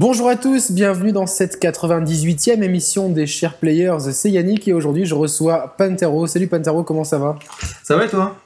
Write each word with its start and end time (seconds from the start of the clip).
Bonjour 0.00 0.28
à 0.28 0.36
tous, 0.36 0.70
bienvenue 0.70 1.10
dans 1.10 1.26
cette 1.26 1.60
98e 1.60 2.62
émission 2.62 3.08
des 3.08 3.26
Chers 3.26 3.54
Players. 3.54 4.12
C'est 4.12 4.30
Yannick 4.30 4.68
et 4.68 4.72
aujourd'hui 4.72 5.06
je 5.06 5.16
reçois 5.16 5.74
Pantero. 5.76 6.28
Salut 6.28 6.46
Pantero, 6.46 6.84
comment 6.84 7.02
ça 7.02 7.18
va? 7.18 7.36
Ça 7.82 7.96
va 7.96 8.04
et 8.04 8.08
toi? 8.08 8.36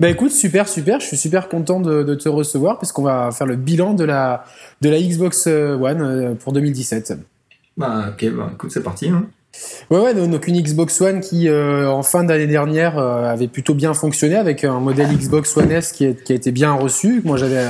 Bah 0.00 0.08
écoute, 0.08 0.30
super, 0.30 0.66
super. 0.66 1.00
Je 1.00 1.08
suis 1.08 1.18
super 1.18 1.50
content 1.50 1.80
de, 1.80 2.14
te 2.14 2.30
recevoir 2.30 2.78
puisqu'on 2.78 3.02
va 3.02 3.30
faire 3.30 3.46
le 3.46 3.56
bilan 3.56 3.92
de 3.92 4.04
la, 4.04 4.46
de 4.80 4.88
la 4.88 4.98
Xbox 4.98 5.48
One 5.48 6.00
euh, 6.00 6.34
pour 6.34 6.54
2017. 6.54 7.18
Bah 7.76 8.06
ok, 8.08 8.30
bah 8.30 8.50
écoute, 8.54 8.70
c'est 8.72 8.82
parti. 8.82 9.10
Hein. 9.10 9.26
Ouais, 9.90 9.98
ouais, 9.98 10.14
donc 10.14 10.46
une 10.46 10.60
Xbox 10.60 10.98
One 11.02 11.20
qui, 11.20 11.48
euh, 11.48 11.90
en 11.90 12.02
fin 12.02 12.24
d'année 12.24 12.46
dernière, 12.46 12.98
euh, 12.98 13.30
avait 13.30 13.48
plutôt 13.48 13.74
bien 13.74 13.92
fonctionné 13.92 14.36
avec 14.36 14.64
un 14.64 14.80
modèle 14.80 15.08
Xbox 15.08 15.54
One 15.56 15.70
S 15.70 15.92
qui, 15.92 16.14
qui 16.14 16.32
a 16.32 16.36
été 16.36 16.52
bien 16.52 16.72
reçu. 16.72 17.20
Moi, 17.24 17.36
j'avais 17.36 17.66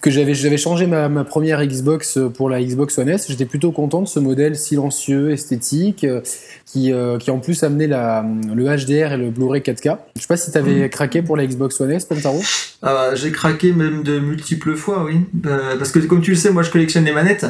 que 0.00 0.10
j'avais 0.10 0.34
j'avais 0.34 0.56
changé 0.56 0.86
ma, 0.86 1.10
ma, 1.10 1.24
première 1.24 1.64
Xbox 1.66 2.18
pour 2.34 2.48
la 2.48 2.62
Xbox 2.62 2.96
One 2.98 3.10
S. 3.10 3.26
J'étais 3.28 3.44
plutôt 3.44 3.72
content 3.72 4.00
de 4.00 4.08
ce 4.08 4.20
modèle 4.20 4.56
silencieux, 4.56 5.32
esthétique, 5.32 6.04
euh, 6.04 6.22
qui, 6.64 6.92
qui 7.20 7.30
en 7.30 7.38
plus 7.38 7.62
amenait 7.62 7.86
la, 7.86 8.24
le 8.54 8.64
HDR 8.64 9.12
et 9.12 9.16
le 9.18 9.30
Blu-ray 9.30 9.60
4K. 9.60 9.98
Je 10.16 10.22
sais 10.22 10.26
pas 10.26 10.38
si 10.38 10.50
tu 10.50 10.56
avais 10.56 10.86
mm. 10.86 10.88
craqué 10.88 11.20
pour 11.20 11.36
la 11.36 11.46
Xbox 11.46 11.78
One 11.80 11.90
S, 11.90 12.06
Pentaro. 12.06 12.40
Ah 12.84 12.94
bah, 12.94 13.14
j'ai 13.14 13.30
craqué 13.30 13.72
même 13.72 14.02
de 14.02 14.18
multiples 14.18 14.74
fois, 14.74 15.04
oui. 15.04 15.20
parce 15.42 15.92
que 15.92 16.00
comme 16.00 16.20
tu 16.20 16.32
le 16.32 16.36
sais, 16.36 16.50
moi, 16.50 16.64
je 16.64 16.70
collectionne 16.70 17.04
des 17.04 17.12
manettes 17.12 17.46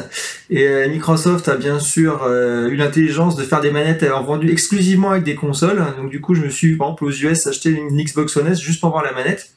et 0.51 0.87
Microsoft 0.87 1.47
a 1.47 1.55
bien 1.55 1.79
sûr 1.79 2.27
eu 2.29 2.75
l'intelligence 2.75 3.35
de 3.35 3.43
faire 3.43 3.59
des 3.59 3.71
manettes 3.71 4.03
vendues 4.03 4.51
exclusivement 4.51 5.09
avec 5.09 5.23
des 5.23 5.35
consoles. 5.35 5.83
Donc 5.97 6.11
du 6.11 6.21
coup, 6.21 6.35
je 6.35 6.41
me 6.41 6.49
suis 6.49 6.75
par 6.75 6.89
exemple 6.89 7.05
aux 7.05 7.11
US 7.11 7.47
acheté 7.47 7.71
une 7.71 7.99
Xbox 8.03 8.37
One 8.37 8.47
S 8.47 8.59
juste 8.59 8.79
pour 8.79 8.91
voir 8.91 9.03
la 9.03 9.11
manette. 9.11 9.49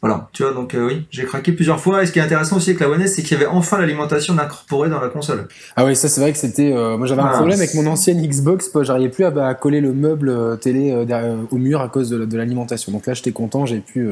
Voilà, 0.00 0.28
tu 0.32 0.44
vois, 0.44 0.52
donc 0.52 0.74
euh, 0.74 0.86
oui, 0.86 1.06
j'ai 1.10 1.24
craqué 1.24 1.52
plusieurs 1.52 1.80
fois. 1.80 2.02
Et 2.02 2.06
ce 2.06 2.12
qui 2.12 2.20
est 2.20 2.22
intéressant 2.22 2.56
aussi 2.58 2.70
avec 2.70 2.80
la 2.80 2.88
One 2.88 3.00
S, 3.00 3.14
c'est 3.16 3.22
qu'il 3.22 3.36
y 3.36 3.40
avait 3.40 3.50
enfin 3.50 3.78
l'alimentation 3.78 4.38
incorporée 4.38 4.88
dans 4.88 5.00
la 5.00 5.08
console. 5.08 5.48
Ah 5.76 5.84
oui, 5.84 5.96
ça 5.96 6.08
c'est 6.08 6.20
vrai 6.20 6.32
que 6.32 6.38
c'était. 6.38 6.72
Euh, 6.72 6.96
moi 6.96 7.06
j'avais 7.06 7.22
un 7.22 7.28
problème 7.28 7.58
avec 7.58 7.74
mon 7.74 7.86
ancienne 7.86 8.24
Xbox, 8.24 8.70
j'arrivais 8.82 9.08
plus 9.10 9.24
à, 9.24 9.54
coller 9.54 9.80
le 9.80 9.92
meuble 9.92 10.28
euh, 10.28 10.56
télé 10.56 10.94
au 11.50 11.56
mur 11.56 11.80
à 11.80 11.88
cause 11.88 12.10
de, 12.10 12.36
l'alimentation. 12.36 12.92
Donc 12.92 13.06
là, 13.06 13.14
j'étais 13.14 13.32
content, 13.32 13.66
j'ai 13.66 13.80
pu, 13.80 14.08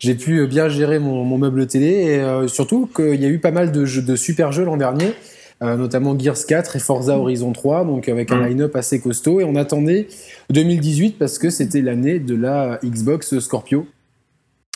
j'ai 0.00 0.14
pu 0.14 0.46
bien 0.46 0.68
gérer 0.68 0.98
mon, 0.98 1.24
mon 1.24 1.38
meuble 1.38 1.66
télé 1.66 1.86
et 1.86 2.48
surtout 2.48 2.88
qu'il 2.94 3.20
y 3.20 3.24
a 3.24 3.28
eu 3.28 3.38
pas 3.38 3.52
mal 3.52 3.70
de, 3.72 3.84
jeux, 3.84 4.02
de 4.02 4.16
super 4.16 4.52
jeux 4.52 4.64
l'an 4.64 4.76
dernier. 4.76 5.14
Euh, 5.62 5.76
notamment 5.76 6.18
Gears 6.18 6.44
4 6.46 6.76
et 6.76 6.78
Forza 6.78 7.18
Horizon 7.18 7.50
3, 7.50 7.86
donc 7.86 8.10
avec 8.10 8.30
un 8.30 8.36
mm. 8.36 8.46
line-up 8.48 8.76
assez 8.76 9.00
costaud. 9.00 9.40
Et 9.40 9.44
on 9.44 9.56
attendait 9.56 10.06
2018 10.50 11.18
parce 11.18 11.38
que 11.38 11.48
c'était 11.48 11.80
l'année 11.80 12.18
de 12.18 12.34
la 12.34 12.78
Xbox 12.84 13.38
Scorpio. 13.38 13.86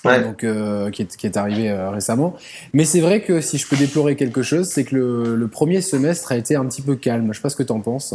Donc, 0.05 0.45
euh, 0.45 0.91
qui, 0.91 1.03
est, 1.03 1.17
qui 1.17 1.27
est 1.27 1.37
arrivé 1.37 1.71
euh, 1.71 1.91
récemment. 1.91 2.37
Mais 2.73 2.85
c'est 2.85 3.01
vrai 3.01 3.23
que 3.23 3.41
si 3.41 3.59
je 3.59 3.67
peux 3.67 3.77
déplorer 3.77 4.17
quelque 4.17 4.43
chose, 4.43 4.67
c'est 4.67 4.85
que 4.85 4.97
le, 4.97 5.37
le, 5.37 5.49
premier 5.49 5.83
semestre 5.83 6.33
a 6.33 6.37
été 6.37 6.57
un 6.57 6.65
petit 6.65 6.81
peu 6.81 6.97
calme. 6.97 7.29
Je 7.33 7.37
sais 7.37 7.43
pas 7.43 7.51
ce 7.51 7.57
que 7.57 7.63
tu 7.63 7.73
en 7.73 7.81
penses. 7.81 8.15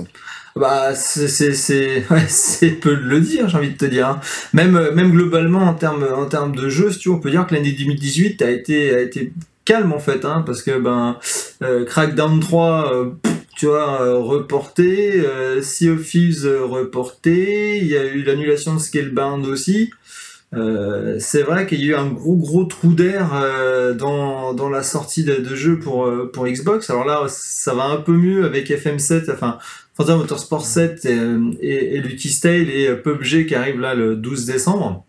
Bah, 0.56 0.96
c'est 0.96 1.30
c'est 2.28 2.70
peu 2.82 2.96
de 2.96 3.02
le 3.02 3.22
dire, 3.22 3.50
j'ai 3.50 3.58
envie 3.58 3.72
de 3.72 3.78
te 3.78 3.86
dire. 3.86 4.08
Hein. 4.08 4.20
Même 4.54 4.92
même 4.96 5.12
globalement 5.12 5.62
en 5.62 5.74
termes 5.74 6.08
en 6.16 6.26
termes 6.26 6.56
de 6.56 6.70
jeux, 6.70 6.92
si 6.92 7.00
tu 7.00 7.10
veux, 7.10 7.16
on 7.16 7.20
peut 7.20 7.32
dire 7.32 7.46
que 7.46 7.54
l'année 7.54 7.72
2018 7.72 8.42
a 8.42 8.50
été 8.50 8.96
a 8.96 9.00
été 9.00 9.32
calme 9.66 9.92
en 9.92 10.00
fait, 10.00 10.24
hein, 10.24 10.44
parce 10.46 10.62
que 10.62 10.80
ben 10.80 11.18
euh, 11.64 11.84
Crackdown 11.86 12.40
3, 12.40 12.94
euh, 12.94 13.10
tu 13.58 13.66
vois, 13.66 14.02
euh, 14.02 14.20
reporté, 14.20 15.20
euh, 15.20 15.62
Sea 15.62 15.90
of 15.90 16.08
Thieves 16.08 16.48
reporté, 16.64 17.80
il 17.80 17.88
y 17.88 17.98
a 17.98 18.06
eu 18.06 18.22
l'annulation 18.24 18.76
de 18.76 18.80
Scalebound 18.80 19.46
aussi. 19.48 19.90
C'est 21.20 21.42
vrai 21.42 21.68
qu'il 21.68 21.82
y 21.82 21.86
a 21.86 21.88
eu 21.88 21.96
un 21.96 22.08
gros 22.08 22.38
gros 22.38 22.64
trou 22.64 22.94
d'air 22.94 23.32
dans, 23.98 24.54
dans 24.54 24.70
la 24.70 24.84
sortie 24.84 25.24
de, 25.24 25.36
de 25.36 25.56
jeux 25.56 25.80
pour, 25.80 26.10
pour 26.32 26.48
Xbox. 26.48 26.90
Alors 26.90 27.06
là, 27.06 27.26
ça 27.28 27.74
va 27.74 27.86
un 27.86 27.98
peu 27.98 28.14
mieux 28.14 28.46
avec 28.46 28.70
FM7, 28.70 29.32
enfin 29.34 29.58
Forza 29.94 30.16
Motorsport 30.16 30.66
7 30.66 31.06
et, 31.06 31.20
et, 31.62 31.96
et 31.96 32.02
Lucky 32.02 32.40
Tale 32.40 32.70
et 32.70 32.96
PUBG 32.96 33.48
qui 33.48 33.56
arrive 33.56 33.80
là 33.80 33.96
le 33.96 34.16
12 34.16 34.46
décembre. 34.46 35.06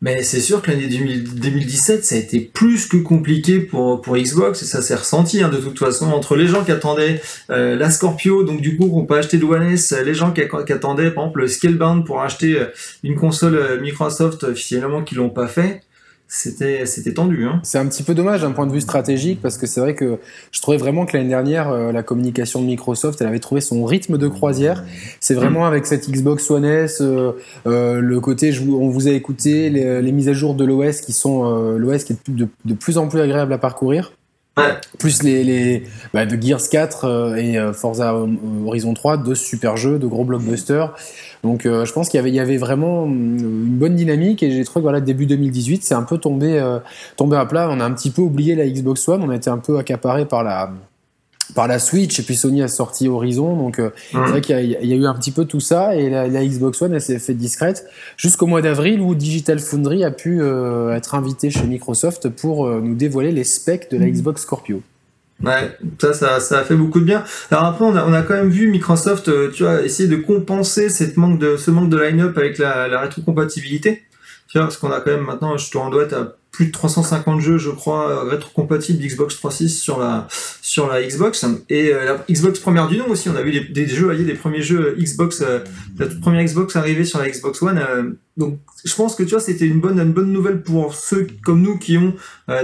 Mais 0.00 0.22
c'est 0.22 0.40
sûr 0.40 0.60
que 0.60 0.70
l'année 0.70 0.86
2017, 0.86 2.04
ça 2.04 2.14
a 2.14 2.18
été 2.18 2.40
plus 2.40 2.86
que 2.86 2.98
compliqué 2.98 3.60
pour, 3.60 4.02
Xbox, 4.06 4.62
et 4.62 4.66
ça 4.66 4.82
s'est 4.82 4.96
ressenti 4.96 5.42
hein, 5.42 5.48
de 5.48 5.56
toute 5.56 5.78
façon, 5.78 6.10
entre 6.10 6.36
les 6.36 6.46
gens 6.46 6.62
qui 6.62 6.72
attendaient 6.72 7.22
euh, 7.50 7.74
la 7.76 7.90
Scorpio, 7.90 8.44
donc 8.44 8.60
du 8.60 8.76
coup 8.76 8.88
qu'on 8.88 9.06
peut 9.06 9.16
acheter 9.16 9.38
de 9.38 9.44
One 9.44 9.62
S, 9.62 9.94
les 10.04 10.14
gens 10.14 10.32
qui, 10.32 10.42
attendaient 10.42 11.10
par 11.10 11.24
exemple 11.24 11.40
le 11.40 11.48
Scalebound 11.48 12.04
pour 12.04 12.20
acheter 12.20 12.58
euh, 12.58 12.66
une 13.02 13.14
console 13.14 13.54
euh, 13.54 13.80
Microsoft, 13.80 14.54
finalement 14.54 15.02
qui 15.02 15.14
l'ont 15.14 15.30
pas 15.30 15.46
fait 15.46 15.80
c'était 16.26 16.86
c'était 16.86 17.12
tendu. 17.12 17.46
Hein. 17.46 17.60
C'est 17.62 17.78
un 17.78 17.86
petit 17.86 18.02
peu 18.02 18.14
dommage 18.14 18.42
d'un 18.42 18.52
point 18.52 18.66
de 18.66 18.72
vue 18.72 18.80
stratégique 18.80 19.40
parce 19.42 19.58
que 19.58 19.66
c'est 19.66 19.80
vrai 19.80 19.94
que 19.94 20.18
je 20.52 20.60
trouvais 20.60 20.78
vraiment 20.78 21.06
que 21.06 21.16
l'année 21.16 21.28
dernière 21.28 21.68
euh, 21.68 21.92
la 21.92 22.02
communication 22.02 22.60
de 22.60 22.66
Microsoft 22.66 23.20
elle 23.20 23.28
avait 23.28 23.40
trouvé 23.40 23.60
son 23.60 23.84
rythme 23.84 24.18
de 24.18 24.28
croisière. 24.28 24.84
C'est 25.20 25.34
vraiment 25.34 25.66
avec 25.66 25.86
cette 25.86 26.10
Xbox 26.10 26.50
One 26.50 26.64
S, 26.64 27.00
euh, 27.00 27.32
euh, 27.66 28.00
le 28.00 28.20
côté 28.20 28.52
on 28.60 28.88
vous 28.88 29.06
a 29.06 29.12
écouté 29.12 29.70
les, 29.70 30.12
mises 30.12 30.28
à 30.28 30.32
jour 30.32 30.54
de 30.54 30.64
l'OS 30.64 31.00
qui 31.00 31.12
sont 31.12 31.76
l'OS 31.76 32.04
qui 32.04 32.14
est 32.14 32.30
de, 32.30 32.48
de, 32.64 32.74
plus 32.74 32.98
en 32.98 33.08
plus 33.08 33.20
agréable 33.20 33.52
à 33.52 33.58
parcourir. 33.58 34.12
Plus 34.98 35.22
les, 35.22 35.42
les 35.44 35.82
bah, 36.12 36.26
de 36.26 36.40
Gears 36.40 36.68
4 36.70 37.36
et 37.38 37.58
Forza 37.74 38.14
Horizon 38.66 38.94
3, 38.94 39.18
deux 39.18 39.34
super 39.34 39.76
jeux, 39.76 39.98
de 39.98 40.06
gros 40.06 40.24
blockbusters. 40.24 40.94
Donc 41.44 41.66
euh, 41.66 41.84
je 41.84 41.92
pense 41.92 42.08
qu'il 42.08 42.16
y 42.16 42.20
avait, 42.20 42.30
y 42.30 42.40
avait 42.40 42.56
vraiment 42.56 43.04
une 43.04 43.76
bonne 43.76 43.94
dynamique 43.94 44.42
et 44.42 44.50
j'ai 44.50 44.64
trouvé 44.64 44.80
que 44.80 44.84
voilà, 44.84 45.00
début 45.02 45.26
2018, 45.26 45.84
c'est 45.84 45.94
un 45.94 46.02
peu 46.02 46.16
tombé, 46.16 46.58
euh, 46.58 46.78
tombé 47.16 47.36
à 47.36 47.44
plat. 47.44 47.68
On 47.70 47.80
a 47.80 47.84
un 47.84 47.92
petit 47.92 48.10
peu 48.10 48.22
oublié 48.22 48.54
la 48.54 48.66
Xbox 48.66 49.06
One, 49.08 49.22
on 49.22 49.28
a 49.28 49.36
été 49.36 49.50
un 49.50 49.58
peu 49.58 49.78
accaparé 49.78 50.24
par 50.24 50.42
la, 50.42 50.70
par 51.54 51.68
la 51.68 51.78
Switch 51.78 52.18
et 52.18 52.22
puis 52.22 52.36
Sony 52.36 52.62
a 52.62 52.68
sorti 52.68 53.08
Horizon 53.08 53.56
donc 53.56 53.78
euh, 53.78 53.90
c'est 54.12 54.18
vrai 54.18 54.40
qu'il 54.40 54.64
y, 54.64 54.92
a 54.92 54.96
eu 54.96 55.06
un 55.06 55.14
petit 55.14 55.30
peu 55.30 55.44
tout 55.44 55.60
ça 55.60 55.94
et 55.94 56.08
la, 56.08 56.44
Xbox 56.44 56.80
One 56.80 56.94
elle 56.94 57.00
s'est 57.00 57.18
fait 57.18 57.34
discrète 57.34 57.86
jusqu'au 58.16 58.46
mois 58.46 58.62
d'avril 58.62 59.00
où 59.00 59.14
Digital 59.14 59.58
Foundry 59.58 60.04
a 60.04 60.10
pu 60.10 60.42
être 60.42 61.14
invité 61.14 61.50
chez 61.50 61.66
Microsoft 61.66 62.28
pour 62.30 62.68
nous 62.68 62.94
dévoiler 62.94 63.32
les 63.32 63.44
specs 63.44 63.90
de 63.90 63.98
la 63.98 64.08
Xbox 64.08 64.42
Scorpio. 64.42 64.82
Ouais, 65.42 65.76
ça, 66.00 66.14
ça, 66.14 66.40
ça 66.40 66.60
a 66.60 66.64
fait 66.64 66.76
beaucoup 66.76 67.00
de 67.00 67.04
bien. 67.04 67.24
Alors 67.50 67.64
après, 67.64 67.84
on 67.84 67.96
a, 67.96 68.04
on 68.04 68.12
a 68.12 68.22
quand 68.22 68.34
même 68.34 68.50
vu 68.50 68.68
Microsoft, 68.68 69.28
euh, 69.28 69.50
tu 69.50 69.64
vois, 69.64 69.82
essayer 69.82 70.08
de 70.08 70.16
compenser 70.16 70.88
cette 70.88 71.16
manque 71.16 71.38
de, 71.38 71.56
ce 71.56 71.70
manque 71.70 71.90
de 71.90 71.98
line-up 71.98 72.38
avec 72.38 72.58
la, 72.58 72.88
la 72.88 73.00
rétrocompatibilité. 73.00 74.04
Tu 74.48 74.58
vois, 74.58 74.68
parce 74.68 74.76
qu'on 74.76 74.92
a 74.92 75.00
quand 75.00 75.10
même 75.10 75.24
maintenant, 75.24 75.56
je 75.56 75.70
doit 75.72 76.04
être 76.04 76.14
à 76.14 76.36
plus 76.54 76.66
de 76.66 76.70
350 76.70 77.40
jeux, 77.40 77.58
je 77.58 77.70
crois, 77.70 78.08
euh, 78.08 78.30
rétrocompatibles 78.30 79.04
Xbox 79.04 79.34
3.6 79.34 79.68
sur 79.68 79.98
la 79.98 80.28
sur 80.30 80.86
la 80.86 81.02
Xbox 81.02 81.44
et 81.68 81.92
euh, 81.92 82.04
la 82.04 82.24
Xbox 82.32 82.60
première 82.60 82.86
du 82.86 82.96
nom 82.96 83.08
aussi. 83.08 83.28
On 83.28 83.34
a 83.34 83.42
vu 83.42 83.60
des, 83.60 83.86
jeux, 83.88 84.04
voyez, 84.04 84.22
des 84.22 84.34
premiers 84.34 84.62
jeux 84.62 84.94
Xbox, 84.96 85.42
la 85.98 86.06
toute 86.06 86.20
première 86.20 86.44
Xbox 86.44 86.76
arrivée 86.76 87.04
sur 87.04 87.18
la 87.18 87.28
Xbox 87.28 87.60
One. 87.60 88.16
donc, 88.36 88.58
je 88.84 88.94
pense 88.94 89.16
que 89.16 89.24
tu 89.24 89.30
vois, 89.30 89.40
c'était 89.40 89.66
une 89.66 89.80
bonne 89.80 89.98
une 89.98 90.12
bonne 90.12 90.32
nouvelle 90.32 90.62
pour 90.62 90.94
ceux 90.94 91.26
comme 91.42 91.60
nous 91.60 91.78
qui 91.78 91.98
ont 91.98 92.14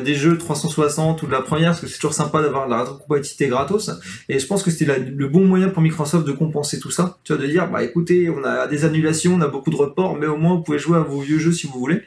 des 0.05 0.15
jeux 0.15 0.39
360 0.39 1.23
ou 1.23 1.27
de 1.27 1.33
la 1.33 1.41
première, 1.41 1.71
parce 1.71 1.81
que 1.81 1.87
c'est 1.89 1.97
toujours 1.97 2.15
sympa 2.15 2.43
d'avoir 2.43 2.69
la 2.69 2.81
rétrocompatibilité 2.81 3.49
gratos. 3.49 3.91
Et 4.29 4.39
je 4.39 4.47
pense 4.47 4.63
que 4.63 4.71
c'était 4.71 4.99
le 4.99 5.29
bon 5.29 5.45
moyen 5.45 5.69
pour 5.69 5.83
Microsoft 5.83 6.27
de 6.27 6.33
compenser 6.33 6.79
tout 6.79 6.91
ça. 6.91 7.19
Tu 7.25 7.33
vois, 7.33 7.43
de 7.43 7.47
dire, 7.49 7.69
bah 7.71 7.83
écoutez, 7.83 8.31
on 8.31 8.45
a 8.45 8.67
des 8.67 8.85
annulations, 8.85 9.35
on 9.35 9.41
a 9.41 9.49
beaucoup 9.49 9.71
de 9.71 9.77
reports, 9.77 10.17
mais 10.17 10.27
au 10.27 10.37
moins 10.37 10.55
vous 10.57 10.63
pouvez 10.63 10.79
jouer 10.79 10.99
à 10.99 11.03
vos 11.03 11.21
vieux 11.21 11.39
jeux 11.39 11.53
si 11.53 11.67
vous 11.67 11.79
voulez. 11.79 12.03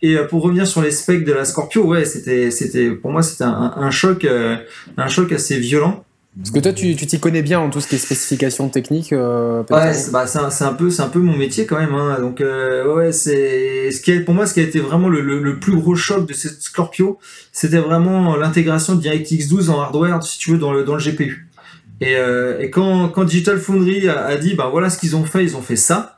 Et 0.00 0.16
pour 0.30 0.42
revenir 0.42 0.66
sur 0.66 0.80
les 0.80 0.92
specs 0.92 1.24
de 1.24 1.32
la 1.32 1.44
Scorpio, 1.44 1.84
ouais, 1.84 2.04
c'était, 2.04 2.50
c'était, 2.50 2.90
pour 2.90 3.10
moi, 3.10 3.22
c'était 3.22 3.44
un, 3.44 3.90
choc, 3.90 4.24
euh, 4.24 4.56
un 4.96 5.08
choc 5.08 5.32
assez 5.32 5.58
violent. 5.58 6.04
Parce 6.36 6.52
que 6.52 6.60
toi, 6.60 6.72
tu, 6.72 6.94
tu 6.94 7.04
t'y 7.06 7.18
connais 7.18 7.42
bien 7.42 7.58
en 7.58 7.68
tout 7.68 7.80
ce 7.80 7.88
qui 7.88 7.96
est 7.96 7.98
spécifications 7.98 8.68
techniques. 8.68 9.12
Euh, 9.12 9.64
ouais, 9.70 9.92
c'est, 9.92 10.12
bah, 10.12 10.28
c'est, 10.28 10.38
un, 10.38 10.68
un 10.68 10.72
peu, 10.72 10.88
c'est 10.88 11.02
un 11.02 11.08
peu 11.08 11.18
mon 11.18 11.36
métier 11.36 11.66
quand 11.66 11.78
même. 11.78 11.94
Hein. 11.94 12.18
Donc, 12.20 12.40
euh, 12.40 12.94
ouais, 12.94 13.10
c'est 13.10 13.90
ce 13.90 14.00
qui 14.00 14.12
est 14.12 14.20
pour 14.20 14.34
moi, 14.34 14.46
ce 14.46 14.54
qui 14.54 14.60
a 14.60 14.62
été 14.62 14.78
vraiment 14.78 15.08
le, 15.08 15.20
le, 15.20 15.58
plus 15.58 15.74
gros 15.74 15.96
choc 15.96 16.28
de 16.28 16.32
cette 16.32 16.62
Scorpio, 16.62 17.18
c'était 17.50 17.78
vraiment 17.78 18.36
l'intégration 18.36 18.94
de 18.94 19.00
DirectX 19.00 19.48
12 19.48 19.70
en 19.70 19.80
hardware, 19.80 20.22
si 20.22 20.38
tu 20.38 20.52
veux, 20.52 20.58
dans 20.58 20.72
le 20.72 20.84
dans 20.84 20.94
le 20.94 21.02
GPU. 21.02 21.48
Et, 22.00 22.14
euh, 22.14 22.60
et 22.60 22.70
quand, 22.70 23.08
quand 23.08 23.24
Digital 23.24 23.58
Foundry 23.58 24.08
a, 24.08 24.26
a 24.26 24.36
dit, 24.36 24.54
bah 24.54 24.68
voilà 24.70 24.90
ce 24.90 24.98
qu'ils 24.98 25.16
ont 25.16 25.24
fait, 25.24 25.42
ils 25.42 25.56
ont 25.56 25.62
fait 25.62 25.76
ça. 25.76 26.17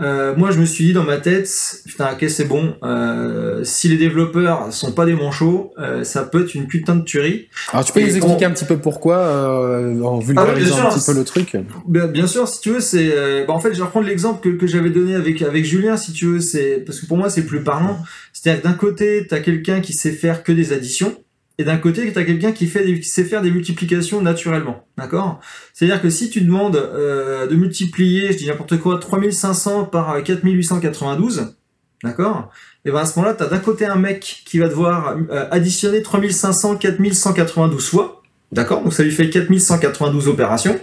Euh, 0.00 0.34
moi, 0.34 0.50
je 0.50 0.58
me 0.58 0.64
suis 0.64 0.84
dit 0.86 0.92
dans 0.92 1.04
ma 1.04 1.18
tête, 1.18 1.48
putain, 1.86 2.12
ok, 2.12 2.28
c'est 2.28 2.46
bon. 2.46 2.74
Euh, 2.82 3.62
si 3.64 3.88
les 3.88 3.96
développeurs 3.96 4.72
sont 4.72 4.92
pas 4.92 5.04
des 5.04 5.14
manchots, 5.14 5.72
euh, 5.78 6.04
ça 6.04 6.22
peut 6.22 6.42
être 6.42 6.54
une 6.54 6.66
putain 6.66 6.96
de 6.96 7.04
tuerie. 7.04 7.48
Alors, 7.72 7.84
tu 7.84 7.92
peux 7.92 8.00
nous 8.00 8.16
expliquer 8.16 8.46
un 8.46 8.50
petit 8.50 8.64
peu 8.64 8.78
pourquoi, 8.78 9.16
euh, 9.18 10.00
en 10.02 10.18
vulgarisant 10.18 10.76
ah 10.78 10.86
un 10.86 10.94
petit 10.94 11.04
peu 11.04 11.14
le 11.14 11.24
truc 11.24 11.56
bien, 11.86 12.06
bien, 12.06 12.26
sûr, 12.26 12.48
si 12.48 12.60
tu 12.60 12.70
veux, 12.70 12.80
c'est. 12.80 13.12
Euh, 13.14 13.44
bah, 13.46 13.52
en 13.52 13.60
fait, 13.60 13.72
je 13.72 13.78
vais 13.78 13.84
reprendre 13.84 14.06
l'exemple 14.06 14.40
que, 14.40 14.56
que 14.56 14.66
j'avais 14.66 14.90
donné 14.90 15.14
avec 15.14 15.42
avec 15.42 15.64
Julien, 15.64 15.96
si 15.96 16.12
tu 16.12 16.26
veux, 16.26 16.40
c'est 16.40 16.82
parce 16.86 17.00
que 17.00 17.06
pour 17.06 17.18
moi, 17.18 17.28
c'est 17.28 17.44
plus 17.44 17.62
parlant. 17.62 17.98
C'est-à-dire 18.32 18.62
que 18.62 18.68
d'un 18.68 18.74
côté, 18.74 19.26
t'as 19.28 19.40
quelqu'un 19.40 19.80
qui 19.80 19.92
sait 19.92 20.12
faire 20.12 20.42
que 20.42 20.52
des 20.52 20.72
additions 20.72 21.14
et 21.60 21.64
d'un 21.64 21.76
côté, 21.76 22.10
tu 22.10 22.18
as 22.18 22.24
quelqu'un 22.24 22.52
qui, 22.52 22.66
fait 22.66 22.84
qui 23.00 23.06
sait 23.06 23.22
faire 23.22 23.42
des 23.42 23.50
multiplications 23.50 24.22
naturellement. 24.22 24.86
D'accord? 24.96 25.40
C'est-à-dire 25.74 26.00
que 26.00 26.08
si 26.08 26.30
tu 26.30 26.40
demandes 26.40 26.76
euh, 26.76 27.46
de 27.46 27.54
multiplier, 27.54 28.32
je 28.32 28.38
dis 28.38 28.46
n'importe 28.46 28.78
quoi, 28.78 28.98
3500 28.98 29.84
par 29.84 30.22
4892, 30.22 31.54
d'accord? 32.02 32.50
Et 32.86 32.90
ben 32.90 33.00
à 33.00 33.04
ce 33.04 33.18
moment-là, 33.18 33.34
tu 33.34 33.42
as 33.42 33.48
d'un 33.48 33.58
côté 33.58 33.84
un 33.84 33.96
mec 33.96 34.42
qui 34.46 34.58
va 34.58 34.68
devoir 34.68 35.18
euh, 35.30 35.48
additionner 35.50 36.00
3500, 36.00 36.76
4192 36.76 37.88
fois, 37.90 38.20
D'accord? 38.52 38.82
Donc 38.82 38.92
ça 38.92 39.04
lui 39.04 39.12
fait 39.12 39.30
4192 39.30 40.26
opérations. 40.26 40.78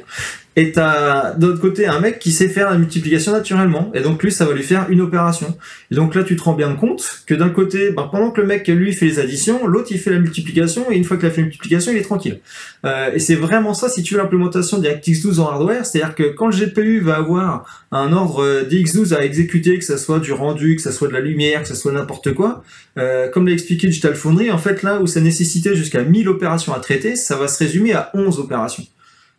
Et 0.57 0.71
t'as 0.71 1.35
de 1.35 1.45
l'autre 1.45 1.61
côté 1.61 1.85
un 1.85 1.99
mec 1.99 2.17
qui 2.17 2.31
sait 2.31 2.49
faire 2.49 2.71
la 2.71 2.79
multiplication 2.79 3.31
naturellement. 3.31 3.91
Et 3.93 4.01
donc 4.01 4.23
lui, 4.23 4.31
ça 4.31 4.43
va 4.43 4.53
lui 4.53 4.63
faire 4.63 4.87
une 4.89 5.01
opération. 5.01 5.55
Et 5.91 5.95
donc 5.95 6.15
là, 6.15 6.23
tu 6.23 6.35
te 6.35 6.41
rends 6.41 6.55
bien 6.55 6.73
compte 6.73 7.21
que 7.27 7.35
d'un 7.35 7.49
côté, 7.49 7.91
ben, 7.91 8.09
pendant 8.11 8.31
que 8.31 8.41
le 8.41 8.47
mec, 8.47 8.67
lui, 8.67 8.91
fait 8.91 9.05
les 9.05 9.19
additions, 9.19 9.67
l'autre, 9.67 9.89
il 9.91 9.99
fait 9.99 10.09
la 10.09 10.17
multiplication. 10.17 10.91
Et 10.91 10.97
une 10.97 11.03
fois 11.03 11.17
qu'il 11.17 11.27
a 11.27 11.29
fait 11.29 11.41
la 11.41 11.47
multiplication, 11.47 11.91
il 11.91 11.99
est 11.99 12.01
tranquille. 12.01 12.39
Euh, 12.85 13.11
et 13.13 13.19
c'est 13.19 13.35
vraiment 13.35 13.75
ça, 13.75 13.87
si 13.87 14.01
tu 14.01 14.15
veux 14.15 14.19
l'implémentation 14.19 14.79
DirectX 14.79 15.21
12 15.21 15.39
en 15.39 15.47
hardware. 15.47 15.85
C'est-à-dire 15.85 16.15
que 16.15 16.23
quand 16.23 16.47
le 16.47 16.57
GPU 16.57 17.01
va 17.01 17.17
avoir 17.17 17.85
un 17.91 18.11
ordre 18.11 18.63
DX12 18.67 19.13
à 19.13 19.23
exécuter, 19.23 19.77
que 19.77 19.85
ça 19.85 19.99
soit 19.99 20.19
du 20.19 20.33
rendu, 20.33 20.75
que 20.75 20.81
ça 20.81 20.91
soit 20.91 21.07
de 21.07 21.13
la 21.13 21.21
lumière, 21.21 21.61
que 21.61 21.67
ça 21.67 21.75
soit 21.75 21.91
n'importe 21.91 22.33
quoi, 22.33 22.63
euh, 22.97 23.29
comme 23.29 23.47
l'a 23.47 23.53
expliqué 23.53 23.85
Digital 23.85 24.15
Foundry, 24.15 24.49
en 24.49 24.57
fait, 24.57 24.81
là 24.81 24.99
où 24.99 25.05
ça 25.05 25.21
nécessitait 25.21 25.75
jusqu'à 25.75 26.01
1000 26.01 26.27
opérations 26.29 26.73
à 26.73 26.79
traiter, 26.79 27.15
ça 27.15 27.35
va 27.35 27.47
se 27.47 27.63
résumer 27.63 27.93
à 27.93 28.09
11 28.15 28.39
opérations. 28.39 28.83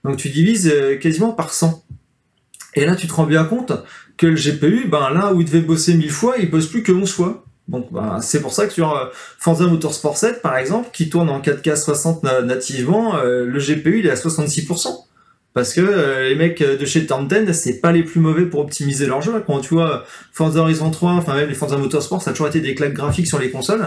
Donc 0.08 0.16
tu 0.16 0.30
divises 0.30 0.70
euh, 0.72 0.96
quasiment 0.96 1.32
par 1.32 1.52
100. 1.52 1.84
Et 2.74 2.86
là, 2.86 2.96
tu 2.96 3.06
te 3.06 3.12
rends 3.12 3.26
bien 3.26 3.44
compte 3.44 3.72
que 4.16 4.26
le 4.26 4.36
GPU, 4.36 4.88
ben 4.88 5.10
là 5.10 5.34
où 5.34 5.40
il 5.42 5.44
devait 5.44 5.60
bosser 5.60 5.94
1000 5.94 6.10
fois, 6.10 6.36
il 6.38 6.50
bosse 6.50 6.66
plus 6.66 6.82
que 6.82 6.92
11 6.92 7.12
fois. 7.12 7.44
Donc 7.68 7.92
ben, 7.92 8.20
c'est 8.22 8.40
pour 8.40 8.54
ça 8.54 8.66
que 8.66 8.72
sur 8.72 8.96
euh, 8.96 9.06
Forza 9.38 9.66
Motorsport 9.66 10.16
7, 10.16 10.40
par 10.40 10.56
exemple, 10.56 10.88
qui 10.94 11.10
tourne 11.10 11.28
en 11.28 11.40
4K 11.40 11.76
60 11.76 12.22
nativement, 12.44 13.16
euh, 13.16 13.44
le 13.44 13.58
GPU 13.58 13.98
il 13.98 14.06
est 14.06 14.10
à 14.10 14.14
66%. 14.14 15.07
Parce 15.54 15.74
que 15.74 15.80
euh, 15.80 16.28
les 16.28 16.34
mecs 16.34 16.62
de 16.62 16.84
chez 16.84 17.06
Turn 17.06 17.28
c'est 17.52 17.80
pas 17.80 17.90
les 17.90 18.04
plus 18.04 18.20
mauvais 18.20 18.46
pour 18.46 18.60
optimiser 18.60 19.06
leur 19.06 19.22
jeu. 19.22 19.32
Quand 19.46 19.60
tu 19.60 19.74
vois 19.74 20.04
Forza 20.32 20.60
Horizon 20.60 20.90
3, 20.90 21.12
enfin 21.12 21.34
même 21.34 21.48
les 21.48 21.54
Forza 21.54 21.76
Motorsport, 21.76 22.22
ça 22.22 22.30
a 22.30 22.32
toujours 22.32 22.48
été 22.48 22.60
des 22.60 22.74
claques 22.74 22.92
graphiques 22.92 23.26
sur 23.26 23.38
les 23.38 23.50
consoles. 23.50 23.84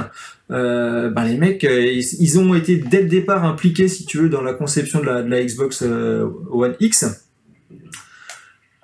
Euh, 0.52 1.10
ben 1.10 1.24
les 1.24 1.38
mecs, 1.38 1.64
euh, 1.64 1.86
ils, 1.86 2.40
ont 2.40 2.54
été 2.56 2.76
dès 2.76 3.04
le 3.04 3.08
départ 3.08 3.46
impliqués, 3.46 3.88
si 3.88 4.06
tu 4.06 4.18
veux, 4.18 4.30
dans 4.30 4.42
la 4.42 4.54
conception 4.54 5.00
de 5.00 5.06
la 5.06 5.44
Xbox 5.44 5.82
One 5.82 6.76
X 6.80 7.06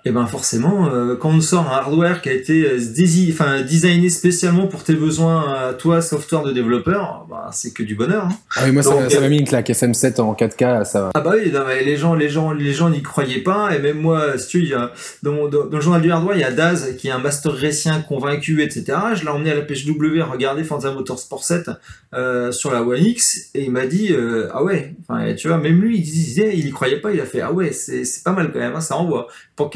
et 0.08 0.10
eh 0.10 0.14
ben 0.14 0.26
forcément, 0.26 0.90
euh, 0.90 1.18
quand 1.18 1.32
on 1.32 1.42
sort 1.42 1.70
un 1.70 1.76
hardware 1.80 2.22
qui 2.22 2.30
a 2.30 2.32
été 2.32 2.66
euh, 2.66 3.30
enfin, 3.30 3.62
designé 3.62 4.10
spécialement 4.10 4.68
pour 4.68 4.86
tes 4.86 4.94
besoins, 4.94 5.54
à 5.54 5.74
toi, 5.74 6.02
software 6.02 6.44
de 6.44 6.54
développeur, 6.54 7.28
bah, 7.30 7.50
c'est 7.52 7.74
que 7.74 7.84
du 7.84 7.96
bonheur. 7.96 8.24
Hein. 8.24 8.38
Ah 8.56 8.62
oui, 8.64 8.72
moi 8.72 8.84
ça 8.84 8.92
m'a 8.96 9.02
euh, 9.02 9.30
mis 9.30 9.40
une 9.40 9.46
claque 9.46 9.70
FM7 9.70 10.22
en 10.22 10.34
4K, 10.34 10.86
ça 10.86 11.02
va. 11.02 11.12
Ah 11.14 11.20
bah 11.20 11.34
oui, 11.36 11.52
les 11.84 11.98
gens, 11.98 12.16
les 12.16 12.30
gens, 12.30 12.54
les 12.54 12.72
gens 12.72 12.90
n'y 12.90 13.02
croyaient 13.02 13.42
pas, 13.42 13.76
et 13.76 13.80
même 13.80 14.00
moi, 14.00 14.38
si 14.38 14.48
tu 14.48 14.64
y 14.66 14.74
a, 14.74 14.94
dans, 15.24 15.50
dans, 15.50 15.66
le 15.70 15.82
journal 15.82 16.02
du 16.02 16.10
hardware, 16.10 16.38
il 16.38 16.40
y 16.40 16.46
a 16.46 16.52
Daz 16.52 16.96
qui 16.98 17.10
est 17.10 17.12
un 17.12 17.20
master 17.20 17.52
récien 17.52 18.00
convaincu, 18.00 18.64
etc. 18.64 18.98
Je 19.14 19.24
l'ai 19.26 19.30
emmené 19.30 19.52
à 19.52 19.56
la 19.56 19.62
PHW 19.64 20.22
regarder 20.22 20.64
Forza 20.64 20.90
Motorsport 20.94 21.44
7 21.44 21.72
euh, 22.14 22.54
sur 22.54 22.72
la 22.72 22.82
One 22.82 23.04
X, 23.04 23.50
et 23.56 23.66
il 23.66 23.72
m'a 23.72 23.86
dit 23.86 24.16
ah 24.54 24.64
ouais, 24.64 24.96
enfin 25.02 25.34
tu 25.34 25.50
vois, 25.50 25.58
même 25.58 25.82
lui, 25.82 25.98
il 25.98 26.04
disait, 26.04 26.52
il 26.54 26.66
y 26.66 26.72
croyait 26.72 27.02
pas, 27.02 27.12
il 27.12 27.20
a 27.20 27.26
fait 27.26 27.42
ah 27.42 27.52
ouais, 27.52 27.74
c'est 27.74 28.24
pas 28.24 28.32
mal 28.32 28.54
quand 28.54 28.60
même, 28.60 28.74
hein, 28.74 28.80
ça 28.80 28.96
envoie. 28.96 29.28
Pour 29.58 29.72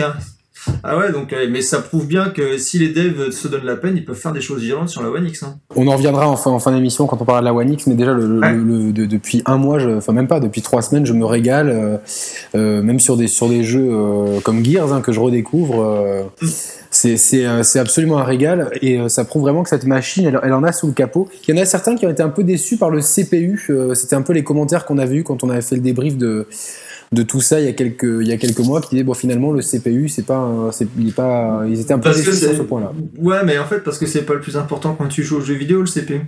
ah 0.83 0.97
ouais, 0.97 1.11
donc, 1.11 1.33
euh, 1.33 1.47
mais 1.49 1.61
ça 1.61 1.79
prouve 1.79 2.05
bien 2.05 2.29
que 2.29 2.57
si 2.59 2.77
les 2.77 2.89
devs 2.89 3.31
se 3.31 3.47
donnent 3.47 3.65
la 3.65 3.75
peine, 3.75 3.97
ils 3.97 4.05
peuvent 4.05 4.15
faire 4.15 4.31
des 4.31 4.41
choses 4.41 4.61
violentes 4.61 4.89
sur 4.89 5.01
la 5.01 5.09
One 5.09 5.25
X. 5.25 5.41
Hein. 5.41 5.57
On 5.75 5.87
en 5.87 5.95
reviendra 5.95 6.27
en 6.27 6.35
fin, 6.35 6.51
en 6.51 6.59
fin 6.59 6.71
d'émission 6.71 7.07
quand 7.07 7.19
on 7.19 7.25
parlera 7.25 7.41
de 7.41 7.45
la 7.45 7.53
One 7.53 7.73
X, 7.73 7.87
mais 7.87 7.95
déjà, 7.95 8.13
le, 8.13 8.91
depuis 8.91 9.41
un 9.45 9.57
mois, 9.57 9.79
enfin 9.97 10.13
même 10.13 10.27
pas, 10.27 10.39
depuis 10.39 10.61
trois 10.61 10.83
semaines, 10.83 11.05
je 11.05 11.13
me 11.13 11.25
régale, 11.25 11.69
euh, 11.69 11.97
euh, 12.55 12.83
même 12.83 12.99
sur 12.99 13.17
des, 13.17 13.27
sur 13.27 13.49
des 13.49 13.63
jeux 13.63 13.89
comme 14.43 14.63
Gears 14.63 14.93
hein, 14.93 15.01
que 15.01 15.11
je 15.11 15.19
redécouvre. 15.19 16.29
Mm. 16.41 16.47
c'est 16.91 17.79
absolument 17.79 18.19
un 18.19 18.23
régal 18.23 18.69
et 18.81 19.09
ça 19.09 19.25
prouve 19.25 19.43
vraiment 19.43 19.63
que 19.63 19.69
cette 19.69 19.85
machine, 19.85 20.25
elle, 20.25 20.39
elle, 20.43 20.53
en 20.53 20.63
a 20.63 20.71
sous 20.71 20.87
le 20.87 20.93
capot. 20.93 21.27
Il 21.47 21.55
y 21.55 21.59
en 21.59 21.61
a 21.61 21.65
certains 21.65 21.95
qui 21.95 22.05
ont 22.05 22.11
été 22.11 22.21
un 22.21 22.29
peu 22.29 22.43
déçus 22.43 22.77
par 22.77 22.91
le 22.91 22.99
CPU. 23.01 23.67
C'était 23.95 24.15
un 24.15 24.21
peu 24.21 24.33
les 24.33 24.43
commentaires 24.43 24.85
qu'on 24.85 24.99
avait 24.99 25.15
eu 25.15 25.23
quand 25.23 25.43
on 25.43 25.49
avait 25.49 25.61
fait 25.61 25.75
le 25.75 25.81
débrief 25.81 26.17
de 26.17 26.47
de 27.11 27.23
tout 27.23 27.41
ça 27.41 27.59
il 27.59 27.65
y 27.65 27.69
a 27.69 27.73
quelques 27.73 28.03
il 28.21 28.27
y 28.27 28.31
a 28.31 28.37
quelques 28.37 28.59
mois 28.59 28.79
qui 28.79 28.91
disaient 28.91 29.03
bon 29.03 29.13
finalement 29.13 29.51
le 29.51 29.61
CPU 29.61 30.07
c'est 30.07 30.25
pas 30.25 30.69
c'est 30.71 30.87
il 30.97 31.11
pas 31.11 31.63
ils 31.67 31.79
étaient 31.81 31.93
un 31.93 31.99
peu 31.99 32.09
déçus 32.09 32.33
sur 32.33 32.55
ce 32.55 32.61
point-là. 32.61 32.93
Ouais 33.17 33.43
mais 33.43 33.57
en 33.57 33.65
fait 33.65 33.79
parce 33.79 33.97
que 33.97 34.05
c'est 34.05 34.21
pas 34.21 34.33
le 34.33 34.39
plus 34.39 34.55
important 34.55 34.95
quand 34.95 35.07
tu 35.07 35.23
joues 35.23 35.37
aux 35.37 35.41
jeux 35.41 35.55
vidéo 35.55 35.81
le 35.81 35.87
CPU. 35.87 36.21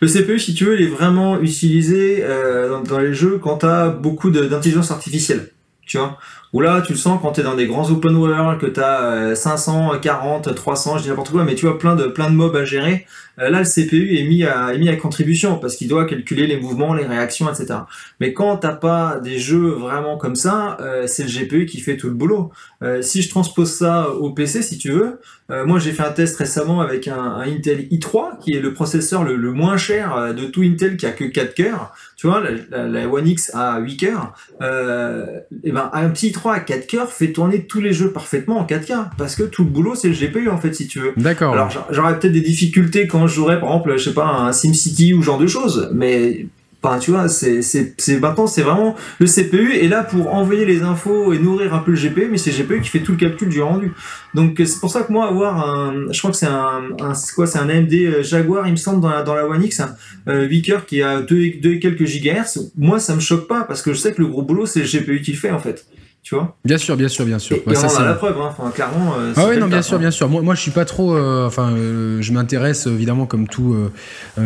Le 0.00 0.08
CPU 0.08 0.38
si 0.38 0.52
tu 0.52 0.66
veux 0.66 0.78
il 0.78 0.86
est 0.86 0.90
vraiment 0.90 1.40
utilisé 1.40 2.18
euh, 2.22 2.82
dans, 2.82 2.98
les 2.98 3.14
jeux 3.14 3.38
quand 3.38 3.58
tu 3.58 3.66
as 3.66 3.88
beaucoup 3.88 4.30
d'intelligence 4.30 4.90
artificielle. 4.90 5.52
Tu 5.86 5.96
vois 5.96 6.18
ou 6.56 6.62
là, 6.62 6.80
tu 6.80 6.92
le 6.92 6.98
sens 6.98 7.20
quand 7.20 7.32
tu 7.32 7.42
es 7.42 7.44
dans 7.44 7.54
des 7.54 7.66
grands 7.66 7.90
open 7.90 8.16
world, 8.16 8.58
que 8.58 8.64
tu 8.64 8.80
as 8.80 9.34
500, 9.34 9.98
40, 10.00 10.54
300, 10.54 10.96
je 10.96 11.02
dis 11.02 11.08
n'importe 11.10 11.30
quoi, 11.30 11.44
mais 11.44 11.54
tu 11.54 11.66
vois 11.66 11.78
plein 11.78 11.94
de, 11.94 12.04
plein 12.04 12.30
de 12.30 12.34
mobs 12.34 12.56
à 12.56 12.64
gérer. 12.64 13.06
Euh, 13.38 13.50
là, 13.50 13.60
le 13.60 13.66
CPU 13.66 14.16
est 14.16 14.24
mis 14.24 14.44
à, 14.44 14.72
est 14.72 14.78
mis 14.78 14.88
à 14.88 14.96
contribution 14.96 15.58
parce 15.58 15.76
qu'il 15.76 15.88
doit 15.88 16.06
calculer 16.06 16.46
les 16.46 16.58
mouvements, 16.58 16.94
les 16.94 17.04
réactions, 17.04 17.48
etc. 17.50 17.80
Mais 18.20 18.32
quand 18.32 18.56
t'as 18.56 18.74
pas 18.74 19.20
des 19.22 19.38
jeux 19.38 19.68
vraiment 19.68 20.16
comme 20.16 20.36
ça, 20.36 20.78
euh, 20.80 21.06
c'est 21.06 21.24
le 21.24 21.28
GPU 21.28 21.66
qui 21.66 21.80
fait 21.80 21.96
tout 21.96 22.08
le 22.08 22.14
boulot. 22.14 22.50
Euh, 22.82 23.02
si 23.02 23.22
je 23.22 23.28
transpose 23.28 23.72
ça 23.72 24.10
au 24.10 24.30
PC, 24.30 24.62
si 24.62 24.78
tu 24.78 24.90
veux, 24.90 25.20
moi 25.48 25.78
j'ai 25.78 25.92
fait 25.92 26.02
un 26.02 26.10
test 26.10 26.36
récemment 26.38 26.80
avec 26.80 27.06
un, 27.06 27.36
Intel 27.38 27.86
i3 27.92 28.40
qui 28.40 28.54
est 28.54 28.60
le 28.60 28.74
processeur 28.74 29.22
le, 29.22 29.36
le, 29.36 29.52
moins 29.52 29.76
cher 29.76 30.34
de 30.34 30.44
tout 30.46 30.62
Intel 30.62 30.96
qui 30.96 31.06
a 31.06 31.12
que 31.12 31.22
4 31.22 31.54
cœurs. 31.54 31.94
Tu 32.16 32.26
vois, 32.26 32.42
la, 32.70 33.08
One 33.08 33.28
X 33.28 33.52
a 33.54 33.78
8 33.78 33.96
cœurs. 33.96 34.34
et 34.60 35.70
ben 35.70 35.88
un 35.92 36.10
petit 36.10 36.30
i3 36.30 36.45
à 36.54 36.60
4 36.60 36.86
cœurs 36.86 37.12
fait 37.12 37.32
tourner 37.32 37.64
tous 37.64 37.80
les 37.80 37.92
jeux 37.92 38.10
parfaitement 38.12 38.58
en 38.58 38.66
4K 38.66 39.10
parce 39.18 39.34
que 39.34 39.42
tout 39.42 39.64
le 39.64 39.70
boulot 39.70 39.94
c'est 39.94 40.08
le 40.08 40.14
GPU 40.14 40.48
en 40.48 40.58
fait 40.58 40.74
si 40.74 40.86
tu 40.86 41.00
veux. 41.00 41.12
D'accord. 41.16 41.52
Alors 41.52 41.70
j'aurais 41.90 42.18
peut-être 42.18 42.32
des 42.32 42.40
difficultés 42.40 43.06
quand 43.06 43.26
je 43.26 43.34
jouerais 43.34 43.60
par 43.60 43.70
exemple, 43.70 43.96
je 43.96 44.04
sais 44.04 44.14
pas, 44.14 44.26
un 44.26 44.52
SimCity 44.52 45.14
ou 45.14 45.22
genre 45.22 45.38
de 45.38 45.46
choses, 45.46 45.90
mais 45.94 46.46
Enfin, 46.82 46.98
tu 46.98 47.10
vois, 47.10 47.28
c'est, 47.28 47.62
c'est, 47.62 47.94
c'est 47.98 48.20
maintenant, 48.20 48.46
c'est 48.46 48.62
vraiment 48.62 48.94
le 49.18 49.26
CPU 49.26 49.74
est 49.74 49.88
là 49.88 50.04
pour 50.04 50.32
envoyer 50.32 50.64
les 50.64 50.82
infos 50.82 51.32
et 51.32 51.38
nourrir 51.38 51.74
un 51.74 51.80
peu 51.80 51.90
le 51.90 51.96
GPU, 51.96 52.28
mais 52.30 52.36
c'est 52.36 52.52
le 52.52 52.62
GPU 52.62 52.80
qui 52.80 52.90
fait 52.90 53.00
tout 53.00 53.12
le 53.12 53.18
calcul 53.18 53.48
du 53.48 53.60
rendu. 53.60 53.92
Donc, 54.34 54.54
c'est 54.64 54.78
pour 54.78 54.92
ça 54.92 55.02
que 55.02 55.10
moi, 55.10 55.26
avoir 55.26 55.68
un, 55.68 56.12
je 56.12 56.18
crois 56.18 56.30
que 56.30 56.36
c'est 56.36 56.46
un, 56.46 56.82
un 57.00 57.14
c'est 57.14 57.34
quoi, 57.34 57.46
c'est 57.46 57.58
un 57.58 57.68
AMD 57.68 57.92
euh, 57.92 58.22
Jaguar, 58.22 58.68
il 58.68 58.72
me 58.72 58.76
semble, 58.76 59.00
dans 59.00 59.08
la, 59.08 59.22
dans 59.22 59.34
la 59.34 59.48
One 59.48 59.64
X, 59.64 59.80
hein, 59.80 59.96
euh, 60.28 60.46
8 60.46 60.62
cœurs 60.62 60.86
qui 60.86 61.02
a 61.02 61.22
2 61.22 61.36
et 61.40 61.80
quelques 61.80 62.04
gigahertz. 62.04 62.60
Moi, 62.76 63.00
ça 63.00 63.16
me 63.16 63.20
choque 63.20 63.48
pas 63.48 63.64
parce 63.64 63.82
que 63.82 63.92
je 63.92 63.98
sais 63.98 64.12
que 64.12 64.20
le 64.20 64.28
gros 64.28 64.42
boulot, 64.42 64.66
c'est 64.66 64.80
le 64.80 64.86
GPU 64.86 65.22
qui 65.22 65.32
le 65.32 65.38
fait, 65.38 65.50
en 65.50 65.58
fait 65.58 65.86
tu 66.26 66.34
vois 66.34 66.56
Bien 66.64 66.76
sûr, 66.76 66.96
bien 66.96 67.06
sûr, 67.06 67.24
bien 67.24 67.38
sûr. 67.38 67.56
Et, 67.70 67.74
ça, 67.76 67.86
on 67.86 68.00
a 68.00 68.04
la 68.04 68.14
preuve, 68.14 68.36
hein. 68.40 68.48
enfin, 68.50 68.72
clairement. 68.72 69.14
Euh, 69.16 69.32
ah 69.36 69.44
oui, 69.48 69.58
non, 69.58 69.68
bien 69.68 69.80
sûr, 69.80 69.96
bien 69.96 70.10
sûr. 70.10 70.28
Moi, 70.28 70.42
moi, 70.42 70.56
je 70.56 70.60
suis 70.60 70.72
pas 70.72 70.84
trop. 70.84 71.14
Euh, 71.14 71.46
enfin, 71.46 71.70
euh, 71.70 72.20
je 72.20 72.32
m'intéresse 72.32 72.88
évidemment 72.88 73.26
comme 73.26 73.46
tout 73.46 73.76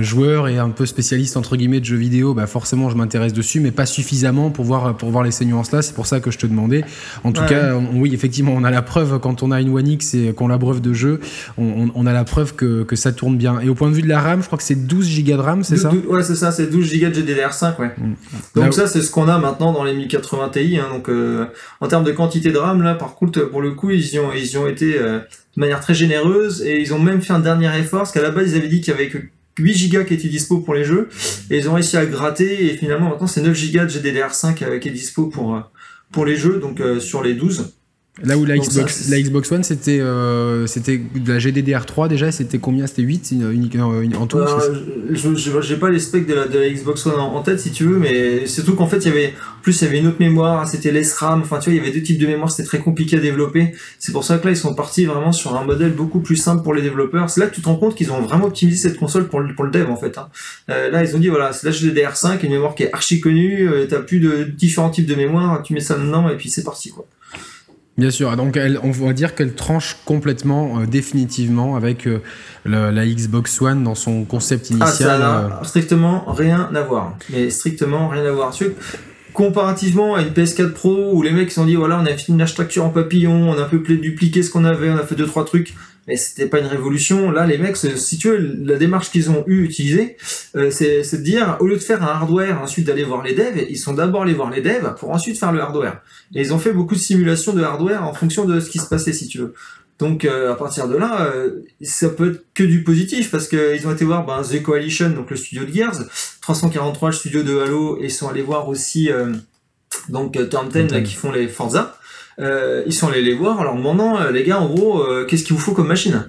joueur 0.02 0.48
et 0.48 0.58
un 0.58 0.68
peu 0.68 0.84
spécialiste 0.84 1.38
entre 1.38 1.56
guillemets 1.56 1.80
de 1.80 1.86
jeux 1.86 1.96
vidéo. 1.96 2.34
Bah, 2.34 2.46
forcément, 2.46 2.90
je 2.90 2.96
m'intéresse 2.96 3.32
dessus, 3.32 3.60
mais 3.60 3.70
pas 3.70 3.86
suffisamment 3.86 4.50
pour 4.50 4.66
voir 4.66 4.94
pour 4.94 5.08
voir 5.08 5.24
les 5.24 5.30
nuances 5.46 5.72
là. 5.72 5.80
C'est 5.80 5.94
pour 5.94 6.06
ça 6.06 6.20
que 6.20 6.30
je 6.30 6.36
te 6.36 6.46
demandais. 6.46 6.84
En 7.24 7.32
tout 7.32 7.46
cas, 7.46 7.74
oui, 7.94 8.12
effectivement, 8.12 8.52
on 8.54 8.62
a 8.62 8.70
la 8.70 8.82
preuve 8.82 9.18
quand 9.18 9.42
on 9.42 9.50
a 9.50 9.58
une 9.62 9.74
One 9.74 9.88
X 9.88 10.12
et 10.12 10.34
qu'on 10.34 10.48
l'abreuve 10.48 10.82
de 10.82 10.92
jeu, 10.92 11.20
on, 11.56 11.88
on, 11.94 12.06
a 12.06 12.12
la 12.12 12.24
preuve 12.24 12.54
que, 12.54 12.82
que, 12.82 12.94
ça 12.94 13.12
tourne 13.12 13.38
bien. 13.38 13.58
Et 13.60 13.70
au 13.70 13.74
point 13.74 13.88
de 13.88 13.94
vue 13.94 14.02
de 14.02 14.08
la 14.08 14.20
RAM, 14.20 14.42
je 14.42 14.46
crois 14.48 14.58
que 14.58 14.64
c'est 14.64 14.86
12 14.86 15.24
Go 15.24 15.32
de 15.32 15.36
RAM, 15.36 15.64
c'est 15.64 15.78
ça 15.78 15.90
Ouais, 16.08 16.22
c'est 16.22 16.36
ça, 16.36 16.52
c'est 16.52 16.66
12 16.66 17.00
Go 17.00 17.08
de 17.08 17.14
GDDR5, 17.14 17.80
ouais. 17.80 17.94
Mm. 17.96 18.14
Donc 18.54 18.74
ça, 18.74 18.86
c'est 18.86 19.00
ce 19.00 19.10
qu'on 19.10 19.28
a 19.28 19.38
maintenant 19.38 19.72
dans 19.72 19.84
les 19.84 19.94
1080 19.94 20.50
Ti. 20.50 20.78
Hein, 20.78 20.88
donc 20.92 21.08
en 21.80 21.88
termes 21.88 22.04
de 22.04 22.12
quantité 22.12 22.52
de 22.52 22.58
RAM, 22.58 22.82
là, 22.82 22.94
par 22.94 23.14
contre, 23.14 23.40
pour 23.42 23.62
le 23.62 23.72
coup, 23.72 23.90
ils 23.90 24.18
ont, 24.18 24.32
ils 24.32 24.58
ont 24.58 24.66
été 24.66 24.98
euh, 24.98 25.18
de 25.18 25.60
manière 25.60 25.80
très 25.80 25.94
généreuse 25.94 26.62
et 26.62 26.80
ils 26.80 26.92
ont 26.92 26.98
même 26.98 27.22
fait 27.22 27.32
un 27.32 27.40
dernier 27.40 27.70
effort, 27.78 28.00
parce 28.00 28.12
qu'à 28.12 28.22
la 28.22 28.30
base, 28.30 28.52
ils 28.52 28.56
avaient 28.56 28.68
dit 28.68 28.80
qu'il 28.80 28.92
y 28.92 28.96
avait 28.96 29.08
que 29.08 29.18
8 29.58 29.90
Go 29.90 30.04
qui 30.04 30.14
étaient 30.14 30.28
dispo 30.28 30.58
pour 30.58 30.74
les 30.74 30.84
jeux, 30.84 31.08
et 31.50 31.58
ils 31.58 31.68
ont 31.68 31.74
réussi 31.74 31.96
à 31.96 32.06
gratter, 32.06 32.66
et 32.66 32.76
finalement, 32.76 33.08
maintenant, 33.10 33.26
c'est 33.26 33.42
9 33.42 33.72
Go 33.72 33.80
de 33.80 33.88
GDDR5 33.88 34.64
euh, 34.64 34.78
qui 34.78 34.88
est 34.88 34.92
dispo 34.92 35.26
pour, 35.26 35.56
euh, 35.56 35.60
pour 36.12 36.24
les 36.24 36.36
jeux, 36.36 36.58
donc 36.58 36.82
sur 37.00 37.22
les 37.22 37.34
12. 37.34 37.72
Là 38.22 38.36
où 38.36 38.44
la, 38.44 38.58
Xbox, 38.58 39.08
la 39.08 39.20
Xbox 39.20 39.50
One, 39.52 39.62
c'était 39.62 40.00
euh, 40.00 40.66
c'était 40.66 40.98
de 40.98 41.32
la 41.32 41.38
GDDR3 41.38 42.08
déjà, 42.08 42.32
c'était 42.32 42.58
combien? 42.58 42.86
C'était 42.86 43.02
8 43.02 43.34
uniquement 43.52 43.92
en 44.18 44.26
tout 44.26 44.38
Je 45.10 45.60
J'ai 45.62 45.76
pas 45.76 45.90
les 45.90 46.00
specs 46.00 46.26
de 46.26 46.34
la, 46.34 46.46
de 46.46 46.58
la 46.58 46.68
Xbox 46.68 47.06
One 47.06 47.18
en, 47.18 47.40
tête 47.42 47.60
si 47.60 47.70
tu 47.70 47.84
veux, 47.84 47.98
mais 47.98 48.46
surtout 48.46 48.74
qu'en 48.74 48.88
fait, 48.88 48.98
il 48.98 49.06
y 49.06 49.10
avait, 49.10 49.34
plus 49.62 49.80
il 49.80 49.84
y 49.84 49.88
avait 49.88 50.00
une 50.00 50.08
autre 50.08 50.18
mémoire, 50.18 50.68
c'était 50.68 50.90
l'SRAM, 50.90 51.40
enfin 51.42 51.60
tu 51.60 51.70
vois, 51.70 51.74
il 51.74 51.78
y 51.78 51.80
avait 51.80 51.96
deux 51.96 52.02
types 52.02 52.18
de 52.18 52.26
mémoire, 52.26 52.50
c'était 52.50 52.66
très 52.66 52.80
compliqué 52.80 53.16
à 53.16 53.20
développer. 53.20 53.74
C'est 54.00 54.12
pour 54.12 54.24
ça 54.24 54.38
que 54.38 54.44
là, 54.44 54.50
ils 54.50 54.56
sont 54.56 54.74
partis 54.74 55.06
vraiment 55.06 55.32
sur 55.32 55.56
un 55.56 55.64
modèle 55.64 55.92
beaucoup 55.92 56.20
plus 56.20 56.36
simple 56.36 56.62
pour 56.62 56.74
les 56.74 56.82
développeurs. 56.82 57.30
C'est 57.30 57.40
là 57.40 57.46
que 57.46 57.54
tu 57.54 57.62
te 57.62 57.68
rends 57.68 57.76
compte 57.76 57.94
qu'ils 57.94 58.10
ont 58.10 58.20
vraiment 58.20 58.46
optimisé 58.46 58.76
cette 58.76 58.98
console 58.98 59.28
pour 59.28 59.40
le, 59.40 59.54
pour 59.54 59.64
le 59.64 59.70
dev 59.70 59.88
en 59.88 59.96
fait. 59.96 60.18
Hein. 60.18 60.28
Euh, 60.68 60.90
là, 60.90 61.04
ils 61.04 61.14
ont 61.14 61.20
dit 61.20 61.28
voilà, 61.28 61.52
c'est 61.52 61.66
la 61.66 61.72
GDDR5, 61.72 62.44
une 62.44 62.50
mémoire 62.50 62.74
qui 62.74 62.82
est 62.82 62.92
archi 62.92 63.20
connue, 63.20 63.68
euh, 63.68 63.86
t'as 63.88 64.00
plus 64.00 64.18
de 64.18 64.42
différents 64.42 64.90
types 64.90 65.06
de 65.06 65.14
mémoire, 65.14 65.62
tu 65.62 65.72
mets 65.72 65.80
ça 65.80 65.96
dedans 65.96 66.28
et 66.28 66.36
puis 66.36 66.50
c'est 66.50 66.64
parti 66.64 66.90
quoi. 66.90 67.06
Bien 68.00 68.10
sûr, 68.10 68.34
donc 68.34 68.56
elle, 68.56 68.80
on 68.82 68.92
va 68.92 69.12
dire 69.12 69.34
qu'elle 69.34 69.52
tranche 69.52 69.98
complètement, 70.06 70.80
euh, 70.80 70.86
définitivement 70.86 71.76
avec 71.76 72.06
euh, 72.06 72.22
la, 72.64 73.06
Xbox 73.06 73.60
One 73.60 73.84
dans 73.84 73.94
son 73.94 74.24
concept 74.24 74.70
initial. 74.70 74.88
Ah, 74.88 74.92
ça 74.92 75.18
n'a 75.18 75.38
euh. 75.60 75.64
strictement 75.64 76.24
rien 76.26 76.70
à 76.74 76.80
voir. 76.80 77.18
Mais 77.28 77.50
strictement 77.50 78.08
rien 78.08 78.24
à 78.24 78.30
voir. 78.30 78.54
comparativement 79.34 80.14
à 80.14 80.22
une 80.22 80.30
PS4 80.30 80.72
Pro 80.72 81.10
où 81.12 81.20
les 81.20 81.30
mecs 81.30 81.50
se 81.50 81.56
sont 81.56 81.66
dit 81.66 81.74
voilà 81.74 82.00
on 82.00 82.06
a 82.06 82.16
fait 82.16 82.28
une 82.28 82.40
architecture 82.40 82.86
en 82.86 82.88
papillon, 82.88 83.50
on 83.50 83.58
a 83.58 83.64
un 83.64 83.68
peu 83.68 83.80
dupliqué 83.80 84.42
ce 84.42 84.48
qu'on 84.48 84.64
avait, 84.64 84.88
on 84.88 84.96
a 84.96 85.04
fait 85.04 85.14
deux 85.14 85.26
trois 85.26 85.44
trucs, 85.44 85.74
mais 86.06 86.16
c'était 86.16 86.46
pas 86.46 86.58
une 86.58 86.66
révolution. 86.66 87.30
Là 87.30 87.46
les 87.46 87.58
mecs, 87.58 87.76
si 87.76 88.18
tu 88.18 88.28
veux, 88.28 88.38
la 88.64 88.76
démarche 88.76 89.10
qu'ils 89.10 89.30
ont 89.30 89.44
eu 89.46 89.64
utilisée, 89.64 90.16
euh, 90.56 90.70
c'est 90.70 91.02
de 91.12 91.22
dire 91.22 91.56
au 91.60 91.66
lieu 91.66 91.76
de 91.76 91.80
faire 91.80 92.02
un 92.02 92.08
hardware, 92.08 92.60
ensuite 92.62 92.86
d'aller 92.86 93.04
voir 93.04 93.22
les 93.22 93.34
devs, 93.34 93.66
ils 93.68 93.78
sont 93.78 93.94
d'abord 93.94 94.22
allés 94.22 94.34
voir 94.34 94.50
les 94.50 94.62
devs 94.62 94.94
pour 94.98 95.10
ensuite 95.10 95.38
faire 95.38 95.52
le 95.52 95.60
hardware. 95.60 96.00
Et 96.34 96.40
ils 96.40 96.52
ont 96.54 96.58
fait 96.58 96.72
beaucoup 96.72 96.94
de 96.94 97.00
simulations 97.00 97.52
de 97.52 97.62
hardware 97.62 98.04
en 98.04 98.12
fonction 98.12 98.44
de 98.44 98.60
ce 98.60 98.70
qui 98.70 98.78
se 98.78 98.86
passait 98.86 99.12
si 99.12 99.28
tu 99.28 99.38
veux. 99.38 99.54
Donc 100.00 100.24
euh, 100.24 100.50
à 100.50 100.56
partir 100.56 100.88
de 100.88 100.96
là, 100.96 101.26
euh, 101.26 101.60
ça 101.82 102.08
peut 102.08 102.32
être 102.32 102.44
que 102.54 102.62
du 102.62 102.82
positif 102.82 103.30
parce 103.30 103.46
qu'ils 103.46 103.86
ont 103.86 103.92
été 103.92 104.06
voir 104.06 104.24
ben, 104.24 104.42
The 104.42 104.62
Coalition, 104.62 105.10
donc 105.10 105.30
le 105.30 105.36
studio 105.36 105.64
de 105.64 105.72
Gears, 105.72 106.00
343 106.40 107.10
le 107.10 107.14
studio 107.14 107.42
de 107.42 107.58
Halo, 107.58 107.98
et 108.00 108.04
ils 108.04 108.10
sont 108.10 108.26
allés 108.26 108.42
voir 108.42 108.66
aussi 108.68 109.10
euh, 109.12 109.34
donc 110.08 110.32
Turn 110.48 110.68
10 110.70 110.90
là, 110.90 111.02
qui 111.02 111.14
font 111.14 111.30
les 111.30 111.48
Forza. 111.48 111.99
Ils 112.38 112.92
sont 112.92 113.08
allés 113.08 113.22
les 113.22 113.34
voir 113.34 113.60
en 113.60 113.64
leur 113.64 113.76
demandant 113.76 114.30
les 114.30 114.44
gars 114.44 114.60
en 114.60 114.68
gros 114.68 115.04
qu'est-ce 115.26 115.44
qu'il 115.44 115.54
vous 115.54 115.62
faut 115.62 115.72
comme 115.72 115.88
machine? 115.88 116.28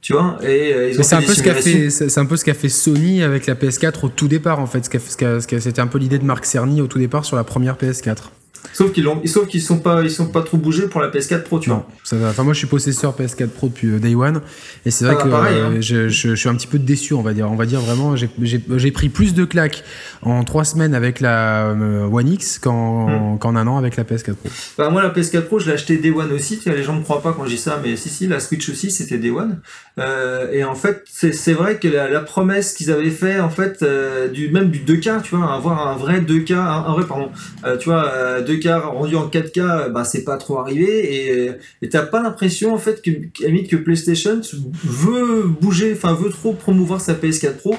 Tu 0.00 0.14
vois? 0.14 0.38
Et 0.42 0.92
c'est 1.02 1.16
un 1.16 1.22
peu 1.22 1.34
ce 1.34 1.42
qu'a 1.42 1.54
fait 1.54 1.90
c'est 1.90 2.18
un 2.18 2.26
peu 2.26 2.36
ce 2.36 2.44
qu'a 2.44 2.54
fait 2.54 2.68
Sony 2.70 3.22
avec 3.22 3.46
la 3.46 3.54
PS4 3.54 4.06
au 4.06 4.08
tout 4.08 4.28
départ 4.28 4.58
en 4.60 4.66
fait. 4.66 4.84
Ce 4.84 5.58
c'était 5.58 5.80
un 5.80 5.86
peu 5.86 5.98
l'idée 5.98 6.18
de 6.18 6.24
Marc 6.24 6.44
Cerny 6.44 6.80
au 6.80 6.86
tout 6.86 6.98
départ 6.98 7.24
sur 7.24 7.36
la 7.36 7.44
première 7.44 7.76
PS4 7.76 8.30
Sauf 8.72 8.92
qu'ils 8.92 9.04
l'ont, 9.04 9.20
sauf 9.26 9.48
qu'ils 9.48 9.62
sont 9.62 9.78
pas, 9.78 10.02
ils 10.02 10.10
sont 10.10 10.28
pas 10.28 10.42
trop 10.42 10.56
bougés 10.56 10.86
pour 10.86 11.00
la 11.00 11.08
PS4 11.08 11.42
Pro, 11.42 11.58
tu 11.58 11.70
non, 11.70 11.84
Ça 12.04 12.16
va. 12.16 12.28
Enfin, 12.28 12.44
moi, 12.44 12.52
je 12.52 12.58
suis 12.58 12.66
possesseur 12.66 13.16
PS4 13.18 13.48
Pro 13.48 13.68
depuis 13.68 13.88
euh, 13.88 13.98
Day 13.98 14.14
One, 14.14 14.42
et 14.84 14.90
c'est 14.90 15.04
vrai 15.04 15.16
ah, 15.18 15.22
que 15.22 15.28
euh, 15.28 15.66
hein. 15.66 15.80
je, 15.80 16.08
je, 16.08 16.34
suis 16.34 16.48
un 16.48 16.54
petit 16.54 16.66
peu 16.66 16.78
déçu, 16.78 17.14
on 17.14 17.22
va 17.22 17.32
dire. 17.32 17.50
On 17.50 17.56
va 17.56 17.66
dire 17.66 17.80
vraiment, 17.80 18.14
j'ai 18.16 18.90
pris 18.90 19.08
plus 19.08 19.34
de 19.34 19.44
claques 19.44 19.82
en 20.22 20.44
trois 20.44 20.64
semaines 20.64 20.94
avec 20.94 21.20
la 21.20 21.68
euh, 21.68 22.04
One 22.04 22.28
X 22.28 22.58
qu'en, 22.58 23.34
hmm. 23.34 23.38
qu'en 23.38 23.56
un 23.56 23.66
an 23.66 23.78
avec 23.78 23.96
la 23.96 24.04
PS4 24.04 24.34
Pro. 24.34 24.48
Bah, 24.76 24.90
moi, 24.90 25.02
la 25.02 25.10
PS4 25.10 25.42
Pro, 25.42 25.58
je 25.58 25.66
l'ai 25.66 25.72
acheté 25.72 25.96
Day 25.96 26.10
One 26.10 26.32
aussi. 26.32 26.60
Les 26.66 26.82
gens 26.82 26.94
ne 26.94 27.02
croient 27.02 27.22
pas 27.22 27.32
quand 27.32 27.44
je 27.44 27.50
dis 27.50 27.58
ça, 27.58 27.80
mais 27.82 27.96
si, 27.96 28.08
si, 28.08 28.26
la 28.26 28.40
Switch 28.40 28.68
aussi, 28.68 28.90
c'était 28.90 29.18
Day 29.18 29.30
One. 29.30 29.60
Euh, 29.98 30.50
et 30.52 30.64
en 30.64 30.74
fait, 30.74 31.04
c'est, 31.06 31.52
vrai 31.52 31.78
que 31.78 31.88
la, 31.88 32.08
la 32.08 32.20
promesse 32.20 32.74
qu'ils 32.74 32.90
avaient 32.90 33.10
fait, 33.10 33.40
en 33.40 33.50
fait, 33.50 33.84
du 34.32 34.50
même 34.50 34.70
du 34.70 34.80
2K, 34.80 35.22
tu 35.22 35.36
vois, 35.36 35.54
avoir 35.54 35.88
un 35.88 35.96
vrai 35.96 36.20
2K, 36.20 36.54
un, 36.54 36.58
un 36.60 36.92
vrai, 36.92 37.06
pardon, 37.06 37.30
tu 37.78 37.88
vois, 37.88 38.40
2K 38.40 38.80
rendu 38.80 39.16
en 39.16 39.28
4K, 39.28 39.90
bah, 39.90 40.04
c'est 40.04 40.24
pas 40.24 40.36
trop 40.36 40.58
arrivé 40.58 41.50
et 41.82 41.88
t'as 41.88 42.02
pas 42.02 42.22
l'impression 42.22 42.74
en 42.74 42.78
fait 42.78 43.02
que, 43.02 43.10
que 43.10 43.76
PlayStation 43.76 44.40
veut 44.84 45.44
bouger, 45.44 45.92
enfin 45.94 46.14
veut 46.14 46.30
trop 46.30 46.52
promouvoir 46.52 47.00
sa 47.00 47.14
PS4 47.14 47.56
Pro. 47.56 47.76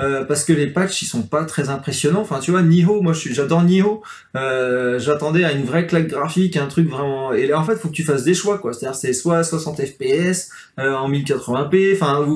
Euh, 0.00 0.24
parce 0.24 0.44
que 0.44 0.52
les 0.52 0.66
patchs 0.66 1.02
ils 1.02 1.06
sont 1.06 1.22
pas 1.22 1.44
très 1.44 1.68
impressionnants. 1.68 2.22
Enfin, 2.22 2.38
tu 2.38 2.50
vois, 2.50 2.62
Niho, 2.62 3.02
moi 3.02 3.12
j'adore 3.12 3.62
Niho. 3.62 4.02
Euh, 4.36 4.98
j'attendais 4.98 5.44
à 5.44 5.52
une 5.52 5.64
vraie 5.64 5.86
claque 5.86 6.08
graphique, 6.08 6.56
un 6.56 6.66
truc 6.66 6.88
vraiment. 6.88 7.32
Et 7.32 7.46
là, 7.46 7.58
en 7.58 7.64
fait, 7.64 7.76
faut 7.76 7.88
que 7.88 7.94
tu 7.94 8.04
fasses 8.04 8.24
des 8.24 8.34
choix, 8.34 8.58
quoi. 8.58 8.72
C'est-à-dire, 8.72 8.98
c'est 8.98 9.12
soit 9.12 9.42
60 9.44 9.80
FPS 9.84 10.50
euh, 10.78 10.94
en 10.94 11.10
1080p. 11.10 11.94
Enfin, 11.94 12.26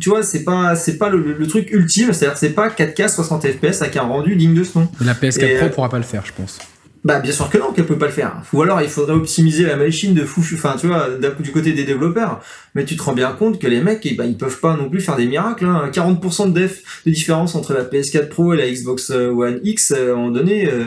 tu 0.00 0.08
vois, 0.08 0.22
c'est 0.22 0.44
pas, 0.44 0.74
c'est 0.74 0.98
pas 0.98 1.10
le, 1.10 1.46
truc 1.46 1.70
ultime. 1.70 2.12
C'est-à-dire, 2.12 2.38
c'est 2.38 2.50
pas 2.50 2.68
4K 2.68 3.08
60 3.08 3.46
FPS 3.46 3.82
avec 3.82 3.96
un 3.96 4.02
rendu 4.02 4.36
digne 4.36 4.54
de 4.54 4.64
ce 4.64 4.78
nom. 4.78 4.88
La 5.00 5.14
PS4 5.14 5.58
Pro 5.58 5.68
pourra 5.68 5.88
pas 5.88 5.98
le 5.98 6.04
faire, 6.04 6.24
je 6.26 6.32
pense. 6.32 6.58
Bah 7.04 7.18
bien 7.18 7.32
sûr 7.32 7.50
que 7.50 7.58
non, 7.58 7.72
qu'elle 7.72 7.86
peut 7.86 7.98
pas 7.98 8.06
le 8.06 8.12
faire. 8.12 8.42
Ou 8.52 8.62
alors 8.62 8.80
il 8.80 8.88
faudrait 8.88 9.14
optimiser 9.14 9.64
la 9.64 9.74
machine 9.74 10.14
de 10.14 10.24
fou, 10.24 10.40
enfin 10.54 10.76
tu 10.78 10.86
vois, 10.86 11.08
du 11.40 11.50
côté 11.50 11.72
des 11.72 11.82
développeurs. 11.82 12.40
Mais 12.76 12.84
tu 12.84 12.96
te 12.96 13.02
rends 13.02 13.12
bien 13.12 13.32
compte 13.32 13.60
que 13.60 13.66
les 13.66 13.80
mecs, 13.80 14.06
eh 14.06 14.14
ben, 14.14 14.24
ils 14.24 14.36
peuvent 14.36 14.60
pas 14.60 14.76
non 14.76 14.88
plus 14.88 15.00
faire 15.00 15.16
des 15.16 15.26
miracles. 15.26 15.64
Hein. 15.64 15.90
40% 15.92 16.52
de 16.52 16.60
def 16.60 17.02
de 17.04 17.10
différence 17.10 17.56
entre 17.56 17.74
la 17.74 17.82
PS4 17.82 18.28
Pro 18.28 18.54
et 18.54 18.56
la 18.56 18.70
Xbox 18.70 19.10
One 19.10 19.58
X 19.64 19.90
euh, 19.90 20.10
à 20.10 20.12
un 20.12 20.16
moment 20.16 20.30
donné. 20.30 20.68
Euh, 20.68 20.84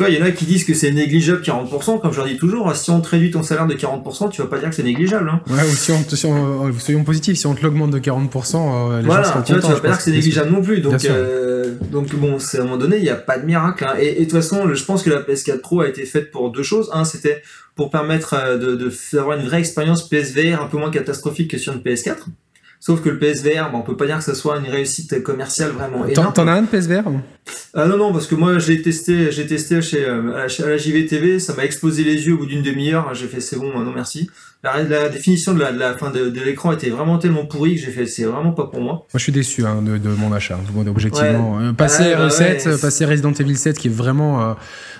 tu 0.00 0.04
vois, 0.04 0.14
il 0.14 0.18
y 0.18 0.22
en 0.22 0.24
a 0.24 0.30
qui 0.30 0.46
disent 0.46 0.64
que 0.64 0.72
c'est 0.72 0.92
négligeable 0.92 1.42
40%, 1.42 2.00
comme 2.00 2.10
je 2.10 2.16
leur 2.16 2.26
dis 2.26 2.38
toujours, 2.38 2.74
si 2.74 2.90
on 2.90 3.02
te 3.02 3.10
réduit 3.10 3.30
ton 3.30 3.42
salaire 3.42 3.66
de 3.66 3.74
40%, 3.74 4.30
tu 4.30 4.40
vas 4.40 4.48
pas 4.48 4.56
dire 4.56 4.70
que 4.70 4.74
c'est 4.74 4.82
négligeable. 4.82 5.28
Hein. 5.28 5.42
Ouais, 5.46 5.62
ou 5.62 5.76
si 5.76 5.92
on, 5.92 6.02
si 6.08 6.24
on 6.24 6.68
euh, 6.68 6.72
soyons 6.78 7.04
positifs, 7.04 7.36
si 7.36 7.46
on 7.46 7.54
te 7.54 7.62
l'augmente 7.62 7.90
de 7.90 7.98
40%, 7.98 8.92
euh, 8.92 9.00
les 9.02 9.04
voilà, 9.04 9.24
gens 9.24 9.42
tu 9.42 9.52
vois, 9.52 9.60
tu 9.60 9.68
vas 9.68 9.78
pas 9.78 9.88
dire 9.88 9.98
que 9.98 10.02
c'est 10.02 10.12
négligeable 10.12 10.52
non 10.52 10.62
plus. 10.62 10.80
Donc, 10.80 11.04
euh, 11.04 11.74
donc 11.92 12.14
bon, 12.14 12.38
c'est 12.38 12.56
à 12.56 12.60
un 12.62 12.64
moment 12.64 12.78
donné, 12.78 12.96
il 12.96 13.02
n'y 13.02 13.10
a 13.10 13.14
pas 13.14 13.38
de 13.38 13.44
miracle. 13.44 13.84
Hein. 13.84 13.96
Et, 14.00 14.14
de 14.14 14.20
toute 14.20 14.32
façon, 14.32 14.72
je 14.72 14.84
pense 14.86 15.02
que 15.02 15.10
la 15.10 15.20
PS4 15.20 15.60
Pro 15.60 15.82
a 15.82 15.88
été 15.88 16.06
faite 16.06 16.30
pour 16.30 16.50
deux 16.50 16.62
choses. 16.62 16.88
Un, 16.94 17.04
c'était 17.04 17.42
pour 17.74 17.90
permettre 17.90 18.32
euh, 18.32 18.56
de, 18.56 18.76
de 18.76 18.90
d'avoir 19.12 19.38
une 19.38 19.44
vraie 19.44 19.58
expérience 19.58 20.08
PSVR 20.08 20.62
un 20.62 20.66
peu 20.66 20.78
moins 20.78 20.90
catastrophique 20.90 21.50
que 21.50 21.58
sur 21.58 21.74
une 21.74 21.80
PS4. 21.80 22.16
Sauf 22.82 23.02
que 23.02 23.10
le 23.10 23.18
PSVR, 23.18 23.70
bon, 23.70 23.80
on 23.80 23.82
peut 23.82 23.96
pas 23.96 24.06
dire 24.06 24.16
que 24.16 24.24
ce 24.24 24.32
soit 24.32 24.56
une 24.56 24.64
réussite 24.64 25.22
commerciale 25.22 25.70
vraiment 25.72 26.06
énorme. 26.06 26.32
T'en 26.32 26.48
as 26.48 26.52
un 26.52 26.62
de 26.62 26.66
PSVR 26.66 27.02
Ah 27.74 27.86
non 27.86 27.98
non 27.98 28.10
parce 28.10 28.26
que 28.26 28.34
moi 28.34 28.58
j'ai 28.58 28.80
testé, 28.80 29.30
j'ai 29.30 29.46
testé 29.46 29.82
chez 29.82 30.02
euh, 30.02 30.34
à 30.34 30.66
la 30.66 30.76
JVTV, 30.78 31.40
ça 31.40 31.52
m'a 31.54 31.66
explosé 31.66 32.04
les 32.04 32.26
yeux 32.26 32.32
au 32.32 32.38
bout 32.38 32.46
d'une 32.46 32.62
demi-heure. 32.62 33.14
J'ai 33.14 33.26
fait 33.26 33.42
c'est 33.42 33.56
bon, 33.56 33.78
non 33.78 33.92
merci. 33.94 34.30
La, 34.64 34.82
la 34.82 35.10
définition 35.10 35.52
de 35.52 35.60
la, 35.60 35.72
de 35.72 35.78
la 35.78 35.92
fin 35.92 36.10
de, 36.10 36.30
de 36.30 36.40
l'écran 36.40 36.72
était 36.72 36.88
vraiment 36.88 37.18
tellement 37.18 37.44
pourrie 37.44 37.74
que 37.74 37.82
j'ai 37.82 37.90
fait 37.90 38.06
c'est 38.06 38.24
vraiment 38.24 38.52
pas 38.52 38.64
pour 38.64 38.80
moi. 38.80 38.94
Moi 38.94 39.06
je 39.16 39.22
suis 39.24 39.32
déçu 39.32 39.66
hein, 39.66 39.82
de, 39.82 39.98
de, 39.98 40.08
mon 40.08 40.32
achat, 40.32 40.58
objectivement. 40.86 41.58
Ouais. 41.58 41.64
Euh, 41.64 41.72
passer 41.74 42.14
bah 42.14 42.28
R7, 42.28 42.80
passer 42.80 43.04
Resident 43.04 43.32
Evil 43.32 43.56
7 43.56 43.78
qui 43.78 43.88
est 43.88 43.94
vraiment, 43.94 44.56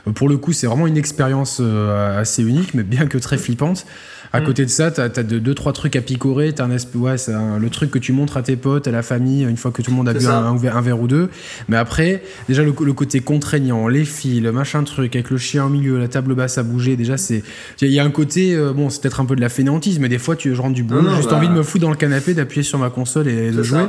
euh, 0.07 0.13
pour 0.13 0.29
le 0.29 0.37
coup 0.37 0.53
c'est 0.53 0.67
vraiment 0.67 0.87
une 0.87 0.99
expérience 0.99 1.61
assez 1.61 2.43
unique 2.43 2.75
mais 2.75 2.83
bien 2.83 3.07
que 3.07 3.17
très 3.17 3.39
flippante. 3.39 3.87
À 4.33 4.41
mm. 4.41 4.45
côté 4.45 4.65
de 4.65 4.71
ça, 4.71 4.91
tu 4.91 5.01
as, 5.01 5.09
deux, 5.09 5.55
trois 5.55 5.73
trucs 5.73 5.97
à 5.97 6.01
picorer. 6.01 6.55
As 6.59 6.65
un 6.65 6.71
ouais, 6.95 7.19
c'est 7.19 7.33
le 7.33 7.71
truc 7.71 7.91
que 7.91 7.99
tu 7.99 8.13
montres 8.13 8.37
à 8.37 8.43
tes 8.43 8.57
potes, 8.57 8.87
à 8.87 8.91
la 8.91 9.03
famille, 9.03 9.43
une 9.43 9.57
fois 9.57 9.71
que 9.71 9.83
tout 9.83 9.91
le 9.91 9.97
monde 9.97 10.09
a 10.09 10.15
bu 10.15 10.27
un, 10.27 10.57
verre 10.57 11.01
ou 11.01 11.09
deux. 11.09 11.29
Mais 11.69 11.77
après, 11.77 12.23
déjà, 12.49 12.63
le, 12.63 12.73
côté 12.73 13.21
contraignant, 13.21 13.89
les 13.89 14.05
fils, 14.05 14.41
le 14.41 14.53
machin 14.53 14.85
truc, 14.85 15.17
avec 15.17 15.31
le 15.31 15.39
chien 15.39 15.65
au 15.65 15.69
milieu, 15.69 15.99
la 15.99 16.09
table 16.09 16.35
basse 16.35 16.59
à 16.59 16.63
bouger, 16.63 16.97
déjà, 16.97 17.17
c'est. 17.17 17.43
Il 17.81 17.89
y 17.89 17.99
a 17.99 18.05
un 18.05 18.11
côté, 18.11 18.55
euh, 18.55 18.73
bon, 18.73 18.91
c'est 18.91 19.03
peut-être 19.03 19.21
un 19.21 19.25
peu 19.25 19.35
de 19.35 19.41
la 19.41 19.49
fainéantise, 19.49 19.99
mais 19.99 20.09
des 20.09 20.19
fois, 20.19 20.37
tu, 20.37 20.55
je 20.55 20.61
rentre 20.61 20.75
du 20.75 20.83
boulot, 20.83 21.09
j'ai 21.11 21.17
juste 21.17 21.31
bah. 21.31 21.37
envie 21.37 21.49
de 21.49 21.53
me 21.53 21.63
foutre 21.63 21.83
dans 21.83 21.91
le 21.91 21.97
canapé, 21.97 22.35
d'appuyer 22.35 22.63
sur 22.63 22.79
ma 22.79 22.91
console 22.91 23.29
et 23.29 23.51
de 23.51 23.63
jouer. 23.63 23.83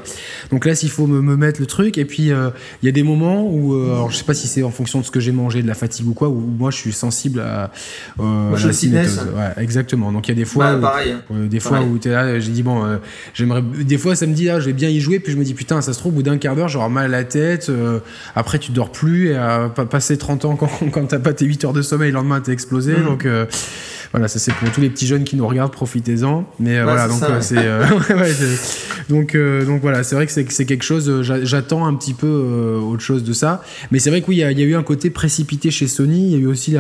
Donc 0.50 0.66
là, 0.66 0.74
s'il 0.76 0.90
faut 0.90 1.08
me, 1.08 1.22
mettre 1.36 1.60
le 1.60 1.68
truc, 1.68 1.98
et 1.98 2.06
puis, 2.06 2.32
euh, 2.32 2.50
il 2.82 2.88
y 2.88 2.90
a 2.90 2.92
des 2.92 3.04
moments 3.04 3.48
où, 3.48 3.76
euh, 3.76 3.94
alors, 3.94 4.12
je 4.12 4.18
sais 4.18 4.24
pas 4.24 4.34
si 4.34 4.48
c'est 4.48 4.64
en 4.64 4.72
fonction 4.72 5.00
de 5.00 5.06
ce 5.06 5.12
que 5.12 5.20
j'ai 5.20 5.32
mangé, 5.32 5.62
de 5.62 5.68
la 5.68 5.76
fatigue 5.76 6.08
ou 6.08 6.14
quoi, 6.14 6.30
où 6.30 6.40
moi, 6.40 6.72
je 6.72 6.78
suis 6.78 6.94
sensible 6.94 7.42
à, 7.42 7.72
moi, 8.18 8.58
la 8.60 8.72
Ouais, 8.72 9.54
exactement. 9.58 10.12
Donc, 10.12 10.31
il 10.32 10.38
y 10.38 10.42
a 10.42 10.44
des 10.44 10.46
fois, 10.46 10.76
bah, 10.76 10.90
pareil, 10.90 11.12
hein. 11.12 11.36
des 11.50 11.60
fois 11.60 11.82
où 11.82 11.98
t'es 11.98 12.10
là, 12.10 12.40
j'ai 12.40 12.52
dit 12.52 12.64
bon, 12.64 12.86
euh, 12.86 12.98
j'aimerais. 13.34 13.62
Des 13.62 13.98
fois, 13.98 14.16
ça 14.16 14.26
me 14.26 14.34
dit 14.34 14.50
ah, 14.50 14.60
je 14.60 14.68
vais 14.68 14.74
bien 14.74 14.90
y 14.90 15.00
jouer, 15.00 15.20
puis 15.20 15.34
je 15.34 15.38
me 15.38 15.44
dis 15.44 15.54
putain, 15.54 15.82
ça 15.82 15.94
se 15.94 16.00
trouve 16.00 16.14
au 16.14 16.16
bout 16.18 16.24
d'un 16.24 16.38
quart 16.38 16.56
d'heure, 16.56 16.70
j'aurai 16.70 16.90
mal 16.90 17.06
à 17.06 17.08
la 17.20 17.24
tête. 17.24 17.70
Euh, 17.70 18.00
après, 18.36 18.60
tu 18.60 18.72
dors 18.72 18.92
plus 18.92 19.30
et 19.30 19.36
à 19.36 19.70
passer 19.70 20.18
30 20.18 20.46
ans 20.46 20.56
quand, 20.56 20.70
quand 20.92 21.06
t'as 21.08 21.20
pas 21.20 21.34
tes 21.34 21.46
8 21.46 21.66
heures 21.66 21.74
de 21.74 21.82
sommeil, 21.82 22.12
le 22.12 22.16
lendemain 22.16 22.40
t'es 22.42 22.52
explosé. 22.52 22.94
Mm. 22.94 23.04
Donc 23.04 23.26
euh, 23.26 23.46
voilà, 24.12 24.28
ça 24.28 24.40
c'est 24.40 24.54
pour 24.54 24.72
tous 24.72 24.82
les 24.82 24.90
petits 24.90 25.08
jeunes 25.08 25.24
qui 25.24 25.36
nous 25.36 25.48
regardent, 25.48 25.72
profitez-en. 25.72 26.46
Mais 26.60 26.82
voilà, 26.84 27.08
donc 27.08 27.22
c'est 27.42 27.56
donc 29.10 29.36
donc 29.36 29.82
voilà, 29.82 30.04
c'est 30.04 30.16
vrai 30.16 30.26
que 30.26 30.32
c'est 30.32 30.66
quelque 30.66 30.84
chose. 30.84 31.22
J'attends 31.22 31.86
un 31.86 31.94
petit 31.96 32.14
peu 32.14 32.80
autre 32.84 33.02
chose 33.02 33.24
de 33.24 33.34
ça. 33.34 33.64
Mais 33.92 34.00
c'est 34.00 34.10
vrai 34.10 34.22
que 34.22 34.28
oui, 34.28 34.38
il 34.38 34.60
y, 34.60 34.64
a 34.64 34.66
eu 34.66 34.76
un 34.76 34.84
côté 34.84 35.10
précipité 35.10 35.72
chez 35.72 35.88
Sony. 35.88 36.28
Il 36.28 36.32
y 36.32 36.36
a 36.36 36.40
eu 36.40 36.48
aussi 36.48 36.76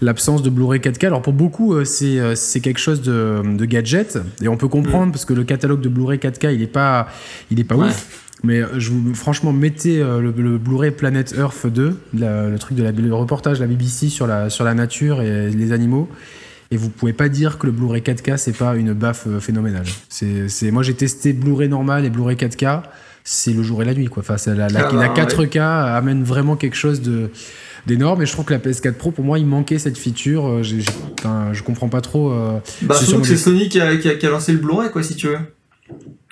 l'absence 0.00 0.42
de 0.42 0.50
Blu-ray 0.50 0.80
4K. 0.80 1.06
Alors 1.06 1.22
pour 1.22 1.32
beaucoup, 1.32 1.84
c'est 1.84 2.34
c'est 2.36 2.60
quelque 2.60 2.80
chose 2.80 3.02
de 3.02 3.24
de, 3.42 3.64
gadgets. 3.64 4.18
Et 4.42 4.48
on 4.48 4.56
peut 4.56 4.68
comprendre, 4.68 5.06
mm. 5.06 5.12
parce 5.12 5.24
que 5.24 5.32
le 5.32 5.44
catalogue 5.44 5.80
de 5.80 5.88
Blu-ray 5.88 6.18
4K, 6.18 6.54
il 6.54 6.62
est 6.62 6.66
pas, 6.66 7.08
il 7.50 7.60
est 7.60 7.64
pas 7.64 7.76
ouf. 7.76 8.22
Mais 8.42 8.60
euh, 8.60 8.78
je 8.78 8.90
vous, 8.90 9.14
franchement, 9.14 9.52
mettez 9.52 10.00
euh, 10.00 10.20
le, 10.20 10.58
Blu-ray 10.58 10.90
Planet 10.90 11.34
Earth 11.38 11.66
2, 11.66 11.96
le 12.14 12.56
truc 12.58 12.76
de 12.76 12.82
la, 12.82 12.92
le 12.92 13.14
reportage 13.14 13.58
de 13.58 13.64
la 13.64 13.68
BBC 13.68 14.08
sur 14.08 14.26
la, 14.26 14.50
sur 14.50 14.64
la 14.64 14.74
nature 14.74 15.22
et 15.22 15.50
les 15.50 15.72
animaux. 15.72 16.08
Et 16.74 16.76
vous 16.76 16.88
pouvez 16.88 17.12
pas 17.12 17.28
dire 17.28 17.58
que 17.58 17.66
le 17.66 17.72
Blu-ray 17.72 18.02
4K, 18.02 18.36
c'est 18.36 18.56
pas 18.56 18.74
une 18.74 18.94
baffe 18.94 19.28
euh, 19.28 19.38
phénoménale. 19.38 19.86
C'est, 20.08 20.72
moi, 20.72 20.82
j'ai 20.82 20.94
testé 20.94 21.32
Blu-ray 21.32 21.68
normal 21.68 22.04
et 22.04 22.10
Blu-ray 22.10 22.34
4K. 22.34 22.82
C'est 23.22 23.52
le 23.52 23.62
jour 23.62 23.80
et 23.82 23.84
la 23.84 23.94
nuit, 23.94 24.08
quoi. 24.08 24.24
Enfin, 24.28 24.34
la, 24.52 24.68
la, 24.68 25.14
4K 25.14 25.60
ah, 25.60 25.96
amène 25.96 26.24
vraiment 26.24 26.56
quelque 26.56 26.74
chose 26.74 27.00
de, 27.00 27.30
d'énorme. 27.86 28.22
Et 28.22 28.26
je 28.26 28.32
trouve 28.32 28.44
que 28.44 28.54
la 28.54 28.58
PS4 28.58 28.94
Pro, 28.94 29.12
pour 29.12 29.24
moi, 29.24 29.38
il 29.38 29.46
manquait 29.46 29.78
cette 29.78 29.96
feature. 29.96 30.48
Euh, 30.48 30.62
j'ai, 30.64 30.80
je 30.80 31.62
comprends 31.62 31.88
pas 31.88 32.00
trop. 32.00 32.32
Euh, 32.32 32.58
bah, 32.82 32.96
c'est 32.98 33.36
Sony 33.36 33.68
qui 33.68 33.80
a, 33.80 33.96
qui, 33.96 34.26
a, 34.26 34.30
lancé 34.30 34.50
le 34.50 34.58
Blu-ray, 34.58 34.90
quoi, 34.90 35.04
si 35.04 35.14
tu 35.14 35.28
veux. 35.28 35.38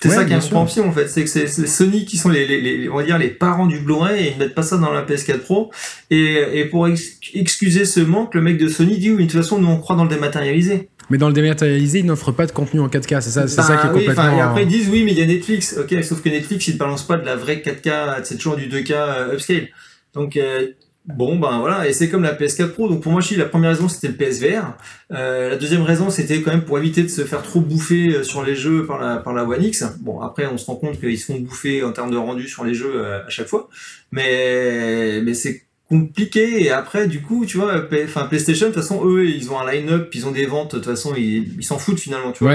C'est 0.01 0.09
ça 0.09 0.25
qui 0.25 0.33
est 0.33 0.35
incompréhensible 0.35 0.87
en 0.87 0.91
fait, 0.91 1.07
c'est 1.07 1.23
que 1.23 1.29
c'est 1.29 1.47
Sony 1.47 2.05
qui 2.05 2.17
sont 2.17 2.29
les, 2.29 2.45
les, 2.45 2.89
on 2.89 2.95
va 2.95 3.03
dire 3.03 3.17
les 3.17 3.29
parents 3.29 3.67
du 3.67 3.79
Blu-ray 3.79 4.21
et 4.21 4.31
ils 4.31 4.37
mettent 4.37 4.55
pas 4.55 4.63
ça 4.63 4.77
dans 4.77 4.91
la 4.91 5.05
PS4 5.05 5.39
Pro 5.39 5.71
et, 6.09 6.59
et 6.59 6.65
pour 6.65 6.87
excuser 6.87 7.85
ce 7.85 8.01
manque, 8.01 8.35
le 8.35 8.41
mec 8.41 8.57
de 8.57 8.67
Sony 8.67 8.97
dit 8.97 9.11
oui, 9.11 9.25
de 9.25 9.31
toute 9.31 9.41
façon 9.41 9.59
nous 9.59 9.67
on 9.67 9.77
croit 9.77 9.95
dans 9.95 10.03
le 10.03 10.09
dématérialisé. 10.09 10.89
Mais 11.09 11.17
dans 11.17 11.27
le 11.27 11.33
dématérialisé, 11.33 11.99
ils 11.99 12.05
n'offrent 12.05 12.31
pas 12.31 12.45
de 12.45 12.51
contenu 12.51 12.79
en 12.79 12.87
4K, 12.87 13.21
c'est 13.21 13.29
ça, 13.29 13.47
c'est 13.47 13.61
ça 13.61 13.77
qui 13.77 13.87
est 13.87 13.89
bah 13.89 13.93
complètement. 13.93 14.37
et 14.37 14.41
après 14.41 14.63
ils 14.63 14.69
disent 14.69 14.89
oui, 14.89 15.03
mais 15.05 15.11
il 15.11 15.19
y 15.19 15.21
a 15.21 15.25
Netflix, 15.25 15.77
ok, 15.77 16.03
sauf 16.03 16.21
que 16.21 16.29
Netflix 16.29 16.67
ils 16.67 16.73
ne 16.73 16.79
balancent 16.79 17.07
pas 17.07 17.17
de 17.17 17.25
la 17.25 17.35
vraie 17.35 17.61
4K, 17.65 18.23
c'est 18.23 18.37
toujours 18.37 18.57
du 18.57 18.67
2K 18.67 18.91
euh, 18.93 19.33
upscale. 19.35 19.69
Donc 20.13 20.35
euh, 20.35 20.67
Bon 21.05 21.37
ben 21.37 21.59
voilà, 21.59 21.85
et 21.85 21.91
c'est 21.91 22.07
comme 22.07 22.23
la 22.23 22.33
PS4 22.33 22.69
Pro. 22.69 22.87
Donc 22.87 23.01
pour 23.01 23.11
moi, 23.11 23.19
je 23.19 23.35
la 23.35 23.43
première 23.43 23.71
raison 23.71 23.89
c'était 23.89 24.07
le 24.07 24.13
PSVR. 24.13 24.77
Euh, 25.11 25.49
la 25.49 25.57
deuxième 25.57 25.81
raison 25.81 26.09
c'était 26.09 26.41
quand 26.41 26.51
même 26.51 26.63
pour 26.63 26.77
éviter 26.77 27.03
de 27.03 27.09
se 27.09 27.25
faire 27.25 27.41
trop 27.41 27.59
bouffer 27.59 28.15
euh, 28.15 28.23
sur 28.23 28.41
les 28.41 28.55
jeux 28.55 28.85
par 28.85 28.99
la 28.99 29.17
par 29.17 29.33
la 29.33 29.43
One 29.43 29.61
X. 29.61 29.83
Bon 29.99 30.21
après 30.21 30.45
on 30.45 30.57
se 30.57 30.65
rend 30.65 30.75
compte 30.77 31.01
qu'ils 31.01 31.19
se 31.19 31.25
font 31.25 31.39
bouffer 31.39 31.83
en 31.83 31.91
termes 31.91 32.09
de 32.09 32.15
rendu 32.15 32.47
sur 32.47 32.63
les 32.63 32.73
jeux 32.73 32.93
euh, 32.95 33.25
à 33.25 33.29
chaque 33.29 33.47
fois, 33.47 33.67
mais 34.13 35.21
mais 35.21 35.33
c'est 35.33 35.65
compliqué. 35.89 36.63
Et 36.63 36.71
après 36.71 37.07
du 37.07 37.21
coup 37.21 37.45
tu 37.45 37.57
vois 37.57 37.85
enfin 38.03 38.25
PlayStation 38.25 38.67
de 38.67 38.73
toute 38.73 38.81
façon 38.81 39.05
eux 39.05 39.25
ils 39.25 39.51
ont 39.51 39.59
un 39.59 39.71
line-up 39.71 40.09
ils 40.13 40.25
ont 40.25 40.31
des 40.31 40.45
ventes 40.45 40.75
de 40.75 40.79
toute 40.79 40.89
façon 40.89 41.13
ils 41.15 41.63
s'en 41.63 41.77
foutent 41.77 41.99
finalement 41.99 42.31
tu 42.31 42.43
vois 42.43 42.53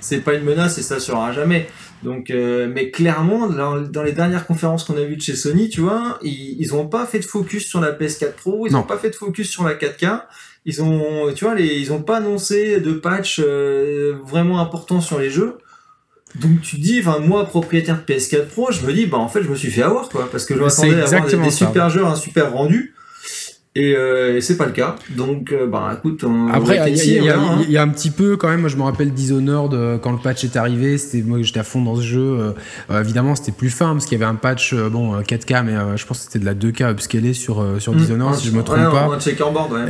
c'est 0.00 0.20
pas 0.20 0.34
une 0.34 0.44
menace 0.44 0.78
et 0.78 0.82
ça 0.82 1.00
sera 1.00 1.32
jamais. 1.32 1.68
Donc 2.02 2.30
euh, 2.30 2.70
mais 2.72 2.90
clairement 2.90 3.48
dans, 3.48 4.02
les 4.02 4.12
dernières 4.12 4.46
conférences 4.46 4.84
qu'on 4.84 4.96
a 4.96 5.04
vues 5.04 5.16
de 5.16 5.22
chez 5.22 5.34
Sony 5.34 5.68
tu 5.68 5.80
vois 5.80 6.18
ils, 6.22 6.56
ils 6.60 6.74
ont 6.74 6.86
pas 6.86 7.06
fait 7.06 7.18
de 7.18 7.24
focus 7.24 7.66
sur 7.66 7.80
la 7.80 7.92
PS4 7.92 8.34
Pro 8.34 8.66
ils 8.68 8.76
ont 8.76 8.84
pas 8.84 8.98
fait 8.98 9.10
de 9.10 9.16
focus 9.16 9.50
sur 9.50 9.64
la 9.64 9.74
4K 9.74 10.22
ils 10.64 10.82
ont 10.82 11.32
tu 11.34 11.44
vois 11.44 11.54
les, 11.56 11.78
ils 11.78 11.92
ont 11.92 12.02
pas 12.02 12.18
annoncé 12.18 12.80
de 12.80 12.92
patch 12.92 13.40
euh, 13.42 14.14
vraiment 14.24 14.60
important 14.60 15.00
sur 15.00 15.18
les 15.18 15.30
jeux 15.30 15.58
donc 16.34 16.60
tu 16.60 16.76
dis, 16.76 17.00
enfin 17.00 17.18
moi 17.18 17.46
propriétaire 17.46 17.98
de 18.06 18.12
PS4 18.12 18.46
Pro, 18.46 18.70
je 18.70 18.84
me 18.86 18.92
dis, 18.92 19.06
bah 19.06 19.18
en 19.18 19.28
fait 19.28 19.42
je 19.42 19.48
me 19.48 19.56
suis 19.56 19.70
fait 19.70 19.82
avoir 19.82 20.08
quoi, 20.08 20.28
parce 20.30 20.44
que 20.44 20.54
je 20.54 20.60
m'attendais 20.60 21.00
à 21.00 21.04
avoir 21.04 21.26
des, 21.26 21.36
des 21.36 21.50
super 21.50 21.90
jeux, 21.90 22.04
un 22.04 22.14
super 22.14 22.52
rendu. 22.52 22.94
Euh, 23.78 24.36
et, 24.36 24.40
c'est 24.40 24.56
pas 24.56 24.66
le 24.66 24.72
cas. 24.72 24.96
Donc, 25.10 25.52
euh, 25.52 25.66
bah 25.66 25.94
écoute, 25.96 26.24
on 26.24 26.48
après 26.48 26.90
il 26.90 26.96
y, 26.96 27.28
hein. 27.28 27.60
y, 27.68 27.76
a 27.76 27.82
un 27.82 27.88
petit 27.88 28.10
peu 28.10 28.36
quand 28.36 28.48
même. 28.48 28.60
Moi, 28.60 28.68
je 28.68 28.76
me 28.76 28.82
rappelle 28.82 29.12
Dishonored 29.12 29.74
euh, 29.74 29.98
quand 29.98 30.12
le 30.12 30.18
patch 30.18 30.44
est 30.44 30.56
arrivé. 30.56 30.98
C'était 30.98 31.22
moi, 31.22 31.38
j'étais 31.42 31.60
à 31.60 31.64
fond 31.64 31.82
dans 31.82 31.96
ce 31.96 32.02
jeu. 32.02 32.54
évidemment, 32.90 33.34
c'était 33.34 33.52
plus 33.52 33.70
fin 33.70 33.92
parce 33.92 34.06
qu'il 34.06 34.18
y 34.18 34.22
avait 34.22 34.30
un 34.30 34.36
patch, 34.36 34.74
bon 34.74 35.20
4K, 35.20 35.64
mais 35.64 35.96
je 35.96 36.06
pense 36.06 36.18
que 36.18 36.24
c'était 36.24 36.38
de 36.38 36.44
la 36.44 36.54
2K 36.54 36.92
upscalé 36.92 37.32
sur 37.34 37.64
sur 37.78 37.94
mmh. 37.94 37.96
Dishonored, 37.96 38.34
si 38.36 38.48
je 38.48 38.52
me 38.52 38.62
trompe 38.62 38.90
pas. 38.90 39.18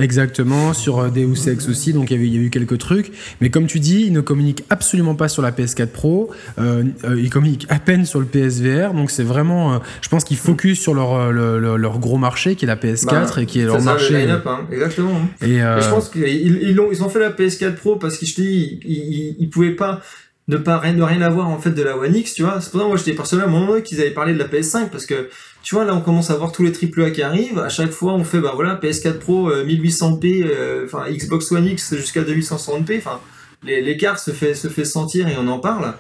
Exactement 0.00 0.72
sur 0.72 1.10
Deus 1.10 1.48
Ex 1.48 1.68
aussi. 1.68 1.92
Donc 1.92 2.10
il 2.10 2.14
y 2.14 2.16
avait 2.16 2.26
il 2.28 2.34
y 2.34 2.38
a 2.38 2.40
eu 2.40 2.50
quelques 2.50 2.78
trucs. 2.78 3.12
Mais 3.40 3.50
comme 3.50 3.66
tu 3.66 3.80
dis, 3.80 4.04
ils 4.06 4.12
ne 4.12 4.20
communiquent 4.20 4.64
absolument 4.70 5.14
pas 5.14 5.28
sur 5.28 5.42
la 5.42 5.50
PS4 5.50 5.86
Pro. 5.86 6.30
ils 6.58 7.30
communiquent 7.30 7.66
à 7.68 7.78
peine 7.78 8.04
sur 8.04 8.20
le 8.20 8.26
PSVR. 8.26 8.92
Donc 8.92 9.10
c'est 9.10 9.24
vraiment, 9.24 9.80
je 10.00 10.08
pense 10.08 10.24
qu'ils 10.24 10.36
focus 10.36 10.80
sur 10.80 10.94
leur, 10.94 11.32
leur, 11.32 11.98
gros 11.98 12.18
marché 12.18 12.54
qui 12.54 12.64
est 12.64 12.68
la 12.68 12.76
PS4 12.76 13.06
bah, 13.06 13.26
et 13.42 13.46
qui 13.46 13.60
est 13.60 13.64
leur 13.64 13.77
marché. 13.80 14.26
Le 14.26 14.32
hein, 14.32 14.66
exactement. 14.72 15.16
Hein. 15.16 15.46
Et, 15.46 15.62
euh... 15.62 15.80
je 15.80 15.88
pense 15.88 16.08
qu'ils 16.08 16.62
ils 16.62 16.80
ont, 16.80 16.90
ils 16.90 17.02
ont 17.02 17.08
fait 17.08 17.20
la 17.20 17.30
PS4 17.30 17.74
Pro 17.74 17.96
parce 17.96 18.18
qu'ils 18.18 18.28
je 18.28 18.34
dis, 18.34 18.80
ils, 18.84 19.36
ils, 19.38 19.50
pouvaient 19.50 19.76
pas 19.76 20.00
ne 20.48 20.56
pas 20.56 20.78
rien, 20.78 20.94
ne 20.94 21.02
rien 21.02 21.20
avoir 21.20 21.48
en 21.48 21.58
fait 21.58 21.70
de 21.70 21.82
la 21.82 21.96
One 21.96 22.16
X, 22.16 22.34
tu 22.34 22.42
vois. 22.42 22.60
C'est 22.60 22.70
pour 22.70 22.80
ça 22.80 22.86
moi 22.86 22.96
j'étais 22.96 23.12
personnellement 23.12 23.60
moment 23.60 23.80
qu'ils 23.80 24.00
avaient 24.00 24.10
parlé 24.10 24.32
de 24.32 24.38
la 24.38 24.46
PS5 24.46 24.88
parce 24.88 25.04
que 25.04 25.28
tu 25.62 25.74
vois 25.74 25.84
là 25.84 25.94
on 25.94 26.00
commence 26.00 26.30
à 26.30 26.36
voir 26.36 26.52
tous 26.52 26.62
les 26.62 26.72
AAA 26.72 27.10
qui 27.10 27.22
arrivent. 27.22 27.58
À 27.58 27.68
chaque 27.68 27.90
fois 27.90 28.14
on 28.14 28.24
fait 28.24 28.40
bah 28.40 28.52
voilà 28.54 28.76
PS4 28.82 29.18
Pro 29.18 29.50
1800p, 29.50 30.42
euh, 30.42 30.48
euh, 30.48 30.84
enfin 30.86 31.04
Xbox 31.10 31.52
One 31.52 31.66
X 31.66 31.96
jusqu'à 31.96 32.22
2160p. 32.22 32.98
Enfin 32.98 33.20
l'écart 33.62 34.18
se 34.18 34.30
fait 34.30 34.54
se 34.54 34.68
fait 34.68 34.86
sentir 34.86 35.28
et 35.28 35.36
on 35.38 35.46
en 35.48 35.58
parle. 35.58 35.92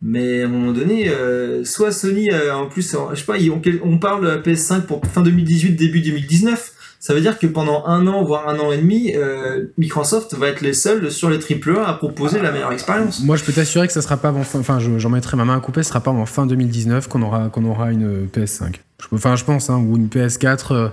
Mais 0.00 0.42
à 0.42 0.44
un 0.44 0.48
moment 0.48 0.70
donné, 0.70 1.08
euh, 1.08 1.64
soit 1.64 1.90
Sony, 1.90 2.28
en 2.52 2.66
plus, 2.66 2.94
je 3.10 3.16
sais 3.16 3.24
pas, 3.24 3.34
on, 3.50 3.60
on 3.82 3.98
parle 3.98 4.22
de 4.22 4.28
la 4.28 4.38
PS5 4.38 4.82
pour 4.82 5.04
fin 5.04 5.22
2018, 5.22 5.72
début 5.72 6.00
2019 6.00 6.72
ça 7.00 7.14
veut 7.14 7.20
dire 7.20 7.38
que 7.38 7.46
pendant 7.46 7.86
un 7.86 8.06
an, 8.08 8.24
voire 8.24 8.48
un 8.48 8.58
an 8.58 8.72
et 8.72 8.78
demi, 8.78 9.12
euh, 9.14 9.66
Microsoft 9.78 10.34
va 10.34 10.48
être 10.48 10.62
les 10.62 10.72
seuls 10.72 11.12
sur 11.12 11.30
les 11.30 11.38
AAA 11.38 11.88
à 11.88 11.94
proposer 11.94 12.40
la 12.40 12.50
meilleure 12.50 12.72
expérience. 12.72 13.22
Moi, 13.22 13.36
je 13.36 13.44
peux 13.44 13.52
t'assurer 13.52 13.86
que 13.86 13.92
ça 13.92 14.02
sera 14.02 14.16
pas 14.16 14.28
avant 14.28 14.42
fin, 14.42 14.58
enfin, 14.58 14.78
j'en 14.80 15.08
mettrai 15.08 15.36
ma 15.36 15.44
main 15.44 15.56
à 15.56 15.60
couper, 15.60 15.84
ce 15.84 15.90
sera 15.90 16.00
pas 16.00 16.10
avant 16.10 16.26
fin 16.26 16.46
2019 16.46 17.06
qu'on 17.06 17.22
aura, 17.22 17.50
qu'on 17.50 17.64
aura 17.64 17.92
une 17.92 18.26
PS5. 18.26 18.74
Enfin, 19.12 19.36
je 19.36 19.44
pense, 19.44 19.70
hein, 19.70 19.76
ou 19.76 19.96
une 19.96 20.08
PS4 20.08 20.74
euh, 20.74 20.88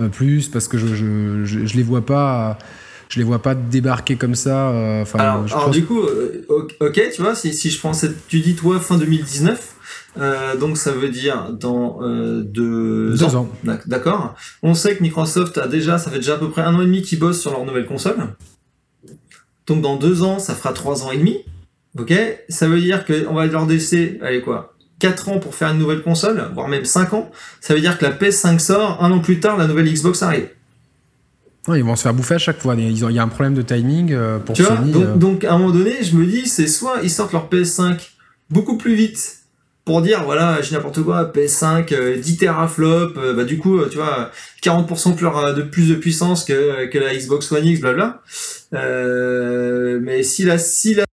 euh, 0.00 0.08
plus, 0.08 0.48
parce 0.48 0.68
que 0.68 0.76
je, 0.76 0.88
je, 0.88 1.44
je, 1.44 1.76
les 1.76 1.82
vois 1.82 2.04
pas. 2.04 2.58
Je 3.08 3.18
les 3.18 3.24
vois 3.24 3.40
pas 3.40 3.54
débarquer 3.54 4.16
comme 4.16 4.34
ça. 4.34 4.68
Alors, 5.14 5.70
du 5.70 5.86
coup, 5.86 6.02
ok, 6.78 7.02
tu 7.14 7.22
vois, 7.22 7.34
si, 7.34 7.54
si 7.54 7.70
je 7.70 7.78
prends 7.78 7.94
cette, 7.94 8.28
tu 8.28 8.40
dis 8.40 8.54
toi 8.54 8.78
fin 8.80 8.98
2019, 8.98 9.76
euh, 10.18 10.56
donc 10.56 10.76
ça 10.76 10.92
veut 10.92 11.10
dire 11.10 11.52
dans 11.52 11.98
euh, 12.02 12.42
deux, 12.42 13.22
ans. 13.36 13.48
D'accord. 13.86 14.34
On 14.62 14.74
sait 14.74 14.96
que 14.96 15.02
Microsoft 15.02 15.58
a 15.58 15.68
déjà, 15.68 15.98
ça 15.98 16.10
fait 16.10 16.18
déjà 16.18 16.34
à 16.34 16.38
peu 16.38 16.50
près 16.50 16.62
un 16.62 16.74
an 16.74 16.82
et 16.82 16.86
demi 16.86 17.02
qu'ils 17.02 17.18
bossent 17.18 17.40
sur 17.40 17.52
leur 17.52 17.64
nouvelle 17.64 17.86
console. 17.86 18.16
Donc 19.66 19.82
dans 19.82 19.96
deux 19.96 20.22
ans, 20.22 20.38
ça 20.38 20.54
fera 20.54 20.72
trois 20.72 21.04
ans 21.04 21.10
et 21.10 21.18
demi. 21.18 21.44
Ok. 21.98 22.12
Ça 22.48 22.68
veut 22.68 22.80
dire 22.80 23.04
qu'on 23.04 23.34
va 23.34 23.46
leur 23.46 23.66
laisser, 23.66 24.18
allez 24.22 24.40
quoi, 24.40 24.74
4 24.98 25.28
ans 25.28 25.38
pour 25.38 25.54
faire 25.54 25.70
une 25.70 25.78
nouvelle 25.78 26.02
console, 26.02 26.50
voire 26.54 26.68
même 26.68 26.84
5 26.84 27.12
ans. 27.12 27.30
Ça 27.60 27.74
veut 27.74 27.80
dire 27.80 27.98
que 27.98 28.04
la 28.04 28.12
PS5 28.12 28.58
sort, 28.58 29.02
un 29.02 29.12
an 29.12 29.20
plus 29.20 29.40
tard, 29.40 29.56
la 29.56 29.66
nouvelle 29.66 29.92
Xbox 29.92 30.22
arrive. 30.22 30.48
ils 31.68 31.84
vont 31.84 31.94
se 31.94 32.02
faire 32.02 32.14
bouffer 32.14 32.34
à 32.34 32.38
chaque 32.38 32.58
fois. 32.58 32.74
Il 32.76 32.98
y 32.98 33.18
a 33.18 33.22
un 33.22 33.28
problème 33.28 33.54
de 33.54 33.62
timing 33.62 34.12
euh, 34.12 34.38
pour 34.38 34.56
Sony. 34.56 34.90
donc, 34.90 35.18
donc, 35.18 35.44
à 35.44 35.54
un 35.54 35.58
moment 35.58 35.70
donné, 35.70 36.02
je 36.02 36.16
me 36.16 36.26
dis, 36.26 36.46
c'est 36.46 36.66
soit 36.66 37.00
ils 37.02 37.10
sortent 37.10 37.32
leur 37.32 37.48
PS5 37.48 37.98
beaucoup 38.50 38.76
plus 38.76 38.94
vite 38.94 39.38
pour 39.88 40.02
dire 40.02 40.22
voilà 40.22 40.60
j'ai 40.60 40.74
n'importe 40.74 41.02
quoi 41.02 41.32
PS5 41.34 42.18
10 42.20 42.36
teraflops 42.36 43.18
bah 43.34 43.44
du 43.44 43.56
coup 43.56 43.80
tu 43.86 43.96
vois 43.96 44.30
40% 44.62 45.16
plus, 45.16 45.26
euh, 45.26 45.54
de 45.54 45.62
plus 45.62 45.88
de 45.88 45.94
puissance 45.94 46.44
que, 46.44 46.84
que 46.84 46.98
la 46.98 47.16
Xbox 47.16 47.50
One 47.50 47.64
X 47.64 47.80
blabla. 47.80 48.20
Euh, 48.74 49.98
mais 50.02 50.22
si 50.22 50.44
la 50.44 50.58
si 50.58 50.92
la 50.92 51.04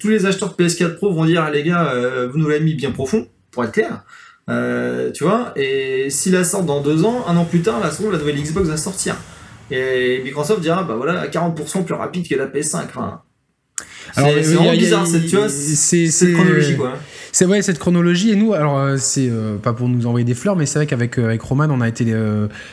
tous 0.00 0.08
les 0.08 0.24
acheteurs 0.24 0.56
de 0.56 0.64
PS4 0.64 0.94
Pro 0.94 1.12
vont 1.12 1.26
dire 1.26 1.42
ah, 1.42 1.50
les 1.50 1.64
gars 1.64 1.92
euh, 1.92 2.28
vous 2.28 2.38
nous 2.38 2.48
l'avez 2.48 2.64
mis 2.64 2.72
bien 2.72 2.92
profond 2.92 3.28
pour 3.50 3.64
être 3.64 3.72
clair 3.72 4.02
euh, 4.48 5.12
tu 5.12 5.24
vois 5.24 5.52
et 5.54 6.08
si 6.08 6.30
la 6.30 6.44
sort 6.44 6.62
dans 6.62 6.80
deux 6.80 7.04
ans 7.04 7.26
un 7.28 7.36
an 7.36 7.44
plus 7.44 7.60
tard 7.60 7.78
la, 7.80 7.90
la 7.90 8.18
nouvelle 8.18 8.40
Xbox 8.42 8.68
va 8.68 8.78
sortir. 8.78 9.16
Et 9.70 10.22
Microsoft 10.24 10.62
dira 10.62 10.82
bah 10.82 10.94
voilà 10.96 11.20
à 11.20 11.26
40% 11.26 11.84
plus 11.84 11.94
rapide 11.94 12.26
que 12.26 12.36
la 12.36 12.46
PS5 12.46 12.84
enfin, 12.84 13.20
c'est 14.14 14.40
vraiment 14.54 14.72
bizarre 14.72 15.06
cette, 15.06 15.26
tu 15.26 15.36
vois, 15.36 15.48
cette 15.48 16.32
chronologie 16.34 16.76
quoi. 16.76 16.98
C'est 17.36 17.44
vrai 17.44 17.60
cette 17.60 17.78
chronologie 17.78 18.30
et 18.30 18.34
nous 18.34 18.54
alors 18.54 18.78
euh, 18.78 18.96
c'est 18.98 19.28
euh, 19.28 19.58
pas 19.58 19.74
pour 19.74 19.90
nous 19.90 20.06
envoyer 20.06 20.24
des 20.24 20.32
fleurs 20.32 20.56
mais 20.56 20.64
c'est 20.64 20.78
vrai 20.78 20.86
qu'avec 20.86 21.18
euh, 21.18 21.26
avec 21.26 21.42
Roman 21.42 21.68
on 21.68 21.82
a 21.82 21.88
été 21.88 22.14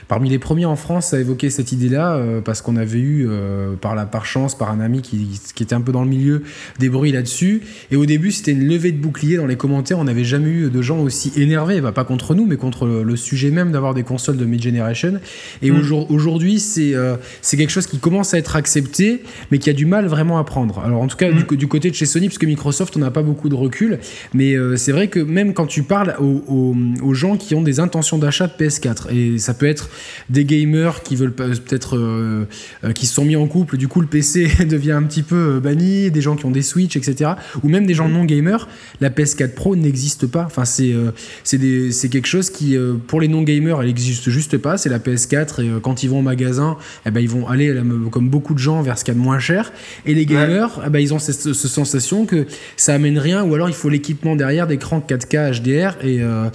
parmi 0.08 0.30
les 0.30 0.40
premiers 0.40 0.64
en 0.64 0.78
France 0.78 1.14
à 1.14 1.20
évoquer 1.20 1.50
cette 1.50 1.74
idée 1.74 1.90
là 1.90 2.18
parce 2.46 2.62
qu'on 2.62 2.78
avait 2.78 3.00
eu 3.00 3.28
par 3.82 3.94
la 3.94 4.06
par 4.06 4.26
chance 4.26 4.58
par 4.58 4.72
un 4.72 4.80
ami 4.80 5.02
qui, 5.02 5.42
qui, 5.54 5.64
était 5.64 5.76
un 5.76 5.82
peu 5.82 5.92
dans 5.92 6.04
le 6.04 6.10
milieu 6.10 6.44
des 6.80 6.88
bruits 6.88 7.12
là-dessus 7.12 7.62
et 7.92 7.98
au 7.98 8.06
début 8.06 8.32
c'était 8.32 8.54
une 8.54 8.66
levée 8.66 8.94
de 8.94 9.02
bouclier 9.02 9.36
dans 9.36 9.48
les 9.48 9.58
commentaires 9.58 10.00
on 10.00 10.06
n'avait 10.06 10.24
jamais 10.24 10.50
eu 10.50 10.70
de 10.70 10.82
gens 10.82 11.00
aussi 11.00 11.34
énervés 11.36 11.82
bah, 11.82 11.92
pas 11.92 12.06
contre 12.06 12.34
nous 12.34 12.46
mais 12.46 12.56
contre 12.56 12.88
le, 12.88 13.16
sujet 13.18 13.52
même 13.52 13.74
d'avoir 13.74 13.94
des 13.94 14.04
consoles 14.04 14.38
de 14.38 14.46
mid 14.46 14.62
generation 14.62 15.20
et 15.62 15.72
mm. 15.72 15.92
aujourd'hui 16.10 16.62
c'est 16.62 16.94
c'est 17.42 17.58
quelque 17.58 17.72
chose 17.72 17.88
qui 17.88 18.00
commence 18.00 18.34
à 18.34 18.38
être 18.38 18.56
accepté 18.56 19.24
mais 19.52 19.58
qui 19.58 19.70
a 19.70 19.74
du 19.74 19.86
mal 19.86 20.06
vraiment 20.06 20.38
à 20.40 20.46
prendre 20.46 20.80
alors 20.80 21.02
en 21.02 21.08
tout 21.08 21.18
cas 21.18 21.32
du, 21.32 21.44
mm. 21.44 21.58
du, 21.58 21.68
côté 21.68 21.90
de 21.90 21.96
chez 21.96 22.06
Sony 22.06 22.28
parce 22.28 22.38
que 22.38 22.46
Microsoft 22.46 22.96
on 22.96 23.00
n'a 23.00 23.12
pas 23.12 23.24
beaucoup 23.24 23.50
de 23.50 23.56
recul 23.56 24.00
mais 24.34 24.53
euh, 24.56 24.76
c'est 24.76 24.92
vrai 24.92 25.08
que 25.08 25.20
même 25.20 25.54
quand 25.54 25.66
tu 25.66 25.84
parles 25.84 26.16
aux, 26.20 27.14
gens 27.14 27.38
qui 27.38 27.54
ont 27.54 27.62
des 27.62 27.80
intentions 27.80 28.18
d'achat 28.18 28.48
de 28.48 28.54
PS4, 28.54 29.14
et 29.14 29.38
ça 29.38 29.54
peut 29.54 29.68
être 29.68 29.90
des 30.30 30.46
gamers 30.46 31.04
qui 31.04 31.16
veulent 31.16 31.34
peut-être 31.34 31.98
euh, 31.98 32.46
euh, 32.84 32.92
qui 32.92 33.06
se 33.06 33.14
sont 33.14 33.26
mis 33.26 33.36
en 33.36 33.48
couple, 33.48 33.78
du 33.78 33.88
coup 33.88 34.02
le 34.02 34.08
PC 34.08 34.66
devient 34.66 34.94
un 34.94 35.04
petit 35.04 35.24
peu 35.24 35.60
banni, 35.60 36.10
des 36.10 36.22
gens 36.22 36.36
qui 36.36 36.46
ont 36.46 36.52
des 36.52 36.62
Switch, 36.62 36.96
etc. 36.96 37.32
Ou 37.62 37.70
même 37.70 37.86
des 37.86 37.94
gens 37.94 38.10
non 38.10 38.26
gamers, 38.26 38.68
la 39.00 39.10
PS4 39.10 39.54
Pro 39.54 39.76
n'existe 39.76 40.28
pas. 40.28 40.44
Enfin, 40.46 40.66
c'est 40.66 40.94
c'est 41.44 42.10
quelque 42.10 42.28
chose 42.28 42.50
qui, 42.50 42.78
pour 43.08 43.22
les 43.22 43.28
non 43.28 43.44
gamers, 43.44 43.82
elle 43.82 43.88
n'existe 43.88 44.30
juste 44.30 44.58
pas. 44.58 44.78
C'est 44.78 44.90
la 44.90 45.00
PS4 45.00 45.62
et 45.62 45.82
quand 45.82 46.04
ils 46.04 46.10
vont 46.10 46.20
au 46.20 46.24
magasin, 46.24 46.78
eh 47.06 47.12
ben, 47.12 47.20
ils 47.20 47.30
vont 47.30 47.48
aller 47.48 47.76
comme 48.12 48.30
beaucoup 48.30 48.54
de 48.54 48.60
gens 48.60 48.82
vers 48.82 48.98
ce 48.98 49.04
qu'il 49.04 49.14
y 49.14 49.18
a 49.18 49.20
de 49.20 49.24
moins 49.24 49.40
cher. 49.40 49.72
Et 50.06 50.14
les 50.14 50.26
gamers, 50.26 50.82
eh 50.86 50.90
ben, 50.90 51.00
ils 51.00 51.14
ont 51.14 51.20
cette, 51.20 51.54
cette, 51.54 51.72
sensation 51.72 52.26
que 52.26 52.46
ça 52.78 52.94
amène 52.94 53.18
rien 53.18 53.44
ou 53.44 53.54
alors 53.56 53.70
il 53.70 53.76
faut 53.76 53.90
l'équipement 53.90 54.36
derrière 54.44 54.68
d'écran 54.68 55.00
4K 55.00 55.62
HDR 55.62 55.96
et 56.06 56.22
euh, 56.22 56.50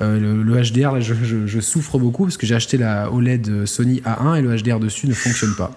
euh, 0.00 0.44
le, 0.44 0.62
HDR 0.62 0.92
là, 0.92 1.00
je, 1.00 1.60
souffre 1.60 1.98
beaucoup 1.98 2.24
parce 2.24 2.36
que 2.36 2.44
j'ai 2.44 2.54
acheté 2.54 2.76
la 2.76 3.10
OLED 3.10 3.64
Sony 3.64 4.02
A1 4.04 4.38
et 4.38 4.42
le 4.42 4.54
HDR 4.54 4.78
dessus 4.78 5.06
ne 5.06 5.14
fonctionne 5.14 5.54
pas. 5.54 5.70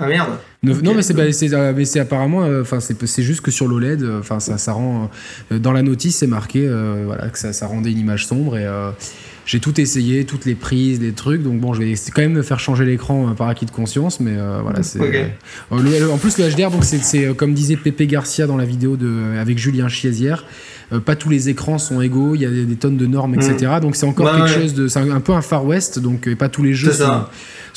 Ah 0.00 0.08
merde. 0.08 0.30
Non, 0.64 0.94
mais 0.94 1.02
c'est 1.02 1.16
euh, 1.54 1.72
mais 1.76 1.84
c'est 1.84 2.00
apparemment 2.00 2.40
enfin 2.60 2.80
c'est 2.80 3.22
juste 3.22 3.42
que 3.42 3.52
sur 3.52 3.68
l'OLED 3.68 4.04
enfin 4.18 4.40
ça 4.40 4.58
ça 4.58 4.72
rend 4.72 5.08
dans 5.50 5.72
la 5.72 5.82
notice 5.82 6.16
c'est 6.16 6.26
marqué 6.26 6.68
voilà 7.04 7.28
que 7.28 7.38
ça, 7.38 7.52
ça 7.52 7.68
rendait 7.68 7.92
une 7.92 7.98
image 7.98 8.26
sombre 8.26 8.56
et 8.56 8.66
j'ai 9.46 9.60
tout 9.60 9.80
essayé, 9.80 10.26
toutes 10.26 10.44
les 10.44 10.54
prises, 10.54 11.00
les 11.00 11.12
trucs. 11.12 11.42
Donc 11.42 11.58
bon, 11.58 11.72
je 11.72 11.80
vais 11.80 11.94
quand 12.14 12.20
même 12.20 12.34
me 12.34 12.42
faire 12.42 12.60
changer 12.60 12.84
l'écran 12.84 13.34
par 13.34 13.48
acquis 13.48 13.64
de 13.64 13.70
conscience, 13.70 14.20
mais 14.20 14.34
voilà, 14.62 14.82
c'est. 14.82 15.00
en 15.70 16.18
plus, 16.18 16.38
le 16.38 16.50
HDR, 16.50 16.70
donc 16.70 16.84
c'est 16.84 17.34
comme 17.34 17.54
disait 17.54 17.76
Pepe 17.76 18.02
Garcia 18.02 18.46
dans 18.46 18.58
la 18.58 18.66
vidéo 18.66 18.96
de 18.96 19.38
avec 19.38 19.58
Julien 19.58 19.88
Chiesière, 19.88 20.44
euh, 20.44 20.46
pas 21.04 21.16
tous 21.16 21.28
les 21.28 21.48
écrans 21.48 21.78
sont 21.78 22.00
égaux, 22.00 22.34
il 22.34 22.42
y 22.42 22.46
a 22.46 22.50
des, 22.50 22.76
tonnes 22.76 22.96
de 22.96 23.06
normes, 23.06 23.34
etc. 23.34 23.72
Mm. 23.76 23.80
Donc 23.80 23.96
c'est 23.96 24.06
encore 24.06 24.34
quelque 24.34 24.48
chose 24.48 24.74
de, 24.74 24.88
c'est 24.88 25.00
un, 25.00 25.20
peu 25.20 25.32
un 25.32 25.42
Far 25.42 25.64
West, 25.64 25.98
donc 25.98 26.34
pas 26.34 26.48
tous 26.48 26.62
les 26.62 26.74
jeux 26.74 26.92
sont, 26.92 27.24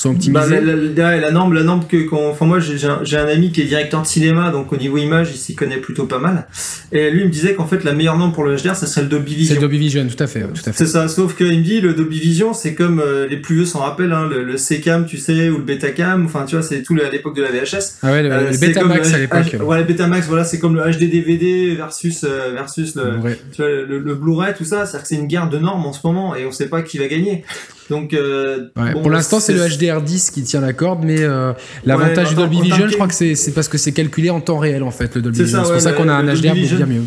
sont 0.02 0.12
optimisés. 0.12 0.32
Bah, 0.34 0.46
la, 0.48 1.18
la, 1.18 1.32
norme, 1.32 1.54
la 1.54 1.64
norme 1.64 1.86
que, 1.88 2.14
enfin 2.14 2.46
moi 2.46 2.60
j'ai 2.60 2.86
un, 2.88 3.02
un, 3.02 3.28
ami 3.28 3.52
qui 3.52 3.62
est 3.62 3.66
directeur 3.66 4.02
de 4.02 4.08
cinéma, 4.08 4.52
donc 4.52 4.74
au 4.74 4.78
niveau 4.78 4.98
image, 4.98 5.30
il 5.32 5.38
s'y 5.38 5.56
connaît 5.56 5.78
plutôt 5.78 6.06
pas 6.06 6.20
mal. 6.20 6.48
Et 6.92 7.10
lui 7.12 7.22
il 7.22 7.28
me 7.28 7.32
disait 7.32 7.54
qu'en 7.54 7.68
fait 7.68 7.84
la 7.84 7.94
meilleure 7.94 8.18
norme 8.18 8.34
pour 8.34 8.44
le 8.44 8.56
HDR, 8.56 8.76
ça 8.76 8.88
serait 8.88 9.04
le 9.04 9.08
Dolby 9.08 9.36
Vision. 9.36 9.56
C'est 9.56 9.62
le 9.62 9.62
Dolby 9.62 9.78
Vision, 9.78 10.08
tout 10.08 10.24
à 10.24 10.28
fait, 10.28 10.42
tout 10.42 10.62
à 10.66 10.72
fait. 10.72 10.86
C'est 10.86 10.88
ça, 10.88 11.08
sauf 11.08 11.36
qu'il 11.36 11.48
me 11.48 11.64
dit 11.64 11.82
le 11.82 11.94
Dolby 11.94 12.20
Vision, 12.20 12.54
c'est 12.54 12.74
comme 12.74 13.00
euh, 13.00 13.28
les 13.28 13.38
plus 13.38 13.58
vieux 13.58 13.66
s'en 13.66 13.80
rappellent, 13.80 14.14
hein, 14.14 14.28
le, 14.28 14.44
le 14.44 14.58
C-Cam, 14.58 15.06
tu 15.06 15.18
sais, 15.18 15.50
ou 15.50 15.58
le 15.58 15.64
Betacam, 15.64 16.26
enfin 16.26 16.46
tu 16.46 16.56
vois, 16.56 16.64
c'est 16.64 16.82
tout 16.82 16.98
à 17.04 17.10
l'époque 17.10 17.36
de 17.36 17.44
la 17.44 17.52
VHS. 17.52 18.00
Ah 18.02 18.12
ouais, 18.12 18.24
le, 18.24 18.32
euh, 18.32 18.52
Betamax 18.60 19.14
à 19.14 19.18
l'époque. 19.20 19.56
Voilà, 19.60 19.82
le 19.82 19.88
Betamax, 19.88 20.28
voilà, 20.28 20.44
c'est 20.44 20.60
comme 20.60 20.76
le 20.76 20.82
HD 20.82 21.10
DVD 21.10 21.76
versus 21.76 22.24
euh, 22.24 22.52
versus 22.54 22.96
le, 22.96 23.14
tu 23.52 23.62
vois, 23.62 23.70
le, 23.70 24.00
le 24.00 24.16
Blu-ray, 24.16 24.54
tout 24.58 24.66
ça. 24.66 24.86
C'est-à-dire 24.86 25.02
que 25.02 25.08
c'est 25.08 25.16
une 25.16 25.28
guerre 25.28 25.50
de 25.50 25.60
normes 25.60 25.86
en 25.86 25.94
ce 25.94 26.00
moment 26.06 26.36
et 26.36 26.46
on 26.46 26.52
sait 26.52 26.68
pas 26.68 26.82
qui 26.82 26.98
va 26.98 27.08
gagner. 27.08 27.44
Donc, 27.92 28.14
euh, 28.14 28.70
ouais, 28.78 28.94
pour 28.94 29.10
l'instant, 29.10 29.42
c'est 29.42 29.52
le 29.52 29.68
HDR10 29.68 30.32
qui 30.32 30.44
tient 30.44 30.62
la 30.62 30.72
corde, 30.72 31.04
mais 31.04 31.24
euh, 31.24 31.52
l'avantage 31.84 32.30
du 32.30 32.36
Dolby 32.36 32.62
Vision, 32.62 32.88
je 32.88 32.94
crois 32.94 33.10
que 33.10 33.14
c'est 33.14 33.54
parce 33.54 33.68
que 33.68 33.78
c'est 33.78 33.92
calculé 33.92 34.30
en 34.30 34.40
temps 34.40 34.60
réel 34.60 34.82
en 34.82 34.92
fait. 34.92 35.14
Le 35.14 35.22
Dolby 35.22 35.44
Vision, 35.44 35.66
c'est 35.66 35.74
pour 35.74 35.82
ça 35.82 35.92
qu'on 35.92 36.08
a 36.08 36.14
un 36.14 36.24
HDR 36.24 36.54
bien 36.54 36.86
mieux. 36.86 37.04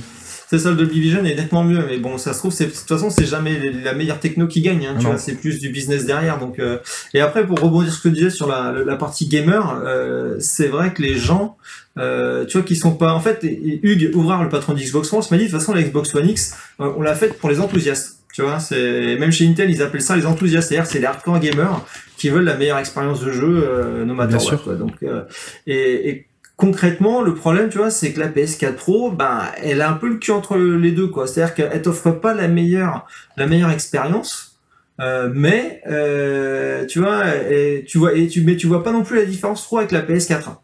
C'est 0.46 0.58
ça, 0.58 0.68
le 0.68 0.76
Dolby 0.76 1.00
Vision 1.00 1.24
est 1.24 1.36
nettement 1.36 1.64
mieux, 1.64 1.82
mais 1.88 1.96
bon, 1.96 2.18
ça 2.18 2.34
se 2.34 2.38
trouve, 2.38 2.52
c'est 2.52 2.66
de 2.66 2.70
toute 2.70 2.86
façon, 2.86 3.08
c'est 3.08 3.24
jamais 3.24 3.58
la 3.82 3.94
meilleure 3.94 4.20
techno 4.20 4.46
qui 4.46 4.60
gagne. 4.60 4.86
Hein, 4.86 4.96
tu 4.98 5.06
vois, 5.06 5.16
c'est 5.16 5.36
plus 5.36 5.58
du 5.58 5.70
business 5.70 6.04
derrière. 6.04 6.38
Donc, 6.38 6.58
euh... 6.58 6.76
et 7.14 7.20
après, 7.22 7.46
pour 7.46 7.58
rebondir 7.58 7.90
sur 7.90 8.02
ce 8.02 8.02
que 8.02 8.08
tu 8.10 8.16
disais 8.16 8.30
sur 8.30 8.46
la, 8.46 8.72
la 8.72 8.96
partie 8.96 9.26
gamer, 9.26 9.80
euh, 9.86 10.36
c'est 10.38 10.68
vrai 10.68 10.92
que 10.92 11.00
les 11.00 11.16
gens, 11.16 11.56
euh, 11.98 12.44
tu 12.44 12.58
vois, 12.58 12.66
qui 12.66 12.76
sont 12.76 12.92
pas, 12.92 13.14
en 13.14 13.20
fait, 13.20 13.40
Hugues 13.42 14.14
Ouvrard, 14.14 14.42
le 14.42 14.50
patron 14.50 14.74
d'Xbox 14.74 15.08
France, 15.08 15.30
m'a 15.30 15.38
dit 15.38 15.46
de 15.46 15.50
toute 15.50 15.58
façon, 15.58 15.72
la 15.72 15.82
Xbox 15.82 16.14
One 16.14 16.28
X, 16.28 16.54
euh, 16.80 16.92
on 16.94 17.00
l'a 17.00 17.14
faite 17.14 17.38
pour 17.38 17.48
les 17.48 17.58
enthousiastes. 17.58 18.13
Tu 18.34 18.42
vois, 18.42 18.58
c'est 18.58 19.16
même 19.16 19.30
chez 19.30 19.46
Intel, 19.46 19.70
ils 19.70 19.80
appellent 19.80 20.02
ça 20.02 20.16
les 20.16 20.26
enthousiastes, 20.26 20.68
c'est-à-dire 20.68 20.90
c'est 20.90 20.98
les 20.98 21.06
hardcore 21.06 21.38
gamers 21.38 21.80
qui 22.16 22.30
veulent 22.30 22.44
la 22.44 22.56
meilleure 22.56 22.78
expérience 22.78 23.20
de 23.20 23.30
jeu, 23.30 23.62
euh, 23.64 24.04
no 24.04 24.12
matter 24.12 24.34
what. 24.34 24.56
Quoi. 24.56 24.74
Donc, 24.74 24.94
euh, 25.04 25.22
et, 25.68 26.08
et, 26.08 26.26
concrètement, 26.56 27.22
le 27.22 27.36
problème, 27.36 27.68
tu 27.68 27.78
vois, 27.78 27.90
c'est 27.90 28.12
que 28.12 28.18
la 28.18 28.26
PS4 28.26 28.72
Pro, 28.74 29.12
ben, 29.12 29.42
elle 29.62 29.80
a 29.80 29.88
un 29.88 29.92
peu 29.92 30.08
le 30.08 30.16
cul 30.16 30.32
entre 30.32 30.56
les 30.56 30.90
deux, 30.90 31.06
quoi. 31.06 31.28
C'est-à-dire 31.28 31.54
qu'elle 31.54 31.80
t'offre 31.80 32.10
pas 32.10 32.34
la 32.34 32.48
meilleure, 32.48 33.06
la 33.36 33.46
meilleure 33.46 33.70
expérience, 33.70 34.58
euh, 35.00 35.30
mais 35.32 35.80
euh, 35.86 36.86
tu 36.86 36.98
vois, 36.98 37.36
et, 37.36 37.84
tu 37.86 37.98
vois, 37.98 38.14
et 38.14 38.26
tu, 38.26 38.42
mais 38.42 38.56
tu 38.56 38.66
vois 38.66 38.82
pas 38.82 38.90
non 38.90 39.04
plus 39.04 39.16
la 39.16 39.26
différence 39.26 39.62
trop 39.62 39.78
avec 39.78 39.92
la 39.92 40.02
PS4. 40.02 40.56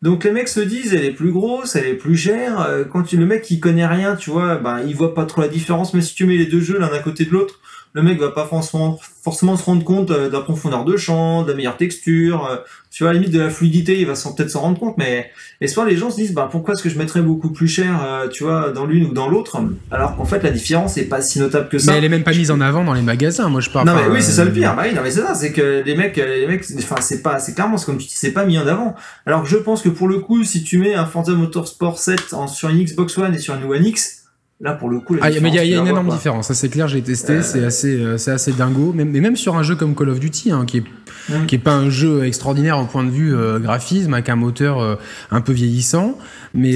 Donc 0.00 0.24
les 0.24 0.30
mecs 0.30 0.48
se 0.48 0.60
disent 0.60 0.94
elle 0.94 1.04
est 1.04 1.12
plus 1.12 1.32
grosse, 1.32 1.74
elle 1.74 1.86
est 1.86 1.94
plus 1.94 2.16
chère. 2.16 2.60
Euh, 2.60 2.84
quand 2.84 3.02
tu, 3.02 3.16
le 3.16 3.26
mec 3.26 3.42
qui 3.42 3.58
connaît 3.58 3.86
rien, 3.86 4.14
tu 4.14 4.30
vois, 4.30 4.56
ben 4.56 4.80
il 4.86 4.94
voit 4.94 5.14
pas 5.14 5.26
trop 5.26 5.40
la 5.40 5.48
différence. 5.48 5.92
Mais 5.94 6.00
si 6.00 6.14
tu 6.14 6.24
mets 6.24 6.36
les 6.36 6.46
deux 6.46 6.60
jeux 6.60 6.78
l'un 6.78 6.92
à 6.92 7.00
côté 7.00 7.24
de 7.24 7.30
l'autre, 7.30 7.60
le 7.98 8.04
mec 8.04 8.20
va 8.20 8.30
pas 8.30 8.46
forcément, 8.46 8.96
forcément 9.24 9.56
se 9.56 9.64
rendre 9.64 9.82
compte 9.82 10.12
euh, 10.12 10.28
de 10.28 10.32
la 10.32 10.40
profondeur 10.40 10.84
de 10.84 10.96
champ, 10.96 11.42
de 11.42 11.50
la 11.50 11.56
meilleure 11.56 11.76
texture, 11.76 12.46
euh, 12.46 12.56
tu 12.92 13.02
vois, 13.02 13.10
à 13.10 13.12
la 13.12 13.18
limite 13.18 13.34
de 13.34 13.40
la 13.40 13.50
fluidité, 13.50 13.98
il 13.98 14.06
va 14.06 14.12
peut-être 14.12 14.50
s'en 14.50 14.60
rendre 14.60 14.78
compte, 14.78 14.96
mais 14.98 15.32
et 15.60 15.66
soit 15.66 15.84
les 15.84 15.96
gens 15.96 16.08
se 16.08 16.14
disent, 16.14 16.32
bah 16.32 16.48
pourquoi 16.48 16.74
est-ce 16.74 16.82
que 16.84 16.90
je 16.90 16.96
mettrais 16.96 17.22
beaucoup 17.22 17.50
plus 17.50 17.66
cher, 17.66 18.00
euh, 18.00 18.28
tu 18.28 18.44
vois, 18.44 18.70
dans 18.70 18.86
l'une 18.86 19.06
ou 19.06 19.12
dans 19.12 19.28
l'autre, 19.28 19.60
alors 19.90 20.14
qu'en 20.16 20.24
fait 20.24 20.44
la 20.44 20.50
différence 20.50 20.96
est 20.96 21.06
pas 21.06 21.20
si 21.20 21.40
notable 21.40 21.68
que 21.68 21.78
ça. 21.78 21.90
Mais 21.90 21.98
elle 21.98 22.04
est 22.04 22.08
même 22.08 22.22
pas 22.22 22.30
mise 22.30 22.52
en 22.52 22.60
avant 22.60 22.84
dans 22.84 22.94
les 22.94 23.02
magasins, 23.02 23.48
moi 23.48 23.60
je 23.60 23.70
parle. 23.70 23.88
Non 23.88 23.96
mais 23.96 24.06
oui, 24.08 24.22
c'est 24.22 24.30
ça 24.30 24.44
le 24.44 24.52
pire. 24.52 24.76
Bah 24.76 24.84
oui, 24.86 24.94
non 24.94 25.02
mais 25.02 25.10
c'est 25.10 25.22
ça, 25.22 25.34
c'est 25.34 25.50
que 25.50 25.82
les 25.84 25.96
mecs, 25.96 26.16
les 26.16 26.46
mecs, 26.46 26.64
enfin 26.78 27.00
c'est 27.00 27.20
pas, 27.20 27.40
c'est 27.40 27.54
clairement, 27.54 27.78
c'est 27.78 27.86
comme 27.86 27.98
tu 27.98 28.06
dis, 28.06 28.14
c'est 28.14 28.30
pas 28.30 28.44
mis 28.44 28.58
en 28.60 28.66
avant. 28.68 28.94
Alors 29.26 29.42
que 29.42 29.48
je 29.48 29.56
pense 29.56 29.82
que 29.82 29.88
pour 29.88 30.06
le 30.06 30.20
coup, 30.20 30.44
si 30.44 30.62
tu 30.62 30.78
mets 30.78 30.94
un 30.94 31.04
Forza 31.04 31.32
Motorsport 31.32 31.98
7 31.98 32.32
en, 32.32 32.46
sur 32.46 32.68
une 32.68 32.84
Xbox 32.84 33.18
One 33.18 33.34
et 33.34 33.40
sur 33.40 33.56
une 33.56 33.64
One 33.64 33.84
X, 33.84 34.27
Là, 34.60 34.72
pour 34.72 34.88
le 34.88 34.98
coup, 34.98 35.14
ah, 35.20 35.28
mais 35.40 35.50
il 35.50 35.54
y 35.54 35.58
a, 35.60 35.64
y 35.64 35.74
a 35.74 35.78
une 35.78 35.86
énorme 35.86 36.08
différence. 36.08 36.48
Ça, 36.48 36.54
c'est 36.54 36.68
clair, 36.68 36.88
j'ai 36.88 37.00
testé, 37.00 37.34
euh... 37.34 37.42
c'est 37.42 37.64
assez, 37.64 37.94
euh, 37.94 38.18
c'est 38.18 38.32
assez 38.32 38.50
dingo. 38.50 38.92
Mais 38.92 39.04
même 39.04 39.36
sur 39.36 39.56
un 39.56 39.62
jeu 39.62 39.76
comme 39.76 39.94
Call 39.94 40.08
of 40.08 40.18
Duty, 40.18 40.50
hein, 40.50 40.64
qui 40.66 40.78
est, 40.78 40.84
mmh. 41.28 41.46
qui 41.46 41.54
est 41.54 41.60
pas 41.60 41.74
un 41.74 41.90
jeu 41.90 42.24
extraordinaire 42.24 42.76
au 42.80 42.86
point 42.86 43.04
de 43.04 43.10
vue 43.10 43.36
euh, 43.36 43.60
graphisme, 43.60 44.14
avec 44.14 44.28
un 44.28 44.34
moteur 44.34 44.80
euh, 44.80 44.96
un 45.30 45.40
peu 45.42 45.52
vieillissant. 45.52 46.18
Mais 46.54 46.74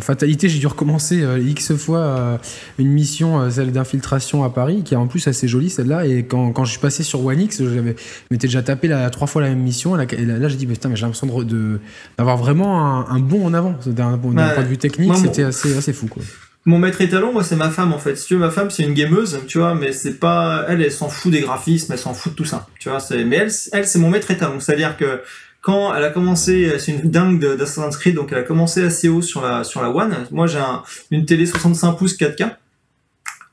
fatalité, 0.00 0.48
j'ai 0.48 0.58
dû 0.58 0.66
recommencer 0.66 1.24
x 1.46 1.76
fois 1.76 2.40
une 2.78 2.88
mission, 2.88 3.48
celle 3.50 3.70
d'infiltration 3.70 4.42
à 4.42 4.50
Paris, 4.50 4.82
qui 4.84 4.94
est 4.94 4.96
en 4.96 5.06
plus 5.06 5.28
assez 5.28 5.46
jolie 5.46 5.70
celle-là. 5.70 6.06
Et 6.06 6.24
quand, 6.24 6.50
quand 6.50 6.64
je 6.64 6.72
suis 6.72 6.80
passé 6.80 7.04
sur 7.04 7.24
One 7.24 7.38
X, 7.38 7.62
j'avais, 7.62 7.94
m'étais 8.32 8.48
déjà 8.48 8.62
tapé 8.62 8.88
la, 8.88 9.10
trois 9.10 9.28
fois 9.28 9.42
la 9.42 9.50
même 9.50 9.60
mission. 9.60 9.96
Et 10.00 10.24
là, 10.24 10.38
là 10.38 10.48
j'ai 10.48 10.56
dit, 10.56 10.66
putain, 10.66 10.88
mais 10.88 10.96
j'ai 10.96 11.02
l'impression 11.02 11.28
de, 11.44 11.78
d'avoir 12.18 12.36
vraiment 12.36 12.84
un, 12.84 13.14
un 13.14 13.20
bond 13.20 13.46
en 13.46 13.54
avant. 13.54 13.74
D'un 13.86 14.18
point 14.18 14.32
de 14.32 14.68
vue 14.68 14.78
technique, 14.78 15.14
c'était 15.14 15.44
assez, 15.44 15.76
assez 15.76 15.92
fou, 15.92 16.08
quoi. 16.08 16.24
Mon 16.64 16.78
maître 16.78 17.00
étalon, 17.00 17.32
moi, 17.32 17.42
c'est 17.42 17.56
ma 17.56 17.70
femme, 17.70 17.92
en 17.92 17.98
fait. 17.98 18.16
Si 18.16 18.26
tu 18.26 18.34
veux, 18.34 18.40
ma 18.40 18.50
femme, 18.50 18.70
c'est 18.70 18.84
une 18.84 18.94
gameuse, 18.94 19.40
tu 19.48 19.58
vois, 19.58 19.74
mais 19.74 19.92
c'est 19.92 20.18
pas, 20.18 20.64
elle, 20.68 20.80
elle 20.80 20.92
s'en 20.92 21.08
fout 21.08 21.32
des 21.32 21.40
graphismes, 21.40 21.92
elle 21.92 21.98
s'en 21.98 22.14
fout 22.14 22.32
de 22.32 22.36
tout 22.36 22.44
ça, 22.44 22.66
tu 22.78 22.88
vois, 22.88 22.98
mais 23.10 23.36
elle, 23.36 23.50
elle, 23.72 23.86
c'est 23.86 23.98
mon 23.98 24.10
maître 24.10 24.30
étalon. 24.30 24.60
C'est-à-dire 24.60 24.96
que 24.96 25.20
quand 25.60 25.94
elle 25.94 26.04
a 26.04 26.10
commencé, 26.10 26.78
c'est 26.78 26.92
une 26.92 27.10
dingue 27.10 27.40
d'Assassin's 27.40 27.96
Creed, 27.96 28.14
donc 28.14 28.30
elle 28.32 28.38
a 28.38 28.42
commencé 28.42 28.84
assez 28.84 29.08
haut 29.08 29.22
sur 29.22 29.42
la, 29.42 29.64
sur 29.64 29.82
la 29.82 29.90
One. 29.90 30.14
Moi, 30.30 30.46
j'ai 30.46 30.58
un, 30.58 30.82
une 31.10 31.24
télé 31.24 31.46
65 31.46 31.94
pouces 31.94 32.16
4K. 32.16 32.56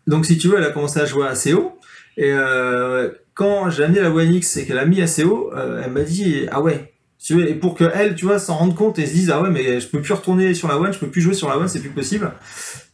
Donc, 0.08 0.26
si 0.26 0.38
tu 0.38 0.48
veux, 0.48 0.58
elle 0.58 0.63
a 0.63 0.72
commencé 0.72 1.00
à 1.00 1.06
jouer 1.06 1.28
assez 1.28 1.54
haut. 1.54 1.78
Et, 2.17 2.32
euh, 2.32 3.10
quand 3.39 3.69
j'ai 3.69 3.86
amené 3.86 4.02
la 4.02 4.12
One 4.12 4.34
X 4.34 4.58
et 4.58 4.65
qu'elle 4.65 4.78
a 4.78 4.86
mis 4.86 5.02
assez 5.02 5.24
haut, 5.24 5.50
euh, 5.56 5.82
elle 5.86 5.91
m'a 5.91 6.02
dit, 6.02 6.45
ah 6.52 6.60
ouais, 6.60 6.91
et 7.32 7.53
pour 7.53 7.75
que 7.75 7.84
elle, 7.93 8.15
tu 8.15 8.25
vois, 8.25 8.39
s'en 8.39 8.55
rende 8.55 8.75
compte 8.75 8.97
et 8.97 9.05
se 9.05 9.12
dise 9.12 9.29
ah 9.29 9.41
ouais 9.41 9.49
mais 9.49 9.79
je 9.82 9.88
peux 9.88 10.01
plus 10.01 10.13
retourner 10.13 10.53
sur 10.53 10.67
la 10.67 10.79
one, 10.79 10.93
je 10.93 10.99
peux 10.99 11.10
plus 11.10 11.21
jouer 11.21 11.34
sur 11.34 11.49
la 11.49 11.58
one, 11.58 11.67
c'est 11.67 11.79
plus 11.82 11.89
possible. 11.89 12.32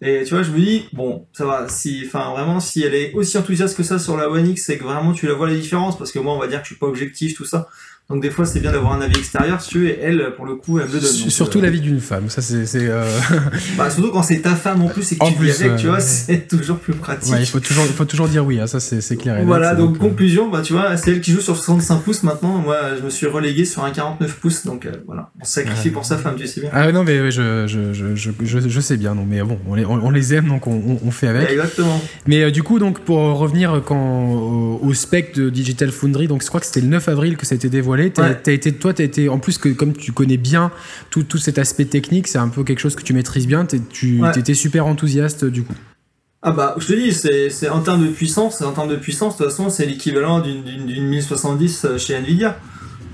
Et 0.01 0.23
tu 0.23 0.33
vois, 0.33 0.43
je 0.43 0.51
me 0.51 0.57
dis 0.57 0.85
bon, 0.93 1.27
ça 1.31 1.45
va, 1.45 1.69
si, 1.69 2.03
enfin 2.05 2.31
vraiment, 2.31 2.59
si 2.59 2.81
elle 2.81 2.95
est 2.95 3.13
aussi 3.13 3.37
enthousiaste 3.37 3.77
que 3.77 3.83
ça 3.83 3.99
sur 3.99 4.17
la 4.17 4.29
One 4.29 4.47
X, 4.47 4.63
c'est 4.65 4.77
que 4.77 4.83
vraiment 4.83 5.13
tu 5.13 5.27
la 5.27 5.33
vois 5.33 5.47
la 5.47 5.55
différence 5.55 5.97
parce 5.97 6.11
que 6.11 6.19
moi 6.19 6.33
on 6.33 6.39
va 6.39 6.47
dire 6.47 6.59
que 6.59 6.65
je 6.65 6.73
suis 6.73 6.79
pas 6.79 6.87
objectif 6.87 7.35
tout 7.35 7.45
ça. 7.45 7.67
Donc 8.07 8.21
des 8.21 8.29
fois 8.29 8.45
c'est 8.45 8.59
bien 8.59 8.71
d'avoir 8.71 8.93
un 8.93 9.01
avis 9.01 9.17
extérieur 9.17 9.59
veux, 9.73 9.87
et 9.87 9.97
elle 9.99 10.33
pour 10.37 10.45
le 10.45 10.55
coup 10.55 10.77
elle 10.77 10.85
me 10.85 10.91
donne. 10.91 11.01
Donc, 11.01 11.31
surtout 11.31 11.57
euh... 11.57 11.63
l'avis 11.63 11.81
d'une 11.81 11.99
femme, 11.99 12.29
ça 12.29 12.39
c'est. 12.39 12.67
Euh... 12.75 13.03
bah, 13.79 13.89
surtout 13.89 14.11
quand 14.11 14.21
c'est 14.21 14.41
ta 14.41 14.55
femme 14.55 14.83
en 14.83 14.87
plus 14.87 15.11
et 15.11 15.17
que 15.17 15.23
en 15.23 15.31
tu 15.31 15.37
plus, 15.37 15.47
vis 15.47 15.61
avec, 15.61 15.71
euh... 15.71 15.77
tu 15.77 15.87
vois, 15.87 15.99
c'est 15.99 16.47
toujours 16.47 16.77
plus 16.77 16.93
pratique. 16.93 17.33
Ouais, 17.33 17.39
il 17.41 17.47
faut 17.47 17.59
toujours, 17.59 17.83
il 17.87 17.93
faut 17.93 18.05
toujours 18.05 18.27
dire 18.27 18.45
oui, 18.45 18.59
hein, 18.59 18.67
ça 18.67 18.79
c'est 18.79 19.15
clair. 19.15 19.43
Voilà, 19.43 19.69
net, 19.69 19.79
donc, 19.79 19.93
donc 19.93 20.09
conclusion, 20.09 20.51
bah 20.51 20.61
tu 20.61 20.73
vois, 20.73 20.95
c'est 20.97 21.13
elle 21.13 21.21
qui 21.21 21.31
joue 21.31 21.41
sur 21.41 21.55
65 21.55 22.03
pouces 22.03 22.21
maintenant, 22.21 22.59
moi 22.59 22.77
je 22.95 23.03
me 23.03 23.09
suis 23.09 23.25
relégué 23.25 23.65
sur 23.65 23.83
un 23.83 23.89
49 23.89 24.35
pouces, 24.35 24.67
donc 24.67 24.85
euh, 24.85 24.91
voilà, 25.07 25.31
on 25.41 25.43
se 25.43 25.53
sacrifie 25.53 25.89
pour 25.89 26.05
sa 26.05 26.19
femme, 26.19 26.35
tu 26.37 26.45
sais 26.45 26.61
bien. 26.61 26.69
Ah 26.73 26.91
non 26.91 27.03
mais 27.03 27.31
je, 27.31 27.65
je, 27.65 27.91
je, 27.91 28.15
je, 28.15 28.59
je, 28.69 28.79
sais 28.81 28.97
bien, 28.97 29.15
non 29.15 29.25
mais 29.27 29.41
bon, 29.41 29.57
on 29.67 29.73
les, 29.73 29.83
on, 29.83 29.93
on 29.93 30.11
les 30.11 30.35
aime 30.35 30.49
donc 30.49 30.67
on, 30.67 30.99
on 31.03 31.09
fait 31.09 31.27
avec. 31.27 31.49
Exactement. 31.49 31.99
Mais 32.27 32.43
euh, 32.43 32.51
du 32.51 32.61
coup 32.61 32.77
donc 32.77 32.99
pour 32.99 33.17
revenir 33.17 33.81
quand 33.83 34.29
au, 34.31 34.79
au 34.83 34.93
spec 34.93 35.33
de 35.33 35.49
Digital 35.49 35.89
Foundry, 35.89 36.27
donc 36.27 36.43
je 36.43 36.47
crois 36.47 36.59
que 36.59 36.67
c'était 36.67 36.81
le 36.81 36.87
9 36.87 37.09
avril 37.09 37.35
que 37.35 37.47
ça 37.47 37.55
a 37.55 37.57
été 37.57 37.67
dévoilé. 37.67 37.94
As, 38.03 38.21
Ouais. 38.21 38.37
as 38.45 38.51
été, 38.51 38.71
toi 38.73 38.93
t'as 38.93 39.03
été 39.03 39.29
en 39.29 39.39
plus 39.39 39.57
que 39.57 39.69
comme 39.69 39.93
tu 39.93 40.11
connais 40.11 40.37
bien 40.37 40.71
tout, 41.09 41.23
tout 41.23 41.37
cet 41.37 41.57
aspect 41.57 41.85
technique, 41.85 42.27
c'est 42.27 42.37
un 42.37 42.49
peu 42.49 42.63
quelque 42.63 42.79
chose 42.79 42.95
que 42.95 43.03
tu 43.03 43.13
maîtrises 43.13 43.47
bien. 43.47 43.65
Tu 43.65 44.21
Ouais. 44.21 44.37
étais 44.37 44.53
super 44.53 44.85
enthousiaste 44.87 45.45
du 45.45 45.63
coup. 45.63 45.73
Ah 46.41 46.51
bah 46.51 46.75
je 46.77 46.85
te 46.87 46.93
dis, 46.93 47.11
c'est 47.11 47.49
c'est 47.49 47.69
en 47.69 47.79
termes 47.81 48.05
de 48.05 48.11
puissance, 48.11 48.61
en 48.61 48.71
termes 48.71 48.89
de 48.89 48.95
puissance, 48.97 49.37
de 49.37 49.43
toute 49.43 49.51
façon 49.51 49.69
c'est 49.69 49.85
l'équivalent 49.87 50.41
d'une 50.41 50.63
d'une 50.63 50.85
d'une 50.85 51.07
1070 51.07 51.87
chez 51.97 52.13
Nvidia. 52.15 52.59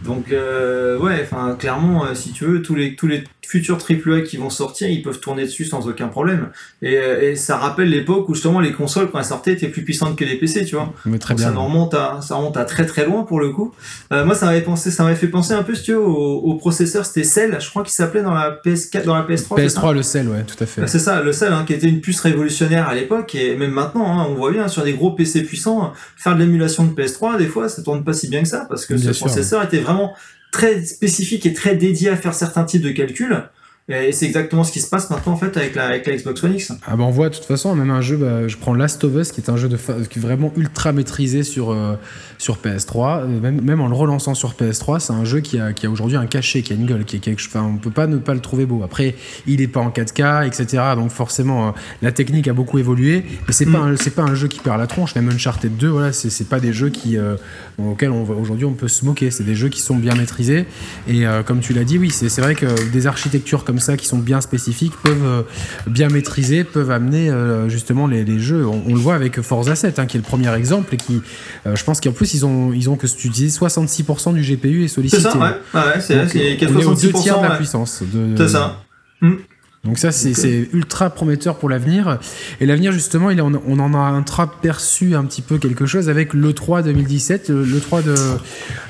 Donc 0.04 0.32
euh, 0.32 0.98
ouais, 0.98 1.22
enfin 1.24 1.56
clairement, 1.58 2.06
euh, 2.06 2.15
si 2.15 2.32
tu 2.32 2.44
veux, 2.46 2.62
tous 2.62 2.76
les 2.76 2.96
tous 2.96 3.08
les 3.08 3.24
futurs 3.52 3.80
AAA 3.80 4.22
qui 4.22 4.38
vont 4.38 4.50
sortir, 4.50 4.90
ils 4.90 5.02
peuvent 5.02 5.20
tourner 5.20 5.44
dessus 5.44 5.66
sans 5.66 5.86
aucun 5.86 6.08
problème. 6.08 6.52
Et, 6.82 6.96
euh, 6.96 7.32
et 7.32 7.36
ça 7.36 7.58
rappelle 7.58 7.90
l'époque 7.90 8.30
où 8.30 8.34
justement 8.34 8.62
les 8.62 8.72
consoles 8.72 9.12
quand 9.12 9.20
elles 9.20 9.26
sortaient 9.26 9.52
étaient 9.52 9.68
plus 9.68 9.84
puissantes 9.84 10.16
que 10.16 10.24
les 10.24 10.38
PC, 10.38 10.64
tu 10.64 10.76
vois. 10.76 10.94
Mais 11.06 11.20
très 11.20 11.34
Donc, 11.34 11.40
bien. 11.40 11.52
Ça 11.52 11.60
remonte 11.60 11.94
à 11.94 12.20
ça 12.22 12.36
remonte 12.36 12.56
à 12.56 12.64
très 12.64 12.86
très 12.86 13.06
loin 13.06 13.24
pour 13.24 13.42
le 13.42 13.50
coup. 13.50 13.74
Euh, 14.14 14.24
moi 14.24 14.36
ça 14.36 14.46
m'avait 14.46 14.62
pensé, 14.62 14.90
ça 14.90 15.04
m'avait 15.04 15.18
fait 15.18 15.28
penser 15.28 15.54
un 15.54 15.64
peu 15.64 15.76
si 15.76 15.84
tu 15.84 15.92
veux 15.92 16.00
au, 16.00 16.38
au 16.38 16.56
processeur, 16.56 17.06
c'était 17.06 17.26
Cell, 17.26 17.58
je 17.60 17.70
crois 17.70 17.84
qu'il 17.84 17.92
s'appelait 17.92 18.22
dans 18.22 18.34
la 18.34 18.58
PS4, 18.66 19.04
dans 19.04 19.16
la 19.16 19.24
PS3. 19.24 19.56
c'est 19.58 19.70
ça 19.70 19.82
PS3 19.82 19.94
le 19.94 20.04
sel, 20.04 20.30
ouais, 20.30 20.44
tout 20.44 20.64
à 20.64 20.66
fait. 20.66 20.82
Bah, 20.82 20.88
C'est 20.88 21.00
ça, 21.00 21.22
le 21.22 21.34
Cell, 21.34 21.52
hein, 21.52 21.66
qui 21.68 21.74
était 21.74 21.90
une 21.90 22.00
puce 22.00 22.22
révolutionnaire 22.22 22.88
à 22.88 22.96
l'époque, 22.96 23.36
et 23.36 23.58
même 23.58 23.72
maintenant, 23.72 24.20
hein, 24.20 24.28
on 24.30 24.36
voit 24.36 24.52
bien 24.52 24.70
sur 24.70 24.84
des 24.84 24.94
gros 24.94 25.12
PC 25.12 25.44
puissants, 25.44 25.92
faire 26.16 26.36
de 26.36 26.40
l'émulation 26.40 26.86
de 26.86 26.94
PS3, 26.94 27.38
des 27.38 27.48
fois, 27.48 27.68
ça 27.68 27.84
tourne 27.84 28.04
pas 28.04 28.14
si 28.14 28.30
bien 28.30 28.44
que 28.44 28.48
ça, 28.48 28.66
parce 28.70 28.86
que 28.86 28.94
Bien 28.94 29.08
ce 29.08 29.14
sûr, 29.14 29.26
processeur 29.26 29.62
était 29.64 29.80
vraiment 29.80 30.14
très 30.52 30.84
spécifique 30.86 31.46
et 31.46 31.54
très 31.54 31.76
dédié 31.76 32.10
à 32.10 32.18
faire 32.18 32.34
certains 32.34 32.66
types 32.66 32.82
de 32.82 32.92
calculs. 32.92 33.44
Et 33.89 34.12
c'est 34.12 34.26
exactement 34.26 34.63
ce 34.63 34.72
qui 34.72 34.80
se 34.80 34.89
passe 34.89 35.10
maintenant 35.10 35.34
en 35.34 35.38
fait 35.38 35.58
avec 35.58 35.76
la, 35.76 36.00
Xbox 36.00 36.44
One 36.44 36.56
X. 36.56 36.72
Ah 36.86 36.96
bah 36.96 37.04
on 37.04 37.10
voit 37.10 37.30
de 37.30 37.36
toute 37.36 37.46
façon 37.46 37.76
même 37.76 37.89
un 37.89 38.02
jeu, 38.02 38.15
bah, 38.15 38.48
je 38.48 38.56
prends 38.56 38.74
Last 38.74 39.04
of 39.04 39.15
Us 39.15 39.32
qui 39.32 39.41
est 39.41 39.50
un 39.50 39.58
jeu 39.58 39.67
de 39.67 39.78
vraiment 40.17 40.54
ultra 40.56 40.94
maîtrisé 40.94 41.44
sur 41.44 41.72
euh, 41.72 41.96
sur 42.41 42.58
PS3, 42.58 43.22
euh, 43.22 43.52
même, 43.52 43.82
en 43.82 43.88
le 43.88 43.96
relançant 43.96 44.34
sur 44.34 44.54
PS3, 44.54 45.00
c'est 45.00 45.13
un 45.13 45.26
jeu 45.26 45.41
qui 45.41 45.60
a, 45.60 45.74
qui 45.74 45.86
a 45.86 45.89
aujourd'hui 45.91 46.17
un 46.17 46.26
cachet, 46.26 46.63
qui 46.63 46.74
a 46.74 46.76
une 46.76 46.88
gueule, 46.88 47.06
qui 47.06 47.17
est 47.17 47.20
quelque, 47.20 47.41
enfin 47.46 47.63
on 47.63 47.78
peut 47.78 47.91
pas 47.91 48.08
ne 48.08 48.17
pas 48.17 48.34
le 48.34 48.39
trouver 48.39 48.65
beau. 48.65 48.82
Après 48.84 49.15
il 49.46 49.62
est 49.62 49.67
pas 49.67 49.80
en 49.80 49.89
4K, 49.89 50.48
etc. 50.48 50.84
Donc 50.96 51.12
forcément 51.12 51.67
euh, 51.67 51.72
la 52.02 52.12
technique 52.12 52.48
a 52.48 52.54
beaucoup 52.54 52.80
évolué, 52.80 53.24
mais 53.48 53.54
c'est 53.54 53.65
Mm. 53.65 53.74
pas 53.74 54.12
pas 54.15 54.24
un 54.24 54.36
jeu 54.36 54.48
qui 54.48 54.60
perd 54.60 54.80
la 54.80 54.88
tronche. 54.88 55.15
Même 55.15 55.30
Uncharted 55.30 55.78
2, 55.78 55.88
voilà, 55.88 56.12
c'est 56.13 56.50
pas 56.50 56.60
des 56.60 56.74
jeux 56.74 56.89
qui 56.89 57.17
euh, 57.17 57.36
auxquels 57.78 58.10
aujourd'hui 58.10 58.65
on 58.65 58.74
peut 58.74 58.88
se 58.88 59.06
moquer. 59.06 59.32
C'est 59.32 59.44
des 59.44 59.56
jeux 59.56 59.70
qui 59.70 59.82
sont 59.82 59.96
bien 59.96 60.15
maîtrisés 60.15 60.65
et 61.08 61.24
comme 61.46 61.60
tu 61.60 61.74
l'as 61.74 61.84
dit, 61.84 61.98
oui, 61.98 62.10
c'est 62.12 62.41
vrai 62.41 62.56
que 62.56 62.89
des 62.91 63.08
architectures 63.08 63.63
comme 63.63 63.80
ça 63.82 63.98
qui 63.98 64.06
sont 64.08 64.17
bien 64.17 64.41
spécifiques 64.41 64.94
peuvent 65.04 65.46
bien 65.88 66.10
maîtriser, 66.10 66.63
peuvent 66.63 66.91
amener 66.91 67.32
justement 67.67 68.08
les, 68.08 68.24
les 68.24 68.39
jeux. 68.39 68.65
On, 68.65 68.94
le 68.94 69.00
voit 69.00 69.15
avec 69.15 69.41
Forza 69.41 69.76
7, 69.76 70.00
hein, 70.00 70.06
qui 70.06 70.17
est 70.17 70.20
le 70.20 70.26
premier 70.26 70.54
exemple 70.54 70.94
et 70.94 70.98
qui, 70.98 71.22
je 71.65 71.84
pense 71.84 72.00
qu'en 72.00 72.12
plus 72.12 72.34
ils 72.34 72.46
ont 72.46 72.74
ils 72.74 72.89
ont 72.89 72.96
que 72.96 73.08
tu 73.08 73.30
dis 73.30 73.48
66% 73.48 74.34
du 74.34 74.41
GPU 74.41 74.86
est 74.86 74.88
sollicité. 74.88 75.24
C'est 75.24 75.30
ça, 75.30 75.38
ouais, 75.38 75.80
ouais 75.80 76.02
c'est 76.02 76.20
on 76.65 76.80
est 76.80 76.86
aux 76.86 76.96
deux 76.96 77.13
tiers 77.13 77.41
de 77.41 77.48
la 77.48 77.56
puissance. 77.56 78.04
C'est 78.38 78.48
ça. 78.48 78.82
Hmm. 79.22 79.36
Donc 79.84 79.98
ça, 79.98 80.12
c'est 80.12 80.70
ultra 80.74 81.10
prometteur 81.10 81.58
pour 81.58 81.67
l'avenir. 81.67 82.20
Et 82.60 82.67
l'avenir, 82.67 82.91
justement, 82.91 83.32
il 83.32 83.41
on, 83.41 83.60
on 83.67 83.80
en 83.80 83.96
a 83.96 83.98
intraperçu 83.98 85.15
un 85.15 85.26
petit 85.26 85.41
peu 85.41 85.58
quelque 85.58 85.88
chose 85.88 86.08
avec 86.08 86.36
l'E3 86.36 86.84
2017, 86.84 87.50
l'E3 87.50 88.04
de, 88.04 88.15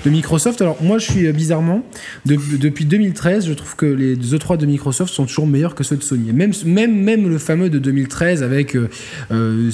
de 0.04 0.10
Microsoft. 0.10 0.62
Alors 0.62 0.84
moi, 0.84 0.98
je 0.98 1.10
suis 1.10 1.28
euh, 1.28 1.32
bizarrement, 1.32 1.86
depuis 2.26 2.84
2013, 2.84 3.48
je 3.48 3.54
trouve 3.54 3.78
que 3.78 3.86
les 3.86 4.18
E3 4.18 4.58
de 4.58 4.66
Microsoft 4.66 5.14
sont 5.14 5.26
toujours 5.26 5.48
meilleurs 5.48 5.76
que 5.76 5.84
ceux 5.86 5.96
de 5.96 6.04
Sony. 6.04 6.34
Même, 6.34 6.52
même, 6.66 6.94
même 6.94 7.30
le 7.30 7.38
fameux 7.38 7.70
de 7.70 7.80
2013 7.80 8.44
avec 8.44 8.76
euh, 8.76 8.90
euh, 9.32 9.70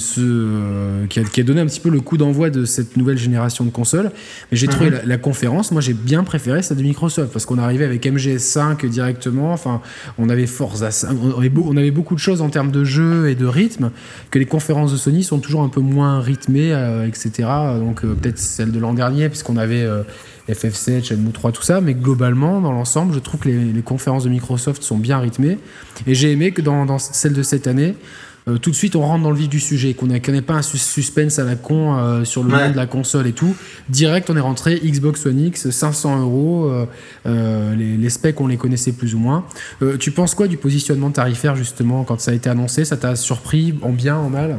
qui, 1.08 1.18
a, 1.18 1.24
qui, 1.24 1.40
a, 1.40 1.42
donné 1.42 1.60
un 1.60 1.66
petit 1.66 1.80
peu 1.80 1.90
le 1.90 2.00
coup 2.00 2.16
d'envoi 2.16 2.50
de 2.50 2.64
cette 2.64 2.96
nouvelle 2.96 3.18
génération 3.18 3.64
de 3.64 3.70
consoles. 3.70 4.12
Mais 4.52 4.56
j'ai 4.56 4.68
trouvé 4.68 4.90
mhm. 4.90 5.00
la, 5.04 5.18
conférence, 5.18 5.72
moi 5.72 5.80
j'ai 5.80 5.94
bien 5.94 6.22
préféré 6.22 6.62
celle 6.62 6.76
de 6.76 6.82
Microsoft 6.82 7.32
parce 7.32 7.44
qu'on 7.44 7.58
arrivait 7.58 7.84
avec 7.84 8.04
MGS5 8.04 8.86
directement, 8.86 9.52
enfin 9.52 9.80
on 10.16 10.28
avait 10.28 10.46
Forza 10.46 10.90
on 11.10 11.76
avait 11.76 11.90
beaucoup 11.90 12.14
de 12.14 12.20
choses 12.20 12.40
en 12.40 12.50
termes 12.50 12.70
de 12.70 12.84
jeu 12.84 13.28
et 13.28 13.34
de 13.34 13.46
rythme, 13.46 13.90
que 14.30 14.38
les 14.38 14.46
conférences 14.46 14.92
de 14.92 14.96
Sony 14.96 15.22
sont 15.22 15.38
toujours 15.38 15.62
un 15.62 15.68
peu 15.68 15.80
moins 15.80 16.20
rythmées, 16.20 16.72
euh, 16.72 17.06
etc. 17.06 17.48
Donc 17.78 18.04
euh, 18.04 18.14
peut-être 18.14 18.38
celle 18.38 18.72
de 18.72 18.78
l'an 18.78 18.94
dernier, 18.94 19.28
puisqu'on 19.28 19.56
avait 19.56 19.82
euh, 19.82 20.02
FF7, 20.48 21.04
Shenmue 21.04 21.32
3, 21.32 21.52
tout 21.52 21.62
ça, 21.62 21.80
mais 21.80 21.94
globalement, 21.94 22.60
dans 22.60 22.72
l'ensemble, 22.72 23.14
je 23.14 23.18
trouve 23.18 23.40
que 23.40 23.48
les, 23.48 23.82
conférences 23.82 24.24
de 24.24 24.30
Microsoft 24.30 24.82
sont 24.82 24.98
bien 24.98 25.18
rythmées. 25.18 25.58
Et 26.06 26.14
j'ai 26.14 26.32
aimé 26.32 26.52
que 26.52 26.62
dans, 26.62 26.86
dans 26.86 26.98
celle 26.98 27.32
de 27.32 27.42
cette 27.42 27.66
année, 27.66 27.94
euh, 28.48 28.58
tout 28.58 28.70
de 28.70 28.74
suite 28.74 28.96
on 28.96 29.02
rentre 29.02 29.22
dans 29.22 29.30
le 29.30 29.36
vif 29.36 29.48
du 29.48 29.60
sujet, 29.60 29.94
qu'on 29.94 30.06
n'ait 30.06 30.42
pas 30.42 30.54
un 30.54 30.62
suspense 30.62 31.38
à 31.38 31.44
la 31.44 31.56
con 31.56 31.96
euh, 31.96 32.24
sur 32.24 32.42
le 32.42 32.50
nom 32.50 32.70
de 32.70 32.76
la 32.76 32.86
console 32.86 33.26
et 33.26 33.32
tout. 33.32 33.54
Direct, 33.88 34.30
on 34.30 34.36
est 34.36 34.40
rentré 34.40 34.76
Xbox 34.76 35.26
One 35.26 35.40
X, 35.40 35.70
500 35.70 36.20
euros. 36.20 36.70
Euh, 37.26 37.74
les, 37.74 37.96
les, 37.96 38.10
specs, 38.10 38.40
on 38.40 38.46
les 38.46 38.56
connaissait 38.56 38.92
plus 38.92 39.14
ou 39.14 39.18
moins. 39.18 39.44
tu 39.98 40.10
penses 40.10 40.34
quoi 40.34 40.48
du 40.48 40.56
positionnement 40.56 41.10
tarifaire 41.10 41.56
justement 41.56 42.04
quand 42.04 42.20
ça 42.20 42.30
a 42.30 42.34
été 42.34 42.48
annoncé? 42.48 42.84
Ça 42.84 42.96
t'a 42.96 43.16
surpris 43.16 43.74
en 43.82 43.90
bien, 43.90 44.16
en 44.16 44.30
mal? 44.30 44.56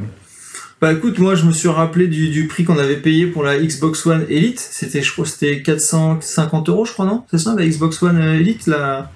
Bah 0.81 0.93
écoute, 0.93 1.19
moi 1.19 1.35
je 1.35 1.45
me 1.45 1.51
suis 1.51 1.67
rappelé 1.67 2.07
du, 2.07 2.29
du 2.29 2.47
prix 2.47 2.63
qu'on 2.63 2.77
avait 2.77 2.95
payé 2.95 3.27
pour 3.27 3.43
la 3.43 3.57
Xbox 3.59 4.05
One 4.05 4.25
Elite. 4.29 4.59
C'était, 4.59 5.01
je 5.01 5.11
crois, 5.11 5.25
c'était 5.25 5.61
450 5.61 6.69
euros, 6.69 6.85
je 6.85 6.93
crois, 6.93 7.05
non? 7.05 7.23
C'est 7.29 7.37
ça, 7.37 7.53
la 7.57 7.67
Xbox 7.67 8.01
One 8.01 8.17
Elite, 8.17 8.65
la. 8.65 9.11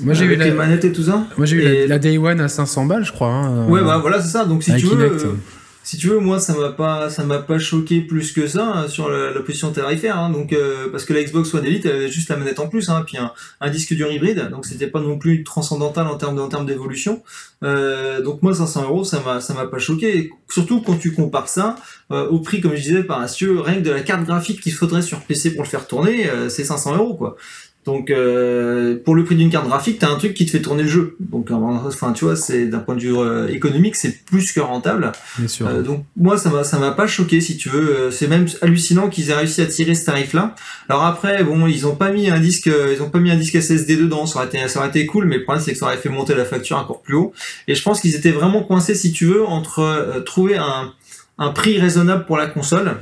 Moi 0.00 0.14
j'ai 0.14 0.26
vu 0.26 0.34
les 0.34 0.50
manettes 0.50 0.84
et 0.84 0.92
tout 0.92 1.04
ça? 1.04 1.24
Moi 1.36 1.46
j'ai 1.46 1.56
eu 1.56 1.86
la, 1.86 1.98
Day 1.98 2.18
One 2.18 2.40
à 2.40 2.48
500 2.48 2.86
balles, 2.86 3.04
je 3.04 3.12
crois. 3.12 3.28
Hein, 3.28 3.68
ouais, 3.68 3.80
bah 3.82 3.98
voilà, 3.98 4.20
c'est 4.20 4.30
ça. 4.30 4.44
Donc 4.44 4.64
si 4.64 4.74
tu 4.74 4.86
veux 4.86 5.36
si 5.84 5.98
tu 5.98 6.08
veux, 6.08 6.18
moi 6.18 6.40
ça 6.40 6.54
m'a 6.54 6.70
pas 6.70 7.10
ça 7.10 7.24
m'a 7.24 7.38
pas 7.38 7.58
choqué 7.58 8.00
plus 8.00 8.32
que 8.32 8.46
ça 8.46 8.66
hein, 8.66 8.88
sur 8.88 9.10
la, 9.10 9.38
position 9.40 9.70
tarifaire. 9.70 10.18
Hein, 10.18 10.30
donc 10.30 10.54
euh, 10.54 10.90
parce 10.90 11.04
que 11.04 11.12
la 11.12 11.22
Xbox 11.22 11.52
One 11.52 11.64
Elite 11.66 11.84
elle 11.84 11.96
avait 11.96 12.10
juste 12.10 12.30
la 12.30 12.36
manette 12.36 12.58
en 12.58 12.68
plus, 12.68 12.88
hein, 12.88 13.04
puis 13.06 13.18
un, 13.18 13.70
disque 13.70 13.92
dur 13.94 14.10
hybride, 14.10 14.48
donc 14.50 14.64
c'était 14.64 14.86
pas 14.86 15.00
non 15.00 15.18
plus 15.18 15.44
transcendantal 15.44 16.06
en 16.06 16.16
termes 16.16 16.38
en 16.38 16.48
termes 16.48 16.64
d'évolution. 16.64 17.22
Euh, 17.62 18.22
donc 18.22 18.42
moi 18.42 18.54
500 18.54 18.82
euros 18.84 19.04
ça 19.04 19.20
m'a 19.20 19.40
ça 19.40 19.52
m'a 19.52 19.66
pas 19.66 19.78
choqué. 19.78 20.30
surtout 20.48 20.80
quand 20.80 20.96
tu 20.96 21.12
compares 21.12 21.48
ça 21.48 21.76
euh, 22.12 22.28
au 22.28 22.40
prix 22.40 22.60
comme 22.60 22.74
je 22.74 22.82
disais 22.82 23.04
par 23.04 23.20
Assieux, 23.20 23.60
rien 23.60 23.76
que 23.76 23.80
de 23.80 23.90
la 23.90 24.00
carte 24.00 24.24
graphique 24.24 24.60
qu'il 24.60 24.72
faudrait 24.72 25.02
sur 25.02 25.20
PC 25.20 25.54
pour 25.54 25.64
le 25.64 25.68
faire 25.68 25.86
tourner, 25.86 26.28
euh, 26.28 26.48
c'est 26.48 26.64
500 26.64 26.96
euros 26.96 27.14
quoi. 27.14 27.36
Donc 27.84 28.10
euh, 28.10 28.96
pour 29.04 29.14
le 29.14 29.24
prix 29.24 29.36
d'une 29.36 29.50
carte 29.50 29.66
graphique, 29.66 29.98
t'as 29.98 30.10
un 30.10 30.16
truc 30.16 30.32
qui 30.34 30.46
te 30.46 30.50
fait 30.50 30.62
tourner 30.62 30.82
le 30.84 30.88
jeu. 30.88 31.16
Donc 31.20 31.50
enfin 31.50 32.12
tu 32.12 32.24
vois, 32.24 32.34
c'est 32.34 32.66
d'un 32.66 32.78
point 32.78 32.94
de 32.94 33.00
vue 33.00 33.16
euh, 33.16 33.48
économique, 33.48 33.94
c'est 33.96 34.24
plus 34.24 34.52
que 34.52 34.60
rentable. 34.60 35.12
Bien 35.38 35.48
sûr. 35.48 35.66
Euh, 35.66 35.82
donc 35.82 36.04
moi 36.16 36.38
ça 36.38 36.48
m'a 36.48 36.64
ça 36.64 36.78
m'a 36.78 36.92
pas 36.92 37.06
choqué 37.06 37.40
si 37.40 37.56
tu 37.58 37.68
veux. 37.68 38.10
C'est 38.10 38.26
même 38.26 38.46
hallucinant 38.62 39.10
qu'ils 39.10 39.30
aient 39.30 39.34
réussi 39.34 39.60
à 39.60 39.66
tirer 39.66 39.94
ce 39.94 40.06
tarif-là. 40.06 40.54
Alors 40.88 41.04
après 41.04 41.44
bon, 41.44 41.66
ils 41.66 41.86
ont 41.86 41.94
pas 41.94 42.10
mis 42.10 42.30
un 42.30 42.40
disque, 42.40 42.66
ils 42.68 43.02
ont 43.02 43.10
pas 43.10 43.20
mis 43.20 43.30
un 43.30 43.36
disque 43.36 43.60
SSD 43.60 43.96
dedans. 43.96 44.24
Ça 44.24 44.38
aurait 44.38 44.46
été 44.46 44.66
ça 44.68 44.78
aurait 44.78 44.88
été 44.88 45.04
cool, 45.04 45.26
mais 45.26 45.36
le 45.36 45.44
problème 45.44 45.62
c'est 45.62 45.72
que 45.72 45.78
ça 45.78 45.86
aurait 45.86 45.98
fait 45.98 46.08
monter 46.08 46.34
la 46.34 46.46
facture 46.46 46.78
encore 46.78 47.02
plus 47.02 47.14
haut. 47.14 47.34
Et 47.68 47.74
je 47.74 47.82
pense 47.82 48.00
qu'ils 48.00 48.14
étaient 48.14 48.32
vraiment 48.32 48.62
coincés 48.62 48.94
si 48.94 49.12
tu 49.12 49.26
veux 49.26 49.44
entre 49.44 50.22
trouver 50.24 50.56
un 50.56 50.92
un 51.38 51.50
prix 51.50 51.78
raisonnable 51.78 52.26
pour 52.26 52.36
la 52.36 52.46
console, 52.46 52.96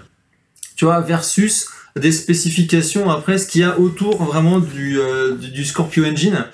tu 0.76 0.86
vois, 0.86 1.00
versus 1.00 1.68
des 1.98 2.12
spécifications 2.12 3.10
après 3.10 3.38
ce 3.38 3.46
qu'il 3.46 3.60
y 3.60 3.64
a 3.64 3.78
autour 3.78 4.22
vraiment 4.22 4.60
du, 4.60 4.98
euh, 4.98 5.34
du 5.34 5.64
Scorpio 5.64 6.04
Engine 6.04 6.46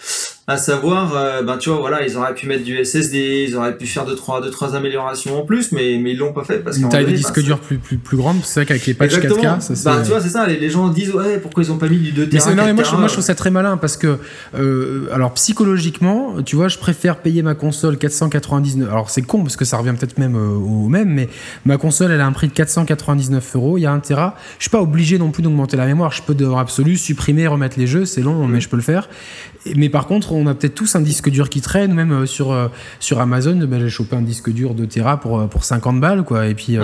à 0.49 0.57
savoir, 0.57 1.15
euh, 1.15 1.43
ben 1.43 1.59
tu 1.59 1.69
vois, 1.69 1.79
voilà, 1.79 2.07
ils 2.07 2.17
auraient 2.17 2.35
pu 2.35 2.47
mettre 2.47 2.65
du 2.65 2.83
SSD, 2.83 3.45
ils 3.51 3.55
auraient 3.55 3.77
pu 3.77 3.87
faire 3.87 4.07
deux 4.07 4.17
trois, 4.17 4.41
deux, 4.41 4.49
trois 4.51 4.75
améliorations 4.75 5.39
en 5.39 5.45
plus, 5.45 5.73
mais, 5.73 6.01
mais 6.03 6.13
ils 6.13 6.17
l'ont 6.17 6.33
pas 6.33 6.43
fait 6.43 6.65
parce 6.65 6.79
une 6.79 6.89
taille 6.89 7.05
de 7.05 7.11
disque 7.11 7.43
dur 7.43 7.59
plus, 7.59 7.77
plus, 7.77 7.99
plus 7.99 8.17
grande, 8.17 8.39
c'est 8.43 8.61
vrai 8.61 8.67
qu'avec 8.67 8.87
les 8.87 8.95
patchs 8.95 9.19
4K, 9.19 9.61
ça 9.61 9.75
bah, 9.85 10.01
tu 10.03 10.09
vois, 10.09 10.23
c'est 10.23 10.31
ça, 10.31 10.47
les, 10.47 10.71
gens 10.71 10.89
disent, 10.89 11.13
ouais, 11.13 11.37
pourquoi 11.37 11.65
ils 11.65 11.71
ont 11.71 11.77
pas 11.77 11.89
mis 11.89 11.99
du 11.99 12.13
2 12.13 12.31
Tera, 12.31 12.55
non, 12.55 12.65
mais 12.65 12.73
moi, 12.73 12.83
je, 12.83 12.97
moi, 12.97 13.09
je 13.09 13.13
trouve 13.13 13.25
ça 13.25 13.35
très 13.35 13.51
malin 13.51 13.77
parce 13.77 13.99
que, 13.99 14.17
euh, 14.59 15.09
alors, 15.13 15.35
psychologiquement, 15.35 16.37
tu 16.43 16.57
vois, 16.57 16.69
je 16.69 16.79
préfère 16.79 17.19
payer 17.19 17.43
ma 17.43 17.55
console 17.55 17.99
499, 17.99 18.89
alors 18.89 19.11
c'est 19.11 19.21
con 19.21 19.43
parce 19.43 19.57
que 19.57 19.67
ça 19.67 19.77
revient 19.77 19.93
peut-être 19.99 20.17
même 20.17 20.35
euh, 20.35 20.49
au 20.49 20.89
même, 20.89 21.11
mais 21.11 21.29
ma 21.67 21.77
console, 21.77 22.11
elle 22.11 22.23
a 22.23 22.27
un 22.27 22.33
prix 22.33 22.49
de 22.49 22.55
499 22.55 23.55
euros, 23.55 23.77
il 23.77 23.83
y 23.83 23.87
a 23.87 23.93
un 23.93 24.01
Tera, 24.01 24.35
je 24.57 24.63
suis 24.63 24.71
pas 24.71 24.81
obligé 24.81 25.19
non 25.19 25.31
plus 25.31 25.43
d'augmenter 25.43 25.77
la 25.77 25.85
mémoire, 25.85 26.11
je 26.11 26.23
peux 26.23 26.35
de 26.35 26.47
absolu 26.47 26.97
supprimer, 26.97 27.47
remettre 27.47 27.79
les 27.79 27.87
jeux, 27.87 28.07
c'est 28.07 28.23
long, 28.23 28.47
mais 28.47 28.63
je 28.63 28.71
peux 28.71 28.77
le 28.77 28.83
faire. 28.83 29.11
Mais 29.77 29.91
par 29.91 30.07
contre, 30.07 30.38
on 30.39 30.47
a 30.47 30.55
peut-être 30.55 30.75
tous 30.75 30.95
un 30.95 31.01
disque 31.01 31.31
dur 31.31 31.49
qui 31.49 31.61
traîne, 31.61 31.93
même 31.93 32.13
euh, 32.13 32.27
sur, 32.27 32.53
euh, 32.53 32.69
sur 33.01 33.21
Amazon, 33.21 33.57
ben, 33.57 33.81
j'ai 33.81 33.89
chopé 33.89 34.17
un 34.17 34.23
disque 34.23 34.51
dur 34.51 34.75
de 34.75 34.85
Tera 34.85 35.19
pour, 35.21 35.41
euh, 35.41 35.47
pour 35.47 35.65
50 35.65 36.01
balles, 36.01 36.23
quoi. 36.25 36.47
Et 36.47 36.55
puis, 36.55 36.79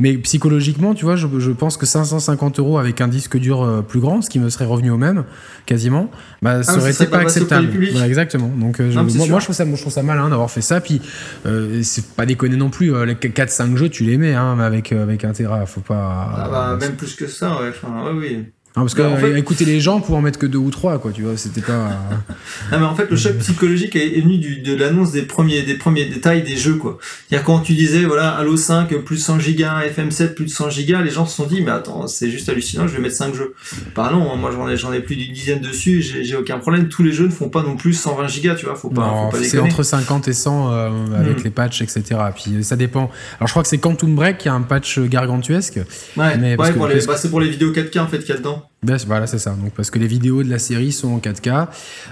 Mais 0.00 0.14
psychologiquement, 0.18 0.94
tu 0.94 1.04
vois, 1.04 1.16
je, 1.16 1.26
je, 1.38 1.50
pense 1.50 1.76
que 1.76 1.86
550 1.86 2.58
euros 2.58 2.78
avec 2.78 3.00
un 3.00 3.08
disque 3.08 3.38
dur 3.38 3.84
plus 3.86 4.00
grand, 4.00 4.22
ce 4.22 4.30
qui 4.30 4.38
me 4.38 4.48
serait 4.48 4.64
revenu 4.64 4.90
au 4.90 4.96
même, 4.96 5.24
quasiment, 5.66 6.10
bah, 6.42 6.62
ça 6.62 6.72
ah, 6.74 6.78
aurait 6.78 6.92
été 6.92 7.06
pas, 7.06 7.18
acceptable. 7.18 7.68
exactement. 8.04 8.48
Donc, 8.48 8.80
moi, 8.80 9.04
moi, 9.28 9.38
je 9.40 9.44
trouve 9.44 9.54
ça, 9.54 9.64
moi, 9.64 9.76
je 9.76 9.82
trouve 9.82 9.92
ça 9.92 10.02
malin 10.02 10.28
d'avoir 10.28 10.50
fait 10.50 10.60
ça. 10.60 10.80
Puis, 10.80 11.00
c'est 11.82 12.14
pas 12.14 12.26
déconner 12.26 12.56
non 12.56 12.70
plus, 12.70 12.92
les 13.04 13.14
4-5 13.14 13.76
jeux, 13.76 13.88
tu 13.88 14.04
les 14.04 14.16
mets, 14.16 14.34
hein, 14.34 14.58
avec, 14.58 14.92
avec 14.92 15.24
un 15.24 15.32
Tera, 15.32 15.66
faut 15.66 15.80
pas. 15.80 16.32
Ah 16.36 16.48
bah, 16.50 16.78
même 16.80 16.96
plus 16.96 17.14
que 17.14 17.26
ça, 17.26 17.60
ouais. 17.60 17.70
Enfin, 17.70 18.12
oui. 18.14 18.46
Non, 18.76 18.82
parce 18.82 18.94
que 18.94 19.00
euh, 19.00 19.36
écouter 19.36 19.64
les 19.64 19.80
gens 19.80 20.00
pour 20.00 20.16
en 20.16 20.20
mettre 20.20 20.38
que 20.38 20.44
deux 20.44 20.58
ou 20.58 20.70
trois, 20.70 20.98
quoi, 20.98 21.10
tu 21.10 21.22
vois, 21.22 21.38
c'était 21.38 21.62
pas. 21.62 21.98
non, 22.70 22.78
mais 22.78 22.84
en 22.84 22.94
fait, 22.94 23.10
le 23.10 23.16
choc 23.16 23.38
psychologique 23.38 23.96
est 23.96 24.20
venu 24.20 24.36
du, 24.36 24.60
de 24.60 24.76
l'annonce 24.76 25.12
des 25.12 25.22
premiers, 25.22 25.62
des 25.62 25.76
premiers 25.76 26.04
détails 26.04 26.42
des 26.42 26.58
jeux, 26.58 26.74
quoi. 26.74 26.98
C'est-à-dire 27.26 27.46
quand 27.46 27.60
tu 27.60 27.72
disais, 27.72 28.04
voilà, 28.04 28.32
Halo 28.32 28.54
5 28.54 28.94
plus 28.98 29.16
100 29.16 29.38
gigas, 29.38 29.80
FM7 29.86 30.34
plus 30.34 30.44
de 30.44 30.50
100 30.50 30.68
gigas, 30.68 31.00
les 31.00 31.10
gens 31.10 31.24
se 31.24 31.36
sont 31.36 31.46
dit, 31.46 31.62
mais 31.62 31.70
attends, 31.70 32.06
c'est 32.06 32.30
juste 32.30 32.50
hallucinant, 32.50 32.86
je 32.86 32.94
vais 32.94 33.00
mettre 33.00 33.16
5 33.16 33.34
jeux. 33.34 33.54
Bah 33.94 34.10
non, 34.12 34.36
moi 34.36 34.50
j'en 34.50 34.68
ai, 34.68 34.76
j'en 34.76 34.92
ai 34.92 35.00
plus 35.00 35.16
d'une 35.16 35.32
dizaine 35.32 35.60
dessus, 35.60 36.02
j'ai 36.02 36.36
aucun 36.36 36.58
problème. 36.58 36.88
Tous 36.88 37.02
les 37.02 37.12
jeux 37.12 37.26
ne 37.26 37.32
font 37.32 37.48
pas 37.48 37.62
non 37.62 37.76
plus 37.76 37.94
120 37.94 38.28
gigas, 38.28 38.56
tu 38.56 38.66
vois, 38.66 38.74
faut 38.74 38.90
pas. 38.90 39.06
Non, 39.06 39.30
c'est 39.42 39.58
entre 39.58 39.84
50 39.84 40.28
et 40.28 40.34
100 40.34 40.70
euh, 40.70 40.90
avec 41.18 41.38
hmm. 41.38 41.44
les 41.44 41.50
patchs, 41.50 41.80
etc. 41.80 42.02
Puis 42.34 42.62
ça 42.62 42.76
dépend. 42.76 43.10
Alors 43.38 43.46
je 43.46 43.52
crois 43.52 43.62
que 43.62 43.70
c'est 43.70 43.78
Quantum 43.78 44.14
Break 44.14 44.36
qui 44.36 44.50
a 44.50 44.52
un 44.54 44.60
patch 44.60 44.98
gargantuesque. 44.98 45.80
Ouais, 46.18 46.36
mais 46.36 46.56
ouais, 46.56 46.72
les, 46.94 47.06
bah, 47.06 47.16
c'est 47.16 47.30
pour 47.30 47.40
les 47.40 47.48
vidéos 47.48 47.72
4K 47.72 48.00
en 48.00 48.08
fait 48.08 48.18
qu'il 48.18 48.28
y 48.28 48.32
a 48.32 48.36
dedans. 48.36 48.65
Ben, 48.86 48.96
voilà, 49.06 49.26
c'est 49.26 49.38
ça. 49.38 49.50
Donc 49.50 49.72
parce 49.72 49.90
que 49.90 49.98
les 49.98 50.06
vidéos 50.06 50.42
de 50.42 50.50
la 50.50 50.58
série 50.58 50.92
sont 50.92 51.08
en 51.08 51.18
4K. 51.18 51.66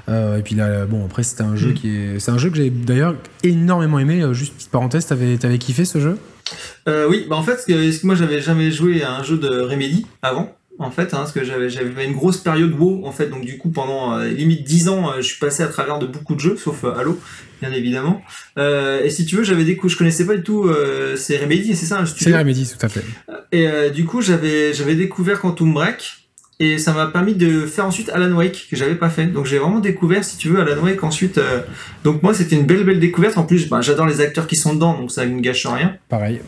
Euh, 0.09 0.38
et 0.38 0.43
puis 0.43 0.57
là, 0.57 0.87
bon, 0.87 1.05
après 1.05 1.23
c'était 1.23 1.43
un 1.43 1.55
jeu 1.55 1.71
mm. 1.71 1.75
qui 1.75 1.97
est, 1.97 2.19
c'est 2.19 2.33
un 2.33 2.38
jeu 2.38 2.51
que 2.51 2.57
j'ai 2.57 2.71
d'ailleurs 2.71 3.14
énormément 3.45 3.99
aimé. 3.99 4.23
Euh, 4.23 4.33
juste 4.33 4.55
petite 4.55 4.71
parenthèse, 4.71 5.07
t'avais, 5.07 5.37
t'avais 5.37 5.59
kiffé 5.59 5.85
ce 5.85 6.01
jeu? 6.01 6.19
Euh, 6.88 7.09
Oui, 7.09 7.27
bah 7.29 7.37
en 7.37 7.43
fait, 7.43 7.64
que, 7.67 8.07
moi 8.07 8.17
j'avais 8.17 8.40
jamais 8.40 8.73
joué 8.73 9.03
à 9.03 9.14
un 9.14 9.23
jeu 9.23 9.38
de 9.38 9.49
Remedy 9.49 10.07
avant. 10.23 10.53
En 10.81 10.90
fait, 10.90 11.14
hein, 11.14 11.19
parce 11.19 11.31
que 11.31 11.45
j'avais 11.45 11.71
j'avais 11.71 12.05
une 12.05 12.14
grosse 12.14 12.38
période 12.38 12.73
WoW 12.73 13.07
en 13.07 13.12
fait, 13.12 13.29
donc 13.29 13.45
du 13.45 13.59
coup 13.59 13.71
pendant 13.71 14.19
limite 14.19 14.64
10 14.64 14.88
ans, 14.88 15.12
je 15.19 15.23
suis 15.23 15.38
passé 15.38 15.62
à 15.62 15.69
travers 15.69 16.01
de 16.01 16.07
beaucoup 16.07 16.35
de 16.35 16.40
jeux, 16.40 16.57
sauf 16.57 16.83
Halo, 16.83 17.21
bien 17.62 17.71
évidemment. 17.71 18.21
et 18.59 19.09
si 19.09 19.25
tu 19.25 19.37
veux, 19.37 19.45
j'avais 19.45 19.62
des 19.62 19.77
coups, 19.77 19.93
je 19.93 19.99
connaissais 19.99 20.27
pas 20.27 20.35
du 20.35 20.43
tout. 20.43 20.69
c'est 21.14 21.37
Remedy, 21.37 21.77
c'est 21.77 21.87
ça 21.87 22.01
un 22.01 22.07
studio? 22.07 22.33
C'est 22.33 22.37
Remedy, 22.37 22.67
tout 22.67 22.85
à 22.85 22.88
fait. 22.88 23.05
Et 23.53 23.90
du 23.93 24.05
coup, 24.05 24.21
j'avais 24.21 24.75
j'avais 24.75 24.97
découvert 24.97 25.40
Quantum 25.40 25.73
Break 25.73 26.24
et 26.61 26.79
ça 26.79 26.93
m'a 26.93 27.07
permis 27.07 27.35
de 27.35 27.67
faire 27.67 27.87
ensuite 27.87 28.09
Alan 28.11 28.33
Wake 28.33 28.69
que 28.71 28.77
j'avais 28.77 28.95
pas 28.95 29.11
fait. 29.11 29.27
Donc 29.27 29.47
j'ai 29.47 29.59
vraiment 29.59 29.81
découvert 29.81 30.25
si 30.25 30.37
tu 30.37 30.49
veux 30.49 30.61
Alan 30.61 30.83
Wake 30.83 31.03
ensuite 31.03 31.38
euh, 31.38 31.61
donc 32.05 32.23
moi 32.23 32.35
c'était 32.35 32.57
une 32.57 32.67
belle 32.67 32.85
belle 32.85 33.01
découverte. 33.01 33.38
En 33.38 33.45
plus 33.45 33.69
bah, 33.69 33.81
j'adore 33.81 34.07
les 34.07 34.21
acteurs 34.21 34.47
qui 34.47 34.57
sont 34.57 34.75
dedans 34.75 34.99
donc 34.99 35.11
ça 35.11 35.27
ne 35.27 35.40
gâche 35.40 35.67
rien. 35.67 35.97
Pareil 36.09 36.40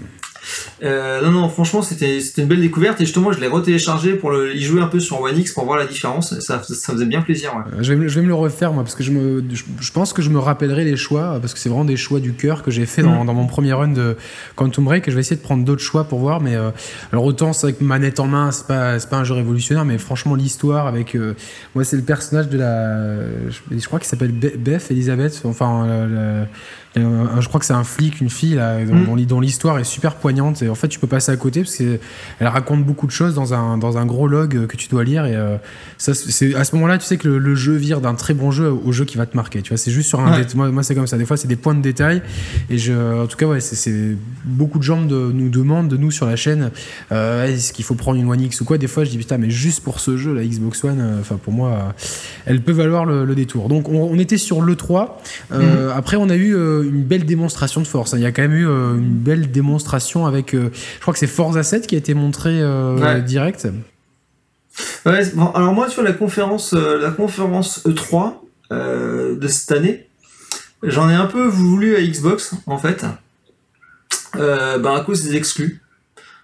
Euh, 0.82 1.22
non, 1.22 1.30
non, 1.30 1.48
franchement, 1.48 1.82
c'était 1.82 2.18
une 2.38 2.46
belle 2.46 2.60
découverte 2.60 3.00
et 3.00 3.04
justement, 3.04 3.32
je 3.32 3.40
l'ai 3.40 3.46
retéléchargé 3.46 4.14
pour 4.14 4.30
le, 4.30 4.54
y 4.54 4.62
jouer 4.62 4.80
un 4.80 4.86
peu 4.86 5.00
sur 5.00 5.20
One 5.20 5.36
X 5.36 5.52
pour 5.52 5.64
voir 5.64 5.78
la 5.78 5.86
différence. 5.86 6.38
Ça, 6.40 6.62
ça 6.62 6.92
faisait 6.92 7.06
bien 7.06 7.22
plaisir. 7.22 7.54
Ouais. 7.54 7.62
Euh, 7.72 7.82
je, 7.82 7.92
vais, 7.92 8.08
je 8.08 8.14
vais 8.14 8.22
me 8.22 8.28
le 8.28 8.34
refaire 8.34 8.72
moi 8.72 8.82
parce 8.82 8.94
que 8.94 9.02
je 9.02 9.10
me, 9.10 9.42
je, 9.80 9.92
pense 9.92 10.12
que 10.12 10.22
je 10.22 10.30
me 10.30 10.38
rappellerai 10.38 10.84
les 10.84 10.96
choix 10.96 11.38
parce 11.40 11.54
que 11.54 11.58
c'est 11.58 11.68
vraiment 11.68 11.84
des 11.84 11.96
choix 11.96 12.20
du 12.20 12.32
cœur 12.32 12.62
que 12.62 12.70
j'ai 12.70 12.86
fait 12.86 13.02
dans, 13.02 13.24
mm. 13.24 13.26
dans, 13.26 13.34
mon 13.34 13.46
premier 13.46 13.72
run 13.72 13.88
de 13.88 14.16
Quantum 14.54 14.84
Break 14.84 15.08
et 15.08 15.10
je 15.10 15.16
vais 15.16 15.20
essayer 15.20 15.36
de 15.36 15.42
prendre 15.42 15.64
d'autres 15.64 15.82
choix 15.82 16.04
pour 16.04 16.18
voir. 16.18 16.40
Mais 16.40 16.54
euh, 16.54 16.70
alors 17.12 17.24
autant 17.24 17.52
c'est 17.52 17.66
avec 17.66 17.80
manette 17.80 18.20
en 18.20 18.26
main, 18.26 18.50
c'est 18.50 18.66
pas 18.66 18.98
pas 18.98 19.16
un 19.18 19.24
jeu 19.24 19.34
révolutionnaire, 19.34 19.84
mais 19.84 19.98
franchement 19.98 20.34
l'histoire 20.34 20.86
avec 20.86 21.16
moi 21.74 21.84
c'est 21.84 21.96
le 21.96 22.02
personnage 22.02 22.48
de 22.48 22.58
la, 22.58 23.26
je, 23.70 23.86
crois 23.86 24.00
qu'il 24.00 24.08
s'appelle 24.08 24.32
Beth 24.32 24.90
Elisabeth, 24.90 25.42
enfin 25.44 26.46
euh, 26.96 27.40
je 27.40 27.48
crois 27.48 27.60
que 27.60 27.66
c'est 27.66 27.74
un 27.74 27.84
flic, 27.84 28.20
une 28.20 28.30
fille 28.30 28.54
là, 28.54 28.84
dont, 28.84 29.16
mm. 29.16 29.26
dont 29.26 29.40
l'histoire 29.40 29.78
est 29.78 29.84
super 29.84 30.14
poignante. 30.14 30.62
Et 30.62 30.68
en 30.68 30.74
fait, 30.74 30.88
tu 30.88 30.98
peux 30.98 31.06
passer 31.06 31.30
à 31.30 31.36
côté 31.36 31.60
parce 31.62 31.76
qu'elle 31.76 31.98
raconte 32.40 32.84
beaucoup 32.84 33.06
de 33.06 33.12
choses 33.12 33.34
dans 33.34 33.54
un, 33.54 33.76
dans 33.76 33.98
un 33.98 34.06
gros 34.06 34.26
log 34.26 34.66
que 34.66 34.76
tu 34.76 34.88
dois 34.88 35.04
lire. 35.04 35.26
Et 35.26 35.36
euh, 35.36 35.56
ça, 35.98 36.14
c'est 36.14 36.54
à 36.54 36.64
ce 36.64 36.74
moment-là, 36.76 36.98
tu 36.98 37.04
sais 37.04 37.18
que 37.18 37.28
le, 37.28 37.54
jeu 37.54 37.74
vire 37.74 38.00
d'un 38.00 38.14
très 38.14 38.34
bon 38.34 38.50
jeu 38.50 38.70
au 38.70 38.92
jeu 38.92 39.04
qui 39.04 39.16
va 39.16 39.26
te 39.26 39.36
marquer. 39.36 39.62
Tu 39.62 39.70
vois, 39.70 39.78
c'est 39.78 39.90
juste 39.90 40.08
sur 40.08 40.20
un. 40.20 40.40
Moi, 40.54 40.70
moi 40.70 40.82
c'est 40.82 40.94
comme 40.94 41.06
ça. 41.06 41.18
Des 41.18 41.26
fois, 41.26 41.36
c'est 41.36 41.48
des 41.48 41.56
points 41.56 41.74
de 41.74 41.82
détail. 41.82 42.22
Et 42.70 42.78
je, 42.78 43.22
en 43.22 43.26
tout 43.26 43.36
cas, 43.36 43.46
ouais, 43.46 43.60
c'est 43.60 44.16
beaucoup 44.44 44.78
de 44.78 44.84
gens 44.84 45.02
de, 45.02 45.32
nous 45.32 45.48
demandent 45.48 45.88
de 45.88 45.96
nous 45.96 46.10
sur 46.10 46.26
la 46.26 46.36
chaîne 46.36 46.70
euh, 47.12 47.46
est-ce 47.46 47.72
qu'il 47.72 47.84
faut 47.84 47.94
prendre 47.94 48.18
une 48.18 48.28
One 48.28 48.40
X 48.40 48.60
ou 48.60 48.64
quoi. 48.64 48.78
Des 48.78 48.86
fois, 48.86 49.04
je 49.04 49.10
dis 49.10 49.18
putain, 49.18 49.38
mais 49.38 49.50
juste 49.50 49.82
pour 49.82 50.00
ce 50.00 50.16
jeu, 50.16 50.34
la 50.34 50.44
Xbox 50.44 50.84
One, 50.84 51.18
enfin 51.20 51.38
pour 51.42 51.52
moi, 51.52 51.94
elle 52.46 52.62
peut 52.62 52.72
valoir 52.72 53.04
le, 53.04 53.34
détour. 53.34 53.68
Donc, 53.68 53.90
on, 53.90 54.18
était 54.18 54.38
sur 54.38 54.62
le 54.62 54.76
3. 54.76 55.22
Mm. 55.50 55.56
Après, 55.94 56.16
on 56.16 56.30
a 56.30 56.36
eu 56.36 56.54
une 56.88 57.02
belle 57.02 57.24
démonstration 57.24 57.80
de 57.80 57.86
force. 57.86 58.14
Hein. 58.14 58.18
Il 58.18 58.22
y 58.22 58.26
a 58.26 58.32
quand 58.32 58.42
même 58.42 58.54
eu 58.54 58.68
euh, 58.68 58.94
une 58.94 59.18
belle 59.18 59.50
démonstration 59.50 60.26
avec, 60.26 60.54
euh, 60.54 60.70
je 60.96 61.00
crois 61.00 61.12
que 61.12 61.18
c'est 61.18 61.26
Forza 61.26 61.62
7 61.62 61.86
qui 61.86 61.94
a 61.94 61.98
été 61.98 62.14
montré 62.14 62.60
euh, 62.60 63.20
direct. 63.20 63.68
alors 65.04 65.72
moi 65.72 65.88
sur 65.88 66.02
la 66.02 66.12
conférence, 66.12 66.72
la 66.72 67.10
conférence 67.10 67.86
E3 67.86 68.34
de 68.70 69.48
cette 69.48 69.72
année, 69.72 70.06
j'en 70.82 71.08
ai 71.08 71.14
un 71.14 71.26
peu 71.26 71.46
voulu 71.46 71.96
à 71.96 72.02
Xbox 72.02 72.54
en 72.66 72.78
fait, 72.78 73.04
bah, 74.34 74.96
à 74.96 75.00
cause 75.04 75.24
des 75.24 75.36
exclus. 75.36 75.82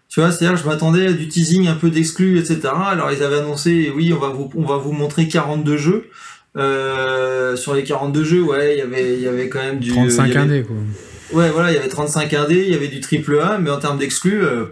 Tu 0.08 0.20
vois, 0.20 0.30
c'est-à-dire 0.30 0.58
je 0.58 0.66
m'attendais 0.66 1.06
à 1.06 1.12
du 1.12 1.26
teasing 1.26 1.68
un 1.68 1.74
peu 1.74 1.88
d'exclus, 1.88 2.38
etc. 2.38 2.68
Alors 2.74 3.10
ils 3.12 3.22
avaient 3.22 3.38
annoncé, 3.38 3.90
oui, 3.96 4.12
on 4.12 4.18
va 4.18 4.28
vous, 4.28 4.50
on 4.54 4.66
va 4.66 4.76
vous 4.76 4.92
montrer 4.92 5.26
42 5.26 5.76
jeux. 5.78 6.10
Euh, 6.56 7.56
sur 7.56 7.74
les 7.74 7.82
42 7.82 8.24
jeux, 8.24 8.42
ouais, 8.42 8.74
il 8.76 8.78
y 8.78 8.82
avait, 8.82 9.14
il 9.14 9.20
y 9.20 9.28
avait 9.28 9.48
quand 9.48 9.60
même 9.60 9.78
du. 9.78 9.90
35 9.90 10.36
indés, 10.36 10.62
quoi. 10.62 10.76
Ouais, 11.32 11.48
voilà, 11.48 11.70
il 11.70 11.74
y 11.74 11.78
avait 11.78 11.88
35 11.88 12.34
indés, 12.34 12.64
il 12.66 12.72
y 12.72 12.74
avait 12.74 12.88
du 12.88 13.00
triple 13.00 13.38
A, 13.40 13.58
mais 13.58 13.70
en 13.70 13.78
termes 13.78 13.98
d'exclus, 13.98 14.44
euh, 14.44 14.66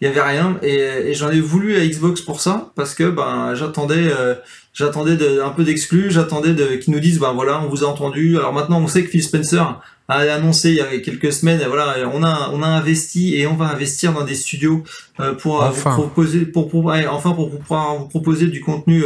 il 0.00 0.08
y 0.08 0.10
avait 0.10 0.20
rien. 0.20 0.58
Et, 0.62 0.74
et 0.74 1.14
j'en 1.14 1.30
ai 1.30 1.38
voulu 1.40 1.76
à 1.76 1.86
Xbox 1.86 2.22
pour 2.22 2.40
ça, 2.40 2.72
parce 2.74 2.94
que 2.94 3.08
ben 3.08 3.54
j'attendais, 3.54 4.08
euh, 4.18 4.34
j'attendais 4.72 5.16
un 5.40 5.50
peu 5.50 5.62
d'exclus, 5.62 6.10
j'attendais 6.10 6.54
de, 6.54 6.74
qu'ils 6.74 6.92
nous 6.92 6.98
disent, 6.98 7.20
ben 7.20 7.32
voilà, 7.32 7.62
on 7.62 7.68
vous 7.68 7.84
a 7.84 7.86
entendu. 7.86 8.36
Alors 8.36 8.52
maintenant, 8.52 8.80
on 8.80 8.88
sait 8.88 9.04
que 9.04 9.10
Phil 9.10 9.22
Spencer 9.22 9.62
a 10.08 10.18
annoncé 10.18 10.70
il 10.70 10.76
y 10.76 10.80
a 10.80 10.98
quelques 10.98 11.32
semaines, 11.32 11.62
voilà, 11.68 12.10
on 12.12 12.24
a, 12.24 12.50
on 12.52 12.64
a 12.64 12.66
investi 12.66 13.36
et 13.36 13.46
on 13.46 13.54
va 13.54 13.66
investir 13.66 14.12
dans 14.12 14.24
des 14.24 14.34
studios 14.34 14.82
euh, 15.20 15.34
pour 15.34 15.64
vous 15.64 15.82
proposer, 15.92 16.46
pour, 16.46 16.68
pour 16.68 16.92
enfin 17.10 17.30
pour 17.30 17.56
pouvoir 17.56 17.94
vous 17.94 18.08
proposer 18.08 18.48
du 18.48 18.60
contenu 18.60 19.04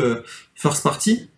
first 0.55 0.83
party. 0.83 1.29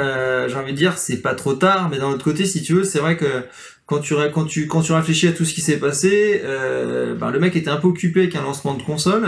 Euh, 0.00 0.48
j'ai 0.48 0.56
envie 0.56 0.72
de 0.72 0.76
dire 0.76 0.98
c'est 0.98 1.22
pas 1.22 1.36
trop 1.36 1.54
tard 1.54 1.88
mais 1.88 1.98
d'un 1.98 2.08
autre 2.08 2.24
côté 2.24 2.46
si 2.46 2.62
tu 2.62 2.74
veux 2.74 2.82
c'est 2.82 2.98
vrai 2.98 3.16
que 3.16 3.44
quand 3.86 4.00
tu 4.00 4.14
quand 4.32 4.44
tu 4.44 4.66
quand 4.66 4.82
tu 4.82 4.92
réfléchis 4.92 5.28
à 5.28 5.32
tout 5.32 5.44
ce 5.44 5.54
qui 5.54 5.60
s'est 5.60 5.76
passé 5.76 6.40
euh, 6.42 7.14
ben, 7.14 7.30
le 7.30 7.38
mec 7.38 7.54
était 7.54 7.70
un 7.70 7.76
peu 7.76 7.86
occupé 7.86 8.22
avec 8.22 8.34
un 8.34 8.42
lancement 8.42 8.74
de 8.74 8.82
console. 8.82 9.24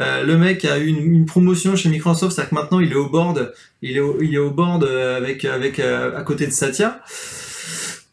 Euh, 0.00 0.22
le 0.22 0.38
mec 0.38 0.64
a 0.66 0.78
eu 0.78 0.86
une, 0.86 1.26
promotion 1.26 1.74
chez 1.74 1.88
Microsoft 1.88 2.36
c'est 2.36 2.42
à 2.42 2.44
dire 2.44 2.50
que 2.50 2.54
maintenant 2.54 2.78
il 2.78 2.92
est 2.92 2.96
au 2.96 3.08
board 3.08 3.52
il 3.82 3.96
est 3.96 4.00
au, 4.00 4.22
il 4.22 4.32
est 4.34 4.38
au 4.38 4.52
board 4.52 4.84
avec 4.84 5.44
avec 5.44 5.80
à 5.80 6.22
côté 6.22 6.46
de 6.46 6.52
Satya 6.52 7.00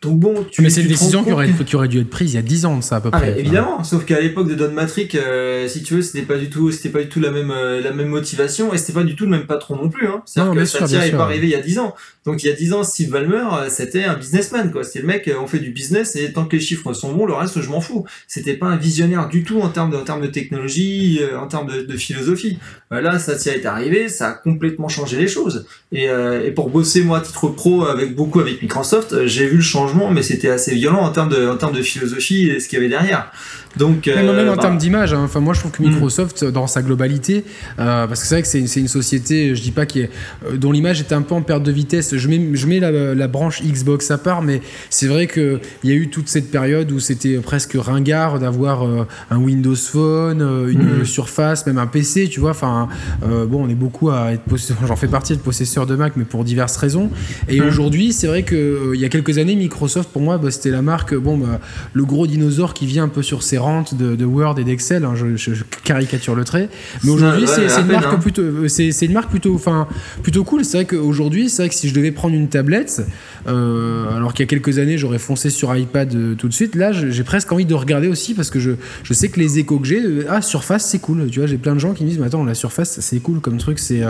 donc 0.01 0.17
bon, 0.17 0.43
tu, 0.49 0.63
mais 0.63 0.71
c'est 0.71 0.81
une 0.81 0.87
décision 0.87 1.23
qui 1.23 1.31
aurait, 1.31 1.51
qui 1.63 1.75
aurait, 1.75 1.87
dû 1.87 1.99
être 1.99 2.09
prise 2.09 2.33
il 2.33 2.35
y 2.35 2.39
a 2.39 2.41
10 2.41 2.65
ans 2.65 2.77
de 2.77 2.81
ça 2.81 2.95
à 2.95 3.01
peu 3.01 3.09
ah, 3.11 3.19
près. 3.19 3.39
évidemment, 3.39 3.83
sauf 3.83 4.03
qu'à 4.03 4.19
l'époque 4.19 4.49
de 4.49 4.55
Don 4.55 4.71
Matrick, 4.71 5.13
euh, 5.13 5.67
si 5.67 5.83
tu 5.83 5.93
veux, 5.93 6.01
c'était 6.01 6.23
pas 6.23 6.39
du 6.39 6.49
tout, 6.49 6.71
c'était 6.71 6.89
pas 6.89 7.03
du 7.03 7.07
tout 7.07 7.19
la 7.19 7.29
même 7.29 7.51
euh, 7.51 7.81
la 7.81 7.93
même 7.93 8.07
motivation 8.07 8.73
et 8.73 8.79
c'était 8.79 8.93
pas 8.93 9.03
du 9.03 9.15
tout 9.15 9.25
le 9.25 9.29
même 9.29 9.45
patron 9.45 9.75
non 9.75 9.89
plus. 9.89 10.07
Hein. 10.07 10.23
C'est-à-dire 10.25 10.55
que 10.55 10.65
Satya 10.65 11.05
est 11.05 11.11
pas 11.11 11.25
arrivé 11.25 11.45
il 11.45 11.51
y 11.51 11.55
a 11.55 11.61
10 11.61 11.77
ans. 11.77 11.93
Donc 12.25 12.43
il 12.43 12.47
y 12.47 12.49
a 12.49 12.55
10 12.55 12.73
ans, 12.73 12.83
Steve 12.83 13.11
Ballmer, 13.11 13.45
euh, 13.53 13.69
c'était 13.69 14.03
un 14.03 14.15
businessman 14.15 14.71
quoi. 14.71 14.83
C'était 14.83 15.01
le 15.01 15.07
mec, 15.07 15.29
on 15.39 15.45
fait 15.45 15.59
du 15.59 15.69
business 15.69 16.15
et 16.15 16.33
tant 16.33 16.45
que 16.45 16.55
les 16.55 16.61
chiffres 16.61 16.93
sont 16.93 17.13
bons, 17.13 17.27
le 17.27 17.33
reste 17.33 17.61
je 17.61 17.69
m'en 17.69 17.79
fous. 17.79 18.03
C'était 18.27 18.55
pas 18.55 18.67
un 18.67 18.77
visionnaire 18.77 19.29
du 19.29 19.43
tout 19.43 19.61
en 19.61 19.69
termes 19.69 19.91
de, 19.91 19.97
en 19.97 20.03
termes 20.03 20.21
de 20.21 20.27
technologie, 20.27 21.21
en 21.39 21.45
termes 21.45 21.71
de, 21.71 21.83
de 21.83 21.97
philosophie. 21.97 22.57
là, 22.89 23.19
Satya 23.19 23.55
est 23.55 23.67
arrivé, 23.67 24.09
ça 24.09 24.29
a 24.29 24.33
complètement 24.33 24.87
changé 24.87 25.17
les 25.17 25.27
choses. 25.27 25.67
Et, 25.91 26.05
et 26.05 26.51
pour 26.51 26.69
bosser 26.71 27.03
moi 27.03 27.19
à 27.19 27.21
titre 27.21 27.49
pro 27.49 27.85
avec 27.85 28.15
beaucoup 28.15 28.39
avec 28.39 28.63
Microsoft, 28.63 29.27
j'ai 29.27 29.45
vu 29.45 29.57
le 29.57 29.61
changement, 29.61 29.90
mais 30.11 30.23
c'était 30.23 30.49
assez 30.49 30.73
violent 30.73 31.01
en 31.01 31.11
termes 31.11 31.29
de, 31.29 31.81
philosophie 31.81 32.49
et 32.49 32.59
ce 32.59 32.67
qu'il 32.67 32.77
y 32.77 32.81
avait 32.81 32.89
derrière. 32.89 33.31
Donc, 33.77 34.07
même, 34.07 34.25
même 34.25 34.49
en 34.49 34.53
euh, 34.53 34.55
termes 34.57 34.77
d'image, 34.77 35.13
hein. 35.13 35.21
enfin, 35.23 35.39
moi 35.39 35.53
je 35.53 35.59
trouve 35.61 35.71
que 35.71 35.81
Microsoft, 35.81 36.43
dans 36.45 36.67
sa 36.67 36.81
globalité, 36.81 37.45
euh, 37.79 38.07
parce 38.07 38.21
que 38.21 38.27
c'est 38.27 38.35
vrai 38.35 38.41
que 38.41 38.47
c'est 38.47 38.79
une, 38.79 38.87
société, 38.87 39.55
je 39.55 39.61
dis 39.61 39.71
pas 39.71 39.85
qui 39.85 40.01
est, 40.01 40.09
euh, 40.45 40.57
dont 40.57 40.71
l'image 40.71 40.99
est 40.99 41.13
un 41.13 41.21
peu 41.21 41.35
en 41.35 41.41
perte 41.41 41.63
de 41.63 41.71
vitesse. 41.71 42.15
Je 42.15 42.27
mets, 42.27 42.41
je 42.53 42.67
mets 42.67 42.79
la, 42.79 43.15
la 43.15 43.27
branche 43.27 43.61
Xbox 43.63 44.11
à 44.11 44.17
part, 44.17 44.41
mais 44.41 44.61
c'est 44.89 45.07
vrai 45.07 45.27
qu'il 45.27 45.59
y 45.83 45.91
a 45.91 45.95
eu 45.95 46.09
toute 46.09 46.27
cette 46.27 46.51
période 46.51 46.91
où 46.91 46.99
c'était 46.99 47.37
presque 47.37 47.73
ringard 47.75 48.39
d'avoir 48.39 48.85
un 49.29 49.37
Windows 49.37 49.75
Phone, 49.75 50.41
une 50.69 51.01
mm. 51.01 51.05
Surface, 51.05 51.65
même 51.65 51.77
un 51.77 51.87
PC, 51.87 52.27
tu 52.27 52.39
vois. 52.39 52.51
Enfin, 52.51 52.89
bon, 53.21 53.65
on 53.65 53.69
est 53.69 53.75
beaucoup 53.75 54.09
à 54.09 54.33
être 54.33 54.43
j'en 54.87 54.95
fais 54.95 55.07
partie, 55.07 55.33
de 55.33 55.41
possesseur 55.41 55.85
de 55.85 55.95
Mac, 55.95 56.13
mais 56.15 56.25
pour 56.25 56.43
diverses 56.43 56.77
raisons. 56.77 57.09
Et 57.47 57.61
mm. 57.61 57.67
aujourd'hui, 57.67 58.13
c'est 58.13 58.27
vrai 58.27 58.43
qu'il 58.43 58.95
y 58.95 59.05
a 59.05 59.09
quelques 59.09 59.37
années, 59.37 59.55
Microsoft, 59.55 60.09
pour 60.09 60.21
moi, 60.21 60.37
bah, 60.37 60.51
c'était 60.51 60.71
la 60.71 60.81
marque, 60.81 61.15
bon, 61.15 61.37
bah, 61.37 61.59
le 61.93 62.03
gros 62.03 62.27
dinosaure 62.27 62.73
qui 62.73 62.85
vient 62.85 63.03
un 63.03 63.09
peu 63.09 63.23
sur 63.23 63.43
ses 63.43 63.57
de, 63.93 64.25
Word 64.25 64.59
et 64.59 64.63
d'Excel. 64.63 65.05
Hein, 65.05 65.13
je, 65.15 65.53
caricature 65.83 66.35
le 66.35 66.43
trait. 66.43 66.69
Mais 67.03 67.11
aujourd'hui, 67.11 67.45
c'est 67.47 67.81
une 67.81 67.87
marque 67.87 68.13
hein. 68.13 68.19
plutôt, 68.19 68.41
euh, 68.41 68.67
c'est 68.67 69.05
une 69.05 69.13
marque 69.13 69.29
plutôt, 69.29 69.55
enfin, 69.55 69.87
plutôt 70.23 70.43
cool. 70.43 70.65
C'est 70.65 70.77
vrai 70.77 70.85
qu'aujourd'hui, 70.85 71.49
c'est 71.49 71.63
vrai 71.63 71.69
que 71.69 71.75
si 71.75 71.89
je 71.89 71.93
devais 71.93 72.11
prendre 72.11 72.35
une 72.35 72.47
tablette, 72.47 73.01
euh, 73.47 74.15
alors 74.15 74.33
qu'il 74.33 74.43
y 74.43 74.47
a 74.47 74.49
quelques 74.49 74.79
années, 74.79 74.97
j'aurais 74.97 75.19
foncé 75.19 75.49
sur 75.49 75.75
iPad 75.75 76.13
euh, 76.13 76.35
tout 76.35 76.47
de 76.47 76.53
suite. 76.53 76.75
Là, 76.75 76.91
j'ai 76.91 77.23
presque 77.23 77.51
envie 77.51 77.65
de 77.65 77.73
regarder 77.73 78.07
aussi 78.07 78.33
parce 78.33 78.49
que 78.49 78.59
je, 78.59 78.71
je 79.03 79.13
sais 79.13 79.29
que 79.29 79.39
les 79.39 79.59
échos 79.59 79.79
que 79.79 79.87
j'ai, 79.87 80.01
ah, 80.29 80.41
Surface, 80.41 80.85
c'est 80.85 80.99
cool. 80.99 81.29
Tu 81.29 81.39
vois, 81.39 81.47
j'ai 81.47 81.57
plein 81.57 81.73
de 81.73 81.79
gens 81.79 81.93
qui 81.93 82.03
me 82.03 82.09
disent, 82.09 82.19
mais 82.19 82.27
attends, 82.27 82.43
la 82.43 82.55
Surface, 82.55 82.99
c'est 82.99 83.19
cool 83.19 83.39
comme 83.39 83.57
truc. 83.57 83.79
C'est, 83.79 84.01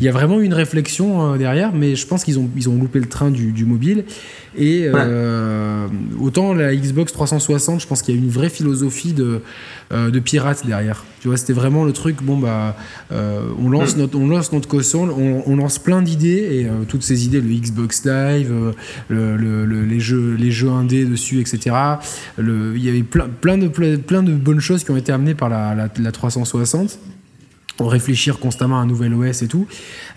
il 0.00 0.04
y 0.04 0.08
a 0.08 0.12
vraiment 0.12 0.40
une 0.40 0.54
réflexion 0.54 1.36
derrière, 1.36 1.72
mais 1.72 1.96
je 1.96 2.06
pense 2.06 2.24
qu'ils 2.24 2.38
ont, 2.38 2.48
ils 2.56 2.68
ont 2.68 2.76
loupé 2.76 2.98
le 2.98 3.06
train 3.06 3.30
du, 3.30 3.52
du 3.52 3.64
mobile. 3.64 4.04
Et 4.56 4.88
euh, 4.92 5.86
autant 6.20 6.54
la 6.54 6.74
Xbox 6.74 7.12
360, 7.12 7.80
je 7.80 7.86
pense 7.86 8.02
qu'il 8.02 8.14
y 8.14 8.18
a 8.18 8.20
une 8.20 8.30
vraie 8.30 8.48
philosophie 8.48 9.12
de, 9.12 9.42
euh, 9.92 10.10
de 10.10 10.18
pirate 10.18 10.66
derrière. 10.66 11.04
Tu 11.20 11.28
vois, 11.28 11.36
c'était 11.36 11.52
vraiment 11.52 11.84
le 11.84 11.92
truc, 11.92 12.22
bon, 12.22 12.38
bah, 12.38 12.76
euh, 13.12 13.42
on, 13.58 13.68
lance 13.68 13.96
mm. 13.96 14.00
notre, 14.00 14.18
on 14.18 14.28
lance 14.28 14.52
notre 14.52 14.68
console, 14.68 15.10
on, 15.10 15.56
lance 15.56 15.78
plein 15.78 16.00
d'idées, 16.00 16.60
et 16.60 16.68
toutes 16.86 17.02
ces 17.02 17.24
idées, 17.24 17.40
le 17.40 17.48
Xbox 17.48 18.04
Live, 18.04 18.52
le, 19.08 19.84
les, 19.84 20.00
jeux, 20.00 20.34
les 20.38 20.50
jeux 20.50 20.70
indés 20.70 21.04
dessus, 21.04 21.40
etc. 21.40 21.76
Il 22.38 22.78
y 22.78 22.88
avait 22.88 23.02
plein, 23.02 23.28
plein, 23.28 23.58
de, 23.58 23.68
plein 23.68 24.22
de 24.22 24.32
bonnes 24.32 24.60
choses 24.60 24.84
qui 24.84 24.90
ont 24.90 24.96
été 24.96 25.12
amenées 25.12 25.34
par 25.34 25.48
la, 25.48 25.74
la, 25.74 25.88
la 25.98 26.12
360 26.12 26.98
réfléchir 27.86 28.38
constamment 28.38 28.78
à 28.78 28.82
un 28.82 28.86
nouvel 28.86 29.14
OS 29.14 29.42
et 29.42 29.48
tout, 29.48 29.66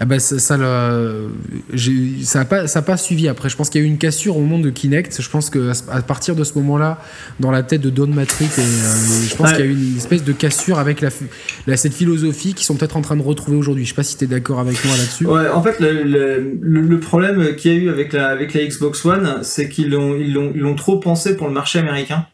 eh 0.01 0.05
ben 0.05 0.19
ça 0.19 0.39
ça 0.39 0.57
n'a 0.57 2.45
pas 2.45 2.67
ça 2.67 2.81
pas 2.81 2.97
suivi 2.97 3.27
après. 3.27 3.49
Je 3.49 3.55
pense 3.55 3.69
qu'il 3.69 3.81
y 3.81 3.83
a 3.83 3.87
eu 3.87 3.89
une 3.89 3.97
cassure 3.97 4.37
au 4.37 4.41
moment 4.41 4.59
de 4.59 4.69
Kinect. 4.69 5.21
Je 5.21 5.29
pense 5.29 5.49
que 5.49 5.71
à 5.89 6.01
partir 6.01 6.35
de 6.35 6.43
ce 6.43 6.53
moment-là, 6.55 6.99
dans 7.39 7.51
la 7.51 7.63
tête 7.63 7.81
de 7.81 7.89
Don 7.89 8.07
Matrick, 8.07 8.51
et, 8.57 8.61
euh, 8.61 8.65
je 9.29 9.35
pense 9.35 9.51
qu'il 9.51 9.59
y 9.59 9.63
a 9.63 9.71
eu 9.71 9.73
une 9.73 9.97
espèce 9.97 10.23
de 10.23 10.33
cassure 10.33 10.79
avec 10.79 11.01
la, 11.01 11.77
cette 11.77 11.93
philosophie 11.93 12.53
qu'ils 12.53 12.65
sont 12.65 12.75
peut-être 12.75 12.97
en 12.97 13.01
train 13.01 13.15
de 13.15 13.21
retrouver 13.21 13.57
aujourd'hui. 13.57 13.85
Je 13.85 13.89
sais 13.89 13.95
pas 13.95 14.03
si 14.03 14.17
tu 14.17 14.23
es 14.23 14.27
d'accord 14.27 14.59
avec 14.59 14.83
moi 14.85 14.95
là-dessus. 14.97 15.25
Ouais, 15.25 15.49
en 15.49 15.61
fait, 15.61 15.79
le, 15.79 16.57
le, 16.61 16.99
problème 16.99 17.55
qu'il 17.55 17.73
y 17.73 17.75
a 17.75 17.77
eu 17.77 17.89
avec 17.89 18.13
la 18.13 18.27
avec 18.27 18.53
la 18.53 18.65
Xbox 18.65 19.05
One, 19.05 19.39
c'est 19.43 19.69
qu'ils 19.69 19.89
l'ont 19.89 20.15
ils 20.15 20.33
l'ont 20.33 20.51
ils 20.55 20.61
l'ont 20.61 20.75
trop 20.75 20.97
pensé 20.97 21.35
pour 21.35 21.47
le 21.47 21.53
marché 21.53 21.79
américain 21.79 22.25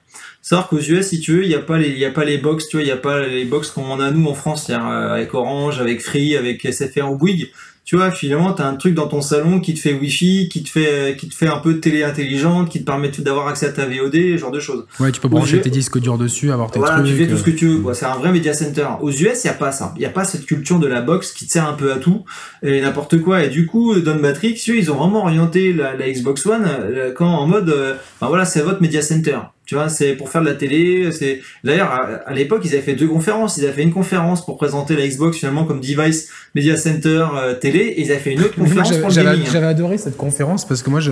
savoir 0.41 0.69
qu'aux 0.69 0.79
US, 0.79 1.07
si 1.07 1.19
tu 1.19 1.33
veux, 1.33 1.43
il 1.43 1.49
n'y 1.49 1.55
a 1.55 1.59
pas 1.59 1.77
les, 1.77 1.89
il 1.89 1.97
y 1.97 2.05
a 2.05 2.11
pas 2.11 2.23
les 2.23 2.37
box, 2.37 2.67
tu 2.67 2.77
vois, 2.77 2.83
il 2.83 2.85
n'y 2.85 2.91
a 2.91 2.97
pas 2.97 3.25
les 3.25 3.45
box 3.45 3.71
qu'on 3.71 3.99
a 3.99 4.11
nous 4.11 4.27
en 4.27 4.33
France, 4.33 4.69
euh, 4.69 5.13
avec 5.13 5.33
Orange, 5.33 5.79
avec 5.79 6.01
Free, 6.01 6.37
avec 6.37 6.61
SFR 6.61 7.11
ou 7.11 7.17
Bouygues. 7.17 7.49
Tu 7.87 7.95
vois, 7.95 8.11
finalement, 8.11 8.51
tu 8.51 8.61
as 8.61 8.67
un 8.67 8.75
truc 8.75 8.95
dans 8.95 9.07
ton 9.07 9.21
salon 9.21 9.61
qui 9.61 9.73
te 9.73 9.79
fait 9.79 9.93
Wi-Fi, 9.93 10.49
qui 10.49 10.61
te 10.61 10.67
fait, 10.67 11.15
qui 11.17 11.29
te 11.29 11.33
fait 11.33 11.47
un 11.47 11.59
peu 11.59 11.75
de 11.75 11.79
télé 11.79 12.03
intelligente, 12.03 12.67
qui 12.67 12.81
te 12.81 12.83
permet 12.83 13.09
d'avoir 13.19 13.47
accès 13.47 13.65
à 13.65 13.71
ta 13.71 13.85
VOD, 13.85 14.11
ce 14.11 14.37
genre 14.37 14.51
de 14.51 14.59
choses. 14.59 14.85
Ouais, 14.99 15.09
tu 15.09 15.21
peux 15.21 15.29
brancher 15.29 15.61
tes 15.61 15.69
disques 15.69 15.97
durs 15.97 16.17
dessus, 16.17 16.51
avoir 16.51 16.69
tes 16.69 16.79
voilà, 16.79 17.01
tu 17.01 17.13
fais 17.13 17.27
tout 17.27 17.37
ce 17.37 17.43
que 17.43 17.51
tu 17.51 17.65
veux. 17.65 17.93
C'est 17.93 18.05
un 18.05 18.15
vrai 18.15 18.33
media 18.33 18.53
center. 18.53 18.87
Aux 18.99 19.09
US, 19.09 19.41
il 19.41 19.47
y 19.47 19.49
a 19.49 19.53
pas 19.53 19.71
ça. 19.71 19.93
Il 19.95 20.01
y 20.01 20.05
a 20.05 20.09
pas 20.09 20.25
cette 20.25 20.45
culture 20.45 20.79
de 20.79 20.87
la 20.87 20.99
box 20.99 21.31
qui 21.31 21.47
te 21.47 21.51
sert 21.53 21.65
un 21.65 21.75
peu 21.75 21.93
à 21.93 21.95
tout 21.95 22.25
et 22.61 22.81
n'importe 22.81 23.21
quoi. 23.21 23.45
Et 23.45 23.47
du 23.47 23.65
coup, 23.65 23.97
Don 24.01 24.19
Matrix, 24.19 24.61
ils 24.67 24.91
ont 24.91 24.95
vraiment 24.95 25.21
orienté 25.21 25.71
la, 25.71 25.95
Xbox 25.95 26.45
One 26.45 26.67
quand 27.15 27.29
en 27.29 27.47
mode, 27.47 27.69
euh, 27.69 27.95
ben 28.19 28.27
voilà, 28.27 28.43
c'est 28.43 28.63
votre 28.63 28.81
media 28.81 29.01
center 29.01 29.37
Tu 29.67 29.75
vois, 29.75 29.89
c'est 29.89 30.13
pour 30.13 30.29
faire 30.29 30.39
de 30.39 30.47
la 30.47 30.55
télé. 30.55 31.11
C'est 31.11 31.41
d'ailleurs 31.61 31.91
à, 32.25 32.33
l'époque 32.33 32.61
ils 32.63 32.71
avaient 32.73 32.81
fait 32.81 32.95
deux 32.95 33.09
conférences. 33.09 33.57
Ils 33.57 33.65
avaient 33.65 33.73
fait 33.73 33.83
une 33.83 33.91
conférence 33.91 34.45
pour 34.45 34.55
présenter 34.55 34.95
la 34.95 35.05
Xbox 35.05 35.39
finalement 35.39 35.65
comme 35.65 35.81
device 35.81 36.29
media 36.55 36.77
center 36.77 37.25
euh, 37.35 37.53
télé, 37.53 37.79
et 37.79 38.01
ils 38.01 38.11
avaient 38.11 38.21
fait 38.21 38.31
une 38.31 38.43
autre 38.43 38.55
conférence 38.55 38.97
pour 38.97 39.09
le 39.09 39.15
gaming. 39.15 39.45
J'avais 39.51 39.67
adoré 39.67 39.97
cette 39.97 40.15
conférence 40.15 40.65
parce 40.65 40.81
que 40.81 40.89
moi 40.89 41.01
je, 41.01 41.11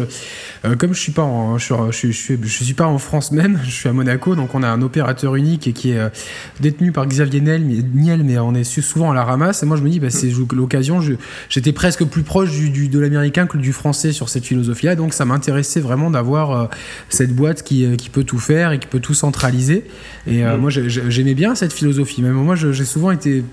euh, 0.63 0.77
comme 0.77 0.93
je 0.93 1.01
suis 1.01 1.11
pas 1.11 1.23
en, 1.23 1.57
je 1.57 1.65
suis, 1.65 2.13
je, 2.13 2.17
suis, 2.17 2.39
je, 2.41 2.63
suis, 2.63 2.73
pas 2.73 2.87
en 2.87 2.97
France 2.97 3.33
même, 3.33 3.59
je 3.65 3.71
suis 3.71 3.89
à 3.89 3.93
Monaco, 3.93 4.35
donc 4.35 4.55
on 4.55 4.63
a 4.63 4.69
un 4.69 4.81
opérateur 4.81 5.35
unique 5.35 5.67
et 5.67 5.73
qui 5.73 5.91
est 5.91 5.97
euh, 5.97 6.07
détenu 6.61 6.93
par 6.93 7.07
Xavier 7.07 7.41
Niel, 7.41 7.61
mais, 7.65 8.17
mais 8.23 8.37
on 8.39 8.55
est 8.55 8.63
souvent 8.63 9.11
à 9.11 9.15
la 9.15 9.25
ramasse. 9.25 9.63
Et 9.63 9.65
moi 9.65 9.75
je 9.75 9.83
me 9.83 9.89
dis, 9.89 9.99
bah, 9.99 10.09
c'est 10.09 10.31
l'occasion. 10.53 11.01
J'étais 11.49 11.73
presque 11.73 12.05
plus 12.05 12.23
proche 12.23 12.51
du, 12.51 12.69
du 12.69 12.87
de 12.87 12.99
l'américain 12.99 13.47
que 13.47 13.57
du 13.57 13.73
français 13.73 14.13
sur 14.13 14.29
cette 14.29 14.45
philosophie-là, 14.45 14.95
donc 14.95 15.13
ça 15.13 15.25
m'intéressait 15.25 15.81
vraiment 15.81 16.09
d'avoir 16.09 16.69
cette 17.09 17.35
boîte 17.35 17.63
qui, 17.63 17.97
qui 17.97 18.09
peut 18.09 18.23
tout 18.23 18.39
faire 18.39 18.44
et 18.51 18.79
qui 18.79 18.87
peut 18.87 18.99
tout 18.99 19.13
centraliser. 19.13 19.85
Et 20.27 20.45
euh, 20.45 20.57
mm. 20.57 20.61
moi, 20.61 20.69
j'aimais 20.69 21.33
bien 21.33 21.55
cette 21.55 21.73
philosophie. 21.73 22.21
Même 22.21 22.33
moi, 22.33 22.55
j'ai 22.55 22.85
souvent 22.85 23.11
été 23.11 23.43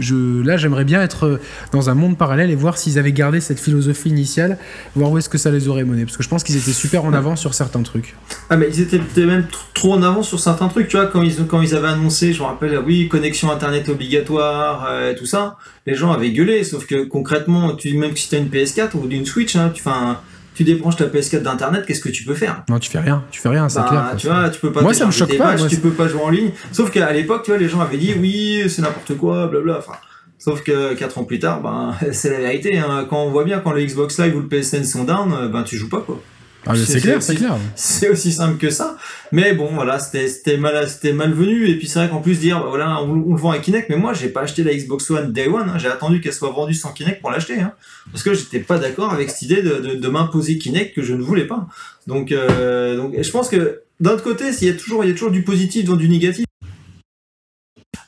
je, 0.00 0.42
là, 0.42 0.56
j'aimerais 0.56 0.84
bien 0.84 1.02
être 1.02 1.40
dans 1.72 1.90
un 1.90 1.94
monde 1.94 2.16
parallèle 2.16 2.50
et 2.50 2.54
voir 2.54 2.78
s'ils 2.78 2.98
avaient 2.98 3.12
gardé 3.12 3.40
cette 3.40 3.60
philosophie 3.60 4.08
initiale, 4.08 4.58
voir 4.94 5.10
où 5.10 5.18
est-ce 5.18 5.28
que 5.28 5.38
ça 5.38 5.50
les 5.50 5.68
aurait 5.68 5.84
menés. 5.84 6.04
Parce 6.04 6.16
que 6.16 6.22
je 6.22 6.28
pense 6.28 6.42
qu'ils 6.42 6.56
étaient 6.56 6.72
super 6.72 7.04
en 7.04 7.12
avance 7.12 7.40
sur 7.40 7.54
certains 7.54 7.82
trucs. 7.82 8.14
Ah, 8.50 8.56
mais 8.56 8.68
ils 8.68 8.80
étaient 8.80 9.26
même 9.26 9.46
trop 9.74 9.92
en 9.92 10.02
avance 10.02 10.28
sur 10.28 10.40
certains 10.40 10.68
trucs, 10.68 10.88
tu 10.88 10.96
vois, 10.96 11.06
quand 11.06 11.22
ils, 11.22 11.46
quand 11.46 11.62
ils 11.62 11.74
avaient 11.74 11.88
annoncé, 11.88 12.32
je 12.32 12.40
me 12.40 12.46
rappelle, 12.46 12.78
oui, 12.84 13.08
connexion 13.08 13.50
internet 13.50 13.88
obligatoire, 13.88 14.86
euh, 14.88 15.14
tout 15.16 15.26
ça, 15.26 15.58
les 15.86 15.94
gens 15.94 16.12
avaient 16.12 16.30
gueulé, 16.30 16.64
sauf 16.64 16.86
que 16.86 17.04
concrètement, 17.04 17.74
tu, 17.74 17.96
même 17.96 18.16
si 18.16 18.28
tu 18.28 18.34
as 18.34 18.38
une 18.38 18.48
PS4 18.48 18.96
ou 18.96 19.08
une 19.08 19.26
Switch, 19.26 19.54
hein, 19.56 19.70
tu 19.72 19.82
fais 19.82 19.90
un 19.90 20.18
tu 20.54 20.64
débranches 20.64 20.96
ta 20.96 21.06
PS4 21.06 21.42
d'internet, 21.42 21.84
qu'est-ce 21.86 22.00
que 22.00 22.08
tu 22.08 22.24
peux 22.24 22.34
faire? 22.34 22.64
Non, 22.68 22.78
tu 22.78 22.90
fais 22.90 23.00
rien, 23.00 23.24
tu 23.30 23.40
fais 23.40 23.48
rien, 23.48 23.68
c'est 23.68 23.80
bah, 23.80 23.86
clair. 23.88 24.14
Tu 24.16 24.26
vois, 24.28 24.48
tu 24.48 24.60
peux 24.60 24.72
pas. 24.72 24.82
Moi, 24.82 24.94
ça 24.94 25.06
me 25.06 25.10
choque 25.10 25.36
pas. 25.36 25.56
tu 25.56 25.76
peux 25.78 25.90
pas 25.90 26.08
jouer 26.08 26.22
en 26.22 26.30
ligne. 26.30 26.50
Sauf 26.72 26.90
qu'à 26.90 27.12
l'époque, 27.12 27.42
tu 27.44 27.50
vois, 27.50 27.58
les 27.58 27.68
gens 27.68 27.80
avaient 27.80 27.98
dit 27.98 28.14
oui, 28.18 28.64
c'est 28.68 28.82
n'importe 28.82 29.16
quoi, 29.16 29.48
blabla. 29.48 29.78
Enfin, 29.78 29.94
sauf 30.38 30.62
que 30.62 30.94
4 30.94 31.18
ans 31.18 31.24
plus 31.24 31.40
tard, 31.40 31.60
ben, 31.60 31.94
c'est 32.12 32.30
la 32.30 32.38
vérité. 32.38 32.78
Hein. 32.78 33.06
Quand 33.10 33.24
on 33.24 33.30
voit 33.30 33.44
bien 33.44 33.58
quand 33.58 33.72
le 33.72 33.84
Xbox 33.84 34.18
Live 34.20 34.36
ou 34.36 34.40
le 34.40 34.48
PSN 34.48 34.84
sont 34.84 35.04
down, 35.04 35.50
ben 35.52 35.62
tu 35.64 35.76
joues 35.76 35.88
pas 35.88 36.00
quoi. 36.00 36.20
Ah, 36.66 36.74
c'est 36.76 37.00
clair, 37.00 37.22
c'est 37.22 37.34
clair. 37.34 37.56
C'est 37.74 38.08
aussi 38.08 38.32
simple 38.32 38.58
que 38.58 38.70
ça. 38.70 38.96
Mais 39.32 39.52
bon, 39.52 39.68
voilà, 39.74 39.98
c'était 39.98 40.56
mal, 40.56 40.88
c'était 40.88 41.12
malvenu. 41.12 41.68
Et 41.68 41.76
puis 41.76 41.86
c'est 41.86 41.98
vrai 41.98 42.08
qu'en 42.08 42.20
plus 42.20 42.38
dire, 42.38 42.64
voilà, 42.66 43.02
on, 43.02 43.14
le 43.14 43.36
vend 43.36 43.50
à 43.50 43.58
Kinect, 43.58 43.88
mais 43.90 43.96
moi 43.96 44.14
j'ai 44.14 44.28
pas 44.28 44.42
acheté 44.42 44.64
la 44.64 44.74
Xbox 44.74 45.10
One 45.10 45.32
Day 45.32 45.48
One. 45.48 45.68
Hein. 45.68 45.78
J'ai 45.78 45.88
attendu 45.88 46.20
qu'elle 46.20 46.32
soit 46.32 46.50
vendue 46.50 46.74
sans 46.74 46.92
Kinect 46.92 47.20
pour 47.20 47.30
l'acheter, 47.30 47.60
hein. 47.60 47.72
parce 48.10 48.22
que 48.22 48.32
j'étais 48.32 48.60
pas 48.60 48.78
d'accord 48.78 49.12
avec 49.12 49.30
cette 49.30 49.42
idée 49.42 49.62
de, 49.62 49.76
de, 49.76 49.94
de 49.96 50.08
m'imposer 50.08 50.58
Kinect 50.58 50.94
que 50.94 51.02
je 51.02 51.14
ne 51.14 51.22
voulais 51.22 51.46
pas. 51.46 51.66
Donc, 52.06 52.32
euh, 52.32 52.96
donc, 52.96 53.14
je 53.20 53.30
pense 53.30 53.48
que 53.48 53.82
d'un 54.00 54.12
autre 54.12 54.24
côté, 54.24 54.44
il 54.60 54.66
y 54.66 54.70
a 54.70 54.74
toujours, 54.74 55.04
il 55.04 55.08
y 55.08 55.10
a 55.10 55.14
toujours 55.14 55.30
du 55.30 55.42
positif 55.42 55.84
dans 55.84 55.96
du 55.96 56.08
négatif. 56.08 56.46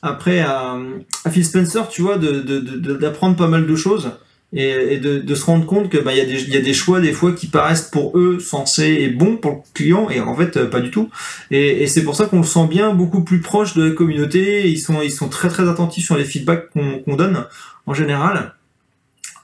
Après, 0.01 0.39
à, 0.39 0.77
à 1.25 1.31
Phil 1.31 1.45
Spencer, 1.45 1.87
tu 1.89 2.01
vois, 2.01 2.17
d'apprendre 2.17 3.35
pas 3.35 3.47
mal 3.47 3.65
de 3.65 3.75
choses 3.75 4.11
et, 4.53 4.97
de, 4.97 5.19
de, 5.19 5.35
se 5.35 5.45
rendre 5.45 5.65
compte 5.65 5.89
que 5.89 5.97
bah 5.97 6.13
y 6.13 6.21
a 6.21 6.25
des 6.25 6.41
il 6.41 6.53
y 6.53 6.57
a 6.57 6.61
des 6.61 6.73
choix 6.73 7.01
des 7.01 7.11
fois 7.11 7.33
qui 7.33 7.47
paraissent 7.47 7.89
pour 7.91 8.17
eux 8.17 8.39
sensés 8.39 8.97
et 9.01 9.09
bons 9.09 9.35
pour 9.35 9.51
le 9.51 9.57
client 9.73 10.09
et 10.09 10.21
en 10.21 10.35
fait 10.35 10.55
euh, 10.55 10.69
pas 10.69 10.79
du 10.79 10.89
tout 10.89 11.09
et, 11.51 11.83
et 11.83 11.87
c'est 11.87 12.03
pour 12.03 12.15
ça 12.15 12.27
qu'on 12.27 12.37
le 12.37 12.45
sent 12.45 12.65
bien 12.67 12.93
beaucoup 12.93 13.25
plus 13.25 13.41
proche 13.41 13.73
de 13.73 13.83
la 13.83 13.93
communauté 13.93 14.69
ils 14.69 14.79
sont 14.79 15.01
ils 15.01 15.11
sont 15.11 15.27
très 15.27 15.49
très 15.49 15.67
attentifs 15.67 16.05
sur 16.05 16.15
les 16.15 16.23
feedbacks 16.23 16.69
qu'on 16.69 17.15
donne 17.15 17.45
en 17.85 17.93
général 17.93 18.53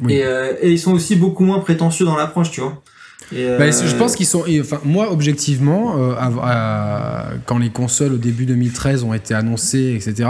et, 0.07 0.23
euh, 0.23 0.53
et 0.61 0.71
ils 0.71 0.79
sont 0.79 0.93
aussi 0.93 1.17
beaucoup 1.17 1.43
moins 1.43 1.59
prétentieux 1.59 2.05
dans 2.05 2.15
l'approche 2.15 2.51
tu 2.51 2.61
vois 2.61 2.81
euh, 3.33 3.57
bah, 3.57 3.71
je 3.71 3.95
pense 3.95 4.15
qu'ils 4.15 4.25
sont. 4.25 4.45
Enfin, 4.59 4.79
moi, 4.83 5.11
objectivement, 5.11 5.95
euh, 5.97 7.37
quand 7.45 7.57
les 7.57 7.69
consoles 7.69 8.13
au 8.13 8.17
début 8.17 8.45
2013 8.45 9.03
ont 9.03 9.13
été 9.13 9.33
annoncées, 9.33 9.93
etc., 9.95 10.29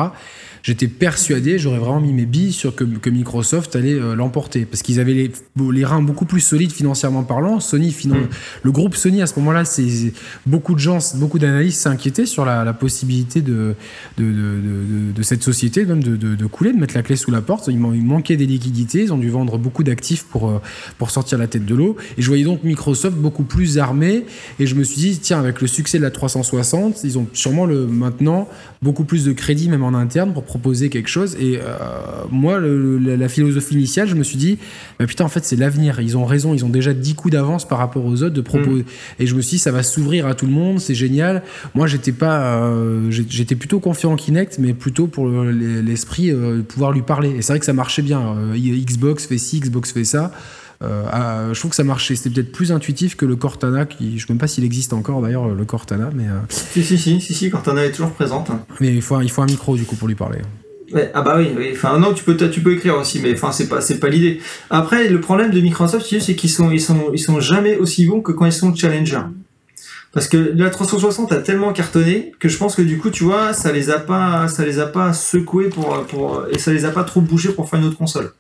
j'étais 0.64 0.88
persuadé, 0.88 1.60
j'aurais 1.60 1.78
vraiment 1.78 2.00
mis 2.00 2.14
mes 2.14 2.26
billes 2.26 2.54
sur 2.54 2.74
que, 2.74 2.86
que 2.86 3.10
Microsoft 3.10 3.76
allait 3.76 3.94
euh, 3.94 4.16
l'emporter. 4.16 4.66
Parce 4.66 4.82
qu'ils 4.82 5.00
avaient 5.00 5.14
les, 5.14 5.32
les 5.72 5.86
reins 5.86 6.02
beaucoup 6.02 6.26
plus 6.26 6.40
solides 6.40 6.72
financièrement 6.72 7.24
parlant. 7.24 7.60
Sony, 7.60 7.92
finan... 7.92 8.22
Mm. 8.22 8.30
le 8.64 8.72
groupe 8.72 8.96
Sony, 8.96 9.22
à 9.22 9.28
ce 9.28 9.38
moment-là, 9.40 9.66
c'est 9.66 10.14
beaucoup 10.46 10.74
de 10.74 10.80
gens, 10.80 11.00
beaucoup 11.16 11.38
d'analystes 11.38 11.82
s'inquiétaient 11.82 12.26
sur 12.26 12.46
la, 12.46 12.64
la, 12.64 12.74
possibilité 12.74 13.42
de 13.42 13.76
de, 14.18 14.24
de, 14.24 15.12
de, 15.14 15.24
cette 15.24 15.44
société 15.44 15.86
même 15.86 16.02
de, 16.02 16.46
couler, 16.46 16.72
de 16.72 16.78
mettre 16.78 16.96
la 16.96 17.04
clé 17.04 17.18
sous 17.18 17.32
la 17.32 17.42
porte. 17.42 17.68
Il, 17.68 17.80
manquait 17.80 18.38
des 18.38 18.46
liquidités, 18.46 19.04
ils 19.04 19.14
ont 19.14 19.18
dû 19.18 19.30
vendre 19.30 19.58
beaucoup 19.58 19.84
d'actifs 19.84 20.24
pour, 20.24 20.50
euh, 20.50 20.62
pour 20.98 21.12
sortir 21.12 21.38
la 21.38 21.48
tête 21.48 21.66
de 21.66 21.76
l'eau. 21.76 21.98
Et 22.18 22.22
je 22.22 22.28
voyais 22.28 22.46
donc 22.46 22.64
Microsoft 22.64 23.18
beaucoup 23.18 23.44
plus 23.44 23.80
armé. 23.80 24.26
Et 24.60 24.66
je 24.66 24.76
me 24.76 24.84
suis 24.84 25.02
dit, 25.02 25.20
tiens, 25.20 25.40
avec 25.40 25.62
le 25.62 25.68
succès 25.68 25.98
de 25.98 26.04
la 26.04 26.12
360, 26.12 27.04
ils 27.04 27.18
ont 27.18 27.28
sûrement 27.34 27.66
le, 27.66 27.86
maintenant 27.86 28.48
beaucoup 28.82 29.04
plus 29.04 29.26
de 29.26 29.34
crédit, 29.34 29.70
même 29.70 29.84
en 29.84 29.94
interne, 29.94 30.34
pour 30.34 30.44
proposer 30.54 30.90
quelque 30.90 31.10
chose. 31.10 31.36
Et 31.40 31.58
euh, 31.58 31.64
moi, 32.30 32.60
la, 32.60 33.28
philosophie 33.28 33.74
initiale, 33.74 34.08
je 34.08 34.14
me 34.14 34.22
suis 34.22 34.38
dit, 34.38 34.60
bah, 35.00 35.08
putain, 35.08 35.26
en 35.26 35.28
fait, 35.28 35.44
c'est 35.44 35.56
l'avenir. 35.56 36.00
Ils 36.00 36.16
ont 36.16 36.26
raison, 36.26 36.54
ils 36.54 36.64
ont 36.64 36.70
déjà 36.70 36.94
10 36.94 37.16
coups 37.16 37.32
d'avance 37.32 37.68
par 37.68 37.80
rapport 37.80 38.06
aux 38.06 38.22
autres 38.22 38.36
de 38.36 38.42
proposer. 38.42 38.84
Mm. 38.84 39.22
Et 39.22 39.26
je 39.26 39.34
me 39.34 39.42
suis 39.42 39.56
dit, 39.56 39.60
ça 39.60 39.72
va 39.72 39.82
s'ouvrir 39.82 40.28
à 40.28 40.36
tout 40.36 40.46
le 40.46 40.52
monde, 40.52 40.80
c'est 40.80 40.94
génial. 40.94 41.42
Moi, 41.74 41.88
j'étais 41.88 42.12
pas, 42.12 42.58
euh, 42.66 43.10
j'étais 43.10 43.56
plutôt 43.56 43.80
confiant 43.80 44.12
en 44.12 44.16
Kinect, 44.16 44.60
mais 44.60 44.74
plutôt 44.74 45.08
pour 45.08 45.28
l'esprit 45.28 46.30
euh, 46.30 46.58
de 46.58 46.62
pouvoir 46.62 46.92
lui 46.92 47.02
parler. 47.02 47.32
Et 47.32 47.42
c'est 47.42 47.54
vrai 47.54 47.60
que 47.60 47.66
ça 47.66 47.74
marchait 47.74 48.04
bien. 48.04 48.36
Xbox 48.56 49.26
fait 49.26 49.40
ci, 49.40 49.60
Xbox 49.60 49.92
fait 49.92 50.04
ça. 50.04 50.32
Euh, 50.84 51.54
je 51.54 51.60
trouve 51.60 51.72
que 51.72 51.76
ça 51.76 51.84
marchait. 51.84 52.16
C'était 52.16 52.30
peut-être 52.30 52.52
plus 52.52 52.72
intuitif 52.72 53.16
que 53.16 53.26
le 53.26 53.36
Cortana, 53.36 53.86
qui, 53.86 54.12
je 54.12 54.16
ne 54.16 54.20
sais 54.20 54.26
même 54.30 54.38
pas 54.38 54.48
s'il 54.48 54.64
existe 54.64 54.94
encore 54.94 55.22
d'ailleurs, 55.22 55.48
le 55.48 55.66
Cortana. 55.66 56.10
Mais, 56.14 56.26
euh, 56.26 56.40
si, 56.50 56.84
si, 56.84 56.98
si, 56.98 57.22
si, 57.22 57.34
si, 57.34 57.50
Cortana 57.50 57.86
est 57.86 57.92
toujours 57.92 58.12
présente. 58.12 58.50
Mais 58.80 58.94
il 58.94 59.02
faut, 59.02 59.20
il 59.22 59.32
faut 59.32 59.42
un 59.42 59.48
micro 59.48 59.76
du 59.76 59.84
coup 59.84 59.96
pour 59.96 60.08
lui 60.08 60.16
parler. 60.16 60.40
ah 61.14 61.22
bah 61.22 61.38
oui, 61.38 61.50
enfin 61.72 61.98
non, 62.00 62.14
tu 62.14 62.24
peux, 62.24 62.36
tu 62.36 62.62
peux 62.62 62.74
écrire 62.74 62.98
aussi, 62.98 63.20
mais 63.20 63.34
enfin 63.34 63.52
c'est 63.52 63.68
pas, 63.68 63.82
c'est 63.82 64.00
pas 64.00 64.10
l'idée. 64.10 64.42
Après, 64.70 65.10
le 65.10 65.20
problème 65.20 65.52
de 65.52 65.60
Microsoft, 65.60 66.06
c'est 66.20 66.36
qu'ils 66.36 66.50
sont, 66.50 66.72
ils 66.72 66.82
sont, 66.82 67.12
ils 67.14 67.20
sont 67.20 67.40
jamais 67.40 67.78
aussi 67.78 68.06
bons 68.06 68.22
que 68.22 68.32
quand 68.32 68.46
ils 68.46 68.54
sont 68.54 68.76
challenger. 68.76 69.22
Parce 70.14 70.28
que 70.28 70.38
la 70.56 70.70
360 70.70 71.32
a 71.32 71.38
tellement 71.38 71.74
cartonné 71.74 72.34
que 72.40 72.48
je 72.48 72.58
pense 72.58 72.76
que 72.76 72.84
du 72.84 73.00
coup, 73.00 73.10
tu 73.10 73.24
vois, 73.24 73.54
ça 73.54 73.72
les 73.72 73.90
a 73.90 73.98
pas, 73.98 74.48
ça 74.48 74.64
les 74.64 74.78
a 74.78 74.86
pas 74.86 75.12
secoués 75.12 75.70
pour, 75.70 76.06
pour, 76.06 76.46
et 76.52 76.60
ça 76.60 76.72
les 76.72 76.86
a 76.86 76.92
pas 76.92 77.04
trop 77.04 77.20
bougés 77.20 77.52
pour 77.52 77.68
faire 77.68 77.80
une 77.80 77.88
autre 77.88 77.98
console. 77.98 78.32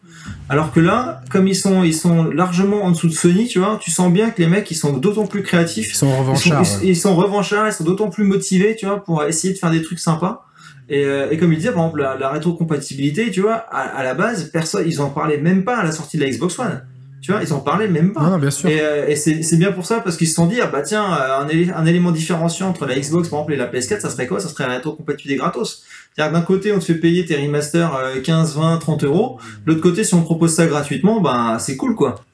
Alors 0.49 0.71
que 0.71 0.79
là, 0.79 1.21
comme 1.29 1.47
ils 1.47 1.55
sont, 1.55 1.83
ils 1.83 1.95
sont 1.95 2.25
largement 2.25 2.83
en 2.83 2.91
dessous 2.91 3.07
de 3.07 3.13
Sony, 3.13 3.47
tu 3.47 3.59
vois, 3.59 3.79
tu 3.81 3.91
sens 3.91 4.11
bien 4.11 4.29
que 4.29 4.41
les 4.41 4.47
mecs, 4.47 4.69
ils 4.71 4.75
sont 4.75 4.97
d'autant 4.97 5.25
plus 5.25 5.43
créatifs. 5.43 5.89
Ils 5.89 5.95
sont 5.95 6.17
revanchards. 6.17 6.65
Ils 6.83 6.95
sont, 6.95 7.15
revanchards, 7.15 7.67
ils 7.67 7.73
sont 7.73 7.83
d'autant 7.83 8.09
plus 8.09 8.23
motivés, 8.23 8.75
tu 8.75 8.85
vois, 8.85 9.03
pour 9.03 9.23
essayer 9.23 9.53
de 9.53 9.59
faire 9.59 9.71
des 9.71 9.81
trucs 9.81 9.99
sympas. 9.99 10.45
Et, 10.89 11.05
euh, 11.05 11.31
et 11.31 11.37
comme 11.37 11.51
il 11.53 11.57
disait, 11.57 11.71
par 11.71 11.85
exemple, 11.85 12.01
la, 12.19 12.29
rétrocompatibilité, 12.29 13.31
tu 13.31 13.41
vois, 13.41 13.55
à, 13.55 14.03
la 14.03 14.13
base, 14.13 14.49
personne, 14.51 14.85
ils 14.85 15.01
en 15.01 15.09
parlaient 15.09 15.37
même 15.37 15.63
pas 15.63 15.77
à 15.77 15.83
la 15.83 15.91
sortie 15.91 16.17
de 16.17 16.23
la 16.23 16.29
Xbox 16.29 16.59
One. 16.59 16.83
Tu 17.23 17.31
vois, 17.31 17.41
ils 17.41 17.53
en 17.53 17.61
parlaient 17.61 17.87
même 17.87 18.11
pas. 18.11 18.29
Non, 18.29 18.37
bien 18.37 18.51
sûr. 18.51 18.69
Et, 18.69 18.81
euh, 18.81 19.07
et 19.07 19.15
c'est 19.15 19.55
bien 19.55 19.71
pour 19.71 19.85
ça, 19.85 20.01
parce 20.01 20.17
qu'ils 20.17 20.27
se 20.27 20.35
sont 20.35 20.45
dit, 20.45 20.59
ah 20.61 20.67
bah 20.67 20.81
tiens, 20.81 21.05
euh, 21.05 21.39
un, 21.39 21.73
un, 21.73 21.85
élément 21.85 22.11
différenciant 22.11 22.67
entre 22.67 22.85
la 22.85 22.99
Xbox, 22.99 23.29
par 23.29 23.39
exemple, 23.39 23.53
et 23.53 23.55
la 23.55 23.67
PS4, 23.67 24.01
ça 24.01 24.09
serait 24.09 24.27
quoi? 24.27 24.41
Ça 24.41 24.49
serait 24.49 24.67
la 24.67 24.73
rétrocompatibilité 24.73 25.39
gratos. 25.39 25.83
C'est-à-dire 26.13 26.33
d'un 26.37 26.45
côté, 26.45 26.73
on 26.73 26.79
te 26.79 26.83
fait 26.83 26.95
payer 26.95 27.25
tes 27.25 27.37
remasters 27.37 27.97
15, 28.21 28.57
20, 28.57 28.77
30 28.77 29.05
euros. 29.05 29.39
De 29.65 29.71
l'autre 29.71 29.81
côté, 29.81 30.03
si 30.03 30.13
on 30.15 30.21
propose 30.21 30.53
ça 30.53 30.67
gratuitement, 30.67 31.21
ben 31.21 31.59
c'est 31.59 31.77
cool, 31.77 31.95
quoi. 31.95 32.25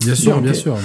Bien 0.00 0.14
sûr, 0.14 0.40
bien 0.40 0.54
sûr. 0.54 0.78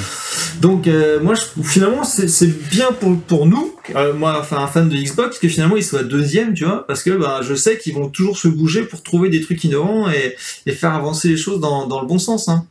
Donc 0.60 0.88
euh, 0.88 1.22
moi, 1.22 1.36
je, 1.36 1.64
finalement, 1.64 2.03
c'est 2.03 2.70
bien 2.70 2.88
pour, 2.99 3.18
pour 3.22 3.45
nous, 3.45 3.74
moi, 4.18 4.38
enfin 4.38 4.58
un 4.58 4.68
fan 4.68 4.89
de 4.89 4.95
Xbox, 4.95 5.39
que 5.39 5.47
finalement 5.47 5.78
il 5.78 5.84
soit 5.84 6.03
deuxième, 6.03 6.53
tu 6.53 6.66
vois, 6.66 6.86
parce 6.86 7.03
que 7.03 7.12
ben, 7.12 7.41
je 7.41 7.56
sais 7.56 7.78
qu'ils 7.78 7.93
vont 7.93 8.10
toujours 8.10 8.38
se 8.38 8.49
bouger 8.49 8.84
pour 8.84 9.01
trouver 9.01 9.30
des 9.30 9.39
trucs 9.39 9.64
innovants 9.64 10.10
et, 10.10 10.36
et 10.66 10.72
faire 10.74 10.93
avancer 10.93 11.30
les 11.30 11.38
choses 11.38 11.62
dans, 11.62 11.88
dans 11.88 12.01
le 12.01 12.08
bon 12.08 12.20
sens. 12.20 12.49
Hein. 12.49 12.66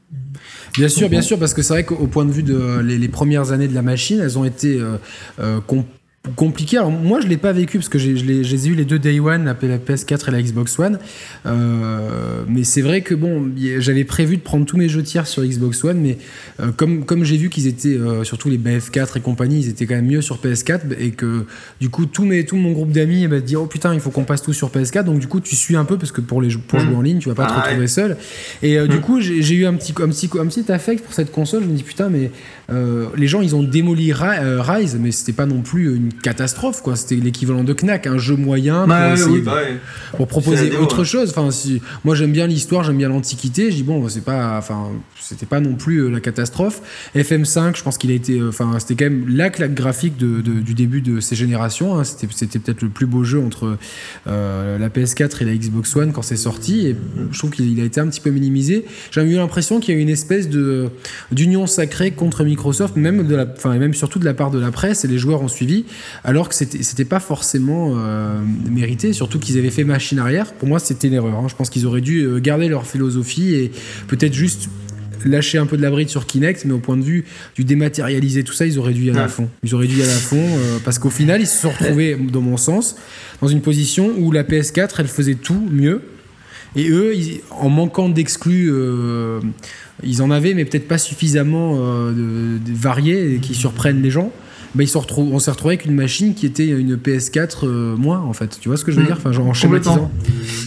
Bien 0.76 0.88
sûr, 0.88 1.08
bien 1.08 1.22
sûr, 1.22 1.38
parce 1.38 1.54
que 1.54 1.62
c'est 1.62 1.72
vrai 1.72 1.84
qu'au 1.84 2.06
point 2.06 2.24
de 2.24 2.32
vue 2.32 2.42
de 2.42 2.80
les, 2.80 2.98
les, 2.98 3.08
premières 3.08 3.52
années 3.52 3.68
de 3.68 3.74
la 3.74 3.82
machine, 3.82 4.20
elles 4.20 4.38
ont 4.38 4.44
été 4.44 4.80
euh, 4.80 4.96
euh, 5.38 5.60
compliqué. 6.36 6.78
Alors 6.78 6.90
moi 6.90 7.20
je 7.20 7.26
l'ai 7.26 7.36
pas 7.36 7.52
vécu 7.52 7.78
parce 7.78 7.88
que 7.88 7.98
j'ai 7.98 8.12
eu 8.12 8.74
les 8.74 8.84
deux 8.84 8.98
Day 8.98 9.20
One, 9.20 9.44
la, 9.44 9.54
PS4 9.54 10.28
et 10.28 10.30
la 10.30 10.42
Xbox 10.42 10.78
One. 10.78 10.98
Euh, 11.44 12.44
mais 12.48 12.64
c'est 12.64 12.80
vrai 12.80 13.02
que 13.02 13.14
bon, 13.14 13.50
j'avais 13.78 14.04
prévu 14.04 14.38
de 14.38 14.42
prendre 14.42 14.64
tous 14.64 14.78
mes 14.78 14.88
jeux 14.88 15.02
tiers 15.02 15.26
sur 15.26 15.44
Xbox 15.44 15.84
One, 15.84 16.00
mais 16.00 16.18
euh, 16.60 16.72
comme 16.72 17.04
comme 17.04 17.24
j'ai 17.24 17.36
vu 17.36 17.50
qu'ils 17.50 17.66
étaient 17.66 17.88
euh, 17.88 18.24
surtout 18.24 18.48
les 18.48 18.58
BF4 18.58 19.18
et 19.18 19.20
compagnie, 19.20 19.60
ils 19.60 19.68
étaient 19.68 19.86
quand 19.86 19.96
même 19.96 20.06
mieux 20.06 20.22
sur 20.22 20.38
PS4 20.38 20.98
et 20.98 21.10
que 21.10 21.44
du 21.80 21.90
coup 21.90 22.06
tout 22.06 22.24
mes 22.24 22.44
tout 22.46 22.56
mon 22.56 22.72
groupe 22.72 22.90
d'amis 22.90 23.26
bah, 23.28 23.40
dit 23.40 23.56
oh 23.56 23.66
putain 23.66 23.92
il 23.92 24.00
faut 24.00 24.10
qu'on 24.10 24.24
passe 24.24 24.42
tout 24.42 24.54
sur 24.54 24.70
PS4. 24.70 25.04
Donc 25.04 25.18
du 25.18 25.26
coup 25.26 25.40
tu 25.40 25.56
suis 25.56 25.76
un 25.76 25.84
peu 25.84 25.98
parce 25.98 26.12
que 26.12 26.22
pour 26.22 26.40
les 26.40 26.56
pour 26.56 26.80
jouer 26.80 26.92
mmh. 26.92 26.96
en 26.96 27.02
ligne 27.02 27.18
tu 27.18 27.28
vas 27.28 27.34
pas 27.34 27.46
te 27.46 27.52
ah 27.54 27.62
retrouver 27.62 27.86
seul. 27.86 28.16
Et 28.62 28.78
du 28.88 28.96
mmh. 28.96 29.00
coup 29.00 29.20
j'ai 29.20 29.54
eu 29.54 29.66
un 29.66 29.74
petit 29.74 29.92
un 30.02 30.08
petit 30.08 30.30
un 30.40 30.46
petit 30.46 30.72
affect 30.72 31.04
pour 31.04 31.12
cette 31.12 31.32
console. 31.32 31.64
Je 31.64 31.68
me 31.68 31.76
dis 31.76 31.82
putain 31.82 32.08
mais 32.08 32.30
les 33.14 33.26
gens 33.26 33.42
ils 33.42 33.54
ont 33.54 33.62
démoli 33.62 34.12
Rise, 34.14 34.96
mais 34.98 35.10
c'était 35.10 35.32
pas 35.32 35.46
non 35.46 35.60
plus 35.60 35.94
une 35.94 36.13
catastrophe, 36.22 36.82
quoi. 36.82 36.96
C'était 36.96 37.16
l'équivalent 37.16 37.64
de 37.64 37.72
Knack, 37.74 38.06
un 38.06 38.18
jeu 38.18 38.36
moyen 38.36 38.86
pour, 38.86 38.96
essayer 39.12 39.30
oui, 39.30 39.40
de- 39.40 39.44
bah, 39.44 39.54
ouais. 39.56 39.76
pour 40.12 40.20
C'est 40.20 40.26
proposer 40.26 40.70
démo, 40.70 40.82
autre 40.82 40.98
ouais. 41.00 41.04
chose. 41.04 41.30
Enfin, 41.30 41.50
si, 41.50 41.80
moi 42.04 42.14
j'aime 42.14 42.32
bien 42.32 42.46
l'histoire, 42.46 42.84
j'aime 42.84 42.98
bien 42.98 43.08
l'Antiquité. 43.08 43.70
Je 43.70 43.76
dis 43.76 43.82
bon, 43.82 44.08
c'est 44.08 44.24
pas, 44.24 44.56
enfin, 44.58 44.88
c'était 45.20 45.46
pas 45.46 45.60
non 45.60 45.74
plus 45.74 45.98
euh, 45.98 46.08
la 46.08 46.20
catastrophe. 46.20 46.80
FM5, 47.14 47.76
je 47.76 47.82
pense 47.82 47.98
qu'il 47.98 48.10
a 48.10 48.14
été, 48.14 48.38
euh, 48.38 48.48
enfin, 48.48 48.72
c'était 48.78 48.94
quand 49.04 49.10
même 49.10 49.26
la 49.28 49.50
claque 49.50 49.74
graphique 49.74 50.16
de, 50.16 50.40
de- 50.40 50.60
du 50.60 50.74
début 50.74 51.00
de 51.00 51.20
ces 51.20 51.36
générations. 51.36 51.98
hein. 51.98 52.04
C'était, 52.04 52.28
c'était 52.34 52.58
peut-être 52.58 52.82
le 52.82 52.88
plus 52.88 53.06
beau 53.06 53.24
jeu 53.24 53.40
entre 53.40 53.76
euh, 54.26 54.78
la 54.78 54.88
PS4 54.88 55.42
et 55.42 55.44
la 55.44 55.54
Xbox 55.54 55.94
One 55.96 56.12
quand 56.12 56.22
c'est 56.22 56.36
sorti. 56.36 56.86
Et 56.88 56.96
je 57.30 57.38
trouve 57.38 57.50
qu'il 57.50 57.80
a 57.80 57.84
été 57.84 58.00
un 58.00 58.06
petit 58.06 58.20
peu 58.20 58.30
minimisé. 58.30 58.84
J'ai 59.10 59.22
eu 59.22 59.34
l'impression 59.36 59.80
qu'il 59.80 59.94
y 59.94 59.96
a 59.96 60.00
eu 60.00 60.02
une 60.02 60.08
espèce 60.10 60.48
de 60.48 60.88
d'union 61.32 61.66
sacrée 61.66 62.10
contre 62.12 62.44
Microsoft, 62.44 62.96
même 62.96 63.26
de 63.26 63.34
la, 63.34 63.46
enfin, 63.56 63.72
et 63.72 63.78
même 63.78 63.94
surtout 63.94 64.18
de 64.18 64.24
la 64.24 64.34
part 64.34 64.50
de 64.50 64.58
la 64.58 64.70
presse 64.70 65.04
et 65.04 65.08
les 65.08 65.18
joueurs 65.18 65.42
ont 65.42 65.48
suivi, 65.48 65.84
alors 66.24 66.48
que 66.48 66.54
c'était, 66.54 66.82
c'était 66.82 67.04
pas 67.04 67.20
forcément 67.20 67.94
euh, 67.96 68.40
mérité. 68.70 69.12
Surtout 69.12 69.38
qu'ils 69.38 69.58
avaient 69.58 69.70
fait 69.70 69.84
machine 69.84 70.18
arrière. 70.18 70.52
Pour 70.52 70.68
moi, 70.68 70.78
c'était 70.78 71.08
une 71.08 71.14
erreur. 71.14 71.34
hein. 71.38 71.46
Je 71.48 71.54
pense 71.54 71.70
qu'ils 71.70 71.86
auraient 71.86 72.00
dû 72.00 72.20
euh, 72.20 72.38
garder 72.40 72.68
leur 72.68 72.86
philosophie 72.86 73.54
et 73.54 73.70
peut-être 74.08 74.34
juste 74.34 74.68
lâcher 75.24 75.56
un 75.56 75.64
peu 75.64 75.78
de 75.78 75.82
la 75.82 75.90
bride 75.90 76.10
sur 76.10 76.26
Kinect, 76.26 76.66
mais 76.66 76.72
au 76.74 76.78
point 76.80 76.98
de 76.98 77.02
vue 77.02 77.24
du 77.56 77.64
dématérialiser 77.64 78.44
tout 78.44 78.52
ça, 78.52 78.66
ils 78.66 78.78
auraient 78.78 78.92
dû 78.92 79.04
y 79.04 79.10
aller 79.10 79.18
à 79.20 79.28
fond. 79.28 79.48
Ils 79.62 79.74
auraient 79.74 79.86
dû 79.86 79.96
y 79.96 80.02
aller 80.02 80.10
à 80.12 80.16
fond 80.16 80.36
euh, 80.38 80.78
parce 80.84 80.98
qu'au 80.98 81.08
final, 81.08 81.40
ils 81.40 81.46
se 81.46 81.62
sont 81.62 81.70
retrouvés, 81.70 82.14
dans 82.30 82.42
mon 82.42 82.58
sens, 82.58 82.96
dans 83.40 83.48
une 83.48 83.62
position 83.62 84.12
où 84.18 84.32
la 84.32 84.42
PS4, 84.44 84.90
elle 84.98 85.08
faisait 85.08 85.36
tout 85.36 85.66
mieux. 85.70 86.02
Et 86.76 86.90
eux, 86.90 87.14
ils- 87.14 87.40
en 87.52 87.70
manquant 87.70 88.08
d'exclus, 88.10 88.68
euh, 88.70 89.40
ils 90.02 90.20
en 90.20 90.30
avaient, 90.30 90.52
mais 90.52 90.64
peut-être 90.66 90.88
pas 90.88 90.98
suffisamment 90.98 91.76
euh, 91.78 92.10
de, 92.10 92.58
de 92.58 92.76
variés 92.76 93.34
et 93.34 93.38
qui 93.38 93.54
surprennent 93.54 94.02
les 94.02 94.10
gens. 94.10 94.30
Bah, 94.74 94.82
ils 94.82 94.88
se 94.88 94.98
retrouvent, 94.98 95.32
on 95.32 95.38
s'est 95.38 95.50
retrouvé 95.52 95.74
avec 95.74 95.86
une 95.86 95.94
machine 95.94 96.34
qui 96.34 96.46
était 96.46 96.66
une 96.66 96.96
PS4 96.96 97.64
euh, 97.66 97.96
moins, 97.96 98.18
en 98.20 98.32
fait. 98.32 98.58
Tu 98.60 98.68
vois 98.68 98.76
ce 98.76 98.84
que 98.84 98.90
je 98.90 98.96
veux 98.96 99.02
Mm. 99.04 99.06
dire? 99.06 99.16
Enfin, 99.18 99.30
genre 99.32 99.46
en 99.46 99.54
schématisant. 99.54 100.10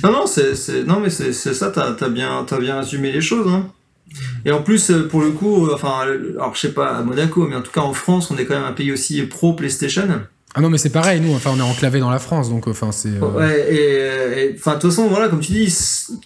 Non, 0.04 0.12
non, 0.12 0.28
c'est, 0.28 0.56
c'est- 0.56 0.84
non 0.86 1.00
mais 1.02 1.10
c'est, 1.10 1.34
ça, 1.34 1.70
t'as, 1.72 2.10
bien, 2.10 2.44
t'as 2.48 2.60
bien 2.60 2.80
résumé 2.80 3.12
les 3.12 3.22
choses. 3.22 3.52
Hein. 3.52 3.68
Et 4.46 4.52
en 4.52 4.62
plus, 4.62 4.90
euh, 4.92 5.08
pour 5.10 5.22
le 5.22 5.32
coup, 5.32 5.68
euh, 5.68 5.74
enfin, 5.74 5.96
alors 6.38 6.56
je 6.56 6.60
sais 6.62 6.72
pas 6.74 6.88
à 6.96 7.04
Monaco, 7.04 7.46
mais 7.50 7.56
en 7.58 7.62
tout 7.62 7.72
cas 7.72 7.82
en 7.82 7.92
France, 7.94 8.32
on 8.32 8.38
est 8.38 8.46
quand 8.46 8.56
même 8.56 8.64
un 8.64 8.72
pays 8.72 8.92
aussi 8.94 9.22
pro 9.24 9.54
PlayStation. 9.54 10.08
Ah 10.56 10.62
non, 10.62 10.70
mais 10.70 10.78
c'est 10.80 10.90
pareil, 10.92 11.22
nous, 11.22 11.34
enfin, 11.36 11.52
on 11.56 11.60
est 11.60 11.62
enclavé 11.62 12.00
dans 12.00 12.10
la 12.10 12.18
France, 12.18 12.50
donc 12.50 12.68
enfin, 12.68 12.92
c'est. 12.92 13.10
euh, 13.10 13.20
Ouais, 13.38 13.74
et, 13.74 14.56
enfin, 14.56 14.76
de 14.76 14.80
toute 14.80 14.90
façon, 14.90 15.08
voilà, 15.08 15.28
comme 15.28 15.40
tu 15.42 15.52
dis, 15.52 15.72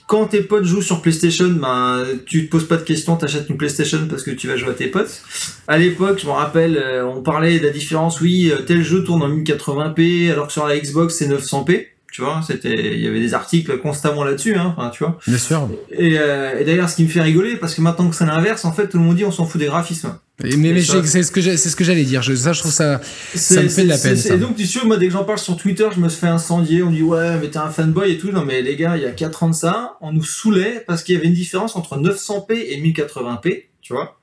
quand 0.07 0.27
tes 0.27 0.41
potes 0.41 0.63
jouent 0.63 0.81
sur 0.81 1.01
PlayStation, 1.01 1.49
ben, 1.49 2.05
tu 2.25 2.45
te 2.45 2.51
poses 2.51 2.65
pas 2.67 2.77
de 2.77 2.83
questions, 2.83 3.17
t'achètes 3.17 3.49
une 3.49 3.57
PlayStation 3.57 4.07
parce 4.09 4.23
que 4.23 4.31
tu 4.31 4.47
vas 4.47 4.55
jouer 4.55 4.69
à 4.69 4.73
tes 4.73 4.87
potes. 4.87 5.21
À 5.67 5.77
l'époque, 5.77 6.19
je 6.21 6.27
me 6.27 6.31
rappelle, 6.31 6.77
euh, 6.77 7.05
on 7.05 7.21
parlait 7.21 7.59
de 7.59 7.65
la 7.65 7.71
différence, 7.73 8.21
oui, 8.21 8.51
euh, 8.51 8.61
tel 8.61 8.83
jeu 8.83 9.03
tourne 9.03 9.21
en 9.23 9.27
1080p, 9.29 10.31
alors 10.31 10.47
que 10.47 10.53
sur 10.53 10.65
la 10.65 10.77
Xbox, 10.79 11.15
c'est 11.15 11.27
900p. 11.27 11.87
Tu 12.11 12.21
vois, 12.21 12.41
c'était, 12.45 12.93
il 12.95 12.99
y 12.99 13.07
avait 13.07 13.21
des 13.21 13.33
articles 13.33 13.77
constamment 13.79 14.25
là-dessus, 14.25 14.55
hein, 14.55 14.75
enfin, 14.77 14.89
tu 14.89 15.01
vois. 15.05 15.17
Bien 15.25 15.37
sûr. 15.37 15.69
Et, 15.91 16.19
euh, 16.19 16.59
et 16.59 16.65
d'ailleurs, 16.65 16.89
ce 16.89 16.97
qui 16.97 17.03
me 17.05 17.07
fait 17.07 17.21
rigoler, 17.21 17.55
parce 17.55 17.73
que 17.73 17.79
maintenant 17.81 18.09
que 18.09 18.15
c'est 18.17 18.25
l'inverse, 18.25 18.65
en 18.65 18.73
fait, 18.73 18.89
tout 18.89 18.97
le 18.97 19.03
monde 19.05 19.15
dit 19.15 19.23
on 19.23 19.31
s'en 19.31 19.45
fout 19.45 19.59
des 19.61 19.67
graphismes. 19.67 20.17
Et- 20.43 20.57
mais 20.57 20.73
mais 20.73 20.81
ça- 20.81 21.01
c'est 21.05 21.23
ce 21.23 21.31
que 21.31 21.39
j'ai- 21.39 21.55
c'est 21.55 21.69
ce 21.69 21.75
que 21.77 21.83
j'allais 21.85 22.03
dire. 22.03 22.21
Je, 22.21 22.35
ça, 22.35 22.51
je 22.51 22.59
trouve 22.59 22.71
ça. 22.71 22.99
C'est- 23.33 23.63
me 23.63 23.69
fait 23.69 23.83
de 23.83 23.89
la 23.89 23.97
peine, 23.97 24.17
ça. 24.17 24.33
Et 24.35 24.37
donc, 24.39 24.57
tu 24.57 24.65
sais, 24.65 24.83
moi, 24.85 24.97
dès 24.97 25.07
que 25.07 25.13
j'en 25.13 25.23
parle 25.23 25.39
sur 25.39 25.55
Twitter, 25.55 25.87
je 25.95 26.01
me 26.01 26.09
fais 26.09 26.27
incendier. 26.27 26.83
On 26.83 26.89
me 26.89 26.95
dit, 26.95 27.03
ouais, 27.03 27.37
mais 27.39 27.49
t'es 27.49 27.59
un 27.59 27.69
fanboy 27.69 28.11
et 28.11 28.17
tout. 28.17 28.31
Non, 28.31 28.43
mais 28.43 28.61
les 28.61 28.75
gars, 28.75 28.97
il 28.97 29.03
y 29.03 29.05
a 29.05 29.11
4 29.11 29.43
ans 29.43 29.49
de 29.49 29.55
ça, 29.55 29.97
on 30.01 30.11
nous 30.11 30.23
saoulait 30.23 30.83
parce 30.85 31.03
qu'il 31.03 31.15
y 31.15 31.17
avait 31.17 31.27
une 31.27 31.33
différence 31.33 31.77
entre 31.77 31.95
900p 31.97 32.73
et 32.73 32.77
1080p, 32.81 33.69
tu 33.81 33.93
vois. 33.93 34.17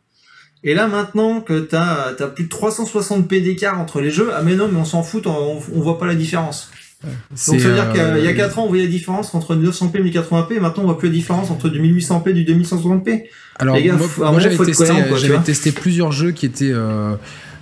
Et 0.64 0.74
là, 0.74 0.88
maintenant 0.88 1.40
que 1.40 1.60
t'as 1.60 2.08
as 2.18 2.26
plus 2.26 2.44
de 2.44 2.48
360p 2.48 3.40
d'écart 3.40 3.78
entre 3.80 4.00
les 4.00 4.10
jeux, 4.10 4.30
ah, 4.34 4.42
mais 4.42 4.56
non, 4.56 4.68
mais 4.68 4.78
on 4.80 4.84
s'en 4.84 5.04
fout, 5.04 5.26
on, 5.28 5.60
on 5.74 5.80
voit 5.80 5.98
pas 5.98 6.06
la 6.06 6.16
différence. 6.16 6.70
Donc, 7.04 7.12
ça 7.34 7.52
veut 7.52 7.74
dire 7.74 7.86
euh, 7.94 8.16
qu'il 8.16 8.24
y 8.24 8.28
a 8.28 8.32
4 8.32 8.58
ans, 8.58 8.64
on 8.64 8.68
voyait 8.68 8.84
la 8.84 8.90
différence 8.90 9.34
entre 9.34 9.54
900p 9.54 9.98
et 9.98 10.10
1080p, 10.10 10.54
et 10.54 10.60
maintenant, 10.60 10.82
on 10.82 10.86
voit 10.86 10.98
plus 10.98 11.08
la 11.08 11.14
différence 11.14 11.50
entre 11.50 11.68
du 11.68 11.80
1800p 11.80 12.30
et 12.30 12.32
du 12.32 12.44
2160p. 12.44 13.24
Alors, 13.58 13.76
Les 13.76 13.84
gars, 13.84 13.96
moi, 14.18 14.40
j'avais 14.40 14.56
testé, 14.56 15.72
quoi, 15.72 15.80
plusieurs 15.80 16.12
jeux 16.12 16.32
qui 16.32 16.46
étaient 16.46 16.72
euh, 16.72 17.14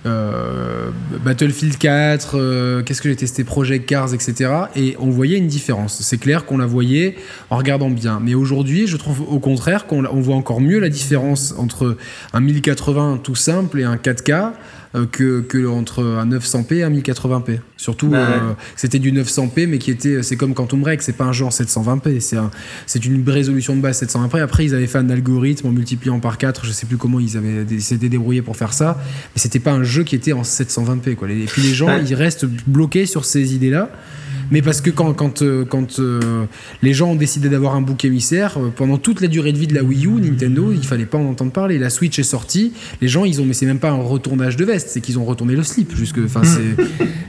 euh, 0.05 0.89
Battlefield 1.23 1.77
4, 1.77 2.37
euh, 2.37 2.83
qu'est-ce 2.83 3.01
que 3.01 3.09
j'ai 3.09 3.15
testé, 3.15 3.43
Project 3.43 3.85
Cars, 3.85 4.13
etc. 4.13 4.51
Et 4.75 4.95
on 4.99 5.09
voyait 5.09 5.37
une 5.37 5.47
différence. 5.47 6.01
C'est 6.01 6.17
clair 6.17 6.45
qu'on 6.45 6.57
la 6.57 6.65
voyait 6.65 7.15
en 7.49 7.57
regardant 7.57 7.89
bien. 7.89 8.19
Mais 8.23 8.35
aujourd'hui, 8.35 8.87
je 8.87 8.95
trouve 8.95 9.21
au 9.21 9.39
contraire 9.39 9.85
qu'on 9.85 10.03
voit 10.03 10.35
encore 10.35 10.61
mieux 10.61 10.79
la 10.79 10.89
différence 10.89 11.53
entre 11.57 11.97
un 12.33 12.39
1080 12.39 13.19
tout 13.23 13.35
simple 13.35 13.79
et 13.79 13.83
un 13.83 13.95
4K. 13.97 14.53
Euh, 14.97 15.05
Que, 15.05 15.41
que 15.41 15.65
entre 15.67 16.03
un 16.03 16.25
900p 16.27 16.73
et 16.75 16.83
un 16.83 16.89
1080p. 16.89 17.59
Surtout, 17.77 18.07
Bah 18.07 18.17
ouais. 18.17 18.35
euh, 18.35 18.53
c'était 18.75 18.99
du 18.99 19.11
900p, 19.11 19.67
mais 19.67 19.77
qui 19.77 19.91
était, 19.91 20.23
c'est 20.23 20.35
comme 20.35 20.53
Quantum 20.53 20.81
Break, 20.81 21.01
c'est 21.01 21.13
pas 21.13 21.25
un 21.25 21.31
jeu 21.31 21.45
en 21.45 21.49
720p, 21.49 22.19
c'est 22.19 22.37
un, 22.37 22.49
c'est 22.87 23.05
une 23.05 23.23
résolution 23.29 23.75
de 23.75 23.81
base 23.81 24.01
720p. 24.01 24.41
Après, 24.41 24.65
ils 24.65 24.73
avaient 24.75 24.87
fait 24.87 24.97
un 24.97 25.09
algorithme 25.09 25.67
en 25.67 25.71
multipliant 25.71 26.19
par 26.19 26.37
4, 26.37 26.65
je 26.65 26.71
sais 26.71 26.85
plus 26.87 26.97
comment 26.97 27.19
ils 27.19 27.37
avaient 27.37 27.65
s'étaient 27.79 28.09
débrouillés 28.09 28.41
pour 28.41 28.57
faire 28.57 28.73
ça, 28.73 28.97
mais 29.35 29.39
c'était 29.41 29.59
pas 29.59 29.71
un 29.73 29.83
jeu 29.83 30.03
qui 30.03 30.15
était 30.15 30.33
en 30.33 30.41
720p. 30.41 31.15
Quoi. 31.15 31.29
Et 31.29 31.45
puis 31.45 31.61
les 31.61 31.73
gens, 31.73 31.87
Ouais. 31.87 32.03
ils 32.05 32.15
restent 32.15 32.45
bloqués 32.45 33.05
sur 33.05 33.25
ces 33.25 33.53
idées-là. 33.53 33.89
Mais 34.51 34.61
parce 34.61 34.81
que 34.81 34.89
quand, 34.89 35.13
quand, 35.13 35.41
euh, 35.41 35.65
quand 35.65 35.99
euh, 35.99 36.45
les 36.81 36.93
gens 36.93 37.11
ont 37.11 37.15
décidé 37.15 37.49
d'avoir 37.49 37.75
un 37.75 37.81
bouc 37.81 38.05
émissaire, 38.05 38.57
euh, 38.57 38.69
pendant 38.73 38.97
toute 38.97 39.21
la 39.21 39.27
durée 39.27 39.51
de 39.51 39.57
vie 39.57 39.67
de 39.67 39.75
la 39.75 39.83
Wii 39.83 40.05
U, 40.05 40.21
Nintendo, 40.21 40.71
il 40.71 40.85
fallait 40.85 41.05
pas 41.05 41.17
en 41.17 41.25
entendre 41.25 41.51
parler. 41.51 41.77
La 41.77 41.89
Switch 41.89 42.17
est 42.19 42.23
sortie, 42.23 42.73
les 43.01 43.07
gens, 43.07 43.25
ils 43.25 43.41
ont, 43.41 43.45
mais 43.45 43.53
c'est 43.53 43.65
même 43.65 43.79
pas 43.79 43.89
un 43.89 44.01
retournage 44.01 44.55
de 44.55 44.63
veste, 44.63 44.89
c'est 44.89 45.01
qu'ils 45.01 45.19
ont 45.19 45.25
retourné 45.25 45.55
le 45.55 45.63
slip. 45.63 45.93
Jusque, 45.95 46.19
enfin, 46.23 46.41
c'est, 46.43 46.83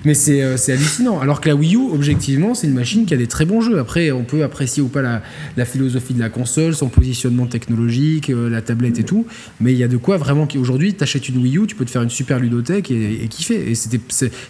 mais 0.05 0.15
c'est, 0.15 0.43
hallucinant. 0.73 1.19
Alors 1.21 1.41
que 1.41 1.49
la 1.49 1.57
Wii 1.57 1.75
U, 1.77 1.91
objectivement, 1.93 2.55
c'est 2.55 2.67
une 2.67 2.75
machine 2.75 3.05
qui 3.07 3.15
a 3.15 3.17
des 3.17 3.27
très 3.27 3.45
bons 3.45 3.61
jeux. 3.61 3.79
Après, 3.79 4.13
on 4.13 4.25
peut 4.25 4.45
apprécier 4.45 4.83
ou 4.83 4.89
pas 4.89 5.03
la, 5.03 5.23
la 5.57 5.65
philosophie 5.65 6.15
de 6.15 6.21
la 6.21 6.29
console, 6.29 6.75
son 6.75 6.89
positionnement 6.89 7.47
technologique, 7.47 8.29
la 8.29 8.63
tablette 8.63 8.99
et 8.99 9.05
tout. 9.05 9.27
Mais 9.61 9.73
il 9.73 9.79
y 9.79 9.85
a 9.85 9.89
de 9.89 9.97
quoi 9.97 10.19
vraiment 10.19 10.47
qu'aujourd'hui, 10.47 10.95
t'achètes 10.95 11.29
une 11.29 11.39
Wii 11.39 11.59
U, 11.59 11.67
tu 11.67 11.75
peux 11.75 11.85
te 11.85 11.91
faire 11.91 12.03
une 12.03 12.11
super 12.11 12.39
ludothèque 12.39 12.91
et, 12.91 13.25
et 13.25 13.29
kiffer. 13.29 13.71
Et 13.71 13.75
c'était, 13.75 14.01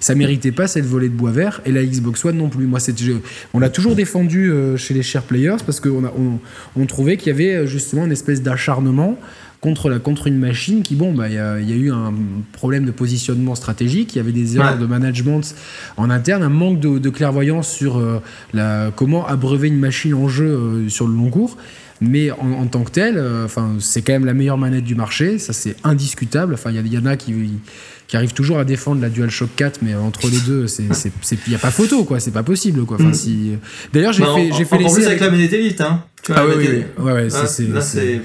ça 0.01 0.15
méritait 0.15 0.53
pas 0.53 0.67
cette 0.67 0.87
volée 0.87 1.09
de 1.09 1.15
bois 1.15 1.31
vert 1.31 1.61
et 1.65 1.73
la 1.73 1.85
Xbox 1.85 2.25
One 2.25 2.37
non 2.37 2.49
plus. 2.49 2.58
On 3.55 3.59
l'a 3.59 3.71
toujours 3.71 3.95
défendu 3.95 4.51
euh, 4.51 4.77
chez 4.77 4.95
les 4.95 5.03
chers 5.03 5.23
players 5.23 5.57
parce 5.65 5.81
qu'on 5.81 6.41
on 6.77 6.87
trouvait 6.87 7.17
qu'il 7.17 7.29
y 7.29 7.31
avait 7.31 7.55
euh, 7.55 7.67
justement 7.67 8.05
une 8.05 8.13
espèce 8.13 8.43
d'acharnement 8.43 9.19
contre, 9.61 9.89
la, 9.89 9.99
contre 9.99 10.27
une 10.29 10.39
machine 10.39 10.83
qui, 10.83 10.95
bon, 10.95 11.13
bah, 11.13 11.29
il 11.29 11.35
y, 11.35 11.39
a, 11.39 11.59
il 11.61 11.69
y 11.69 11.73
a 11.73 11.77
eu 11.77 11.91
un 11.91 12.13
problème 12.53 12.85
de 12.85 12.91
positionnement 12.93 13.55
stratégique, 13.55 14.15
il 14.15 14.19
y 14.19 14.21
avait 14.21 14.33
des 14.33 14.57
erreurs 14.57 14.75
Ouais. 14.75 14.81
de 14.81 14.87
management 14.87 15.41
en 15.97 16.11
interne, 16.11 16.43
un 16.43 16.49
manque 16.49 16.81
de, 16.81 16.99
de 16.99 17.11
clairvoyance 17.11 17.69
sur 17.71 17.99
euh, 17.99 18.21
la, 18.55 18.93
comment 18.95 19.27
abreuver 19.27 19.69
une 19.69 19.79
machine 19.79 20.15
en 20.15 20.29
jeu 20.29 20.47
euh, 20.47 20.89
sur 20.89 21.07
le 21.09 21.15
long 21.15 21.31
cours. 21.31 21.57
Mais 22.01 22.31
en, 22.31 22.53
en 22.53 22.67
tant 22.67 22.85
que 22.85 22.93
tel, 22.93 23.17
euh, 23.19 23.49
c'est 23.81 24.03
quand 24.03 24.13
même 24.13 24.25
la 24.27 24.35
meilleure 24.35 24.59
manette 24.59 24.85
du 24.85 24.95
marché, 24.95 25.39
ça 25.41 25.53
c'est 25.53 25.75
indiscutable. 25.83 26.55
Enfin, 26.55 26.71
il 26.71 26.87
y, 26.87 26.91
y 26.95 26.99
en 26.99 27.07
a 27.07 27.17
qui, 27.17 27.35
qui 28.07 28.17
arrivent 28.17 28.35
toujours 28.35 28.61
à 28.61 28.65
défendre 28.65 29.01
la 29.03 29.09
DualShock 29.11 29.49
4, 29.57 29.81
mais 29.83 29.97
entre 29.97 30.29
les 30.31 30.39
deux, 30.39 30.67
il 30.79 30.87
n'y 31.49 31.55
a 31.57 31.59
pas 31.59 31.73
photo, 31.73 32.05
quoi. 32.05 32.21
C'est 32.21 32.31
pas 32.31 32.45
possible, 32.45 32.85
quoi. 32.85 32.99
Enfin, 33.01 33.09
Mm. 33.09 33.15
si... 33.15 33.51
D'ailleurs, 33.93 34.13
j'ai 34.13 34.23
Bah, 34.23 34.29
fait, 34.37 34.53
en- 34.53 34.57
j'ai 34.57 34.65
fait 34.65 34.77
encore 34.77 34.87
l'essai 34.87 34.95
plus 35.01 35.07
avec 35.07 35.21
avec- 35.23 35.33
la 35.33 35.37
manette 35.37 35.53
Elite, 35.53 35.81
hein. 35.81 36.05
Tu 36.23 36.31
vois, 36.33 36.43
Ah 36.43 36.47
oui, 36.47 36.55
oui, 36.59 36.69
oui. 36.71 37.05
Ouais, 37.05 37.13
ouais, 37.15 37.29
Ah, 37.35 37.47
c'est. 37.47 38.21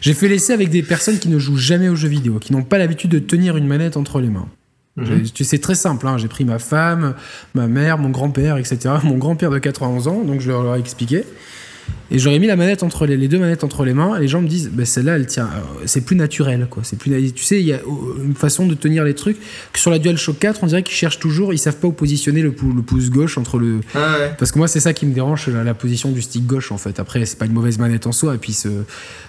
J'ai 0.00 0.14
fait 0.14 0.28
l'essai 0.28 0.52
avec 0.52 0.70
des 0.70 0.82
personnes 0.82 1.18
qui 1.18 1.28
ne 1.28 1.38
jouent 1.38 1.56
jamais 1.56 1.88
aux 1.88 1.96
jeux 1.96 2.08
vidéo, 2.08 2.38
qui 2.38 2.52
n'ont 2.52 2.62
pas 2.62 2.78
l'habitude 2.78 3.10
de 3.10 3.18
tenir 3.18 3.56
une 3.56 3.66
manette 3.66 3.96
entre 3.96 4.20
les 4.20 4.28
mains. 4.28 4.48
Mhm. 4.96 5.24
C'est 5.34 5.60
très 5.60 5.74
simple, 5.74 6.06
hein. 6.06 6.18
j'ai 6.18 6.28
pris 6.28 6.44
ma 6.44 6.58
femme, 6.58 7.14
ma 7.54 7.66
mère, 7.66 7.98
mon 7.98 8.10
grand-père, 8.10 8.58
etc. 8.58 8.94
Mon 9.04 9.16
grand-père 9.16 9.50
de 9.50 9.58
91 9.58 10.08
ans, 10.08 10.22
donc 10.22 10.40
je 10.40 10.48
leur 10.48 10.76
ai 10.76 10.78
expliqué. 10.78 11.24
Et 12.14 12.18
j'aurais 12.18 12.38
mis 12.38 12.46
la 12.46 12.56
manette 12.56 12.82
entre 12.82 13.06
les, 13.06 13.16
les 13.16 13.26
deux 13.26 13.38
manettes 13.38 13.64
entre 13.64 13.86
les 13.86 13.94
mains, 13.94 14.16
et 14.18 14.20
les 14.20 14.28
gens 14.28 14.42
me 14.42 14.46
disent, 14.46 14.68
bah, 14.70 14.84
celle-là, 14.84 15.16
elle 15.16 15.26
tient, 15.26 15.46
euh, 15.46 15.82
c'est 15.86 16.02
plus 16.02 16.14
naturel, 16.14 16.66
quoi. 16.68 16.82
C'est 16.84 16.98
plus, 16.98 17.10
tu 17.32 17.42
sais, 17.42 17.58
il 17.58 17.66
y 17.66 17.72
a 17.72 17.76
euh, 17.76 18.22
une 18.24 18.34
façon 18.34 18.66
de 18.66 18.74
tenir 18.74 19.02
les 19.02 19.14
trucs 19.14 19.38
que 19.72 19.78
sur 19.78 19.90
la 19.90 19.98
DualShock 19.98 20.38
4, 20.38 20.60
on 20.62 20.66
dirait 20.66 20.82
qu'ils 20.82 20.94
cherchent 20.94 21.18
toujours, 21.20 21.54
ils 21.54 21.58
savent 21.58 21.78
pas 21.78 21.88
où 21.88 21.92
positionner 21.92 22.42
le, 22.42 22.52
pou- 22.52 22.70
le 22.74 22.82
pouce 22.82 23.08
gauche 23.08 23.38
entre 23.38 23.58
le, 23.58 23.80
Ah 23.94 24.16
ouais. 24.18 24.32
parce 24.38 24.52
que 24.52 24.58
moi, 24.58 24.68
c'est 24.68 24.80
ça 24.80 24.92
qui 24.92 25.06
me 25.06 25.14
dérange, 25.14 25.48
la, 25.48 25.64
la 25.64 25.72
position 25.72 26.10
du 26.12 26.20
stick 26.20 26.46
gauche, 26.46 26.70
en 26.70 26.76
fait. 26.76 27.00
Après, 27.00 27.24
c'est 27.24 27.38
pas 27.38 27.46
une 27.46 27.54
mauvaise 27.54 27.78
manette 27.78 28.06
en 28.06 28.12
soi. 28.12 28.34
Et 28.34 28.38
puis, 28.38 28.52
ce, 28.52 28.68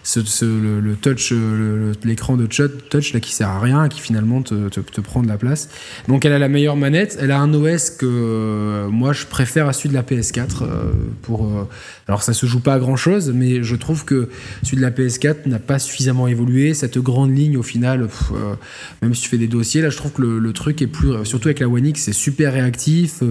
ce, 0.04 0.22
ce- 0.26 0.44
le, 0.44 0.82
le 0.82 0.96
touch, 0.96 1.30
euh, 1.32 1.94
l'écran 2.04 2.36
de 2.36 2.48
touch, 2.48 2.70
touch, 2.90 3.14
là, 3.14 3.22
qui 3.22 3.32
sert 3.34 3.48
à 3.48 3.62
rien, 3.62 3.88
qui 3.88 4.02
finalement 4.02 4.42
te, 4.42 4.68
te, 4.68 4.82
te 4.82 5.00
prend 5.00 5.22
de 5.24 5.30
la 5.30 5.38
place. 5.38 5.70
Donc, 6.10 6.26
elle 6.26 6.34
a 6.34 6.40
la 6.40 6.50
meilleure 6.50 6.76
manette. 6.76 7.18
Elle 7.22 7.32
a 7.32 7.40
un 7.40 7.54
OS 7.54 7.92
que 7.92 8.06
euh, 8.06 8.90
moi, 8.90 9.14
je 9.14 9.26
préfère 9.26 9.70
à 9.70 9.74
celui 9.74 9.88
de 9.88 9.94
la 9.94 10.04
PS4. 10.04 10.64
euh, 10.64 10.92
pour, 11.22 11.46
euh, 11.46 11.66
alors, 12.10 12.24
ça 12.24 12.34
se 12.34 12.43
joue 12.46 12.60
pas 12.60 12.76
à 12.76 12.80
grand 12.80 12.96
chose, 12.96 13.32
mais 13.34 13.64
je 13.64 13.76
trouve 13.76 14.06
que 14.06 14.30
celui 14.64 14.78
de 14.78 14.82
la 14.82 14.92
PS4 14.92 15.48
n'a 15.48 15.60
pas 15.60 15.80
suffisamment 15.80 16.28
évolué. 16.28 16.74
Cette 16.74 16.98
grande 16.98 17.36
ligne, 17.36 17.58
au 17.58 17.64
final, 17.64 18.08
euh, 18.34 18.56
même 19.02 19.14
si 19.14 19.24
tu 19.24 19.30
fais 19.30 19.38
des 19.38 19.48
dossiers, 19.48 19.82
là, 19.82 19.90
je 19.90 19.98
trouve 19.98 20.12
que 20.12 20.22
le, 20.22 20.54
truc 20.54 20.82
est 20.82 20.88
plus, 20.88 21.26
surtout 21.26 21.48
avec 21.48 21.60
la 21.60 21.68
One 21.68 21.86
X, 21.88 22.04
c'est 22.04 22.14
super 22.14 22.54
réactif. 22.54 23.22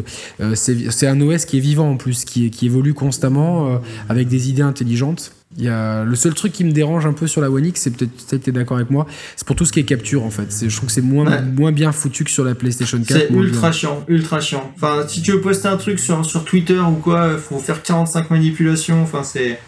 euh, 0.40 0.54
c'est 0.54 1.06
un 1.06 1.20
OS 1.20 1.44
qui 1.44 1.58
est 1.58 1.60
vivant 1.60 1.90
en 1.90 1.96
plus, 1.96 2.24
qui, 2.24 2.50
qui 2.50 2.66
évolue 2.66 2.94
constamment 2.94 3.68
euh, 3.68 3.78
avec 4.08 4.28
des 4.28 4.48
idées 4.48 4.62
intelligentes. 4.62 5.32
Il 5.58 5.64
y 5.64 5.68
a 5.68 6.04
le 6.04 6.14
seul 6.14 6.32
truc 6.34 6.52
qui 6.52 6.64
me 6.64 6.72
dérange 6.72 7.04
un 7.04 7.12
peu 7.12 7.26
sur 7.26 7.40
la 7.40 7.50
One 7.50 7.66
X, 7.66 7.82
c'est 7.82 7.90
peut-être 7.90 8.42
peut 8.42 8.50
es 8.50 8.52
d'accord 8.52 8.78
avec 8.78 8.90
moi, 8.90 9.06
c'est 9.36 9.46
pour 9.46 9.54
tout 9.54 9.66
ce 9.66 9.72
qui 9.72 9.80
est 9.80 9.84
capture 9.84 10.24
en 10.24 10.30
fait. 10.30 10.48
Je 10.66 10.74
trouve 10.74 10.86
que 10.86 10.92
c'est 10.92 11.02
moins, 11.02 11.42
moins 11.42 11.72
bien 11.72 11.92
foutu 11.92 12.24
que 12.24 12.30
sur 12.30 12.44
la 12.44 12.54
PlayStation 12.54 12.98
4. 12.98 13.08
C'est 13.08 13.34
ultra 13.34 13.70
chiant, 13.70 14.04
ultra 14.08 14.40
chiant. 14.40 14.72
Enfin, 14.74 15.04
si 15.06 15.20
tu 15.20 15.32
veux 15.32 15.40
poster 15.40 15.68
un 15.68 15.76
truc 15.76 15.98
sur, 15.98 16.24
sur 16.24 16.44
Twitter 16.44 16.78
ou 16.78 16.94
quoi, 16.94 17.36
faut 17.36 17.58
faire 17.58 17.82
45 17.82 18.30
manipulations. 18.30 19.02
Enfin, 19.02 19.22
c'est 19.22 19.58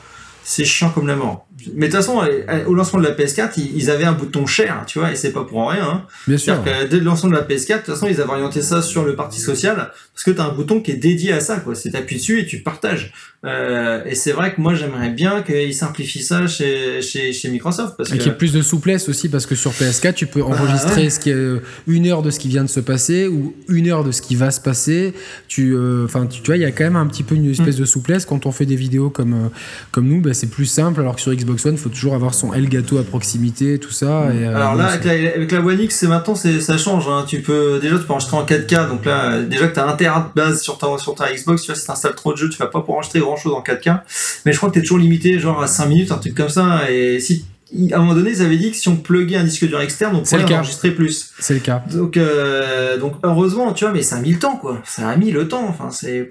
c'est 0.44 0.64
chiant 0.64 0.90
comme 0.90 1.06
la 1.06 1.16
mort. 1.16 1.46
Mais 1.74 1.86
de 1.88 1.92
toute 1.92 2.04
façon, 2.04 2.20
au 2.66 2.74
lancement 2.74 2.98
de 2.98 3.04
la 3.04 3.14
PS4, 3.14 3.52
ils 3.58 3.90
avaient 3.90 4.04
un 4.04 4.12
bouton 4.12 4.44
cher, 4.44 4.84
tu 4.86 4.98
vois, 4.98 5.12
et 5.12 5.16
c'est 5.16 5.32
pas 5.32 5.44
pour 5.44 5.70
rien. 5.70 5.84
Hein. 5.84 6.02
Bien 6.26 6.36
sûr. 6.36 6.62
Que 6.64 6.86
dès 6.86 6.98
le 6.98 7.04
lancement 7.04 7.30
de 7.30 7.34
la 7.34 7.42
PS4, 7.42 7.68
de 7.68 7.76
toute 7.76 7.94
façon, 7.94 8.06
ils 8.08 8.20
avaient 8.20 8.32
orienté 8.32 8.60
ça 8.60 8.82
sur 8.82 9.04
le 9.04 9.14
parti 9.14 9.40
social, 9.40 9.92
parce 10.12 10.24
que 10.24 10.32
tu 10.32 10.40
as 10.40 10.44
un 10.44 10.52
bouton 10.52 10.80
qui 10.80 10.90
est 10.90 10.96
dédié 10.96 11.32
à 11.32 11.40
ça, 11.40 11.58
quoi. 11.58 11.74
C'est 11.74 11.90
t'appuies 11.90 12.16
dessus 12.16 12.40
et 12.40 12.46
tu 12.46 12.60
partages. 12.60 13.12
Euh, 13.44 14.02
et 14.06 14.14
c'est 14.14 14.32
vrai 14.32 14.54
que 14.54 14.60
moi, 14.60 14.74
j'aimerais 14.74 15.10
bien 15.10 15.42
qu'ils 15.42 15.74
simplifient 15.74 16.22
ça 16.22 16.46
chez, 16.46 17.02
chez, 17.02 17.32
chez 17.32 17.50
Microsoft. 17.50 17.96
Parce 17.96 18.10
et 18.10 18.18
qu'il 18.18 18.26
y 18.26 18.30
ait 18.30 18.36
plus 18.36 18.52
de 18.52 18.62
souplesse 18.62 19.08
aussi, 19.08 19.28
parce 19.28 19.46
que 19.46 19.54
sur 19.54 19.72
PS4, 19.72 20.14
tu 20.14 20.26
peux 20.26 20.42
ah, 20.42 20.50
enregistrer 20.50 21.10
ce 21.10 21.20
qui 21.20 21.30
est 21.30 21.34
euh, 21.34 21.62
une 21.86 22.06
heure 22.06 22.22
de 22.22 22.30
ce 22.30 22.38
qui 22.40 22.48
vient 22.48 22.64
de 22.64 22.68
se 22.68 22.80
passer 22.80 23.28
ou 23.28 23.54
une 23.68 23.88
heure 23.88 24.02
de 24.02 24.12
ce 24.12 24.22
qui 24.22 24.34
va 24.34 24.50
se 24.50 24.60
passer. 24.60 25.12
Tu, 25.46 25.74
euh, 25.74 26.06
tu, 26.30 26.42
vois, 26.46 26.56
il 26.56 26.62
y 26.62 26.64
a 26.64 26.72
quand 26.72 26.84
même 26.84 26.96
un 26.96 27.06
petit 27.06 27.22
peu 27.22 27.34
une 27.34 27.50
espèce 27.50 27.76
mm. 27.76 27.80
de 27.80 27.84
souplesse 27.84 28.24
quand 28.24 28.46
on 28.46 28.52
fait 28.52 28.66
des 28.66 28.76
vidéos 28.76 29.10
comme, 29.10 29.34
euh, 29.34 29.48
comme 29.90 30.08
nous. 30.08 30.20
Ben, 30.20 30.32
c'est 30.32 30.50
plus 30.50 30.66
simple, 30.66 31.00
alors 31.00 31.16
que 31.16 31.20
sur 31.20 31.32
Xbox 31.32 31.43
One, 31.52 31.74
il 31.74 31.78
faut 31.78 31.88
toujours 31.88 32.14
avoir 32.14 32.34
son 32.34 32.52
Elgato 32.52 32.98
à 32.98 33.02
proximité, 33.02 33.78
tout 33.78 33.90
ça. 33.90 34.32
Et, 34.34 34.46
alors 34.46 34.74
là, 34.74 34.86
avec 34.86 35.04
la, 35.04 35.12
avec 35.12 35.52
la, 35.52 35.60
One 35.60 35.80
X, 35.80 35.96
c'est 35.96 36.06
maintenant, 36.06 36.34
ça 36.34 36.78
change. 36.78 37.08
Hein. 37.08 37.24
Tu 37.26 37.40
peux 37.40 37.78
déjà, 37.80 37.98
tu 37.98 38.04
peux 38.04 38.12
enregistrer 38.12 38.36
en 38.36 38.44
4K. 38.44 38.88
Donc 38.88 39.04
là, 39.04 39.42
déjà 39.42 39.68
que 39.68 39.74
tu 39.74 39.80
as 39.80 39.86
un 39.86 39.96
Tera 39.96 40.32
de 40.34 40.40
base 40.40 40.62
sur 40.62 40.78
ta, 40.78 40.86
sur 40.98 41.14
ta 41.14 41.32
Xbox, 41.32 41.62
tu 41.62 41.66
vois, 41.66 41.76
si 41.76 41.84
tu 41.84 41.90
installes 41.90 42.14
trop 42.14 42.32
de 42.32 42.38
jeux, 42.38 42.48
tu 42.48 42.58
vas 42.58 42.66
pas 42.66 42.80
pouvoir 42.80 42.98
enregistrer 42.98 43.20
grand 43.20 43.36
chose 43.36 43.52
en 43.52 43.62
4K. 43.62 44.00
Mais 44.44 44.52
je 44.52 44.56
crois 44.56 44.68
que 44.70 44.74
tu 44.74 44.80
es 44.80 44.82
toujours 44.82 44.98
limité 44.98 45.38
genre 45.38 45.62
à 45.62 45.66
5 45.66 45.86
minutes, 45.86 46.12
un 46.12 46.18
truc 46.18 46.34
comme 46.34 46.48
ça. 46.48 46.90
Et 46.90 47.20
si 47.20 47.44
à 47.92 47.96
un 47.96 47.98
moment 48.00 48.14
donné, 48.14 48.30
ils 48.30 48.42
avaient 48.42 48.56
dit 48.56 48.70
que 48.70 48.76
si 48.76 48.88
on 48.88 48.96
pluguait 48.96 49.36
un 49.36 49.44
disque 49.44 49.66
dur 49.66 49.80
externe, 49.80 50.16
on 50.16 50.22
pourrait 50.22 50.54
enregistrer 50.54 50.92
plus. 50.92 51.32
C'est 51.38 51.54
le 51.54 51.60
cas. 51.60 51.82
Donc, 51.90 52.16
euh, 52.16 52.98
donc 52.98 53.14
heureusement, 53.22 53.72
tu 53.72 53.84
vois, 53.84 53.92
mais 53.92 54.02
ça 54.02 54.16
a 54.16 54.20
mis 54.20 54.32
le 54.32 54.38
temps, 54.38 54.56
quoi. 54.56 54.80
Ça 54.84 55.08
a 55.08 55.16
mis 55.16 55.30
le 55.30 55.48
temps. 55.48 55.66
Enfin, 55.68 55.90
c'est. 55.90 56.30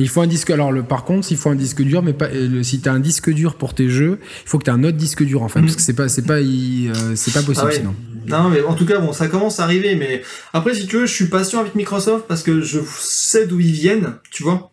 Mais 0.00 0.06
il 0.06 0.08
faut 0.08 0.22
un 0.22 0.26
disque. 0.26 0.48
Alors, 0.48 0.72
le, 0.72 0.82
par 0.82 1.04
contre, 1.04 1.26
s'il 1.26 1.36
faut 1.36 1.50
un 1.50 1.54
disque 1.54 1.82
dur, 1.82 2.02
mais 2.02 2.14
pas, 2.14 2.28
euh, 2.32 2.62
si 2.62 2.80
tu 2.80 2.88
as 2.88 2.92
un 2.94 3.00
disque 3.00 3.28
dur 3.28 3.56
pour 3.56 3.74
tes 3.74 3.90
jeux, 3.90 4.18
il 4.22 4.48
faut 4.48 4.56
que 4.56 4.64
tu 4.64 4.70
aies 4.70 4.72
un 4.72 4.82
autre 4.82 4.96
disque 4.96 5.22
dur 5.22 5.42
en 5.42 5.48
fait, 5.48 5.60
parce 5.60 5.76
que 5.76 5.82
c'est 5.82 5.92
pas, 5.92 6.08
c'est 6.08 6.24
pas, 6.24 6.38
euh, 6.38 7.12
c'est 7.16 7.34
pas 7.34 7.42
possible 7.42 7.68
ah 7.70 7.74
sinon. 7.74 7.94
Non, 8.26 8.48
mais 8.48 8.62
en 8.62 8.72
tout 8.72 8.86
cas, 8.86 8.98
bon, 8.98 9.12
ça 9.12 9.28
commence 9.28 9.60
à 9.60 9.64
arriver. 9.64 9.96
Mais 9.96 10.22
après, 10.54 10.72
si 10.72 10.86
tu 10.86 10.96
veux, 10.96 11.04
je 11.04 11.12
suis 11.12 11.26
patient 11.26 11.60
avec 11.60 11.74
Microsoft 11.74 12.24
parce 12.26 12.42
que 12.42 12.62
je 12.62 12.80
sais 12.98 13.46
d'où 13.46 13.60
ils 13.60 13.72
viennent, 13.72 14.14
tu 14.30 14.42
vois. 14.42 14.70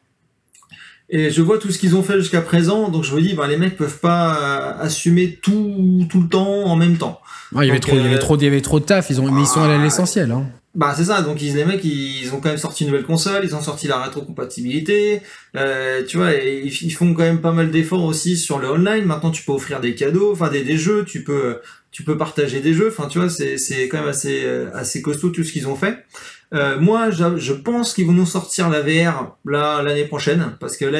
Et 1.09 1.30
je 1.30 1.41
vois 1.41 1.57
tout 1.57 1.71
ce 1.71 1.78
qu'ils 1.78 1.97
ont 1.97 2.03
fait 2.03 2.15
jusqu'à 2.21 2.41
présent, 2.41 2.88
donc 2.88 3.03
je 3.03 3.13
me 3.13 3.21
dis, 3.21 3.34
ben, 3.34 3.47
les 3.47 3.57
mecs 3.57 3.75
peuvent 3.75 3.99
pas 3.99 4.38
euh, 4.41 4.82
assumer 4.82 5.38
tout, 5.41 6.05
tout 6.09 6.21
le 6.21 6.30
temps 6.30 6.63
en 6.63 6.78
même 6.78 6.95
temps. 6.95 7.19
il, 7.53 7.65
y 7.65 7.69
avait 7.69 7.82
trop, 7.82 7.97
il, 7.97 8.01
y 8.01 8.05
avait 8.05 8.17
trop, 8.17 8.38
il 8.38 8.43
y 8.43 8.47
avait 8.47 8.61
trop 8.61 8.80
de 8.80 8.86
taf, 8.86 9.09
ils, 9.09 9.19
ont, 9.19 9.30
mais 9.30 9.41
ils 9.41 9.47
sont 9.47 9.61
allés 9.61 9.73
à 9.73 9.84
l'essentiel. 9.84 10.32
Hein. 10.32 10.47
Bah 10.78 10.93
c'est 10.95 11.05
ça, 11.05 11.23
donc 11.23 11.41
ils, 11.41 11.55
les 11.55 11.65
mecs 11.65 11.84
ils, 11.84 12.30
ont 12.36 12.39
quand 12.39 12.49
même 12.49 12.59
sorti 12.59 12.84
une 12.84 12.91
nouvelle 12.91 13.03
console, 13.03 13.41
ils 13.43 13.55
ont 13.55 13.63
sorti 13.63 13.88
la 13.88 13.99
rétrocompatibilité, 13.99 15.23
euh, 15.55 16.03
tu 16.07 16.17
vois, 16.17 16.36
et 16.36 16.61
ils, 16.63 16.91
font 16.91 17.15
quand 17.15 17.23
même 17.23 17.41
pas 17.41 17.51
mal 17.51 17.71
d'efforts 17.71 18.03
aussi 18.03 18.38
sur 18.38 18.59
le 18.59 18.69
online. 18.69 19.03
Maintenant 19.03 19.32
tu 19.32 19.43
peux 19.43 19.53
offrir 19.53 19.80
des 19.80 19.95
cadeaux, 19.95 20.32
enfin 20.32 20.49
des, 20.49 20.63
des 20.63 20.78
jeux, 20.78 21.03
tu 21.03 21.23
peux 21.23 21.61
tu 21.89 22.03
peux 22.03 22.15
partager 22.15 22.59
des 22.59 22.75
jeux, 22.75 22.89
enfin 22.89 23.07
tu 23.07 23.17
vois, 23.17 23.28
c'est 23.28 23.57
c'est 23.57 23.88
quand 23.88 23.97
même 23.97 24.09
assez 24.09 24.43
euh, 24.45 24.69
assez 24.75 25.01
costaud 25.01 25.30
tout 25.32 25.43
ce 25.43 25.51
qu'ils 25.51 25.67
ont 25.67 25.75
fait. 25.75 26.05
Euh, 26.53 26.80
moi, 26.80 27.09
je, 27.09 27.53
pense 27.53 27.95
qu'ils 27.95 28.05
vont 28.05 28.13
nous 28.13 28.28
sortir 28.28 28.69
la 28.69 28.82
VR 28.82 29.36
là 29.45 29.82
l'année 29.82 30.05
prochaine, 30.05 30.55
parce 30.59 30.78
que 30.78 30.86
là, 30.86 30.99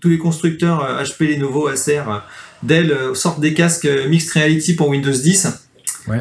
tous 0.00 0.08
les 0.08 0.18
constructeurs 0.18 1.00
HP, 1.00 1.22
euh, 1.22 1.36
Lenovo, 1.36 1.68
Acer, 1.68 2.02
Dell 2.64 2.92
sortent 3.14 3.40
des 3.40 3.54
casques 3.54 3.88
mixed 4.08 4.32
reality 4.32 4.74
pour 4.74 4.88
Windows 4.88 5.12
10 5.12 5.61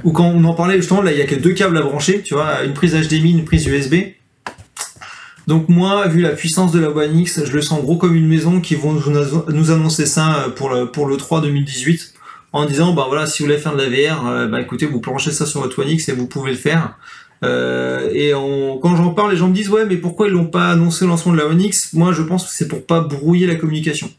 ou 0.04 0.12
quand 0.12 0.26
on 0.26 0.44
en 0.44 0.54
parlait 0.54 0.78
justement, 0.78 1.02
là 1.02 1.12
il 1.12 1.18
y 1.18 1.22
a 1.22 1.26
que 1.26 1.36
deux 1.36 1.54
câbles 1.54 1.78
à 1.78 1.82
brancher, 1.82 2.22
tu 2.22 2.34
vois, 2.34 2.64
une 2.64 2.74
prise 2.74 2.96
HDMI, 2.96 3.32
une 3.32 3.46
prise 3.46 3.66
USB. 3.66 3.96
Donc 5.48 5.70
moi, 5.70 6.08
vu 6.08 6.22
la 6.22 6.30
puissance 6.30 6.72
de 6.72 6.80
la 6.80 6.90
One 6.90 7.18
X, 7.18 7.46
je 7.46 7.52
le 7.52 7.62
sens 7.62 7.82
gros 7.82 7.98
comme 7.98 8.16
une 8.16 8.28
maison 8.28 8.62
qui 8.62 8.76
vont 8.76 8.94
nous 9.50 9.72
annoncer 9.72 10.06
ça 10.06 10.48
pour 10.56 10.70
le, 10.70 10.86
pour 10.86 11.08
le 11.08 11.18
3 11.18 11.42
2018 11.42 12.14
en 12.54 12.66
disant 12.66 12.94
bah 12.94 13.06
voilà 13.08 13.26
si 13.26 13.42
vous 13.42 13.48
voulez 13.48 13.60
faire 13.60 13.76
de 13.76 13.82
la 13.82 13.90
VR, 13.90 14.28
euh, 14.28 14.48
bah 14.48 14.62
écoutez 14.62 14.86
vous 14.86 15.00
branchez 15.00 15.32
ça 15.32 15.46
sur 15.46 15.62
votre 15.62 15.82
One 15.82 15.90
X 15.90 16.10
et 16.10 16.14
vous 16.14 16.28
pouvez 16.28 16.52
le 16.52 16.58
faire. 16.58 16.98
Euh, 17.44 18.10
et 18.14 18.32
quand 18.82 18.96
j'en 18.96 19.14
parle, 19.14 19.32
les 19.32 19.38
gens 19.38 19.48
me 19.48 19.54
disent 19.54 19.70
ouais 19.70 19.86
mais 19.86 19.98
pourquoi 19.98 20.28
ils 20.28 20.34
l'ont 20.34 20.46
pas 20.46 20.70
annoncé 20.70 21.06
le 21.06 21.10
lancement 21.10 21.34
de 21.34 21.38
la 21.38 21.48
One 21.48 21.62
X? 21.62 21.94
Moi 21.94 22.12
je 22.12 22.22
pense 22.22 22.46
que 22.46 22.52
c'est 22.52 22.68
pour 22.68 22.86
pas 22.86 23.02
brouiller 23.02 23.48
la 23.48 23.56
communication. 23.56 24.10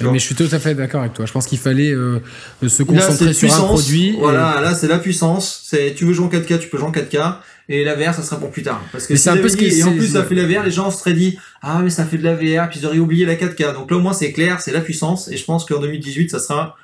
Mais 0.00 0.18
je 0.18 0.24
suis 0.24 0.34
tout 0.34 0.48
à 0.50 0.58
fait 0.58 0.74
d'accord 0.74 1.02
avec 1.02 1.12
toi. 1.12 1.26
Je 1.26 1.32
pense 1.32 1.46
qu'il 1.46 1.58
fallait 1.58 1.92
euh, 1.92 2.20
se 2.66 2.82
concentrer 2.82 3.32
sur 3.32 3.52
un 3.52 3.64
produit. 3.64 4.16
Voilà, 4.18 4.60
là 4.60 4.74
c'est 4.74 4.88
la 4.88 4.98
puissance. 4.98 5.62
C'est 5.64 5.94
tu 5.94 6.04
veux 6.04 6.12
jouer 6.12 6.26
en 6.26 6.30
4K, 6.30 6.58
tu 6.58 6.68
peux 6.68 6.78
jouer 6.78 6.88
en 6.88 6.92
4K. 6.92 7.36
Et 7.68 7.84
la 7.84 7.94
VR, 7.94 8.14
ça 8.14 8.22
sera 8.22 8.38
pour 8.38 8.50
plus 8.50 8.62
tard. 8.62 8.82
Parce 8.90 9.06
que 9.06 9.16
c'est 9.16 9.30
un 9.30 9.36
peu 9.36 9.48
ce 9.48 9.56
et 9.56 9.82
en 9.84 9.92
plus 9.92 10.12
ça 10.12 10.24
fait 10.24 10.34
la 10.34 10.46
VR, 10.46 10.64
les 10.64 10.70
gens 10.70 10.90
se 10.90 10.98
seraient 10.98 11.12
dit 11.12 11.38
ah 11.62 11.80
mais 11.82 11.90
ça 11.90 12.04
fait 12.04 12.18
de 12.18 12.24
la 12.24 12.34
VR, 12.34 12.68
puis 12.68 12.80
ils 12.80 12.86
auraient 12.86 12.98
oublié 12.98 13.24
la 13.24 13.36
4K. 13.36 13.74
Donc 13.74 13.90
là 13.90 13.96
au 13.98 14.00
moins 14.00 14.12
c'est 14.12 14.32
clair, 14.32 14.60
c'est 14.60 14.72
la 14.72 14.80
puissance. 14.80 15.28
Et 15.28 15.36
je 15.36 15.44
pense 15.44 15.64
qu'en 15.64 15.80
2018 15.80 16.30
ça 16.30 16.38
sera 16.38 16.76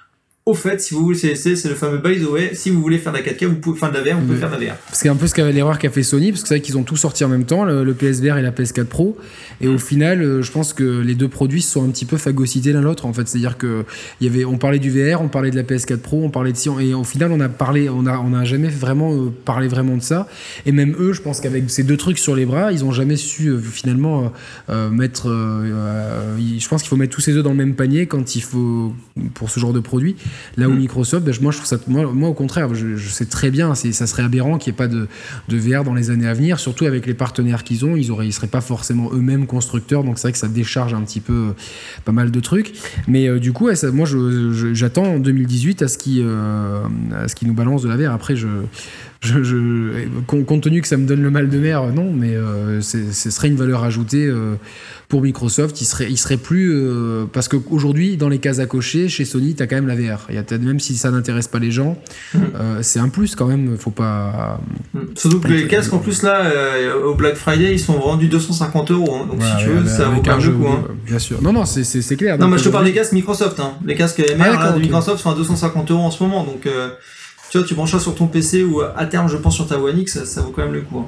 au 0.49 0.55
fait, 0.55 0.81
si 0.81 0.95
vous 0.95 1.03
voulez, 1.03 1.35
c'est 1.35 1.65
le 1.69 1.75
fameux 1.75 1.99
by 1.99 2.19
the 2.19 2.27
way, 2.27 2.53
si 2.55 2.71
vous 2.71 2.81
voulez 2.81 2.97
faire 2.97 3.13
de 3.13 3.19
la 3.19 3.23
4K, 3.23 3.45
vous 3.45 3.57
pouvez, 3.57 3.79
faire 3.79 3.93
de 3.93 3.99
la 3.99 4.03
VR, 4.03 4.19
vous 4.19 4.27
pouvez 4.27 4.39
faire 4.39 4.49
de 4.49 4.65
la 4.65 4.73
VR. 4.73 4.77
Parce 4.87 5.01
c'est 5.01 5.11
un 5.11 5.15
peu 5.15 5.27
ce 5.27 5.35
qu'avait 5.35 5.53
l'erreur 5.53 5.79
qu'a 5.79 5.91
fait 5.91 6.03
Sony, 6.03 6.31
parce 6.31 6.41
que 6.41 6.49
c'est 6.49 6.55
vrai 6.55 6.63
qu'ils 6.63 6.79
ont 6.79 6.85
tout 6.85 6.97
sorti 6.97 7.23
en 7.23 7.29
même 7.29 7.45
temps, 7.45 7.65
le, 7.65 7.93
PSVR 7.93 8.39
et 8.39 8.43
la 8.43 8.51
PS4 8.51 8.87
Pro. 8.87 9.19
Et 9.61 9.69
au 9.69 9.77
final, 9.77 10.23
euh, 10.23 10.41
je 10.41 10.51
pense 10.51 10.73
que 10.73 11.03
les 11.03 11.15
deux 11.15 11.29
produits 11.29 11.61
se 11.61 11.73
sont 11.73 11.85
un 11.85 11.91
petit 11.91 12.07
peu 12.07 12.17
phagocytés 12.17 12.73
l'un 12.73 12.81
l'autre, 12.81 13.05
en 13.05 13.13
fait. 13.13 13.29
C'est-à-dire 13.29 13.59
que 13.59 13.85
y 14.23 14.27
avait, 14.27 14.47
on 14.47 14.57
parlait 14.57 14.79
du 14.79 14.91
VR, 14.91 15.21
on 15.21 15.29
parlait 15.29 15.51
de 15.51 15.57
la 15.57 15.65
PS4 15.65 15.99
Pro, 15.99 16.23
on 16.25 16.31
parlait 16.31 16.53
de 16.53 16.57
si, 16.57 16.71
et 16.81 16.95
au 16.95 17.05
final, 17.05 17.31
on 17.31 17.41
a 17.41 17.51
parlé, 17.51 17.91
on 17.91 18.07
a, 18.07 18.19
on 18.19 18.33
a 18.33 18.45
jamais 18.45 18.69
vraiment 18.69 19.13
euh, 19.13 19.31
parlé 19.45 19.69
vraiment 19.69 19.99
de 19.99 20.03
ça. 20.03 20.29
Et 20.65 20.73
même 20.73 20.97
eux, 20.99 21.13
je 21.13 21.21
pense 21.21 21.41
qu'avec 21.41 21.69
ces 21.69 21.83
deux 21.83 21.99
trucs 21.99 22.19
sur 22.19 22.35
les 22.35 22.47
bras, 22.47 22.73
ils 22.73 22.87
ont 22.87 22.93
jamais 22.93 23.17
su 23.17 23.49
euh, 23.49 23.59
finalement 23.59 24.33
mettre. 24.91 25.29
je 25.29 26.69
pense 26.69 26.83
qu'il 26.83 26.89
faut 26.89 26.97
mettre 26.97 27.15
tous 27.15 27.21
ces 27.21 27.37
œufs 27.37 27.43
dans 27.43 27.51
le 27.51 27.57
même 27.57 27.75
panier 27.75 28.07
quand 28.07 28.35
il 28.35 28.43
faut 28.43 28.95
pour 29.35 29.51
ce 29.51 29.61
genre 29.61 29.75
de 29.75 29.81
produit. 29.81 30.17
Là 30.57 30.69
où 30.69 30.73
mm. 30.73 30.79
Microsoft 30.79 31.25
ben, 31.25 31.35
moi, 31.41 31.53
je 31.53 31.59
trouve 31.59 31.69
ça, 31.69 31.79
moi, 31.87 32.29
au 32.29 32.35
contraire, 32.35 32.75
je, 32.75 32.97
sais 33.09 33.27
très 33.27 33.51
bien, 33.51 33.75
ça 33.75 34.07
serait 34.07 34.23
aberrant 34.23 34.59
qu'il 34.59 34.73
n'y 34.73 34.77
ait 34.77 34.79
pas 34.79 34.89
de, 34.89 35.09
de, 35.49 35.57
VR 35.57 35.85
dans 35.85 35.95
les 35.95 36.11
années 36.11 36.27
à 36.27 36.35
venir, 36.35 36.59
surtout 36.59 36.85
avec 36.85 37.07
les 37.07 37.15
partenaires 37.15 37.65
qu'ils 37.65 37.85
ont. 37.85 37.97
Ils 37.97 38.11
ne 38.11 38.31
seraient 38.31 38.47
pas 38.47 38.61
forcément 38.61 39.11
eux-mêmes 39.13 39.47
constructeurs, 39.47 40.05
donc 40.05 40.19
c'est 40.19 40.29
vrai 40.29 40.33
que 40.33 40.39
ça 40.39 40.49
décharge 40.49 40.95
un 40.95 41.03
petit 41.03 41.21
peu 41.21 41.33
euh, 41.33 41.53
pas 42.05 42.13
mal 42.13 42.31
de 42.31 42.41
trucs. 42.41 42.73
Mais 43.07 43.29
euh, 43.29 43.39
du 43.39 43.53
coup, 43.53 43.69
moi, 43.93 44.07
j'attends 44.73 45.05
en 45.05 45.19
2018 45.19 45.83
à 45.83 45.89
ce 45.89 45.99
qu'ils 45.99 46.23
euh, 46.25 46.81
qu 47.37 47.47
nous 47.47 47.55
balance 47.55 47.83
de 47.83 47.89
la 47.89 47.97
VR. 47.97 48.13
Après, 48.13 48.37
je, 48.37 48.49
je, 49.21 50.07
compte 50.27 50.63
tenu 50.63 50.81
que 50.81 50.89
ça 50.89 50.97
me 50.97 51.07
donne 51.07 51.23
le 51.23 51.31
mal 51.31 51.49
de 51.49 51.59
mer, 51.59 51.93
non, 51.93 52.13
mais 52.13 52.35
ce 52.81 53.31
serait 53.31 53.49
une 53.49 53.57
valeur 53.57 53.85
ajoutée 53.85 54.31
pour 55.09 55.23
Microsoft, 55.23 55.81
il 55.81 55.87
serait, 55.87 56.07
il 56.11 56.19
serait 56.19 56.37
plus. 56.37 56.75
Euh, 56.75 57.25
parce 57.33 57.49
qu'aujourd'hui, 57.49 58.19
dans 58.19 58.29
les 58.29 58.39
cases 58.39 58.59
à 58.59 58.67
cocher, 58.67 59.09
chez 59.09 59.25
Sony, 59.25 59.55
tu 59.55 59.63
as 59.63 59.67
quand 59.67 59.77
même 59.77 59.89
la 59.89 59.95
VR. 59.95 60.27
Il 60.29 60.35
y 60.35 60.39
a, 60.39 60.59
même 60.59 60.81
si 60.81 60.97
ça 60.97 61.11
n'intéresse 61.11 61.49
pas 61.49 61.59
les 61.59 61.71
gens, 61.71 61.97
mm. 62.35 62.39
euh, 62.55 62.79
c'est 62.83 62.99
un 62.99 63.09
plus 63.09 63.35
quand 63.35 63.47
même. 63.47 63.79
Faut 63.79 63.91
pas. 63.91 64.61
Mm. 64.93 64.99
Surtout 65.15 65.41
que 65.41 65.49
les 65.49 65.67
casques, 65.67 65.95
en 65.95 65.99
plus, 65.99 66.23
là, 66.23 66.43
euh, 66.45 67.05
au 67.07 67.15
Black 67.15 67.37
Friday, 67.37 67.73
ils 67.73 67.81
sont 67.81 67.99
vendus 67.99 68.29
250 68.29 68.91
euros. 68.91 69.17
Hein. 69.17 69.27
Donc 69.31 69.43
si 69.43 69.65
tu 69.65 69.71
veux, 69.71 69.87
ça 69.87 70.09
vaut 70.09 70.21
pas 70.21 70.37
le 70.37 70.51
coup. 70.51 70.69
Hein. 70.69 70.85
Bien 71.07 71.19
sûr. 71.19 71.41
Non, 71.43 71.55
non, 71.55 71.65
c'est 71.65 72.17
clair. 72.17 72.39
Non, 72.39 72.49
mais 72.49 72.59
je 72.59 72.65
te 72.65 72.69
parle 72.69 72.85
des 72.85 72.93
casques 72.93 73.13
Microsoft. 73.13 73.59
Hein. 73.61 73.73
Les 73.87 73.95
casques 73.95 74.21
MR 74.21 74.59
ah, 74.59 74.73
de 74.73 74.81
Microsoft 74.81 75.23
sont 75.23 75.31
à 75.31 75.35
250 75.35 75.91
euros 75.91 76.03
en 76.03 76.11
ce 76.11 76.23
moment. 76.23 76.45
Donc. 76.45 76.69
Tu 77.51 77.59
vois, 77.59 77.67
tu 77.67 77.75
branches 77.75 77.93
ça 77.93 78.01
sur 78.01 78.15
ton 78.15 78.27
PC 78.27 78.63
ou 78.63 78.81
à 78.81 79.07
terme, 79.07 79.29
je 79.29 79.37
pense, 79.37 79.55
sur 79.55 79.67
ta 79.67 79.79
One 79.79 79.99
X, 79.99 80.25
ça, 80.25 80.43
vaut 80.43 80.51
quand 80.51 80.63
même 80.63 80.75
le 80.75 80.83
coup. 80.83 81.05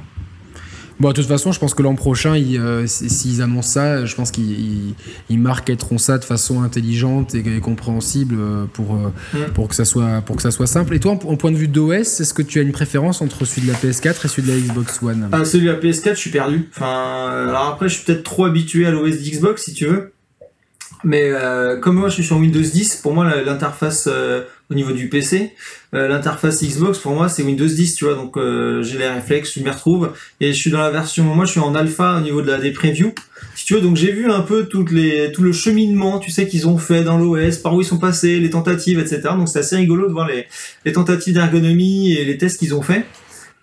Bon, 1.01 1.09
de 1.09 1.15
toute 1.15 1.27
façon, 1.27 1.51
je 1.51 1.59
pense 1.59 1.73
que 1.73 1.83
l'an 1.83 1.95
prochain, 1.95 2.35
euh, 2.35 2.85
s'ils 2.87 3.41
annoncent 3.41 3.71
ça, 3.71 4.05
je 4.05 4.15
pense 4.15 4.31
qu'ils 4.31 4.95
marqueront 5.31 5.97
ça 5.97 6.19
de 6.19 6.25
façon 6.25 6.63
intelligente 6.63 7.35
et, 7.35 7.43
compréhensible 7.61 8.37
euh, 8.39 8.67
pour, 8.71 8.95
euh, 8.97 9.11
mm. 9.33 9.53
pour, 9.55 9.69
que 9.69 9.75
ça 9.75 9.87
soit, 9.87 10.21
pour 10.21 10.37
que 10.37 10.43
ça 10.43 10.51
soit 10.51 10.67
simple. 10.67 10.95
Et 10.95 11.01
toi, 11.01 11.13
en, 11.13 11.37
point 11.37 11.53
de 11.53 11.57
vue 11.57 11.69
d'OS, 11.69 12.21
est-ce 12.21 12.35
que 12.35 12.43
tu 12.43 12.59
as 12.59 12.63
une 12.63 12.73
préférence 12.73 13.23
entre 13.23 13.47
celui 13.47 13.67
de 13.67 13.73
la 13.73 13.79
PS4 13.79 14.27
et 14.27 14.29
celui 14.29 14.43
de 14.43 14.53
la 14.55 14.61
Xbox 14.61 15.03
One? 15.03 15.31
Ah, 15.33 15.47
Celui 15.47 15.65
de 15.69 15.71
la 15.71 15.79
PS4, 15.79 16.11
je 16.11 16.21
suis 16.21 16.31
perdu. 16.31 16.69
Enfin, 16.77 17.47
alors 17.49 17.69
après, 17.69 17.89
je 17.89 17.95
suis 17.95 18.05
peut-être 18.05 18.23
trop 18.23 18.45
habitué 18.45 18.87
à 18.87 18.91
l'OS 18.91 19.17
d'Xbox, 19.17 19.65
si 19.65 19.73
tu 19.73 19.87
veux. 19.87 20.13
Mais 21.03 21.33
comme 21.81 21.97
moi, 21.97 22.11
je 22.11 22.15
suis 22.15 22.25
sur 22.25 22.37
Windows 22.37 22.61
10, 22.61 22.97
pour 22.97 23.15
moi, 23.15 23.43
l'interface 23.43 24.07
au 24.71 24.75
niveau 24.75 24.93
du 24.93 25.09
PC. 25.09 25.55
Euh, 25.93 26.07
l'interface 26.07 26.63
Xbox 26.63 27.01
pour 27.01 27.13
moi 27.13 27.29
c'est 27.29 27.43
Windows 27.43 27.67
10, 27.67 27.97
tu 27.97 28.05
vois, 28.05 28.15
donc 28.15 28.37
euh, 28.37 28.81
j'ai 28.83 28.97
les 28.97 29.09
réflexes, 29.09 29.55
je 29.55 29.61
m'y 29.61 29.71
retrouve 29.71 30.13
et 30.41 30.53
je 30.53 30.57
suis 30.57 30.71
dans 30.71 30.79
la 30.79 30.91
version, 30.91 31.25
moi 31.25 31.47
je 31.47 31.51
suis 31.51 31.61
en 31.61 31.75
alpha 31.75 32.17
au 32.17 32.21
niveau 32.21 32.43
de 32.43 32.47
la 32.47 32.59
des 32.59 32.71
previews. 32.71 33.13
Si 33.57 33.65
tu 33.67 33.75
veux, 33.75 33.81
donc 33.81 33.97
j'ai 33.97 34.13
vu 34.13 34.31
un 34.31 34.43
peu 34.43 34.67
toutes 34.67 34.93
les 34.93 35.33
tout 35.33 35.43
le 35.43 35.53
cheminement, 35.53 36.21
tu 36.21 36.31
sais 36.31 36.47
qu'ils 36.47 36.69
ont 36.69 36.79
fait 36.79 37.03
dans 37.03 37.19
l'OS, 37.19 37.59
par 37.59 37.75
où 37.75 37.81
ils 37.81 37.85
sont 37.85 37.99
passés, 37.99 38.39
les 38.39 38.51
tentatives, 38.51 39.01
etc. 39.01 39.21
Donc 39.37 39.49
c'est 39.49 39.59
assez 39.59 39.77
rigolo 39.77 40.07
de 40.07 40.13
voir 40.13 40.29
les, 40.29 40.47
les 40.85 40.93
tentatives 40.93 41.35
d'ergonomie 41.35 42.13
et 42.13 42.25
les 42.25 42.39
tests 42.39 42.59
qu'ils 42.61 42.75
ont 42.75 42.83
fait. 42.83 43.05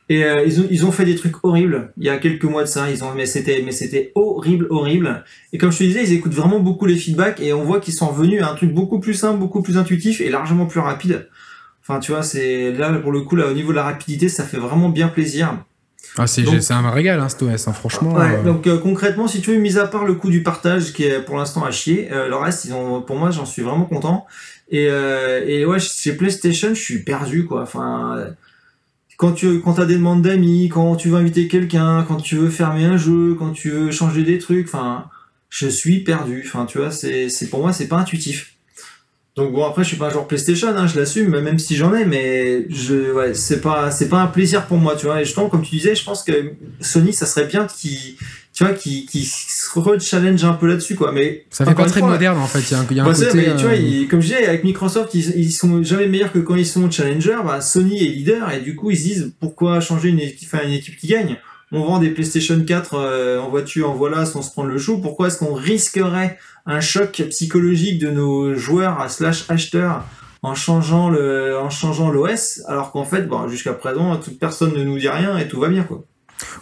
Et 0.10 0.24
euh, 0.24 0.44
ils, 0.46 0.62
ont, 0.62 0.68
ils 0.70 0.86
ont 0.86 0.92
fait 0.92 1.04
des 1.04 1.16
trucs 1.16 1.44
horribles 1.44 1.92
il 1.98 2.06
y 2.06 2.10
a 2.10 2.18
quelques 2.18 2.46
mois 2.46 2.64
de 2.64 2.68
ça. 2.68 2.90
Ils 2.90 3.04
ont, 3.04 3.14
mais 3.16 3.26
c'était, 3.26 3.62
mais 3.66 3.72
c'était 3.72 4.12
horrible, 4.16 4.68
horrible. 4.70 5.24
Et 5.52 5.58
comme 5.58 5.72
je 5.72 5.80
te 5.80 5.84
disais, 5.84 6.04
ils 6.04 6.14
écoutent 6.14 6.34
vraiment 6.34 6.60
beaucoup 6.60 6.86
les 6.86 6.96
feedbacks 6.96 7.42
et 7.42 7.54
on 7.54 7.64
voit 7.64 7.80
qu'ils 7.80 7.94
sont 7.94 8.08
revenus 8.08 8.42
à 8.42 8.52
un 8.52 8.56
truc 8.56 8.74
beaucoup 8.74 9.00
plus 9.00 9.14
simple, 9.14 9.40
beaucoup 9.40 9.62
plus 9.62 9.78
intuitif 9.78 10.22
et 10.22 10.30
largement 10.30 10.66
plus 10.66 10.80
rapide. 10.80 11.28
Enfin, 11.88 12.00
tu 12.00 12.12
vois, 12.12 12.24
c'est 12.24 12.72
là 12.72 12.92
pour 12.94 13.12
le 13.12 13.22
coup 13.22 13.36
là 13.36 13.48
au 13.48 13.54
niveau 13.54 13.72
de 13.72 13.78
la 13.78 13.84
rapidité, 13.84 14.30
ça 14.30 14.44
fait 14.44 14.58
vraiment 14.58 14.90
bien 14.90 15.08
plaisir. 15.08 15.58
Ah, 16.18 16.26
c'est 16.26 16.72
un 16.72 16.90
régal, 16.90 17.20
hein, 17.20 17.30
cet 17.30 17.44
OS, 17.44 17.68
hein, 17.68 17.74
franchement. 17.74 18.14
Ouais, 18.14 18.38
euh. 18.40 18.44
Donc 18.44 18.66
euh, 18.66 18.80
concrètement, 18.80 19.28
si 19.28 19.40
tu 19.40 19.52
veux, 19.52 19.58
mis 19.58 19.78
à 19.78 19.86
part 19.86 20.04
le 20.04 20.16
coût 20.16 20.30
du 20.30 20.42
partage 20.42 20.94
qui 20.94 21.04
est 21.04 21.22
pour 21.22 21.38
l'instant 21.38 21.64
à 21.64 21.72
chier, 21.72 22.10
le 22.12 22.36
reste, 22.36 22.66
ils 22.66 22.74
ont, 22.74 23.02
pour 23.02 23.18
moi, 23.18 23.30
j'en 23.30 23.46
suis 23.46 23.62
vraiment 23.62 23.86
content. 23.86 24.26
Et, 24.70 24.86
et 24.86 25.66
ouais, 25.66 25.80
chez 25.80 26.14
PlayStation, 26.14 26.70
je 26.70 26.82
suis 26.82 27.04
perdu 27.04 27.46
quoi. 27.46 27.62
Enfin 27.62 28.28
quand 29.18 29.34
tu 29.34 29.60
quand 29.60 29.80
as 29.80 29.86
des 29.86 29.96
demandes 29.96 30.22
d'amis, 30.22 30.70
quand 30.70 30.96
tu 30.96 31.10
veux 31.10 31.18
inviter 31.18 31.48
quelqu'un, 31.48 32.06
quand 32.08 32.18
tu 32.18 32.36
veux 32.36 32.50
fermer 32.50 32.86
un 32.86 32.98
jeu, 32.98 33.36
quand 33.38 33.52
tu 33.52 33.72
veux 33.72 33.92
changer 33.92 34.24
des 34.24 34.38
trucs, 34.38 34.68
enfin, 34.68 35.10
je 35.50 35.68
suis 35.68 36.04
perdu. 36.04 36.44
Enfin, 36.46 36.66
tu 36.66 36.78
vois, 36.78 36.92
c'est 36.92 37.28
c'est 37.28 37.50
pour 37.50 37.62
moi 37.62 37.74
c'est 37.74 37.88
pas 37.88 37.98
intuitif. 37.98 38.57
Donc 39.38 39.54
bon 39.54 39.64
après 39.64 39.84
je 39.84 39.90
suis 39.90 39.98
pas 39.98 40.08
un 40.08 40.10
joueur 40.10 40.28
PlayStation, 40.28 40.68
hein, 40.70 40.88
je 40.88 41.00
l'assume, 41.00 41.40
même 41.40 41.60
si 41.60 41.76
j'en 41.76 41.94
ai, 41.94 42.06
mais 42.06 42.66
je 42.70 43.14
ouais 43.14 43.36
c'est 43.36 43.62
pas 43.62 43.92
c'est 43.92 44.10
pas 44.10 44.20
un 44.20 44.28
plaisir 44.28 44.66
pour 44.66 44.78
moi, 44.78 44.96
tu 44.96 45.06
vois. 45.06 45.22
Et 45.22 45.26
justement 45.26 45.48
comme 45.48 45.62
tu 45.62 45.76
disais, 45.76 45.94
je 45.94 46.04
pense 46.04 46.24
que 46.24 46.54
Sony 46.82 47.14
ça 47.14 47.28
serait 47.28 47.46
bien 47.46 47.68
qu'ils 47.68 48.18
tu 48.58 48.64
vois, 48.64 48.74
qui, 48.74 49.06
qui 49.06 49.24
se 49.24 49.70
re-challenge 49.80 50.44
un 50.44 50.54
peu 50.54 50.66
là-dessus, 50.66 50.96
quoi. 50.96 51.12
Mais 51.12 51.46
ça 51.52 51.64
fait 51.64 51.76
pas 51.76 51.86
très 51.86 52.02
moderne 52.02 52.40
en 52.40 52.48
fait. 52.48 52.62
Il 52.62 52.72
y 52.72 52.74
a 52.74 52.80
un, 52.80 52.88
y 52.90 53.00
a 53.00 53.04
un 53.04 53.06
bah, 53.06 53.14
côté, 53.14 53.30
mais, 53.36 53.56
tu 53.56 53.66
vois, 53.66 53.74
euh, 53.74 54.08
comme 54.10 54.20
je 54.20 54.30
disais, 54.30 54.48
avec 54.48 54.64
Microsoft, 54.64 55.14
ils, 55.14 55.30
ils 55.38 55.52
sont 55.52 55.84
jamais 55.84 56.08
meilleurs 56.08 56.32
que 56.32 56.40
quand 56.40 56.56
ils 56.56 56.66
sont 56.66 56.90
challenger. 56.90 57.38
Bah, 57.46 57.62
Sony 57.62 58.04
est 58.04 58.10
leader 58.10 58.52
et 58.52 58.62
du 58.62 58.76
coup 58.76 58.90
ils 58.90 58.98
se 58.98 59.04
disent 59.04 59.34
pourquoi 59.40 59.80
changer 59.80 60.10
une 60.10 60.20
équipe, 60.20 60.50
enfin, 60.52 60.66
une 60.66 60.74
équipe 60.74 60.98
qui 60.98 61.06
gagne? 61.06 61.38
On 61.72 61.84
vend 61.84 61.99
des 61.99 62.11
PlayStation 62.11 62.63
4 62.63 62.93
euh, 62.93 63.39
en 63.39 63.49
voiture, 63.49 63.89
en 63.89 63.93
voilà, 63.93 64.26
sans 64.26 64.41
se 64.41 64.51
prendre 64.51 64.70
le 64.70 64.78
chou. 64.78 65.01
Pourquoi 65.01 65.28
est-ce 65.28 65.39
qu'on 65.39 65.53
risquerait 65.53 66.39
un 66.65 66.80
choc 66.80 67.22
psychologique 67.30 67.99
de 67.99 68.09
nos 68.09 68.55
joueurs 68.55 69.09
slash 69.09 69.49
acheteurs 69.49 70.05
en 70.43 70.55
changeant 70.55 71.09
le, 71.09 71.57
en 71.57 71.70
changeant 71.70 72.09
l'OS, 72.09 72.61
alors 72.68 72.91
qu'en 72.91 73.03
fait, 73.03 73.24
bon, 73.24 73.47
jusqu'à 73.47 73.74
présent, 73.74 74.15
toute 74.18 74.39
personne 74.39 74.74
ne 74.74 74.84
nous 74.84 74.97
dit 74.97 75.09
rien 75.09 75.38
et 75.38 75.47
tout 75.47 75.59
va 75.59 75.68
bien, 75.68 75.84
quoi. 75.84 76.03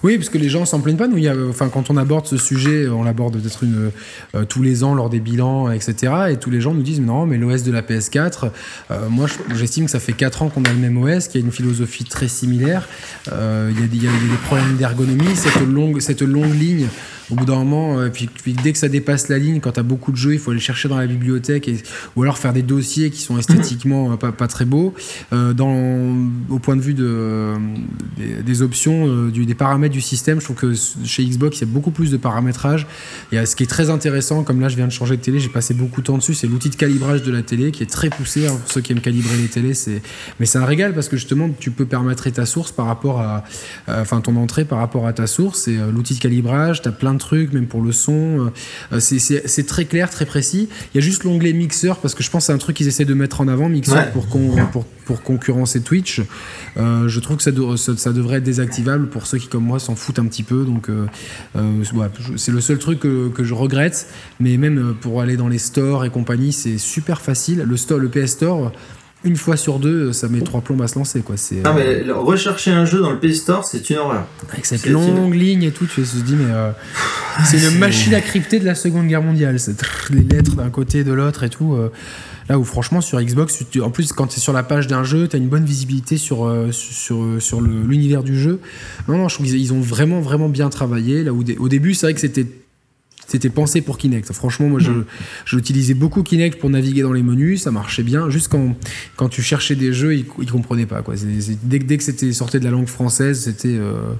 Oui, 0.03 0.17
parce 0.17 0.29
que 0.29 0.37
les 0.37 0.49
gens 0.49 0.65
s'en 0.65 0.79
plaignent 0.79 0.97
pas. 0.97 1.07
Y 1.07 1.27
a, 1.27 1.35
enfin, 1.49 1.69
quand 1.69 1.89
on 1.89 1.97
aborde 1.97 2.27
ce 2.27 2.37
sujet, 2.37 2.87
on 2.87 3.03
l'aborde 3.03 3.41
peut-être 3.41 3.63
une, 3.63 3.91
euh, 4.35 4.45
tous 4.45 4.61
les 4.61 4.83
ans 4.83 4.93
lors 4.93 5.09
des 5.09 5.19
bilans, 5.19 5.71
etc. 5.71 6.13
Et 6.31 6.37
tous 6.37 6.49
les 6.49 6.61
gens 6.61 6.73
nous 6.73 6.83
disent 6.83 7.01
non, 7.01 7.25
mais 7.25 7.37
l'OS 7.37 7.63
de 7.63 7.71
la 7.71 7.81
PS4, 7.81 8.51
euh, 8.91 9.09
moi, 9.09 9.27
j'estime 9.53 9.85
que 9.85 9.91
ça 9.91 9.99
fait 9.99 10.13
4 10.13 10.43
ans 10.43 10.49
qu'on 10.49 10.63
a 10.63 10.69
le 10.69 10.77
même 10.77 10.97
OS, 10.97 11.27
qui 11.27 11.37
a 11.37 11.41
une 11.41 11.51
philosophie 11.51 12.05
très 12.05 12.27
similaire. 12.27 12.87
Euh, 13.31 13.71
il, 13.71 13.95
y 13.95 14.03
y 14.03 14.07
a, 14.07 14.11
des 14.11 14.37
problèmes 14.45 14.77
d'ergonomie, 14.77 15.35
cette 15.35 15.61
longue, 15.67 15.99
cette 15.99 16.21
longue 16.21 16.53
ligne 16.53 16.87
au 17.31 17.35
bout 17.35 17.45
d'un 17.45 17.55
moment, 17.55 17.99
euh, 17.99 18.09
puis, 18.09 18.29
dès 18.63 18.71
que 18.71 18.77
ça 18.77 18.87
dépasse 18.87 19.29
la 19.29 19.39
ligne, 19.39 19.59
quand 19.59 19.73
tu 19.73 19.79
as 19.79 19.83
beaucoup 19.83 20.11
de 20.11 20.17
jeux, 20.17 20.33
il 20.33 20.39
faut 20.39 20.51
aller 20.51 20.59
chercher 20.59 20.87
dans 20.87 20.97
la 20.97 21.07
bibliothèque 21.07 21.67
et, 21.67 21.77
ou 22.15 22.23
alors 22.23 22.37
faire 22.37 22.53
des 22.53 22.61
dossiers 22.61 23.09
qui 23.09 23.21
sont 23.21 23.37
esthétiquement 23.37 24.13
euh, 24.13 24.15
pas, 24.15 24.47
très 24.47 24.65
beaux. 24.65 24.93
Euh, 25.33 25.53
dans, 25.53 26.15
au 26.49 26.59
point 26.59 26.75
de 26.75 26.81
vue 26.81 26.93
de, 26.93 27.53
des, 28.45 28.61
options, 28.61 29.27
du, 29.29 29.45
des 29.45 29.55
paramètres 29.55 29.93
du 29.93 30.01
système, 30.01 30.39
je 30.39 30.45
trouve 30.45 30.57
que 30.57 30.73
chez 31.03 31.25
Xbox, 31.25 31.57
il 31.57 31.67
y 31.67 31.69
a 31.69 31.73
beaucoup 31.73 31.91
plus 31.91 32.11
de 32.11 32.17
paramétrage. 32.17 32.85
Il 33.31 33.35
y 33.35 33.37
a 33.39 33.45
ce 33.45 33.55
qui 33.55 33.63
est 33.63 33.67
très 33.67 33.89
intéressant, 33.89 34.43
comme 34.43 34.59
là 34.59 34.69
je 34.69 34.75
viens 34.75 34.87
de 34.87 34.91
changer 34.91 35.17
de 35.17 35.21
télé, 35.21 35.39
j'ai 35.39 35.49
passé 35.49 35.73
beaucoup 35.73 36.01
de 36.01 36.05
temps 36.05 36.17
dessus, 36.17 36.33
c'est 36.33 36.47
l'outil 36.47 36.69
de 36.69 36.75
calibrage 36.75 37.23
de 37.23 37.31
la 37.31 37.41
télé 37.41 37.71
qui 37.71 37.83
est 37.83 37.89
très 37.89 38.09
poussé. 38.09 38.47
Hein, 38.47 38.55
pour 38.55 38.71
ceux 38.71 38.81
qui 38.81 38.91
aiment 38.91 39.01
calibrer 39.01 39.37
les 39.37 39.47
télés, 39.47 39.73
c'est 39.73 40.01
mais 40.39 40.45
c'est 40.45 40.57
un 40.57 40.65
régal 40.65 40.93
parce 40.93 41.09
que 41.09 41.17
justement 41.17 41.49
tu 41.59 41.71
peux 41.71 41.85
permettre 41.85 42.29
ta 42.29 42.45
source 42.45 42.71
par 42.71 42.87
rapport 42.87 43.21
à, 43.21 43.43
enfin 43.87 44.21
ton 44.21 44.35
entrée 44.35 44.65
par 44.65 44.79
rapport 44.79 45.07
à 45.07 45.13
ta 45.13 45.27
source. 45.27 45.61
C'est 45.61 45.77
l'outil 45.91 46.15
de 46.15 46.19
calibrage, 46.19 46.81
tu 46.81 46.87
as 46.87 46.91
plein 47.15 47.25
trucs, 47.25 47.53
même 47.53 47.67
pour 47.67 47.81
le 47.81 47.91
son. 47.91 48.51
Euh, 48.91 48.99
c'est 48.99 49.65
très 49.67 49.85
clair, 49.85 50.09
très 50.09 50.25
précis. 50.25 50.69
Il 50.93 50.97
y 50.97 51.03
a 51.03 51.05
juste 51.05 51.23
l'onglet 51.23 51.53
mixeur 51.53 51.97
parce 51.97 52.13
que 52.15 52.23
je 52.23 52.29
pense 52.29 52.43
que 52.43 52.47
c'est 52.47 52.53
un 52.53 52.57
truc 52.57 52.75
qu'ils 52.75 52.87
essaient 52.87 53.05
de 53.05 53.13
mettre 53.13 53.41
en 53.41 53.47
avant, 53.47 53.69
mixeur 53.69 54.11
pour, 54.11 54.25
pour, 54.27 54.85
pour, 55.05 55.21
concurrencer 55.23 55.81
Twitch. 55.81 56.21
Euh, 56.77 57.07
je 57.07 57.19
trouve 57.19 57.37
que 57.37 57.43
ça, 57.43 57.51
ça, 57.97 58.13
devrait 58.13 58.37
être 58.37 58.43
désactivable 58.43 59.07
pour 59.07 59.27
ceux 59.27 59.37
qui, 59.37 59.47
comme 59.47 59.63
moi, 59.63 59.79
s'en 59.79 59.95
foutent 59.95 60.19
un 60.19 60.25
petit 60.25 60.43
peu. 60.43 60.65
Donc, 60.65 60.89
euh, 60.89 61.05
c'est 62.37 62.51
le 62.51 62.61
seul 62.61 62.77
truc 62.77 62.99
que, 62.99 63.29
que, 63.29 63.43
je 63.43 63.53
regrette. 63.53 64.07
Mais 64.39 64.57
même 64.57 64.95
pour 64.99 65.21
aller 65.21 65.37
dans 65.37 65.47
les 65.47 65.57
stores 65.57 66.05
et 66.05 66.09
compagnie, 66.09 66.51
c'est 66.51 66.77
super 66.77 67.21
facile. 67.21 67.63
Le, 67.67 67.77
store, 67.77 67.99
le 67.99 68.09
PS 68.09 68.31
Store, 68.31 68.71
une 69.25 69.35
fois 69.35 69.57
sur 69.57 69.79
deux, 69.79 70.13
ça 70.13 70.27
met 70.29 70.41
trois 70.41 70.61
plombes 70.61 70.81
à 70.83 70.87
se 70.87 70.97
lancer. 70.97 71.21
Quoi. 71.21 71.35
Non, 71.63 71.73
mais 71.73 72.03
rechercher 72.11 72.71
un 72.71 72.85
jeu 72.85 73.01
dans 73.01 73.11
le 73.11 73.19
Play 73.19 73.33
Store, 73.33 73.65
c'est 73.65 73.89
une 73.89 73.97
horreur. 73.97 74.25
Avec 74.51 74.65
cette 74.65 74.85
longue 74.85 75.33
ligne 75.33 75.63
et 75.63 75.71
tout, 75.71 75.85
tu 75.85 76.03
te 76.03 76.17
dis, 76.17 76.35
mais 76.35 76.53
euh, 76.53 76.71
c'est 77.45 77.59
une 77.59 77.79
machine 77.79 78.13
à 78.13 78.21
crypter 78.21 78.59
de 78.59 78.65
la 78.65 78.75
Seconde 78.75 79.07
Guerre 79.07 79.23
mondiale. 79.23 79.59
C'est 79.59 79.75
les 80.11 80.21
lettres 80.21 80.55
d'un 80.55 80.69
côté, 80.69 81.03
de 81.03 81.11
l'autre 81.11 81.43
et 81.43 81.49
tout. 81.49 81.73
Euh. 81.73 81.91
là 82.47 82.59
où 82.59 82.63
franchement 82.63 83.01
sur 83.01 83.19
Xbox, 83.19 83.63
en 83.81 83.89
plus 83.89 84.13
quand 84.13 84.27
tu 84.27 84.37
es 84.37 84.39
sur 84.39 84.53
la 84.53 84.63
page 84.63 84.87
d'un 84.87 85.03
jeu, 85.03 85.27
tu 85.27 85.35
as 85.35 85.39
une 85.39 85.49
bonne 85.49 85.65
visibilité 85.65 86.17
sur, 86.17 86.45
euh, 86.45 86.71
sur, 86.71 87.25
sur 87.39 87.61
l'univers 87.61 88.23
du 88.23 88.39
jeu. 88.39 88.59
Non, 89.07 89.17
non, 89.17 89.27
je 89.27 89.35
trouve 89.35 89.47
qu'ils 89.47 89.73
ont 89.73 89.81
vraiment, 89.81 90.21
vraiment 90.21 90.49
bien 90.49 90.69
travaillé. 90.69 91.23
Là 91.23 91.33
où 91.33 91.43
au 91.59 91.69
début, 91.69 91.95
c'est 91.95 92.05
vrai 92.05 92.13
que 92.13 92.21
c'était 92.21 92.45
c'était 93.27 93.49
pensé 93.49 93.81
pour 93.81 93.97
Kinect. 93.97 94.31
Franchement, 94.33 94.69
moi, 94.69 94.79
je, 94.79 94.91
mm. 94.91 95.05
j'utilisais 95.45 95.93
beaucoup 95.93 96.23
Kinect 96.23 96.59
pour 96.59 96.69
naviguer 96.69 97.01
dans 97.01 97.13
les 97.13 97.23
menus, 97.23 97.63
ça 97.63 97.71
marchait 97.71 98.03
bien. 98.03 98.29
Juste 98.29 98.49
quand, 98.49 98.75
quand 99.15 99.29
tu 99.29 99.41
cherchais 99.41 99.75
des 99.75 99.93
jeux, 99.93 100.15
ils, 100.15 100.25
ils 100.41 100.51
comprenaient 100.51 100.85
pas. 100.85 101.01
Quoi. 101.01 101.15
dès, 101.63 101.79
dès, 101.79 101.97
que 101.97 102.03
c'était 102.03 102.31
sorti 102.33 102.59
de 102.59 102.63
la 102.63 102.71
langue 102.71 102.87
française, 102.87 103.41
c'était. 103.41 103.75
Euh, 103.75 104.13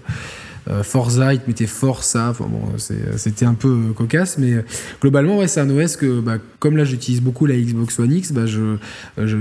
Forza, 0.83 1.33
il 1.33 1.39
te 1.39 1.47
mettait 1.47 1.67
Forza. 1.67 2.29
Enfin 2.29 2.47
bon, 2.49 2.61
c'était 2.77 3.45
un 3.45 3.53
peu 3.53 3.67
euh, 3.67 3.93
cocasse, 3.93 4.37
mais 4.37 4.53
euh, 4.53 4.61
globalement, 5.01 5.37
ouais, 5.37 5.47
c'est 5.47 5.59
un 5.59 5.69
OS 5.69 5.95
que, 5.95 6.19
bah, 6.19 6.37
comme 6.59 6.77
là, 6.77 6.83
j'utilise 6.83 7.21
beaucoup 7.21 7.45
la 7.45 7.55
Xbox 7.55 7.99
One 7.99 8.11
X, 8.11 8.31
bah, 8.31 8.45
je, 8.45 8.77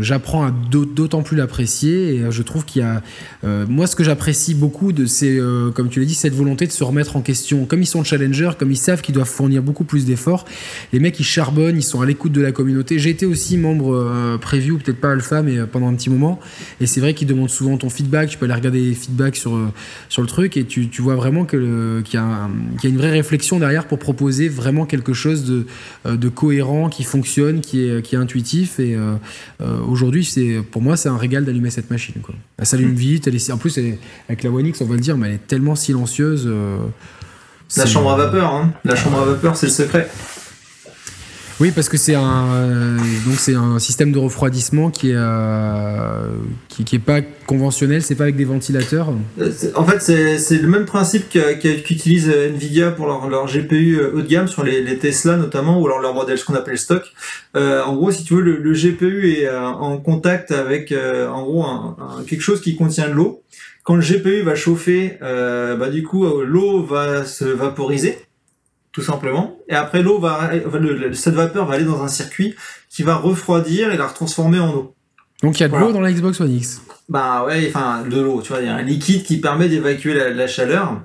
j'apprends 0.01 0.45
à 0.45 0.51
d'autant 0.51 1.22
plus 1.22 1.37
l'apprécier. 1.37 2.16
Et 2.16 2.31
je 2.31 2.43
trouve 2.43 2.64
qu'il 2.64 2.83
y 2.83 2.85
a, 2.85 3.03
moi, 3.66 3.87
ce 3.87 3.97
que 3.97 4.05
j'apprécie 4.05 4.55
beaucoup 4.55 4.93
c'est, 5.07 5.39
comme 5.75 5.89
tu 5.89 6.01
l'as 6.01 6.07
dit, 6.07 6.14
cette 6.14 6.35
volonté 6.35 6.66
de 6.66 6.72
se 6.72 6.85
remettre 6.85 7.16
en 7.16 7.22
question. 7.22 7.64
Comme 7.64 7.81
ils 7.81 7.87
sont 7.87 8.05
challengers, 8.05 8.53
comme 8.59 8.70
ils 8.70 8.77
savent 8.77 9.01
qu'ils 9.01 9.14
doivent 9.14 9.29
fournir 9.29 9.62
beaucoup 9.62 9.85
plus 9.85 10.05
d'efforts, 10.05 10.45
les 10.93 10.99
mecs 10.99 11.18
ils 11.18 11.25
charbonnent, 11.25 11.77
ils 11.77 11.83
sont 11.83 12.01
à 12.01 12.07
l'écoute 12.07 12.33
de 12.33 12.41
la 12.41 12.53
communauté. 12.53 12.99
J'ai 12.99 13.11
été 13.11 13.27
aussi 13.27 13.57
membre 13.57 14.39
preview, 14.41 14.79
peut-être 14.79 15.01
pas 15.01 15.12
alpha, 15.12 15.43
mais 15.43 15.66
pendant 15.66 15.89
un 15.89 15.95
petit 15.95 16.11
moment. 16.11 16.41
Et 16.81 16.87
c'est 16.87 17.01
vrai 17.01 17.14
qu'ils 17.14 17.29
demandent 17.29 17.51
souvent 17.51 17.77
ton 17.79 17.89
feedback. 17.89 18.29
Tu 18.29 18.39
peux 18.39 18.45
aller 18.45 18.55
regarder 18.55 18.81
les 18.81 18.95
feedbacks 18.95 19.37
sur 19.37 19.59
sur 20.09 20.22
le 20.22 20.29
truc 20.29 20.57
et 20.57 20.64
tu, 20.64 20.89
tu 20.89 21.03
vois 21.03 21.14
vraiment 21.15 21.45
qu'il 21.45 21.61
y, 22.12 22.17
a 22.17 22.49
une 22.85 22.97
vraie 22.97 23.11
réflexion 23.11 23.59
derrière 23.59 23.87
pour 23.87 23.99
proposer 23.99 24.49
vraiment 24.49 24.87
quelque 24.87 25.12
chose 25.12 25.45
de, 25.45 25.67
euh, 26.07 26.17
de 26.17 26.29
cohérent, 26.29 26.89
qui 26.89 27.05
fonctionne, 27.05 27.61
qui 27.61 27.89
est, 27.89 28.03
qui 28.03 28.15
est 28.15 28.19
intuitif. 28.19 28.79
Et 28.79 28.95
euh, 28.95 29.15
euh, 29.61 29.79
aujourd'hui, 29.87 30.25
c'est 30.25 30.61
pour 30.71 30.83
moi, 30.83 30.97
c'est 30.97 31.09
un 31.09 31.17
régal 31.17 31.45
d'allumer 31.45 31.71
cette 31.71 31.91
machine. 31.91 32.15
Quoi. 32.23 32.35
Elle 32.59 32.67
s'allume 32.67 32.93
mm. 32.93 32.97
vite. 32.97 33.27
Elle 33.27 33.37
est, 33.37 33.51
en 33.51 33.59
plus, 33.59 33.79
avec 34.29 34.43
la 34.43 34.51
One 34.51 34.67
X, 34.67 34.81
on 34.81 34.87
va 34.87 34.95
le 34.95 35.01
dire, 35.01 35.17
mais 35.17 35.29
elle 35.29 35.35
est 35.35 35.47
tellement 35.47 35.75
silencieuse. 35.75 36.49
la 37.77 37.87
chambre 37.87 38.12
à 38.12 38.17
vapeur, 38.17 38.53
hein. 38.53 38.73
La 38.85 38.97
chambre 38.97 39.21
à 39.21 39.25
vapeur, 39.25 39.57
c'est 39.57 39.67
le 39.67 39.73
secret. 39.73 40.09
Oui, 41.61 41.71
parce 41.71 41.89
que 41.89 41.97
c'est 41.97 42.17
un 42.17 42.47
euh, 42.53 42.99
donc 43.27 43.37
c'est 43.39 43.55
un 43.55 43.79
système 43.79 44.11
de 44.11 44.19
refroidissement 44.19 44.91
qui 44.91 45.11
est 45.11 45.17
euh, 45.17 46.27
qui, 46.69 46.85
qui, 46.85 46.97
est 46.97 47.01
pas 47.01 47.21
conventionnel, 47.47 48.03
c'est 48.03 48.17
pas 48.17 48.25
avec 48.25 48.35
des 48.35 48.45
ventilateurs. 48.45 49.13
Euh, 49.41 49.53
en 49.77 49.85
fait, 49.85 50.01
c'est 50.01 50.59
le 50.59 50.67
même 50.67 50.85
principe 50.85 51.29
qu'utilise 51.29 52.29
Nvidia 52.29 52.91
pour 52.91 53.07
leur, 53.07 53.29
leur, 53.29 53.47
GPU 53.47 54.01
haut 54.01 54.21
de 54.21 54.27
gamme 54.27 54.49
sur 54.49 54.65
les, 54.65 54.83
les, 54.83 54.99
Tesla 54.99 55.37
notamment 55.37 55.81
ou 55.81 55.87
alors 55.87 56.01
leur 56.01 56.13
modèle 56.13 56.39
ce 56.39 56.45
qu'on 56.45 56.55
appelle 56.55 56.79
stock. 56.79 57.05
en 57.55 57.95
gros, 57.95 58.11
si 58.11 58.25
tu 58.25 58.35
veux, 58.35 58.43
le, 58.43 58.57
le 58.57 58.73
GPU 58.73 59.31
est 59.31 59.49
en 59.49 59.99
contact 59.99 60.51
avec 60.51 60.93
en 60.93 61.43
gros 61.43 61.65
un, 61.65 61.97
quelque 62.27 62.43
chose 62.43 62.61
qui 62.61 62.75
contient 62.75 63.09
de 63.09 63.15
l'eau. 63.15 63.43
Quand 63.85 63.95
le 63.95 64.03
GPU 64.03 64.43
va 64.43 64.57
chauffer, 64.57 65.19
bah 65.21 65.89
du 65.89 66.03
coup 66.03 66.27
l'eau 66.43 66.83
va 66.83 67.25
se 67.25 67.45
vaporiser 67.45 68.19
tout 68.95 69.03
simplement. 69.03 69.59
Et 69.68 69.74
après, 69.74 70.03
l'eau 70.03 70.18
va, 70.20 70.51
cette 71.12 71.34
vapeur 71.34 71.66
va 71.66 71.74
aller 71.74 71.84
dans 71.84 72.03
un 72.03 72.09
circuit 72.09 72.55
qui 72.88 73.03
va 73.03 73.16
refroidir 73.16 73.92
et 73.92 73.97
la 73.97 74.07
retransformer 74.07 74.61
en 74.61 74.72
eau. 74.72 74.95
Donc 75.42 75.59
il 75.59 75.62
y 75.62 75.66
a 75.66 75.68
de 75.68 75.76
l'eau 75.76 75.92
dans 75.92 76.01
la 76.01 76.12
Xbox 76.12 76.40
One 76.40 76.53
X. 76.53 76.80
Bah 77.09 77.45
ouais, 77.45 77.66
enfin 77.68 78.05
de 78.09 78.20
l'eau, 78.20 78.40
tu 78.40 78.53
vois, 78.53 78.62
il 78.62 78.66
y 78.66 78.70
a 78.70 78.76
un 78.76 78.82
liquide 78.82 79.24
qui 79.24 79.38
permet 79.38 79.68
d'évacuer 79.68 80.14
la, 80.14 80.47
chaleur. 80.47 81.01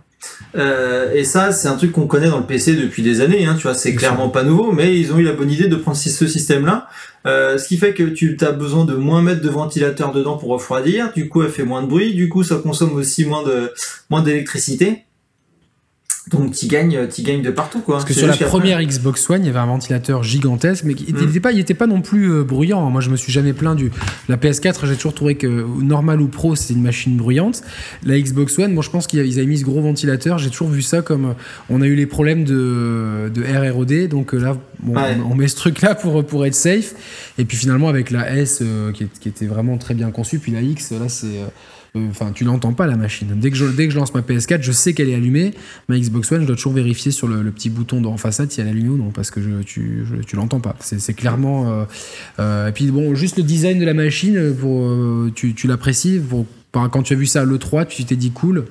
Euh, 0.55 1.13
et 1.13 1.23
ça, 1.23 1.51
c'est 1.51 1.67
un 1.67 1.75
truc 1.75 1.91
qu'on 1.91 2.05
connaît 2.05 2.29
dans 2.29 2.37
le 2.37 2.45
PC 2.45 2.75
depuis 2.75 3.01
des 3.01 3.21
années, 3.21 3.45
hein, 3.45 3.55
tu 3.55 3.63
vois, 3.63 3.73
c'est 3.73 3.95
clairement 3.95 4.29
pas 4.29 4.43
nouveau, 4.43 4.71
mais 4.71 4.97
ils 4.97 5.11
ont 5.11 5.17
eu 5.17 5.23
la 5.23 5.33
bonne 5.33 5.51
idée 5.51 5.67
de 5.67 5.75
prendre 5.75 5.97
ce 5.97 6.27
système-là, 6.27 6.87
euh, 7.25 7.57
ce 7.57 7.67
qui 7.67 7.77
fait 7.77 7.93
que 7.93 8.03
tu 8.03 8.37
as 8.41 8.51
besoin 8.51 8.85
de 8.85 8.93
moins 8.93 9.21
mettre 9.21 9.41
de 9.41 9.49
ventilateur 9.49 10.11
dedans 10.13 10.37
pour 10.37 10.49
refroidir, 10.49 11.11
du 11.13 11.27
coup 11.27 11.41
elle 11.41 11.49
fait 11.49 11.63
moins 11.63 11.81
de 11.81 11.87
bruit, 11.87 12.13
du 12.13 12.29
coup 12.29 12.43
ça 12.43 12.57
consomme 12.57 12.93
aussi 12.93 13.25
moins 13.25 13.43
de 13.43 13.73
moins 14.09 14.21
d'électricité. 14.21 15.05
Donc 16.29 16.53
tu 16.53 16.67
gagnes, 16.67 17.07
tu 17.07 17.23
gagnes 17.23 17.41
de 17.41 17.49
partout 17.49 17.79
quoi. 17.79 17.95
Parce 17.95 18.05
que 18.05 18.13
sur 18.13 18.27
la 18.27 18.37
première 18.37 18.81
Xbox 18.81 19.29
One, 19.29 19.43
il 19.43 19.47
y 19.47 19.49
avait 19.49 19.59
un 19.59 19.65
ventilateur 19.65 20.23
gigantesque, 20.23 20.83
mais 20.85 20.93
il 20.93 21.15
n'était 21.15 21.39
mm. 21.39 21.41
pas, 21.41 21.51
il 21.51 21.59
était 21.59 21.73
pas 21.73 21.87
non 21.87 22.01
plus 22.01 22.31
euh, 22.31 22.43
bruyant. 22.43 22.87
Moi, 22.89 23.01
je 23.01 23.09
me 23.09 23.15
suis 23.15 23.31
jamais 23.31 23.53
plaint 23.53 23.75
du. 23.75 23.91
La 24.27 24.37
PS4, 24.37 24.85
j'ai 24.85 24.95
toujours 24.95 25.15
trouvé 25.15 25.35
que 25.35 25.47
normal 25.81 26.21
ou 26.21 26.27
pro, 26.27 26.55
c'était 26.55 26.75
une 26.75 26.83
machine 26.83 27.17
bruyante. 27.17 27.63
La 28.03 28.19
Xbox 28.19 28.59
One, 28.59 28.73
moi, 28.73 28.83
je 28.83 28.89
pense 28.89 29.07
qu'ils 29.07 29.39
avaient 29.39 29.47
mis 29.47 29.57
ce 29.57 29.65
gros 29.65 29.81
ventilateur. 29.81 30.37
J'ai 30.37 30.49
toujours 30.49 30.69
vu 30.69 30.81
ça 30.81 31.01
comme 31.01 31.35
on 31.69 31.81
a 31.81 31.87
eu 31.87 31.95
les 31.95 32.05
problèmes 32.05 32.43
de, 32.43 33.31
de 33.33 33.43
RROD, 33.43 34.07
donc 34.07 34.33
là, 34.33 34.55
on, 34.87 35.35
met 35.35 35.47
ce 35.47 35.55
truc-là 35.55 35.95
pour 35.95 36.23
pour 36.25 36.45
être 36.45 36.55
safe. 36.55 36.93
Et 37.37 37.45
puis 37.45 37.57
finalement, 37.57 37.89
avec 37.89 38.11
la 38.11 38.35
S 38.35 38.59
euh, 38.61 38.91
qui, 38.91 39.07
qui, 39.19 39.29
était 39.29 39.47
vraiment 39.47 39.77
très 39.77 39.93
bien 39.93 40.11
conçue, 40.11 40.39
puis 40.39 40.51
la 40.51 40.61
X, 40.61 40.91
là, 40.91 41.07
c'est 41.07 41.27
euh, 41.27 41.47
enfin, 41.95 42.31
tu 42.33 42.43
l'entends 42.43 42.73
pas 42.73 42.87
la 42.87 42.95
machine. 42.95 43.27
Dès 43.35 43.49
que, 43.51 43.57
je, 43.57 43.65
je 43.65 43.95
lance 43.95 44.13
ma 44.13 44.21
PS4, 44.21 44.61
je 44.61 44.71
sais 44.71 44.93
qu'elle 44.93 45.09
est 45.09 45.15
allumée. 45.15 45.53
Ma 45.87 45.97
Xbox 45.97 46.31
One, 46.31 46.41
je 46.41 46.47
dois 46.47 46.55
toujours 46.55 46.73
vérifier 46.73 47.11
sur 47.11 47.27
le, 47.27 47.49
petit 47.51 47.69
bouton 47.69 48.03
en 48.05 48.17
façade 48.17 48.51
si 48.51 48.61
elle 48.61 48.67
est 48.67 48.71
allumée 48.71 48.89
ou 48.89 48.97
non, 48.97 49.11
parce 49.11 49.31
que 49.31 49.41
je, 49.41 49.63
tu, 49.63 50.05
tu 50.27 50.35
l'entends 50.35 50.59
pas. 50.59 50.75
C'est 50.79 51.13
clairement. 51.13 51.71
Euh, 51.71 51.85
euh, 52.39 52.67
et 52.69 52.71
puis 52.71 52.91
bon, 52.91 53.15
juste 53.15 53.37
le 53.37 53.43
design 53.43 53.79
de 53.79 53.85
la 53.85 53.93
machine, 53.93 54.55
tu, 55.35 55.53
tu 55.53 55.67
l'apprécies. 55.67 56.21
Quand 56.71 57.03
tu 57.03 57.13
as 57.13 57.15
vu 57.15 57.25
ça 57.25 57.41
à 57.41 57.45
l'E3, 57.45 57.87
tu 57.87 58.05
t'es 58.05 58.15
dit 58.15 58.31
cool. 58.31 58.65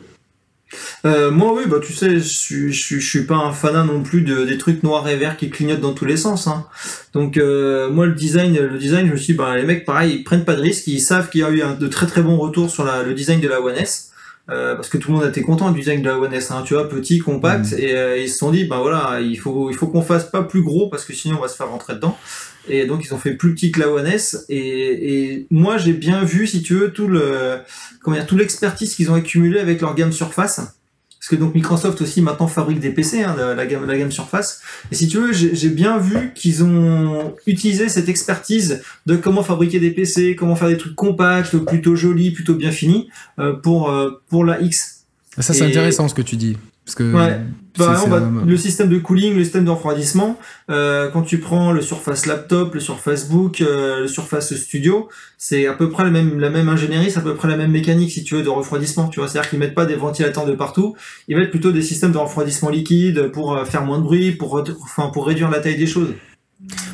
Euh, 1.04 1.30
moi, 1.30 1.52
oui, 1.54 1.64
bah 1.66 1.78
tu 1.82 1.92
sais, 1.92 2.18
je, 2.18 2.68
je, 2.68 2.98
suis 2.98 3.24
pas 3.24 3.36
un 3.36 3.52
fanat 3.52 3.84
non 3.84 4.02
plus 4.02 4.22
de, 4.22 4.44
des 4.44 4.58
trucs 4.58 4.82
noirs 4.82 5.08
et 5.08 5.16
verts 5.16 5.36
qui 5.36 5.50
clignotent 5.50 5.80
dans 5.80 5.94
tous 5.94 6.04
les 6.04 6.16
sens. 6.16 6.46
Hein. 6.46 6.66
Donc, 7.14 7.36
euh, 7.36 7.90
moi, 7.90 8.06
le 8.06 8.14
design, 8.14 8.54
le 8.54 8.78
design, 8.78 9.06
je 9.06 9.12
me 9.12 9.16
suis 9.16 9.32
dit, 9.32 9.38
bah, 9.38 9.56
les 9.56 9.64
mecs, 9.64 9.84
pareil, 9.84 10.16
ils 10.16 10.24
prennent 10.24 10.44
pas 10.44 10.54
de 10.54 10.60
risques, 10.60 10.86
ils 10.86 11.00
savent 11.00 11.30
qu'il 11.30 11.40
y 11.40 11.44
a 11.44 11.50
eu 11.50 11.62
un, 11.62 11.74
de 11.74 11.88
très 11.88 12.06
très 12.06 12.22
bons 12.22 12.36
retours 12.36 12.70
sur 12.70 12.84
le 12.84 13.14
design 13.14 13.40
de 13.40 13.48
la 13.48 13.60
One 13.60 13.76
S. 13.76 14.07
Euh, 14.50 14.74
parce 14.74 14.88
que 14.88 14.96
tout 14.96 15.12
le 15.12 15.18
monde 15.18 15.28
était 15.28 15.42
content 15.42 15.70
du 15.70 15.80
design 15.80 16.00
de 16.00 16.08
la 16.08 16.18
One 16.18 16.32
S, 16.32 16.50
hein, 16.50 16.62
tu 16.64 16.72
vois, 16.72 16.88
petit, 16.88 17.18
compact, 17.18 17.72
mmh. 17.72 17.78
et 17.78 17.94
euh, 17.94 18.16
ils 18.16 18.30
se 18.30 18.38
sont 18.38 18.50
dit, 18.50 18.64
bah 18.64 18.78
voilà, 18.80 19.20
il 19.20 19.38
faut, 19.38 19.68
il 19.68 19.76
faut 19.76 19.88
qu'on 19.88 20.00
fasse 20.00 20.24
pas 20.24 20.42
plus 20.42 20.62
gros 20.62 20.88
parce 20.88 21.04
que 21.04 21.12
sinon 21.12 21.36
on 21.36 21.42
va 21.42 21.48
se 21.48 21.56
faire 21.56 21.68
rentrer 21.68 21.94
dedans. 21.94 22.16
Et 22.66 22.86
donc 22.86 23.04
ils 23.04 23.12
ont 23.12 23.18
fait 23.18 23.32
plus 23.32 23.54
petit 23.54 23.72
que 23.72 23.80
la 23.80 23.90
One 23.90 24.06
S. 24.06 24.46
Et, 24.48 25.32
et 25.32 25.46
moi 25.50 25.76
j'ai 25.76 25.92
bien 25.92 26.24
vu, 26.24 26.46
si 26.46 26.62
tu 26.62 26.74
veux, 26.74 26.92
tout 26.92 27.08
le, 27.08 27.58
comment 28.02 28.16
dire, 28.16 28.26
tout 28.26 28.38
l'expertise 28.38 28.94
qu'ils 28.94 29.10
ont 29.10 29.14
accumulé 29.14 29.60
avec 29.60 29.82
leur 29.82 29.94
gamme 29.94 30.12
Surface. 30.12 30.77
Parce 31.28 31.40
que 31.40 31.44
donc 31.44 31.54
Microsoft 31.54 32.00
aussi 32.00 32.22
maintenant 32.22 32.46
fabrique 32.46 32.80
des 32.80 32.88
PC, 32.88 33.22
hein, 33.22 33.36
la, 33.54 33.66
gamme, 33.66 33.84
la 33.84 33.98
gamme 33.98 34.10
Surface. 34.10 34.62
Et 34.90 34.94
si 34.94 35.08
tu 35.08 35.18
veux, 35.18 35.34
j'ai 35.34 35.68
bien 35.68 35.98
vu 35.98 36.32
qu'ils 36.34 36.64
ont 36.64 37.34
utilisé 37.46 37.90
cette 37.90 38.08
expertise 38.08 38.80
de 39.04 39.14
comment 39.14 39.42
fabriquer 39.42 39.78
des 39.78 39.90
PC, 39.90 40.36
comment 40.36 40.56
faire 40.56 40.68
des 40.68 40.78
trucs 40.78 40.94
compacts, 40.94 41.54
plutôt 41.58 41.96
jolis, 41.96 42.30
plutôt 42.30 42.54
bien 42.54 42.70
finis, 42.70 43.10
euh, 43.38 43.52
pour, 43.52 43.90
euh, 43.90 44.22
pour 44.30 44.42
la 44.46 44.58
X. 44.62 45.04
Ça 45.38 45.52
c'est 45.52 45.66
intéressant 45.66 46.08
ce 46.08 46.14
que 46.14 46.22
tu 46.22 46.36
dis. 46.36 46.56
Parce 46.88 46.94
que 46.94 47.12
ouais. 47.12 47.40
Par 47.76 47.92
exemple, 47.92 48.10
bah, 48.10 48.42
le 48.46 48.56
système 48.56 48.88
de 48.88 48.96
cooling, 48.96 49.36
le 49.36 49.44
système 49.44 49.66
de 49.66 49.70
refroidissement, 49.70 50.38
euh, 50.70 51.10
quand 51.10 51.20
tu 51.20 51.38
prends 51.38 51.70
le 51.70 51.82
Surface 51.82 52.24
Laptop, 52.24 52.72
le 52.72 52.80
Surface 52.80 53.28
Book, 53.28 53.60
euh, 53.60 54.00
le 54.00 54.08
Surface 54.08 54.54
Studio, 54.54 55.10
c'est 55.36 55.66
à 55.66 55.74
peu 55.74 55.90
près 55.90 56.04
la 56.04 56.10
même, 56.10 56.40
la 56.40 56.48
même 56.48 56.70
ingénierie, 56.70 57.10
c'est 57.10 57.18
à 57.18 57.22
peu 57.22 57.34
près 57.34 57.46
la 57.46 57.58
même 57.58 57.70
mécanique, 57.70 58.10
si 58.10 58.24
tu 58.24 58.36
veux, 58.36 58.42
de 58.42 58.48
refroidissement. 58.48 59.08
Tu 59.08 59.20
vois, 59.20 59.28
c'est-à-dire 59.28 59.50
qu'ils 59.50 59.58
mettent 59.58 59.74
pas 59.74 59.84
des 59.84 59.96
ventilateurs 59.96 60.46
de 60.46 60.54
partout, 60.54 60.96
ils 61.28 61.36
mettent 61.36 61.50
plutôt 61.50 61.70
des 61.70 61.82
systèmes 61.82 62.12
de 62.12 62.18
refroidissement 62.18 62.70
liquide 62.70 63.30
pour 63.32 63.54
euh, 63.54 63.66
faire 63.66 63.84
moins 63.84 63.98
de 63.98 64.04
bruit, 64.04 64.32
pour, 64.32 64.64
enfin, 64.82 65.10
pour 65.10 65.26
réduire 65.26 65.50
la 65.50 65.60
taille 65.60 65.76
des 65.76 65.86
choses. 65.86 66.14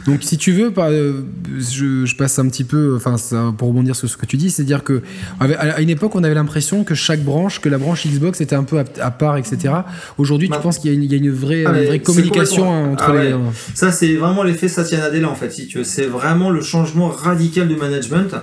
Donc, 0.07 0.23
si 0.23 0.37
tu 0.37 0.53
veux, 0.53 0.71
euh, 0.77 1.23
je, 1.57 2.15
passe 2.17 2.39
un 2.39 2.47
petit 2.49 2.65
peu, 2.65 2.95
enfin, 2.97 3.17
pour 3.57 3.69
rebondir 3.69 3.97
sur 3.97 4.09
ce 4.09 4.19
que 4.19 4.27
tu 4.27 4.37
dis, 4.37 4.51
c'est-à-dire 4.51 4.85
que 4.85 5.01
à 5.41 5.81
une 5.81 5.89
époque, 5.89 6.15
on 6.15 6.23
avait 6.23 6.35
l'impression 6.35 6.85
que 6.85 6.95
chaque 6.95 7.23
branche, 7.23 7.61
que 7.61 7.71
la 7.71 7.79
branche 7.79 8.07
Xbox 8.07 8.43
était 8.43 8.57
un 8.57 8.65
peu 8.65 8.79
à, 8.79 9.11
part, 9.11 9.39
etc. 9.39 9.75
Aujourd'hui, 10.19 10.51
tu 10.51 10.59
penses 10.59 10.79
qu'il 10.79 10.93
y, 10.93 11.15
a 11.15 11.17
une 11.17 11.31
vraie, 11.31 11.65
ah, 11.67 11.99
communication 11.99 12.93
entre 12.93 13.05
ah, 13.09 13.23
les. 13.23 13.35
Ça, 13.75 13.91
c'est 13.91 14.15
vraiment 14.17 14.43
l'effet 14.43 14.69
Satya 14.69 14.99
Nadella, 14.99 15.31
en 15.31 15.35
fait, 15.35 15.51
si 15.51 15.67
tu 15.67 15.79
veux. 15.79 15.85
C'est 15.85 16.07
vraiment 16.07 16.51
le 16.51 16.61
changement 16.61 17.09
radical 17.09 17.67
du 17.67 17.77
management. 17.77 18.35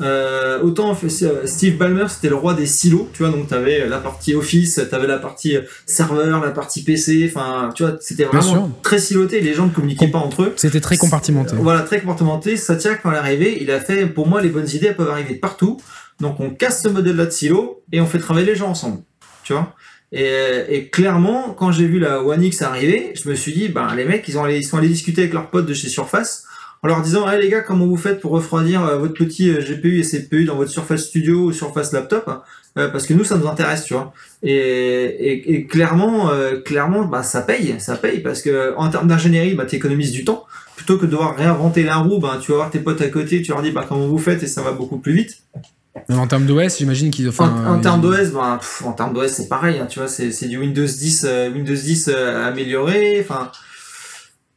Euh, 0.00 0.60
autant 0.62 0.96
euh, 1.04 1.46
Steve 1.46 1.76
Ballmer 1.76 2.06
c'était 2.08 2.30
le 2.30 2.34
roi 2.34 2.54
des 2.54 2.66
silos, 2.66 3.08
tu 3.12 3.22
vois, 3.22 3.30
donc 3.30 3.48
tu 3.48 3.54
avais 3.54 3.86
la 3.86 3.98
partie 3.98 4.34
Office, 4.34 4.80
tu 4.88 4.94
avais 4.94 5.06
la 5.06 5.18
partie 5.18 5.56
euh, 5.56 5.62
serveur, 5.86 6.40
la 6.40 6.50
partie 6.50 6.82
PC, 6.82 7.30
enfin, 7.30 7.70
tu 7.74 7.84
vois, 7.84 7.96
c'était 8.00 8.24
vraiment 8.24 8.70
très 8.82 8.98
siloté, 8.98 9.40
les 9.40 9.54
gens 9.54 9.66
ne 9.66 9.70
communiquaient 9.70 10.08
pas 10.08 10.18
entre 10.18 10.44
eux. 10.44 10.52
C'était 10.56 10.80
très 10.80 10.96
compartimenté. 10.96 11.54
Voilà, 11.56 11.82
très 11.82 12.00
compartimenté. 12.00 12.56
Satya, 12.56 12.94
quand 12.94 13.10
elle 13.10 13.16
est 13.16 13.20
arrivée, 13.20 13.58
il 13.62 13.70
a 13.70 13.80
fait, 13.80 14.06
pour 14.06 14.26
moi, 14.26 14.40
les 14.40 14.48
bonnes 14.48 14.68
idées, 14.68 14.88
elles 14.88 14.96
peuvent 14.96 15.10
arriver 15.10 15.34
partout. 15.34 15.78
Donc 16.20 16.40
on 16.40 16.50
casse 16.50 16.82
ce 16.82 16.88
modèle-là 16.88 17.26
de 17.26 17.30
silo 17.30 17.82
et 17.92 18.00
on 18.00 18.06
fait 18.06 18.18
travailler 18.18 18.46
les 18.46 18.56
gens 18.56 18.68
ensemble, 18.68 19.02
tu 19.44 19.52
vois. 19.52 19.74
Et, 20.12 20.30
et, 20.68 20.88
clairement, 20.88 21.54
quand 21.58 21.72
j'ai 21.72 21.86
vu 21.86 21.98
la 21.98 22.22
One 22.22 22.42
X 22.42 22.60
arriver, 22.60 23.12
je 23.14 23.28
me 23.30 23.34
suis 23.34 23.52
dit, 23.52 23.68
ben 23.68 23.94
les 23.94 24.04
mecs, 24.04 24.28
ils, 24.28 24.38
ont 24.38 24.46
ils 24.46 24.64
sont 24.64 24.76
allés 24.76 24.88
discuter 24.88 25.22
avec 25.22 25.32
leurs 25.32 25.48
potes 25.48 25.64
de 25.64 25.72
chez 25.72 25.88
Surface 25.88 26.44
en 26.82 26.88
leur 26.88 27.00
disant 27.02 27.30
hey, 27.30 27.40
les 27.40 27.48
gars 27.48 27.60
comment 27.60 27.86
vous 27.86 27.96
faites 27.96 28.20
pour 28.20 28.32
refroidir 28.32 28.84
euh, 28.84 28.98
votre 28.98 29.14
petit 29.14 29.50
euh, 29.50 29.60
GPU 29.60 30.00
et 30.00 30.02
CPU 30.02 30.44
dans 30.44 30.56
votre 30.56 30.70
Surface 30.70 31.04
Studio 31.04 31.44
ou 31.44 31.52
Surface 31.52 31.92
Laptop 31.92 32.44
euh, 32.76 32.88
parce 32.88 33.06
que 33.06 33.14
nous 33.14 33.24
ça 33.24 33.36
nous 33.36 33.46
intéresse 33.46 33.84
tu 33.84 33.94
vois 33.94 34.12
et, 34.42 34.52
et, 34.52 35.54
et 35.54 35.66
clairement 35.66 36.30
clairement 36.64 37.04
bah 37.04 37.22
ça 37.22 37.42
paye 37.42 37.76
ça 37.78 37.96
paye 37.96 38.20
parce 38.20 38.42
que 38.42 38.74
en 38.76 38.88
termes 38.88 39.06
d'ingénierie 39.06 39.54
bah 39.54 39.66
économises 39.70 40.12
du 40.12 40.24
temps 40.24 40.44
plutôt 40.76 40.98
que 40.98 41.06
de 41.06 41.12
devoir 41.12 41.36
réinventer 41.36 41.84
la 41.84 41.96
roue 41.96 42.18
bah 42.18 42.38
tu 42.40 42.50
vas 42.50 42.58
voir 42.58 42.70
tes 42.70 42.80
potes 42.80 43.00
à 43.00 43.08
côté 43.08 43.42
tu 43.42 43.52
leur 43.52 43.62
dis 43.62 43.70
bah 43.70 43.84
comment 43.88 44.06
vous 44.06 44.18
faites 44.18 44.42
et 44.42 44.46
ça 44.46 44.62
va 44.62 44.72
beaucoup 44.72 44.98
plus 44.98 45.12
vite 45.12 45.42
en 46.08 46.26
termes 46.26 46.46
d'OS, 46.46 46.78
j'imagine 46.78 47.10
qu'ils. 47.10 47.28
Enfin, 47.28 47.54
en, 47.66 47.74
en 47.74 47.80
termes 47.80 48.00
d'OS, 48.00 48.30
bah, 48.32 48.58
en 48.84 48.92
termes 48.92 49.12
d'OS, 49.12 49.28
c'est 49.28 49.48
pareil. 49.48 49.78
Hein, 49.78 49.86
tu 49.86 49.98
vois, 49.98 50.08
c'est 50.08 50.48
du 50.48 50.56
Windows 50.56 50.86
10, 50.86 51.28
Windows 51.54 51.74
10 51.74 52.08
amélioré. 52.08 53.20
Enfin, 53.20 53.52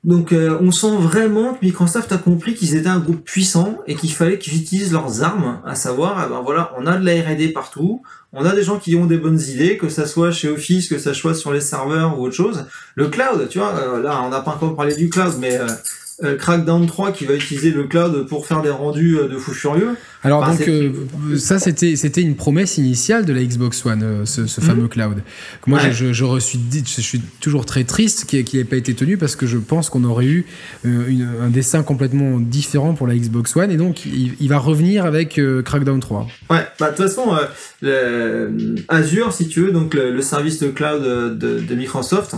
donc 0.05 0.33
euh, 0.33 0.59
on 0.61 0.71
sent 0.71 0.95
vraiment 0.99 1.55
que 1.55 1.65
Microsoft 1.65 2.11
a 2.11 2.19
compris 2.19 2.53
qu'ils 2.53 2.75
étaient 2.75 2.87
un 2.87 2.99
groupe 2.99 3.23
puissant 3.23 3.79
et 3.87 3.95
qu'il 3.95 4.13
fallait 4.13 4.37
qu'ils 4.37 4.55
utilisent 4.55 4.93
leurs 4.93 5.23
armes, 5.23 5.59
à 5.65 5.73
savoir, 5.73 6.23
eh 6.23 6.29
ben 6.29 6.41
voilà, 6.41 6.71
on 6.77 6.85
a 6.85 6.97
de 6.97 7.03
la 7.03 7.13
R&D 7.13 7.49
partout, 7.49 8.03
on 8.31 8.45
a 8.45 8.53
des 8.53 8.61
gens 8.61 8.77
qui 8.77 8.95
ont 8.95 9.07
des 9.07 9.17
bonnes 9.17 9.41
idées, 9.41 9.77
que 9.77 9.89
ça 9.89 10.05
soit 10.05 10.29
chez 10.29 10.47
Office, 10.47 10.89
que 10.89 10.99
ça 10.99 11.15
soit 11.15 11.33
sur 11.33 11.51
les 11.51 11.59
serveurs 11.59 12.19
ou 12.19 12.23
autre 12.23 12.35
chose. 12.35 12.65
Le 12.93 13.07
cloud, 13.07 13.47
tu 13.49 13.57
vois, 13.57 13.73
euh, 13.79 13.99
là 13.99 14.21
on 14.23 14.29
n'a 14.29 14.41
pas 14.41 14.51
encore 14.51 14.75
parlé 14.75 14.95
du 14.95 15.09
cloud, 15.09 15.33
mais 15.39 15.57
euh, 15.57 15.65
euh, 16.23 16.37
Crackdown 16.37 16.85
3 16.87 17.11
qui 17.11 17.25
va 17.25 17.33
utiliser 17.33 17.71
le 17.71 17.83
cloud 17.83 18.25
pour 18.29 18.47
faire 18.47 18.61
des 18.61 18.69
rendus 18.69 19.17
euh, 19.17 19.27
de 19.27 19.37
fou 19.37 19.51
furieux. 19.51 19.97
Alors 20.23 20.45
donc 20.45 20.61
euh, 20.61 20.93
ça 21.35 21.59
c'était 21.59 21.97
c'était 21.97 22.21
une 22.21 22.37
promesse 22.37 22.77
initiale 22.77 23.25
de 23.25 23.33
la 23.33 23.43
Xbox 23.43 23.85
One 23.85 24.25
ce, 24.25 24.47
ce 24.47 24.61
fameux 24.61 24.83
mhm. 24.83 24.89
cloud. 24.89 25.23
Moi 25.67 25.79
je, 25.91 26.13
je, 26.13 26.39
suis 26.39 26.59
je 26.71 27.01
suis 27.01 27.19
toujours 27.41 27.65
très 27.65 27.83
triste 27.83 28.25
qu'il 28.25 28.45
n'ait 28.57 28.63
pas 28.63 28.77
été 28.77 28.93
tenu 28.93 29.17
parce 29.17 29.35
que 29.35 29.45
je 29.45 29.57
pense 29.57 29.89
qu'on 29.89 30.05
aurait 30.05 30.25
eu 30.25 30.45
une, 30.85 31.27
un 31.41 31.49
dessin 31.49 31.83
complètement 31.83 32.39
différent 32.39 32.93
pour 32.93 33.07
la 33.07 33.15
Xbox 33.15 33.53
One 33.57 33.69
et 33.69 33.77
donc 33.77 34.05
il, 34.05 34.47
va 34.47 34.57
revenir 34.57 35.05
avec 35.05 35.39
Crackdown 35.65 35.99
3. 35.99 36.27
Ouais, 36.49 36.65
bah 36.79 36.91
de 36.91 36.95
toute 36.95 37.07
façon 37.07 37.37
Azure 38.87 39.33
si 39.33 39.49
tu 39.49 39.61
veux 39.61 39.71
donc 39.73 39.93
le, 39.93 40.21
service 40.21 40.59
de 40.59 40.69
cloud 40.69 41.03
de, 41.37 41.59
de 41.59 41.75
Microsoft 41.75 42.35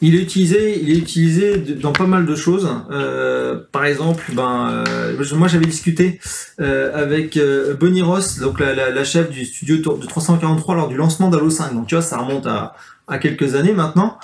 il 0.00 0.14
est 0.14 0.22
utilisé, 0.22 0.80
il 0.80 0.90
est 0.90 0.98
utilisé 0.98 1.58
dans 1.58 1.92
pas 1.92 2.06
mal 2.06 2.24
de 2.24 2.34
choses. 2.36 2.68
Euh, 2.90 3.60
par 3.72 3.84
exemple, 3.84 4.24
ben, 4.32 4.84
euh, 4.88 5.24
moi 5.34 5.48
j'avais 5.48 5.66
discuté 5.66 6.20
euh, 6.60 6.90
avec 6.94 7.36
euh, 7.36 7.74
Bonnie 7.74 8.02
Ross, 8.02 8.38
donc 8.38 8.60
la, 8.60 8.74
la, 8.74 8.90
la, 8.90 9.04
chef 9.04 9.30
du 9.30 9.44
studio 9.44 9.76
de 9.76 10.06
343 10.06 10.76
lors 10.76 10.88
du 10.88 10.96
lancement 10.96 11.28
d'Halo 11.28 11.50
5. 11.50 11.74
Donc 11.74 11.86
tu 11.86 11.94
vois, 11.94 12.02
ça 12.02 12.18
remonte 12.18 12.46
à, 12.46 12.74
à 13.08 13.18
quelques 13.18 13.54
années 13.54 13.72
maintenant. 13.72 14.18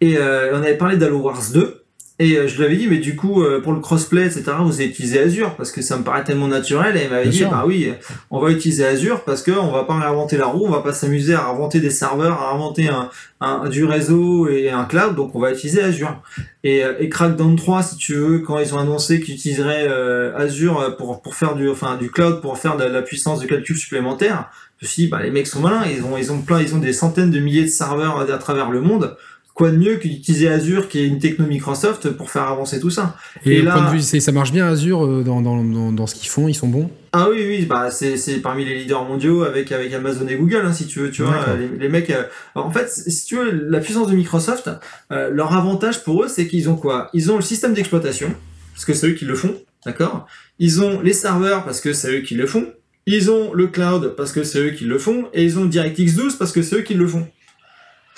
Et 0.00 0.16
euh, 0.16 0.52
on 0.54 0.62
avait 0.62 0.76
parlé 0.76 0.96
d'Halo 0.96 1.18
Wars 1.18 1.42
2. 1.52 1.79
Et 2.20 2.36
euh, 2.36 2.46
je 2.46 2.58
lui 2.58 2.64
avais 2.66 2.76
dit, 2.76 2.86
mais 2.86 2.98
du 2.98 3.16
coup, 3.16 3.42
euh, 3.42 3.62
pour 3.62 3.72
le 3.72 3.80
crossplay, 3.80 4.26
etc., 4.26 4.52
vous 4.60 4.74
avez 4.74 4.90
utilisé 4.90 5.18
Azure 5.18 5.56
parce 5.56 5.72
que 5.72 5.80
ça 5.80 5.96
me 5.96 6.04
paraît 6.04 6.22
tellement 6.22 6.48
naturel. 6.48 6.94
Et 6.98 7.04
il 7.04 7.10
m'avait 7.10 7.30
dit, 7.30 7.44
bah 7.44 7.64
oui, 7.66 7.94
on 8.30 8.38
va 8.40 8.50
utiliser 8.50 8.84
Azure 8.84 9.24
parce 9.24 9.42
que 9.42 9.50
on 9.50 9.72
va 9.72 9.84
pas 9.84 9.98
réinventer 9.98 10.36
la 10.36 10.44
roue, 10.44 10.66
on 10.66 10.70
va 10.70 10.82
pas 10.82 10.92
s'amuser 10.92 11.32
à 11.32 11.48
inventer 11.48 11.80
des 11.80 11.88
serveurs, 11.88 12.42
à 12.42 12.52
inventer 12.52 12.88
un, 12.88 13.08
un, 13.40 13.70
du 13.70 13.86
réseau 13.86 14.50
et 14.50 14.68
un 14.68 14.84
cloud, 14.84 15.16
donc 15.16 15.34
on 15.34 15.40
va 15.40 15.50
utiliser 15.50 15.80
Azure. 15.80 16.22
Et, 16.62 16.84
euh, 16.84 16.92
et 17.00 17.08
Crackdown 17.08 17.56
3, 17.56 17.82
si 17.82 17.96
tu 17.96 18.14
veux, 18.16 18.40
quand 18.40 18.58
ils 18.58 18.74
ont 18.74 18.78
annoncé 18.78 19.22
qu'ils 19.22 19.36
utiliseraient 19.36 19.88
Azure 20.36 20.96
pour, 20.98 21.22
pour 21.22 21.34
faire 21.34 21.54
du, 21.54 21.70
enfin, 21.70 21.96
du 21.96 22.10
cloud 22.10 22.42
pour 22.42 22.58
faire 22.58 22.76
de 22.76 22.84
la 22.84 23.00
puissance 23.00 23.40
de 23.40 23.46
calcul 23.46 23.78
supplémentaire, 23.78 24.50
je 24.78 24.84
me 24.84 24.88
suis 24.90 25.02
dit, 25.04 25.08
bah, 25.08 25.22
les 25.22 25.30
mecs 25.30 25.46
sont 25.46 25.60
malins, 25.60 25.84
ils 25.90 26.04
ont, 26.04 26.18
ils 26.18 26.30
ont 26.32 26.42
plein, 26.42 26.60
ils 26.60 26.74
ont 26.74 26.78
des 26.78 26.92
centaines 26.92 27.30
de 27.30 27.38
milliers 27.38 27.64
de 27.64 27.68
serveurs 27.68 28.20
à 28.20 28.38
travers 28.38 28.70
le 28.70 28.82
monde 28.82 29.16
quoi 29.54 29.70
de 29.70 29.76
mieux 29.76 29.96
qu'utiliser 29.96 30.48
Azure, 30.48 30.88
qui 30.88 31.00
est 31.00 31.06
une 31.06 31.18
techno 31.18 31.46
Microsoft, 31.46 32.10
pour 32.10 32.30
faire 32.30 32.44
avancer 32.44 32.80
tout 32.80 32.90
ça. 32.90 33.16
Et, 33.44 33.62
là, 33.62 33.72
point 33.72 33.90
de 33.90 33.96
vue, 33.96 34.02
ça 34.02 34.32
marche 34.32 34.52
bien 34.52 34.66
Azure 34.66 35.04
euh, 35.04 35.22
dans, 35.22 35.40
dans, 35.40 35.92
dans, 35.92 36.06
ce 36.06 36.14
qu'ils 36.14 36.28
font, 36.28 36.48
ils 36.48 36.54
sont 36.54 36.68
bons? 36.68 36.90
Ah 37.12 37.28
oui, 37.28 37.44
oui, 37.46 37.66
bah 37.66 37.90
c'est 37.90 38.40
parmi 38.42 38.64
les 38.64 38.74
leaders 38.78 39.04
mondiaux 39.04 39.42
avec, 39.42 39.72
avec 39.72 39.92
Amazon 39.92 40.26
et 40.28 40.36
Google, 40.36 40.62
hein, 40.64 40.72
si 40.72 40.86
tu 40.86 41.00
veux, 41.00 41.10
tu 41.10 41.22
vois, 41.22 41.44
les, 41.78 41.88
mecs... 41.88 42.10
Euh, 42.10 42.24
en 42.54 42.70
fait, 42.70 42.88
si 42.88 43.26
tu 43.26 43.36
veux, 43.36 43.50
la 43.68 43.80
puissance 43.80 44.08
de 44.08 44.14
Microsoft, 44.14 44.70
euh, 45.10 45.30
leur 45.30 45.56
avantage 45.56 46.04
pour 46.04 46.22
eux, 46.22 46.28
c'est 46.28 46.46
qu'ils 46.46 46.70
ont 46.70 46.76
quoi? 46.76 47.10
Ils 47.12 47.32
ont 47.32 47.36
le 47.36 47.42
système 47.42 47.74
d'exploitation, 47.74 48.32
parce 48.74 48.84
que 48.84 48.94
c'est 48.94 49.08
eux 49.08 49.14
qui 49.14 49.24
le 49.24 49.34
font, 49.34 49.54
d'accord? 49.84 50.26
Ils 50.58 50.82
ont 50.82 51.00
les 51.00 51.12
serveurs, 51.12 51.64
parce 51.64 51.80
que 51.80 51.92
c'est 51.92 52.18
eux 52.18 52.20
qui 52.20 52.34
le 52.34 52.46
font, 52.46 52.66
ils 53.06 53.30
ont 53.30 53.52
le 53.52 53.66
cloud, 53.66 54.14
parce 54.16 54.32
que 54.32 54.44
c'est 54.44 54.58
eux 54.58 54.70
qui 54.70 54.84
le 54.84 54.98
font, 54.98 55.26
et 55.34 55.44
ils 55.44 55.58
ont 55.58 55.64
DirectX 55.64 56.14
12, 56.14 56.36
parce 56.36 56.52
que 56.52 56.62
c'est 56.62 56.76
eux 56.76 56.82
qui 56.82 56.94
le 56.94 57.06
font. 57.06 57.26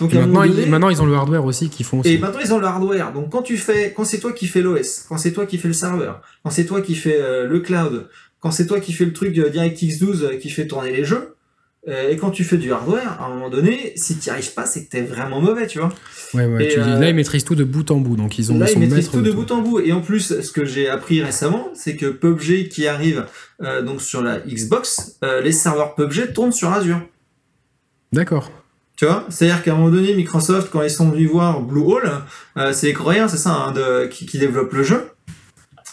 Donc 0.02 0.12
Et 0.14 0.18
maintenant, 0.18 0.44
donné- 0.44 0.62
ils, 0.62 0.68
maintenant, 0.68 0.88
ils 0.90 1.00
ont 1.00 1.06
le 1.06 1.14
hardware 1.14 1.44
aussi 1.44 1.68
qui 1.70 1.84
font 1.84 2.00
aussi. 2.00 2.10
et 2.12 2.18
maintenant 2.18 2.40
ils 2.44 2.52
ont 2.52 2.58
le 2.58 2.66
hardware. 2.66 3.12
Donc 3.12 3.30
quand 3.30 3.42
tu 3.42 3.56
fais, 3.56 3.92
quand 3.96 4.04
c'est 4.04 4.18
toi 4.18 4.32
qui 4.32 4.46
fais 4.46 4.60
l'OS, 4.60 5.06
quand 5.08 5.16
c'est 5.16 5.32
toi 5.32 5.46
qui 5.46 5.58
fais 5.58 5.68
le 5.68 5.74
serveur, 5.74 6.20
quand 6.42 6.50
c'est 6.50 6.66
toi 6.66 6.80
qui 6.80 6.94
fais 6.94 7.18
euh, 7.20 7.46
le 7.46 7.60
cloud, 7.60 8.08
quand 8.40 8.50
c'est 8.50 8.66
toi 8.66 8.80
qui 8.80 8.92
fais 8.92 9.04
le 9.04 9.12
truc 9.12 9.32
de 9.32 9.48
DirectX 9.48 9.98
12 9.98 10.24
euh, 10.24 10.36
qui 10.36 10.50
fait 10.50 10.66
tourner 10.66 10.92
les 10.92 11.04
jeux, 11.04 11.36
euh, 11.88 12.10
et 12.10 12.16
quand 12.16 12.30
tu 12.30 12.44
fais 12.44 12.58
du 12.58 12.72
hardware, 12.72 13.20
à 13.20 13.26
un 13.26 13.30
moment 13.30 13.50
donné, 13.50 13.92
si 13.96 14.16
tu 14.16 14.30
arrives 14.30 14.54
pas, 14.54 14.66
c'est 14.66 14.84
que 14.84 14.90
t'es 14.90 15.02
vraiment 15.02 15.40
mauvais, 15.40 15.66
tu 15.66 15.80
vois. 15.80 15.92
Ouais, 16.32 16.46
ouais, 16.46 16.64
Et, 16.66 16.68
tu 16.68 16.80
dis, 16.80 16.88
euh, 16.90 16.98
là, 16.98 17.08
ils 17.08 17.14
maîtrisent 17.14 17.42
tout 17.44 17.56
de 17.56 17.64
bout 17.64 17.90
en 17.90 17.96
bout. 17.98 18.16
Donc, 18.16 18.38
ils, 18.38 18.52
ont, 18.52 18.58
Là, 18.58 18.70
ils 18.70 18.78
maîtrisent 18.78 19.10
tout 19.10 19.20
de 19.20 19.32
bout 19.32 19.50
en 19.50 19.62
bout. 19.62 19.80
Et 19.80 19.92
en 19.92 20.00
plus, 20.00 20.40
ce 20.40 20.52
que 20.52 20.64
j'ai 20.64 20.88
appris 20.88 21.22
récemment, 21.22 21.70
c'est 21.74 21.96
que 21.96 22.06
PUBG 22.06 22.68
qui 22.68 22.86
arrive 22.86 23.26
euh, 23.62 23.82
donc 23.82 24.00
sur 24.00 24.22
la 24.22 24.38
Xbox, 24.38 25.18
euh, 25.24 25.40
les 25.40 25.50
serveurs 25.50 25.96
PUBG 25.96 26.32
tournent 26.32 26.52
sur 26.52 26.72
Azure. 26.72 27.00
D'accord. 28.12 28.50
Tu 28.96 29.06
vois 29.06 29.24
C'est-à-dire 29.30 29.62
qu'à 29.62 29.72
un 29.72 29.76
moment 29.76 29.90
donné, 29.90 30.14
Microsoft, 30.14 30.68
quand 30.70 30.82
ils 30.82 30.90
sont 30.90 31.08
venus 31.10 31.30
voir 31.30 31.60
Bluehole, 31.62 32.10
euh, 32.56 32.72
c'est 32.72 32.88
les 32.88 32.92
Coréens, 32.92 33.28
c'est 33.28 33.36
ça, 33.38 33.52
hein, 33.54 33.72
de, 33.72 34.06
qui, 34.06 34.26
qui 34.26 34.38
développent 34.38 34.72
le 34.74 34.82
jeu, 34.82 35.08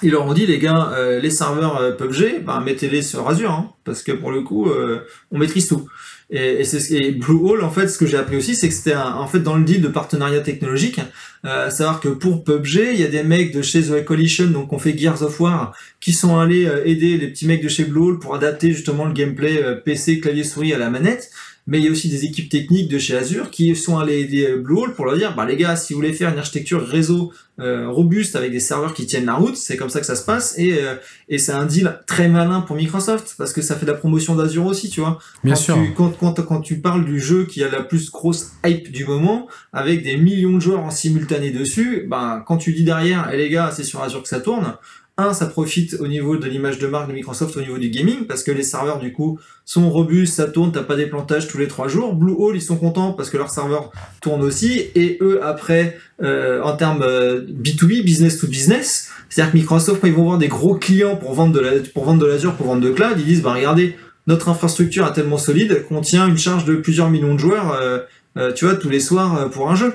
ils 0.02 0.12
leur 0.12 0.26
ont 0.26 0.34
dit, 0.34 0.46
les 0.46 0.60
gars, 0.60 0.92
euh, 0.94 1.20
les 1.20 1.30
serveurs 1.30 1.78
euh, 1.78 1.92
PUBG, 1.92 2.42
bah, 2.46 2.62
mettez-les 2.64 3.02
sur 3.02 3.28
Azure, 3.28 3.52
hein, 3.52 3.72
parce 3.84 4.02
que 4.04 4.12
pour 4.14 4.32
le 4.32 4.42
coup, 4.42 4.70
euh, 4.70 5.00
on 5.32 5.38
maîtrise 5.40 5.68
tout. 5.68 5.88
Et, 6.30 6.62
et, 6.62 6.64
ce- 6.64 6.94
et 6.94 7.12
Bluehole, 7.12 7.64
en 7.64 7.72
fait, 7.72 7.88
ce 7.88 7.98
que 7.98 8.06
j'ai 8.06 8.16
appris 8.18 8.38
aussi, 8.38 8.56
c'est 8.56 8.70
que 8.70 8.74
c'était 8.76 8.96
en 8.96 9.28
fait 9.28 9.40
dans 9.40 9.56
le 9.58 9.64
deal 9.66 9.82
de 9.82 9.88
partenariat 9.88 10.40
technologique, 10.42 11.02
euh, 11.46 11.70
savoir 11.70 12.00
que 12.00 12.08
pour 12.10 12.44
PUBG, 12.44 12.92
il 12.94 13.00
y 13.02 13.04
a 13.04 13.08
des 13.08 13.24
mecs 13.24 13.52
de 13.54 13.62
chez 13.62 13.82
The 13.82 14.06
Coalition, 14.06 14.46
donc 14.48 14.72
on 14.72 14.78
fait 14.80 14.96
Gears 14.98 15.24
of 15.24 15.38
War, 15.40 15.74
qui 16.00 16.14
sont 16.14 16.38
allés 16.38 16.66
euh, 16.68 16.86
aider 16.86 17.18
les 17.18 17.28
petits 17.30 17.48
mecs 17.48 17.64
de 17.64 17.68
chez 17.70 17.84
Bluehole 17.86 18.20
pour 18.20 18.36
adapter 18.36 18.72
justement 18.72 19.06
le 19.06 19.14
gameplay 19.14 19.62
euh, 19.62 19.76
PC 19.76 20.20
clavier 20.20 20.44
souris 20.44 20.74
à 20.74 20.78
la 20.78 20.90
manette. 20.90 21.30
Mais 21.70 21.78
il 21.78 21.86
y 21.86 21.88
a 21.88 21.92
aussi 21.92 22.10
des 22.10 22.26
équipes 22.26 22.50
techniques 22.50 22.90
de 22.90 22.98
chez 22.98 23.16
Azure 23.16 23.52
qui 23.52 23.76
sont 23.76 24.00
allées 24.00 24.22
aider 24.22 24.48
euh, 24.48 24.58
Bluehole 24.58 24.96
pour 24.96 25.06
leur 25.06 25.16
dire, 25.16 25.36
bah 25.36 25.46
les 25.46 25.56
gars, 25.56 25.76
si 25.76 25.94
vous 25.94 26.00
voulez 26.00 26.14
faire 26.14 26.34
une 26.34 26.40
architecture 26.40 26.84
réseau 26.84 27.32
euh, 27.60 27.90
robuste 27.90 28.36
avec 28.36 28.52
des 28.52 28.60
serveurs 28.60 28.96
qui 28.96 29.06
tiennent 29.06 29.28
la 29.28 29.36
route, 29.36 29.56
c'est 29.56 29.78
comme 29.78 29.90
ça 29.90 30.00
que 30.00 30.08
ça 30.08 30.16
se 30.16 30.26
passe. 30.26 30.58
Et, 30.58 30.80
euh, 30.82 30.96
et 31.28 31.38
c'est 31.38 31.52
un 31.52 31.68
deal 31.68 32.00
très 32.08 32.28
malin 32.28 32.62
pour 32.62 32.76
Microsoft 32.76 33.36
parce 33.38 33.54
que 33.54 33.62
ça 33.62 33.76
fait 33.76 33.86
de 33.86 33.92
la 33.92 33.98
promotion 33.98 34.36
d'Azure 34.36 34.66
aussi, 34.66 34.90
tu 34.90 35.00
vois. 35.00 35.20
Bien 35.44 35.54
quand 35.54 35.60
sûr. 35.60 35.76
Tu, 35.76 35.94
quand, 35.94 36.10
quand, 36.18 36.42
quand 36.42 36.62
tu 36.62 36.80
parles 36.80 37.06
du 37.06 37.20
jeu 37.20 37.46
qui 37.46 37.64
a 37.64 37.70
la 37.70 37.84
plus 37.84 38.10
grosse 38.10 38.54
hype 38.66 38.92
du 38.92 39.06
moment, 39.06 39.48
avec 39.72 40.02
des 40.02 40.18
millions 40.18 40.54
de 40.54 40.60
joueurs 40.60 40.80
en 40.80 40.90
simultané 40.90 41.52
dessus, 41.52 42.08
ben, 42.10 42.44
quand 42.48 42.58
tu 42.58 42.74
dis 42.74 42.84
derrière, 42.84 43.30
eh 43.32 43.38
les 43.38 43.50
gars, 43.50 43.72
c'est 43.76 43.84
sur 43.84 44.02
Azure 44.02 44.24
que 44.24 44.30
ça 44.30 44.40
tourne, 44.40 44.74
un, 45.20 45.34
ça 45.34 45.46
profite 45.46 45.98
au 46.00 46.08
niveau 46.08 46.38
de 46.38 46.48
l'image 46.48 46.80
de 46.80 46.88
marque 46.88 47.10
de 47.10 47.14
Microsoft 47.14 47.56
au 47.58 47.62
niveau 47.62 47.78
du 47.78 47.90
gaming, 47.90 48.26
parce 48.26 48.44
que 48.44 48.52
les 48.52 48.64
serveurs, 48.64 49.00
du 49.00 49.14
coup, 49.14 49.40
sont 49.66 49.90
robustes, 49.90 50.36
ça 50.36 50.46
tourne, 50.46 50.72
t'as 50.72 50.84
pas 50.84 50.96
des 50.96 51.06
plantages 51.06 51.48
tous 51.48 51.58
les 51.58 51.68
trois 51.68 51.88
jours. 51.88 52.16
Bluehole, 52.16 52.56
ils 52.56 52.62
sont 52.62 52.78
contents 52.78 53.14
parce 53.14 53.30
que 53.30 53.38
leurs 53.38 53.52
serveurs 53.52 53.92
tournent 54.22 54.44
aussi, 54.44 54.86
et 54.96 55.18
eux, 55.22 55.40
après, 55.44 55.98
euh, 56.24 56.62
en 56.64 56.76
termes 56.76 57.04
euh, 57.04 57.42
B2B, 57.42 58.04
business 58.04 58.40
to 58.40 58.48
business, 58.48 59.10
c'est-à-dire 59.30 59.52
que 59.52 59.58
Microsoft, 59.58 60.02
quand 60.02 60.08
ils 60.08 60.14
vont 60.14 60.24
voir 60.24 60.38
des 60.38 60.48
gros 60.48 60.76
clients 60.76 61.16
pour 61.16 61.34
vendre 61.34 61.54
de 61.54 61.60
la, 61.60 61.72
pour 61.94 62.06
vendre 62.06 62.22
de 62.22 62.26
l'Azure, 62.26 62.56
pour 62.56 62.68
vendre 62.68 62.82
de 62.82 62.90
cloud, 62.90 63.14
ils 63.18 63.26
disent, 63.26 63.42
bah, 63.42 63.54
regardez, 63.54 63.96
notre 64.30 64.50
infrastructure 64.50 65.08
est 65.08 65.14
tellement 65.14 65.38
solide 65.38 65.86
qu'on 65.88 66.02
tient 66.02 66.28
une 66.28 66.38
charge 66.38 66.66
de 66.66 66.76
plusieurs 66.76 67.10
millions 67.10 67.34
de 67.34 67.40
joueurs, 67.40 67.74
euh, 67.74 68.00
euh, 68.38 68.54
tu 68.54 68.66
vois, 68.66 68.76
tous 68.76 68.90
les 68.90 69.00
soirs 69.00 69.36
euh, 69.38 69.48
pour 69.48 69.72
un 69.72 69.76
jeu. 69.76 69.94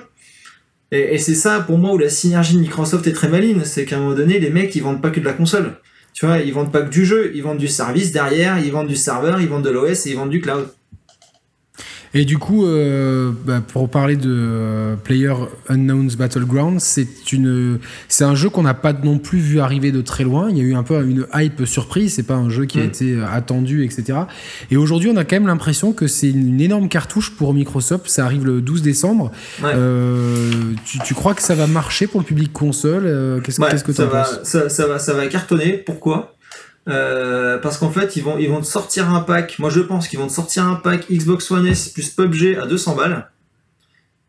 Et, 0.94 1.18
c'est 1.18 1.34
ça, 1.34 1.60
pour 1.60 1.78
moi, 1.78 1.92
où 1.92 1.98
la 1.98 2.08
synergie 2.08 2.54
de 2.54 2.60
Microsoft 2.60 3.06
est 3.06 3.12
très 3.12 3.28
maligne, 3.28 3.62
c'est 3.64 3.84
qu'à 3.84 3.96
un 3.96 4.00
moment 4.00 4.14
donné, 4.14 4.38
les 4.38 4.50
mecs, 4.50 4.74
ils 4.76 4.82
vendent 4.82 5.02
pas 5.02 5.10
que 5.10 5.20
de 5.20 5.24
la 5.24 5.32
console. 5.32 5.74
Tu 6.12 6.26
vois, 6.26 6.38
ils 6.38 6.52
vendent 6.52 6.70
pas 6.70 6.82
que 6.82 6.90
du 6.90 7.04
jeu, 7.04 7.32
ils 7.34 7.42
vendent 7.42 7.58
du 7.58 7.66
service 7.66 8.12
derrière, 8.12 8.58
ils 8.60 8.70
vendent 8.70 8.86
du 8.86 8.96
serveur, 8.96 9.40
ils 9.40 9.48
vendent 9.48 9.64
de 9.64 9.70
l'OS 9.70 10.06
et 10.06 10.10
ils 10.10 10.16
vendent 10.16 10.30
du 10.30 10.40
cloud. 10.40 10.68
Et 12.16 12.24
du 12.24 12.38
coup, 12.38 12.64
euh, 12.64 13.32
bah, 13.44 13.60
pour 13.66 13.88
parler 13.88 14.16
de 14.16 14.30
euh, 14.32 14.94
Player 14.94 15.34
Unknown's 15.68 16.14
Battleground, 16.16 16.78
c'est 16.80 17.32
une, 17.32 17.80
c'est 18.08 18.22
un 18.22 18.36
jeu 18.36 18.48
qu'on 18.50 18.62
n'a 18.62 18.72
pas 18.74 18.92
non 18.92 19.18
plus 19.18 19.38
vu 19.40 19.58
arriver 19.58 19.90
de 19.90 20.00
très 20.00 20.22
loin. 20.22 20.48
Il 20.48 20.56
y 20.56 20.60
a 20.60 20.64
eu 20.64 20.74
un 20.74 20.84
peu 20.84 21.02
une 21.04 21.26
hype 21.34 21.64
surprise. 21.66 22.14
C'est 22.14 22.22
pas 22.22 22.34
un 22.36 22.50
jeu 22.50 22.66
qui 22.66 22.78
a 22.78 22.82
Mm. 22.84 22.86
été 22.86 23.12
euh, 23.14 23.26
attendu, 23.32 23.84
etc. 23.84 24.18
Et 24.70 24.76
aujourd'hui, 24.76 25.10
on 25.12 25.16
a 25.16 25.24
quand 25.24 25.36
même 25.36 25.48
l'impression 25.48 25.92
que 25.92 26.06
c'est 26.06 26.30
une 26.30 26.60
énorme 26.60 26.88
cartouche 26.88 27.30
pour 27.30 27.52
Microsoft. 27.52 28.06
Ça 28.08 28.24
arrive 28.24 28.46
le 28.46 28.60
12 28.60 28.82
décembre. 28.82 29.32
Ouais. 29.62 29.72
Euh, 29.74 30.50
tu, 30.84 31.00
tu 31.00 31.14
crois 31.14 31.34
que 31.34 31.42
ça 31.42 31.56
va 31.56 31.66
marcher 31.66 32.06
pour 32.06 32.20
le 32.20 32.26
public 32.26 32.52
console 32.52 33.40
Qu'est-ce 33.42 33.60
Ouais, 33.60 33.68
que 33.84 33.90
tu 33.92 34.00
en 34.02 34.06
va, 34.06 34.22
penses? 34.22 34.38
ça, 34.44 34.68
ça 34.68 34.86
va, 34.86 34.98
ça 35.00 35.14
va 35.14 35.26
cartonner. 35.26 35.72
Pourquoi? 35.84 36.36
Euh, 36.88 37.58
Parce 37.58 37.78
qu'en 37.78 37.90
fait, 37.90 38.16
ils 38.16 38.22
vont, 38.22 38.38
ils 38.38 38.48
vont 38.48 38.60
te 38.60 38.66
sortir 38.66 39.10
un 39.10 39.20
pack. 39.20 39.58
Moi, 39.58 39.70
je 39.70 39.80
pense 39.80 40.08
qu'ils 40.08 40.18
vont 40.18 40.26
te 40.26 40.32
sortir 40.32 40.64
un 40.64 40.74
pack 40.76 41.10
Xbox 41.10 41.50
One 41.50 41.66
S 41.66 41.88
plus 41.88 42.10
PUBG 42.10 42.58
à 42.58 42.66
200 42.66 42.96
balles 42.96 43.30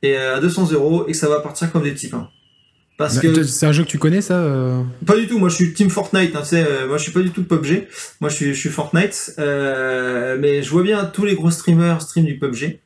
et 0.01 0.17
euh, 0.17 0.37
à 0.37 0.39
200 0.39 0.71
euros 0.71 1.05
et 1.07 1.11
que 1.11 1.17
ça 1.17 1.27
va 1.27 1.39
partir 1.39 1.71
comme 1.71 1.83
des 1.83 1.91
petits 1.91 2.07
pains. 2.07 2.29
Parce 2.97 3.19
que 3.19 3.43
C'est 3.43 3.65
un 3.65 3.73
jeu 3.73 3.83
que 3.83 3.89
tu 3.89 3.97
connais, 3.97 4.21
ça 4.21 4.39
euh? 4.39 4.81
Pas 5.05 5.17
du 5.17 5.27
tout, 5.27 5.37
moi 5.37 5.49
je 5.49 5.55
suis 5.55 5.73
team 5.73 5.89
Fortnite, 5.89 6.33
hein, 6.33 6.43
euh, 6.53 6.87
moi 6.87 6.97
je 6.97 7.03
suis 7.03 7.11
pas 7.11 7.19
du 7.19 7.31
tout 7.31 7.43
PUBG, 7.43 7.87
moi 8.21 8.29
je 8.29 8.35
suis, 8.35 8.53
je 8.53 8.59
suis 8.59 8.69
Fortnite, 8.69 9.33
euh, 9.37 10.37
mais 10.39 10.63
je 10.63 10.69
vois 10.69 10.83
bien 10.83 11.03
tous 11.03 11.25
les 11.25 11.35
gros 11.35 11.51
streamers 11.51 12.01
stream 12.01 12.23
du 12.23 12.39
PUBG. 12.39 12.79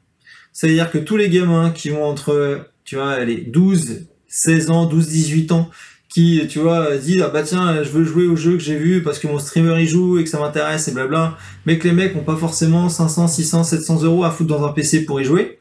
C'est-à-dire 0.51 0.89
que 0.89 0.97
tous 0.97 1.15
les 1.15 1.29
gamins 1.29 1.69
qui 1.69 1.91
ont 1.91 2.03
entre, 2.03 2.67
tu 2.85 2.95
vois, 2.95 3.23
les 3.23 3.37
12, 3.37 4.07
16 4.27 4.71
ans, 4.71 4.85
12, 4.87 5.07
18 5.07 5.51
ans, 5.51 5.69
qui, 6.09 6.45
tu 6.49 6.59
vois, 6.59 6.97
disent, 6.97 7.21
ah 7.23 7.29
bah 7.29 7.43
tiens, 7.43 7.83
je 7.83 7.89
veux 7.89 8.03
jouer 8.03 8.25
au 8.25 8.35
jeu 8.35 8.53
que 8.53 8.63
j'ai 8.63 8.77
vu 8.77 9.03
parce 9.03 9.19
que 9.19 9.27
mon 9.27 9.39
streamer 9.39 9.81
y 9.81 9.87
joue 9.87 10.17
et 10.17 10.23
que 10.23 10.29
ça 10.29 10.39
m'intéresse 10.39 10.87
et 10.87 10.91
blabla, 10.91 11.37
mais 11.65 11.77
que 11.77 11.87
les 11.87 11.93
mecs 11.93 12.15
ont 12.15 12.23
pas 12.23 12.35
forcément 12.35 12.89
500, 12.89 13.27
600, 13.27 13.63
700 13.63 14.03
euros 14.03 14.23
à 14.23 14.31
foutre 14.31 14.49
dans 14.49 14.65
un 14.65 14.71
PC 14.71 15.05
pour 15.05 15.21
y 15.21 15.23
jouer, 15.23 15.59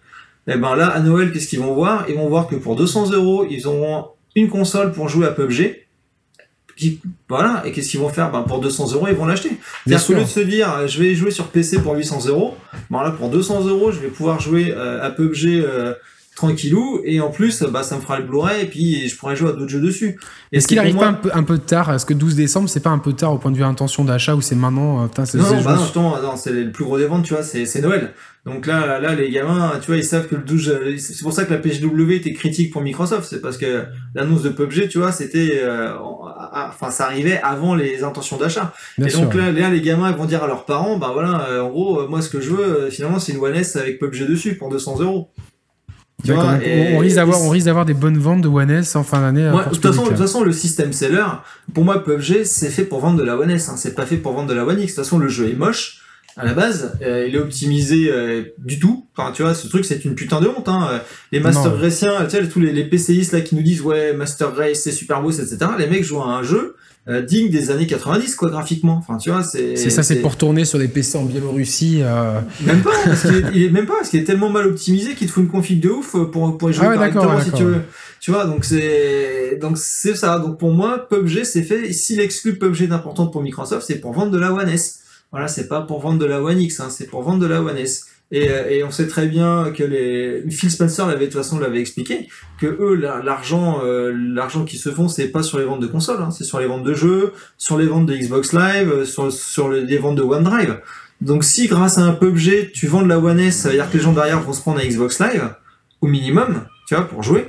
et 0.49 0.57
ben 0.57 0.75
là, 0.75 0.89
à 0.89 1.01
Noël, 1.01 1.31
qu'est-ce 1.31 1.47
qu'ils 1.47 1.61
vont 1.61 1.75
voir? 1.75 2.07
Ils 2.09 2.15
vont 2.15 2.29
voir 2.29 2.47
que 2.47 2.57
pour 2.57 2.75
200 2.75 3.11
euros, 3.13 3.47
ils 3.49 3.67
auront 3.67 4.07
une 4.35 4.49
console 4.49 4.93
pour 4.93 5.09
jouer 5.09 5.27
à 5.27 5.31
PUBG. 5.31 5.85
Qui, 6.75 7.01
voilà, 7.29 7.63
et 7.67 7.73
qu'est-ce 7.73 7.91
qu'ils 7.91 8.01
vont 8.01 8.09
faire? 8.09 8.31
Ben, 8.31 8.43
Pour 8.43 8.61
200 8.61 8.93
euros, 8.95 9.09
ils 9.09 9.15
vont 9.15 9.27
l'acheter. 9.27 9.51
C'est-à-dire 9.85 10.07
qu'au 10.07 10.13
lieu 10.15 10.21
de 10.21 10.27
se 10.27 10.41
dire, 10.41 10.73
euh, 10.73 10.87
je 10.87 11.03
vais 11.03 11.15
jouer 11.15 11.33
sur 11.33 11.49
PC 11.49 11.81
pour 11.81 11.95
800 11.95 12.29
euros, 12.29 12.55
ben 12.89 13.03
là, 13.03 13.11
pour 13.11 13.29
200 13.29 13.67
euros, 13.67 13.91
je 13.91 13.99
vais 13.99 14.09
pouvoir 14.09 14.41
jouer 14.41 14.73
euh, 14.75 15.05
à 15.05 15.11
PUBG 15.11 15.61
euh, 15.61 15.95
tranquillou, 16.39 17.01
et 17.05 17.21
en 17.21 17.31
plus, 17.31 17.63
bah, 17.65 17.83
ça 17.83 17.97
me 17.97 18.01
fera 18.01 18.19
le 18.19 18.25
Blu-ray, 18.25 18.63
et 18.63 18.67
puis 18.67 19.09
je 19.09 19.17
pourrai 19.17 19.37
jouer 19.37 19.51
à 19.51 19.53
d'autres 19.53 19.69
jeux 19.69 19.81
dessus. 19.81 20.19
Est-ce 20.53 20.67
qu'il 20.67 20.79
arrive 20.79 20.97
pas 20.97 21.09
un 21.09 21.15
peu, 21.15 21.31
un 21.35 21.43
peu 21.43 21.59
tard? 21.59 21.93
Est-ce 21.93 22.07
que 22.07 22.15
12 22.15 22.37
décembre, 22.37 22.69
c'est 22.69 22.81
pas 22.81 22.91
un 22.91 22.99
peu 22.99 23.13
tard 23.13 23.35
au 23.35 23.39
point 23.39 23.51
de 23.51 23.57
vue 23.57 23.65
intention 23.65 24.05
d'achat 24.05 24.35
ou 24.35 24.41
c'est 24.41 24.55
maintenant 24.55 25.05
euh, 25.05 25.07
putain, 25.09 25.25
Non, 25.35 25.57
non, 25.57 25.63
bah 25.63 26.21
non, 26.23 26.37
c'est 26.37 26.53
le 26.53 26.73
plus 26.73 26.85
gros 26.85 26.97
des 26.97 27.07
ventes, 27.07 27.25
tu 27.25 27.35
vois, 27.35 27.43
c'est 27.43 27.81
Noël. 27.81 28.15
Donc 28.47 28.67
là, 28.67 28.99
là, 28.99 29.15
les 29.15 29.31
gamins, 29.31 29.73
tu 29.81 29.89
vois, 29.89 29.97
ils 29.97 30.05
savent 30.05 30.27
que 30.27 30.37
le 30.37 30.43
12, 30.43 30.69
euh, 30.69 30.97
c'est 30.97 31.23
pour 31.23 31.33
ça 31.33 31.45
que 31.45 31.53
la 31.53 31.59
PGW 31.59 32.13
était 32.13 32.33
critique 32.33 32.73
pour 32.73 32.81
Microsoft, 32.81 33.27
c'est 33.29 33.43
parce 33.43 33.59
que 33.59 33.85
l'annonce 34.15 34.43
de 34.43 34.49
PUBG, 34.49 34.89
tu 34.89 34.99
vois, 34.99 35.13
c'était, 35.13 35.61
euh, 35.63 35.93
enfin, 36.55 36.91
ça 36.91 37.05
arrivait 37.05 37.41
avant 37.43 37.75
les 37.75 38.05
intentions 38.05 38.39
d'achat. 38.39 38.73
Et 39.05 39.11
sûr. 39.11 39.23
donc 39.23 39.35
là, 39.35 39.53
là, 39.53 39.69
les 39.69 39.83
gamins 39.83 40.11
ils 40.11 40.17
vont 40.17 40.25
dire 40.25 40.45
à 40.45 40.47
leurs 40.47 40.65
parents, 40.65 40.97
bah 40.97 41.11
voilà, 41.13 41.47
euh, 41.51 41.63
en 41.63 41.69
gros, 41.69 42.01
euh, 42.01 42.09
moi, 42.09 42.23
ce 42.23 42.31
que 42.31 42.41
je 42.41 42.51
veux, 42.51 42.65
euh, 42.65 42.91
finalement, 42.91 43.19
c'est 43.19 43.33
une 43.33 43.39
One 43.39 43.55
S 43.55 43.77
avec 43.77 43.99
PUBG 43.99 44.27
dessus 44.27 44.55
pour 44.55 44.71
200 44.71 45.01
euros. 45.01 45.31
Tu 46.25 46.33
vois, 46.33 46.59
et- 46.65 46.95
on, 46.95 46.99
risque 46.99 47.17
d'avoir, 47.17 47.41
on 47.43 47.49
risque 47.51 47.67
d'avoir 47.67 47.85
des 47.85 47.95
bonnes 47.95 48.19
ventes 48.19 48.41
de 48.41 48.49
One 48.49 48.71
S 48.71 48.97
en 48.97 49.05
fin 49.05 49.21
d'année. 49.21 49.45
euh, 49.45 49.53
Ouais, 49.53 49.65
de 49.65 49.71
toute 49.71 49.83
façon, 49.87 50.03
de 50.05 50.09
toute 50.09 50.19
façon, 50.19 50.43
le 50.43 50.53
système 50.53 50.93
seller, 50.93 51.25
pour 51.75 51.85
moi, 51.85 52.03
PUBG, 52.03 52.45
c'est 52.45 52.71
fait 52.71 52.85
pour 52.85 53.01
vendre 53.01 53.19
de 53.19 53.23
la 53.25 53.37
One 53.37 53.51
S, 53.51 53.69
hein. 53.69 53.75
c'est 53.77 53.95
pas 53.95 54.05
fait 54.05 54.17
pour 54.17 54.33
vendre 54.33 54.49
de 54.49 54.55
la 54.55 54.65
One 54.65 54.81
X. 54.81 54.93
De 54.93 54.97
toute 54.97 55.05
façon, 55.05 55.19
le 55.19 55.29
jeu 55.29 55.49
est 55.49 55.55
moche 55.57 56.03
à 56.37 56.45
la 56.45 56.55
base, 56.55 56.93
euh, 57.03 57.27
il 57.29 57.35
est 57.35 57.39
optimisé 57.39 58.11
euh, 58.13 58.43
du 58.59 58.79
tout. 58.79 59.07
Enfin, 59.17 59.33
tu 59.33 59.43
vois, 59.43 59.55
ce 59.57 59.67
truc, 59.67 59.85
c'est 59.85 60.05
une 60.05 60.15
putain 60.15 60.41
de 60.41 60.47
honte. 60.47 60.69
Hein. 60.69 60.89
Euh, 60.93 60.99
Les 61.33 61.41
Master. 61.41 61.77
Raciens, 61.77 62.25
tu 62.27 62.31
sais, 62.31 62.49
tous 62.49 62.61
les, 62.61 62.73
les 62.73 62.85
PCistes 62.85 63.33
là 63.33 63.41
qui 63.41 63.57
nous 63.57 63.63
disent 63.63 63.81
ouais, 63.83 64.13
Master 64.13 64.55
Race, 64.55 64.79
c'est 64.79 64.93
super 64.93 65.21
beau, 65.21 65.33
etc. 65.33 65.57
Les 65.79 65.89
mecs 65.89 66.05
jouent 66.05 66.23
à 66.23 66.27
un 66.27 66.43
jeu 66.45 66.77
euh, 67.09 67.23
digne 67.23 67.49
des 67.51 67.71
années 67.71 67.87
90, 67.87 68.35
quoi, 68.37 68.51
graphiquement. 68.51 68.97
Enfin, 68.99 69.17
tu 69.17 69.31
vois, 69.31 69.43
c'est. 69.43 69.77
C'est 69.77 69.91
ça, 69.91 70.03
c'est 70.03 70.17
pour 70.17 70.37
tourner 70.37 70.65
sur 70.65 70.79
des 70.79 70.89
PC 70.89 71.17
en 71.19 71.25
Biélorussie. 71.25 72.01
euh, 72.03 72.41
Même 72.67 72.83
pas, 72.83 72.91
parce 73.05 73.23
qu'il 73.23 73.35
est, 73.37 73.45
il 73.55 73.63
est 73.65 73.71
même 73.71 73.87
pas, 73.87 73.95
parce 73.97 74.09
qu'il 74.11 74.21
est 74.21 74.25
tellement 74.25 74.51
mal 74.51 74.67
optimisé 74.67 75.15
qu'il 75.15 75.27
te 75.27 75.33
faut 75.33 75.41
une 75.41 75.49
config 75.49 75.81
de 75.81 75.89
ouf 75.89 76.13
pour, 76.31 76.59
pour 76.59 76.71
y 76.71 76.73
jouer 76.73 76.85
Ah 76.87 76.91
ouais, 76.91 76.97
correctement 76.97 77.37
ouais, 77.37 77.45
si 77.45 77.53
tu 77.53 77.65
veux. 77.65 77.83
Tu 78.21 78.31
vois, 78.33 78.45
donc 78.47 78.65
c'est, 78.65 79.59
donc 79.61 79.79
c'est 79.79 80.15
ça. 80.15 80.39
Donc 80.39 80.59
pour 80.59 80.73
moi, 80.73 81.09
PUBG 81.09 81.45
c'est 81.45 81.63
fait, 81.63 81.93
s'il 81.93 82.21
exclut 82.21 82.59
PUBG 82.59 82.89
d'importante 82.89 83.33
pour 83.33 83.43
Microsoft, 83.43 83.87
c'est 83.87 84.01
pour 84.01 84.13
vendre 84.13 84.33
de 84.33 84.39
la 84.39 84.53
One 84.53 84.69
S. 84.69 85.01
Voilà, 85.31 85.47
c'est 85.47 85.69
pas 85.69 85.83
pour 85.83 86.01
vendre 86.01 86.19
de 86.19 86.25
la 86.25 86.43
One 86.43 86.61
X, 86.61 86.81
hein, 86.81 86.89
c'est 86.91 87.07
pour 87.07 87.23
vendre 87.23 87.39
de 87.39 87.47
la 87.47 87.63
One 87.63 87.77
S. 87.77 88.07
Et, 88.31 88.51
euh, 88.51 88.69
et 88.69 88.85
on 88.85 88.91
sait 88.91 89.07
très 89.07 89.27
bien 89.27 89.73
que 89.75 89.83
les 89.83 90.43
Phil 90.51 90.71
Spencer 90.71 91.07
l'avait 91.07 91.27
de 91.29 91.31
toute 91.33 91.41
façon 91.43 91.59
l'avait 91.59 91.81
expliqué 91.81 92.29
que 92.61 92.67
eux 92.67 92.95
la- 92.95 93.23
l'argent 93.23 93.81
euh, 93.83 94.13
l'argent 94.15 94.65
qu'ils 94.67 94.79
se 94.81 94.91
font 94.91 95.09
c'est 95.09 95.29
pas 95.29 95.43
sur 95.43 95.59
les 95.59 95.65
ventes 95.65 95.81
de 95.81 95.87
consoles 95.87 96.21
hein, 96.21 96.31
c'est 96.31 96.45
sur 96.45 96.61
les 96.61 96.67
ventes 96.67 96.85
de 96.85 96.93
jeux 96.93 97.33
sur 97.57 97.79
les 97.79 97.87
ventes 97.87 98.05
de 98.05 98.15
Xbox 98.15 98.53
Live 98.53 98.91
euh, 98.93 99.05
sur 99.07 99.33
sur 99.33 99.71
les, 99.71 99.97
ventes 99.97 100.17
de 100.17 100.23
OneDrive. 100.23 100.79
Donc 101.23 101.43
si 101.43 101.69
grâce 101.69 101.97
à 101.97 102.03
un 102.03 102.13
PUBG 102.13 102.71
tu 102.73 102.87
vends 102.87 103.01
de 103.03 103.09
la 103.09 103.19
One 103.19 103.41
S 103.41 103.57
ça 103.61 103.71
veut 103.71 103.77
dire 103.77 103.91
que 103.91 103.97
les 103.97 104.03
gens 104.03 104.13
derrière 104.13 104.41
vont 104.43 104.53
se 104.53 104.61
prendre 104.61 104.79
un 104.79 104.85
Xbox 104.87 105.21
Live 105.21 105.49
au 106.03 106.07
minimum 106.07 106.67
tu 106.87 106.95
vois 106.95 107.05
pour 107.09 107.23
jouer 107.23 107.47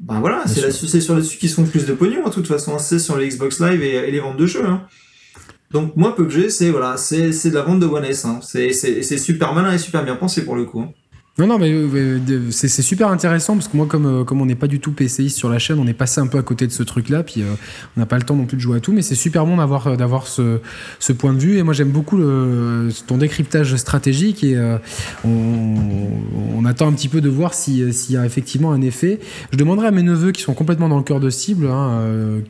ben 0.00 0.20
voilà 0.20 0.44
c'est 0.46 0.60
là-dessus- 0.62 0.88
c'est 0.88 1.00
sur 1.02 1.14
là-dessus 1.14 1.36
qu'ils 1.36 1.50
se 1.50 1.54
font 1.56 1.64
plus 1.64 1.84
de 1.84 1.92
pognon 1.92 2.22
hein, 2.24 2.30
de 2.30 2.34
toute 2.34 2.46
façon 2.48 2.78
c'est 2.78 2.98
sur 2.98 3.18
les 3.18 3.28
Xbox 3.28 3.60
Live 3.60 3.82
et, 3.82 3.96
et 4.08 4.10
les 4.10 4.20
ventes 4.20 4.38
de 4.38 4.46
jeux 4.46 4.64
hein. 4.64 4.82
Donc 5.70 5.96
moi 5.96 6.14
PUBG 6.14 6.48
c'est 6.48 6.70
voilà 6.70 6.96
c'est 6.96 7.30
de 7.30 7.54
la 7.54 7.62
vente 7.62 7.80
de 7.80 7.86
One 7.86 8.04
S 8.04 8.24
hein. 8.24 8.40
c'est 8.42 9.18
super 9.18 9.52
malin 9.54 9.72
et 9.72 9.78
super 9.78 10.04
bien 10.04 10.16
pensé 10.16 10.44
pour 10.44 10.56
le 10.56 10.64
coup 10.64 10.80
hein. 10.80 10.92
Non, 11.38 11.46
non, 11.46 11.58
mais 11.58 11.70
euh, 11.70 12.18
c'est 12.50 12.68
super 12.68 13.10
intéressant 13.10 13.56
parce 13.56 13.68
que 13.68 13.76
moi, 13.76 13.84
comme, 13.84 14.06
euh, 14.06 14.24
comme 14.24 14.40
on 14.40 14.46
n'est 14.46 14.54
pas 14.54 14.68
du 14.68 14.80
tout 14.80 14.92
PCiste 14.92 15.36
sur 15.36 15.50
la 15.50 15.58
chaîne, 15.58 15.78
on 15.78 15.86
est 15.86 15.92
passé 15.92 16.18
un 16.18 16.26
peu 16.28 16.38
à 16.38 16.42
côté 16.42 16.66
de 16.66 16.72
ce 16.72 16.82
truc-là, 16.82 17.22
puis 17.24 17.42
euh, 17.42 17.52
on 17.94 18.00
n'a 18.00 18.06
pas 18.06 18.16
le 18.16 18.22
temps 18.22 18.36
non 18.36 18.46
plus 18.46 18.56
de 18.56 18.62
jouer 18.62 18.78
à 18.78 18.80
tout, 18.80 18.94
mais 18.94 19.02
c'est 19.02 19.14
super 19.14 19.44
bon 19.44 19.58
d'avoir 19.58 19.98
d'avoir 19.98 20.28
ce, 20.28 20.60
ce 20.98 21.12
point 21.12 21.34
de 21.34 21.38
vue. 21.38 21.58
Et 21.58 21.62
moi, 21.62 21.74
j'aime 21.74 21.90
beaucoup 21.90 22.16
le, 22.16 22.88
ton 23.06 23.18
décryptage 23.18 23.76
stratégique 23.76 24.44
et 24.44 24.58
on, 25.24 25.74
on, 26.56 26.64
attend 26.64 26.88
un 26.88 26.92
petit 26.92 27.08
peu 27.08 27.20
de 27.20 27.28
voir 27.28 27.52
s'il 27.52 27.92
y 28.10 28.16
a 28.16 28.24
effectivement 28.24 28.72
un 28.72 28.80
effet. 28.80 29.20
Je 29.52 29.58
demanderai 29.58 29.88
à 29.88 29.90
mes 29.90 30.02
neveux 30.02 30.32
qui 30.32 30.40
sont 30.40 30.54
complètement 30.54 30.88
dans 30.88 30.96
le 30.96 31.04
cœur 31.04 31.20
de 31.20 31.28
cible, 31.28 31.66
hein, 31.66 32.00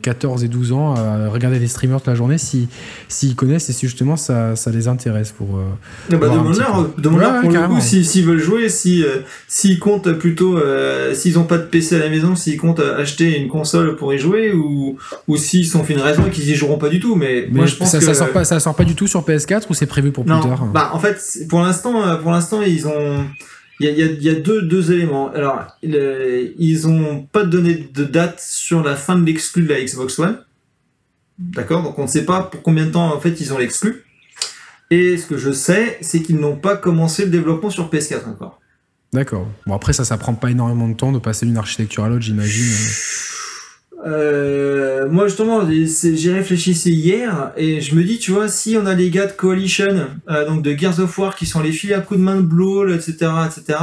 14 0.01 0.45
et 0.45 0.47
12 0.47 0.71
ans, 0.71 0.95
à 0.95 1.27
regarder 1.27 1.59
des 1.59 1.67
streamers 1.67 1.99
toute 1.99 2.07
la 2.07 2.15
journée, 2.15 2.37
s'ils 2.37 2.67
si, 3.09 3.35
connaissent 3.35 3.69
et 3.69 3.73
si 3.73 3.85
justement 3.87 4.15
ça, 4.15 4.55
ça 4.55 4.71
les 4.71 4.87
intéresse 4.87 5.31
pour. 5.31 5.59
Ah 5.59 6.15
bah, 6.15 6.29
demande 6.97 7.41
pour 7.41 7.51
le 7.51 7.67
coup 7.67 7.81
s'ils 7.81 8.25
veulent 8.25 8.39
jouer 8.39 8.69
si 8.77 9.03
euh, 9.03 9.19
s'ils 9.47 9.79
comptent 9.79 10.11
plutôt 10.13 10.57
euh, 10.57 11.13
s'ils 11.13 11.37
ont 11.39 11.43
pas 11.43 11.57
de 11.57 11.63
PC 11.63 11.95
à 11.95 11.99
la 11.99 12.09
maison, 12.09 12.35
s'ils 12.35 12.57
comptent 12.57 12.79
acheter 12.79 13.37
une 13.37 13.47
console 13.47 13.95
pour 13.95 14.13
y 14.13 14.17
jouer 14.17 14.53
ou 14.53 14.97
ou 15.27 15.37
s'ils 15.37 15.67
sont 15.67 15.83
fait 15.83 15.93
une 15.93 16.01
raison 16.01 16.25
et 16.27 16.29
qu'ils 16.29 16.49
y 16.49 16.55
joueront 16.55 16.77
pas 16.77 16.89
du 16.89 16.99
tout. 16.99 17.15
Mais, 17.15 17.47
moi 17.51 17.65
je 17.65 17.75
pense 17.75 17.91
ça, 17.91 17.99
que 17.99 18.05
ça 18.05 18.13
sort 18.13 18.31
pas 18.31 18.45
ça 18.45 18.59
sort 18.59 18.75
pas 18.75 18.83
du 18.83 18.95
tout 18.95 19.07
sur 19.07 19.21
PS4 19.21 19.63
ou 19.69 19.73
c'est 19.73 19.85
prévu 19.85 20.11
pour 20.11 20.25
plus 20.25 20.39
tard. 20.39 20.65
Bah 20.73 20.91
en 20.93 20.99
fait 20.99 21.19
pour 21.49 21.61
l'instant 21.61 22.07
euh, 22.07 22.15
pour 22.15 22.31
l'instant 22.31 22.61
ils 22.61 22.87
ont 22.87 23.25
il 23.79 23.87
y 23.87 24.01
a, 24.01 24.05
y 24.07 24.23
y 24.23 24.29
a 24.29 24.33
deux, 24.33 24.63
deux 24.63 24.91
éléments. 24.91 25.31
Alors, 25.33 25.67
ils 25.83 26.87
ont 26.87 27.27
pas 27.31 27.43
donné 27.43 27.75
de 27.93 28.03
date 28.05 28.39
sur 28.39 28.83
la 28.83 28.95
fin 28.95 29.15
de 29.15 29.23
l'exclu 29.23 29.63
de 29.63 29.69
la 29.69 29.79
Xbox 29.79 30.17
One. 30.17 30.39
D'accord? 31.37 31.83
Donc 31.83 31.99
on 31.99 32.03
ne 32.03 32.07
sait 32.07 32.25
pas 32.25 32.41
pour 32.41 32.63
combien 32.63 32.87
de 32.87 32.91
temps 32.91 33.13
en 33.13 33.19
fait 33.19 33.39
ils 33.39 33.53
ont 33.53 33.59
l'exclu. 33.59 34.03
Et 34.89 35.17
ce 35.17 35.25
que 35.25 35.37
je 35.37 35.51
sais, 35.51 35.97
c'est 36.01 36.21
qu'ils 36.21 36.37
n'ont 36.37 36.55
pas 36.55 36.77
commencé 36.77 37.25
le 37.25 37.31
développement 37.31 37.69
sur 37.69 37.89
PS4 37.89 38.29
encore. 38.29 38.59
D'accord. 39.17 39.47
Bon, 39.65 39.73
après, 39.73 39.93
ça, 39.93 40.05
ça 40.05 40.15
prend 40.15 40.35
pas 40.35 40.51
énormément 40.51 40.87
de 40.87 40.93
temps 40.93 41.11
de 41.11 41.17
passer 41.17 41.47
d'une 41.47 41.57
architecture 41.57 42.03
à 42.03 42.07
l'autre, 42.07 42.21
j'imagine. 42.21 42.71
Euh, 44.05 45.09
moi 45.09 45.25
justement, 45.25 45.67
j'y 45.67 46.31
réfléchissais 46.31 46.91
hier 46.91 47.51
et 47.57 47.81
je 47.81 47.95
me 47.95 48.03
dis, 48.03 48.19
tu 48.19 48.29
vois, 48.29 48.47
si 48.47 48.77
on 48.79 48.85
a 48.85 48.93
les 48.93 49.09
gars 49.09 49.25
de 49.25 49.31
Coalition, 49.31 50.05
euh, 50.29 50.45
donc 50.45 50.61
de 50.61 50.77
Gears 50.77 50.99
of 50.99 51.17
War, 51.17 51.35
qui 51.35 51.47
sont 51.47 51.61
les 51.61 51.71
filles 51.71 51.95
à 51.95 52.01
coups 52.01 52.19
de 52.19 52.25
main 52.25 52.35
de 52.35 52.41
Blow, 52.43 52.87
etc., 52.89 53.15
etc., 53.47 53.79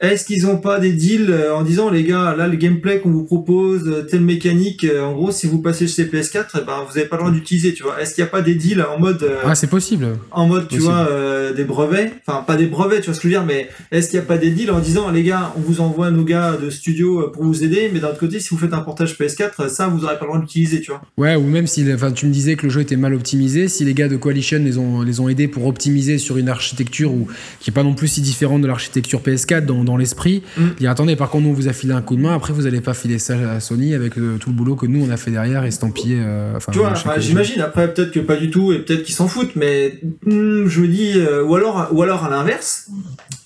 est-ce 0.00 0.24
qu'ils 0.24 0.46
ont 0.46 0.58
pas 0.58 0.78
des 0.78 0.92
deals 0.92 1.28
euh, 1.28 1.52
en 1.52 1.62
disant 1.62 1.90
les 1.90 2.04
gars, 2.04 2.32
là 2.38 2.46
le 2.46 2.56
gameplay 2.56 3.00
qu'on 3.00 3.10
vous 3.10 3.24
propose, 3.24 3.82
euh, 3.88 4.02
telle 4.08 4.20
mécanique, 4.20 4.84
euh, 4.84 5.02
en 5.02 5.12
gros 5.12 5.32
si 5.32 5.48
vous 5.48 5.60
passez 5.60 5.88
chez 5.88 6.04
PS4, 6.04 6.44
eh 6.54 6.64
ben 6.64 6.84
vous 6.88 6.96
avez 6.96 7.08
pas 7.08 7.16
le 7.16 7.22
droit 7.22 7.32
d'utiliser, 7.32 7.74
tu 7.74 7.82
vois. 7.82 8.00
Est-ce 8.00 8.14
qu'il 8.14 8.22
y 8.22 8.26
a 8.26 8.30
pas 8.30 8.40
des 8.40 8.54
deals 8.54 8.80
en 8.80 9.00
mode 9.00 9.28
Ah, 9.44 9.56
c'est 9.56 9.66
possible. 9.66 10.06
En 10.30 10.46
mode, 10.46 10.68
tu 10.68 10.78
vois, 10.78 11.08
des 11.56 11.64
brevets, 11.64 12.12
enfin 12.24 12.42
pas 12.42 12.54
des 12.54 12.66
brevets, 12.66 13.00
tu 13.00 13.06
vois 13.06 13.14
ce 13.14 13.18
que 13.20 13.28
je 13.28 13.34
veux 13.34 13.40
dire, 13.40 13.44
mais 13.44 13.68
est-ce 13.90 14.08
qu'il 14.10 14.20
y 14.20 14.22
a 14.22 14.24
pas 14.24 14.38
des 14.38 14.50
deals 14.50 14.70
en 14.70 14.78
disant 14.78 15.10
les 15.10 15.24
gars, 15.24 15.52
on 15.56 15.60
vous 15.60 15.80
envoie 15.80 16.12
nos 16.12 16.24
gars 16.24 16.56
de 16.56 16.70
studio 16.70 17.30
pour 17.32 17.42
vous 17.42 17.64
aider, 17.64 17.90
mais 17.92 17.98
d'un 17.98 18.10
autre 18.10 18.20
côté 18.20 18.38
si 18.38 18.50
vous 18.50 18.58
faites 18.58 18.74
un 18.74 18.82
portage 18.82 19.18
PS4, 19.18 19.68
ça 19.68 19.88
vous 19.88 20.04
aurez 20.04 20.14
pas 20.14 20.26
le 20.26 20.28
droit 20.28 20.40
d'utiliser, 20.40 20.80
tu 20.80 20.92
vois. 20.92 21.02
Ouais, 21.16 21.34
ou 21.34 21.42
même 21.42 21.66
si 21.66 21.84
enfin 21.92 22.12
tu 22.12 22.26
me 22.26 22.32
disais 22.32 22.54
que 22.54 22.66
le 22.66 22.70
jeu 22.70 22.82
était 22.82 22.96
mal 22.96 23.14
optimisé, 23.14 23.66
si 23.66 23.84
les 23.84 23.94
gars 23.94 24.08
de 24.08 24.16
Coalition 24.16 24.60
les 24.62 24.78
ont 24.78 25.02
les 25.02 25.18
ont 25.18 25.28
aidés 25.28 25.48
pour 25.48 25.66
optimiser 25.66 26.18
sur 26.18 26.36
une 26.36 26.48
architecture 26.48 27.12
ou 27.12 27.26
qui 27.58 27.70
est 27.70 27.74
pas 27.74 27.82
non 27.82 27.94
plus 27.94 28.06
si 28.06 28.20
différente 28.20 28.62
de 28.62 28.68
l'architecture 28.68 29.20
PS4 29.20 29.64
dans, 29.64 29.87
dans 29.88 29.96
l'esprit. 29.96 30.42
Mm. 30.56 30.66
Dire 30.78 30.90
attendez, 30.90 31.16
par 31.16 31.30
contre, 31.30 31.44
nous 31.44 31.50
on 31.50 31.54
vous 31.54 31.68
a 31.68 31.72
filé 31.72 31.92
un 31.94 32.02
coup 32.02 32.14
de 32.14 32.20
main, 32.20 32.34
après 32.34 32.52
vous 32.52 32.66
allez 32.66 32.80
pas 32.80 32.94
filer 32.94 33.18
ça 33.18 33.34
à 33.34 33.58
Sony 33.58 33.94
avec 33.94 34.18
euh, 34.18 34.36
tout 34.38 34.50
le 34.50 34.54
boulot 34.54 34.76
que 34.76 34.86
nous 34.86 35.04
on 35.04 35.10
a 35.10 35.16
fait 35.16 35.30
derrière, 35.30 35.64
estampillé. 35.64 36.20
Euh, 36.20 36.58
tu 36.70 36.78
vois, 36.78 36.94
j'imagine. 37.18 37.60
Après, 37.60 37.92
peut-être 37.92 38.12
que 38.12 38.20
pas 38.20 38.36
du 38.36 38.50
tout 38.50 38.72
et 38.72 38.78
peut-être 38.80 39.02
qu'ils 39.02 39.14
s'en 39.14 39.28
foutent, 39.28 39.56
mais 39.56 39.98
hmm, 40.26 40.66
je 40.66 40.80
me 40.80 40.88
dis, 40.88 41.14
euh, 41.16 41.42
ou 41.42 41.56
alors, 41.56 41.88
ou 41.92 42.02
alors 42.02 42.24
à 42.24 42.30
l'inverse, 42.30 42.88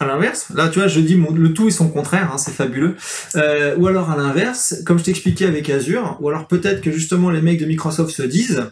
à 0.01 0.07
l'inverse. 0.07 0.49
Là, 0.55 0.69
tu 0.69 0.81
vois, 0.81 0.89
je 0.89 1.01
dis 1.01 1.17
le 1.17 1.53
tout 1.55 1.69
et 1.69 1.71
son 1.71 1.89
contraire, 1.89 2.31
hein, 2.33 2.39
c'est 2.39 2.53
fabuleux. 2.53 2.97
ou 3.79 3.87
alors 3.87 4.11
à 4.11 4.17
l'inverse, 4.17 4.83
comme 4.85 4.99
je 4.99 5.05
t'expliquais 5.05 5.47
avec 5.47 5.71
Azure, 5.71 6.19
ou 6.21 6.29
alors 6.29 6.49
peut-être 6.49 6.81
que 6.81 6.91
justement 6.91 7.31
les 7.31 7.41
mecs 7.41 7.61
de 7.61 7.67
Microsoft 7.67 8.15
se 8.15 8.23
disent. 8.23 8.65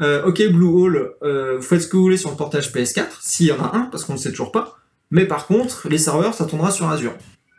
ok 0.00 0.42
Bluehole, 0.50 1.12
vous 1.22 1.62
faites 1.62 1.82
ce 1.82 1.86
que 1.86 1.96
vous 1.96 2.02
voulez 2.04 2.16
sur 2.16 2.30
le 2.30 2.36
portage 2.36 2.72
PS4, 2.72 3.04
s'il 3.20 3.46
y 3.46 3.52
en 3.52 3.62
a 3.62 3.76
un, 3.76 3.82
parce 3.90 4.04
qu'on 4.04 4.14
ne 4.14 4.18
sait 4.18 4.30
toujours 4.30 4.52
pas. 4.52 4.80
Mais 5.10 5.26
par 5.26 5.46
contre, 5.46 5.88
les 5.88 5.98
serveurs, 5.98 6.34
ça 6.34 6.44
tournera 6.44 6.70
sur 6.70 6.88
Azure. 6.88 7.14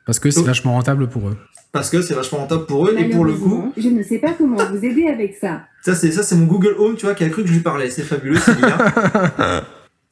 Parce 0.05 0.19
que 0.19 0.31
c'est 0.31 0.43
vachement 0.43 0.73
rentable 0.73 1.07
pour 1.07 1.29
eux. 1.29 1.37
Parce 1.71 1.89
que 1.89 2.01
c'est 2.01 2.13
vachement 2.13 2.39
rentable 2.39 2.65
pour 2.65 2.87
eux 2.87 2.95
et 2.97 3.05
pour 3.09 3.23
le 3.23 3.33
coup. 3.33 3.71
Je 3.77 3.87
ne 3.87 4.03
sais 4.03 4.17
pas 4.17 4.33
comment 4.33 4.57
vous 4.57 4.83
aider 4.83 5.07
avec 5.07 5.35
ça. 5.35 5.61
Ça 5.83 5.95
c'est 5.95 6.11
ça 6.11 6.23
c'est 6.23 6.35
mon 6.35 6.45
Google 6.45 6.75
Home 6.77 6.95
tu 6.95 7.05
vois 7.05 7.15
qui 7.15 7.23
a 7.23 7.29
cru 7.29 7.43
que 7.43 7.47
je 7.47 7.53
lui 7.53 7.61
parlais 7.61 7.89
c'est 7.89 8.03
fabuleux 8.03 8.37
c'est 8.37 8.57
bien. 8.57 8.77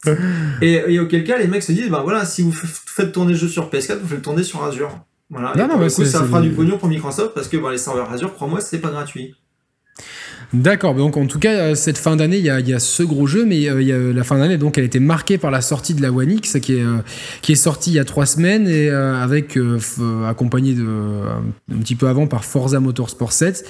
et, 0.62 0.98
auquel 0.98 1.24
cas 1.24 1.38
les 1.38 1.48
mecs 1.48 1.62
se 1.62 1.72
disent 1.72 1.90
bah 1.90 2.00
voilà 2.02 2.24
si 2.24 2.42
vous 2.42 2.52
faites 2.52 3.12
tourner 3.12 3.32
le 3.32 3.38
jeu 3.38 3.48
sur 3.48 3.68
PS4 3.68 3.98
vous 3.98 4.08
faites 4.08 4.22
tourner 4.22 4.42
sur 4.42 4.64
Azure. 4.64 4.90
Voilà. 5.28 5.52
Non, 5.54 5.66
et 5.66 5.68
non, 5.68 5.88
coup, 5.88 6.04
ça 6.04 6.24
fera 6.24 6.40
du 6.40 6.50
pognon 6.50 6.78
pour 6.78 6.88
Microsoft 6.88 7.34
parce 7.34 7.46
que 7.46 7.56
bah, 7.56 7.70
les 7.70 7.78
serveurs 7.78 8.10
Azure 8.10 8.32
crois-moi 8.32 8.60
c'est 8.60 8.78
pas 8.78 8.90
gratuit. 8.90 9.34
D'accord, 10.52 10.94
donc 10.96 11.16
en 11.16 11.26
tout 11.26 11.38
cas, 11.38 11.52
euh, 11.52 11.74
cette 11.76 11.96
fin 11.96 12.16
d'année, 12.16 12.38
il 12.38 12.44
y 12.44 12.50
a, 12.50 12.78
ce 12.80 13.04
gros 13.04 13.28
jeu, 13.28 13.44
mais 13.44 13.68
euh, 13.68 13.80
il 13.80 13.86
y 13.86 13.92
a, 13.92 13.98
la 13.98 14.24
fin 14.24 14.36
d'année, 14.36 14.58
donc 14.58 14.78
elle 14.78 14.84
a 14.84 14.86
été 14.86 14.98
marquée 14.98 15.38
par 15.38 15.52
la 15.52 15.60
sortie 15.60 15.94
de 15.94 16.02
la 16.02 16.10
One 16.10 16.32
X, 16.32 16.58
qui 16.60 16.74
est, 16.74 16.82
euh, 16.82 16.98
qui 17.40 17.52
est 17.52 17.56
sortie 17.56 17.90
il 17.90 17.94
y 17.94 17.98
a 18.00 18.04
trois 18.04 18.26
semaines, 18.26 18.66
et 18.66 18.90
avec, 18.90 19.56
accompagné 20.26 20.74
de, 20.74 20.84
un 21.72 21.78
petit 21.78 21.94
peu 21.94 22.08
avant 22.08 22.26
par 22.26 22.44
Forza 22.44 22.80
Motorsport 22.80 23.32
7 23.32 23.64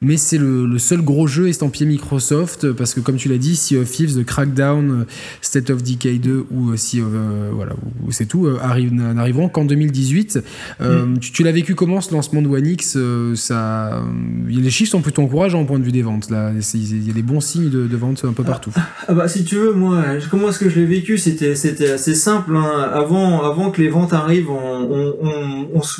mais 0.00 0.16
c'est 0.16 0.38
le, 0.38 0.78
seul 0.78 1.02
gros 1.02 1.26
jeu 1.26 1.48
estampillé 1.48 1.86
Microsoft 1.86 2.72
parce 2.72 2.94
que 2.94 3.00
comme 3.00 3.16
tu 3.16 3.28
l'as 3.28 3.38
dit, 3.38 3.56
Sea 3.56 3.78
of 3.78 3.90
Thieves, 3.90 4.14
The 4.14 4.24
Crackdown, 4.24 5.06
State 5.40 5.70
of 5.70 5.82
Decay 5.82 6.18
2 6.18 6.46
ou 6.50 6.76
si 6.76 7.00
euh, 7.00 7.50
voilà, 7.52 7.72
c'est 8.10 8.26
tout 8.26 8.46
euh, 8.46 8.58
arrive 8.62 8.92
n'arriveront 8.92 9.48
qu'en 9.48 9.64
2018. 9.64 10.40
Euh, 10.80 11.06
mm. 11.06 11.18
Tu, 11.18 11.42
l'as 11.42 11.52
vécu 11.52 11.74
comment 11.74 12.00
ce 12.00 12.12
lancement 12.12 12.42
de 12.42 12.48
One 12.48 12.66
X 12.66 12.98
Ça, 13.34 14.02
les 14.48 14.70
chiffres 14.70 14.90
sont 14.90 15.00
plutôt 15.00 15.22
encourageants 15.22 15.62
au 15.62 15.64
point 15.64 15.78
de 15.78 15.84
vue 15.84 15.92
des 15.92 16.02
ventes. 16.02 16.30
Là, 16.30 16.52
il 16.74 17.06
y 17.06 17.10
a 17.10 17.14
des 17.14 17.22
bons 17.22 17.40
signes 17.40 17.70
de, 17.70 17.86
de 17.86 17.96
vente 17.96 18.24
un 18.24 18.32
peu 18.32 18.44
partout. 18.44 18.72
Ah, 19.08 19.14
bah 19.14 19.28
si 19.28 19.44
tu 19.44 19.56
veux, 19.56 19.72
moi, 19.72 20.02
comment 20.30 20.48
est-ce 20.48 20.58
que 20.58 20.68
je 20.68 20.80
l'ai 20.80 20.86
vécu? 20.86 21.18
C'était 21.18 21.54
c'était 21.54 21.90
assez 21.90 22.14
simple. 22.14 22.56
Hein. 22.56 22.90
Avant 22.92 23.42
avant 23.42 23.70
que 23.70 23.80
les 23.80 23.88
ventes 23.88 24.12
arrivent, 24.12 24.50
on, 24.50 25.16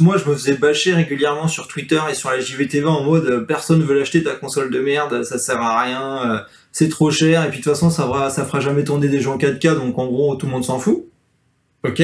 moi 0.00 0.16
je 0.16 0.28
me 0.28 0.34
faisais 0.34 0.54
bâcher 0.54 0.94
régulièrement 0.94 1.48
sur 1.48 1.68
Twitter 1.68 2.00
et 2.10 2.14
sur 2.14 2.30
la 2.30 2.40
JVTV 2.40 2.86
en 2.86 3.04
mode 3.04 3.46
personne 3.46 3.85
veut 3.86 3.98
l'acheter 3.98 4.22
ta 4.22 4.34
console 4.34 4.70
de 4.70 4.80
merde, 4.80 5.22
ça 5.22 5.38
sert 5.38 5.60
à 5.60 5.82
rien, 5.82 6.30
euh, 6.30 6.38
c'est 6.72 6.88
trop 6.88 7.10
cher, 7.10 7.44
et 7.44 7.48
puis 7.48 7.58
de 7.58 7.64
toute 7.64 7.72
façon 7.72 7.90
ça 7.90 8.04
fera, 8.04 8.30
ça 8.30 8.44
fera 8.44 8.60
jamais 8.60 8.84
tourner 8.84 9.08
des 9.08 9.26
en 9.26 9.38
4K, 9.38 9.76
donc 9.76 9.98
en 9.98 10.06
gros 10.06 10.36
tout 10.36 10.46
le 10.46 10.52
monde 10.52 10.64
s'en 10.64 10.78
fout. 10.78 11.06
Ok? 11.84 12.02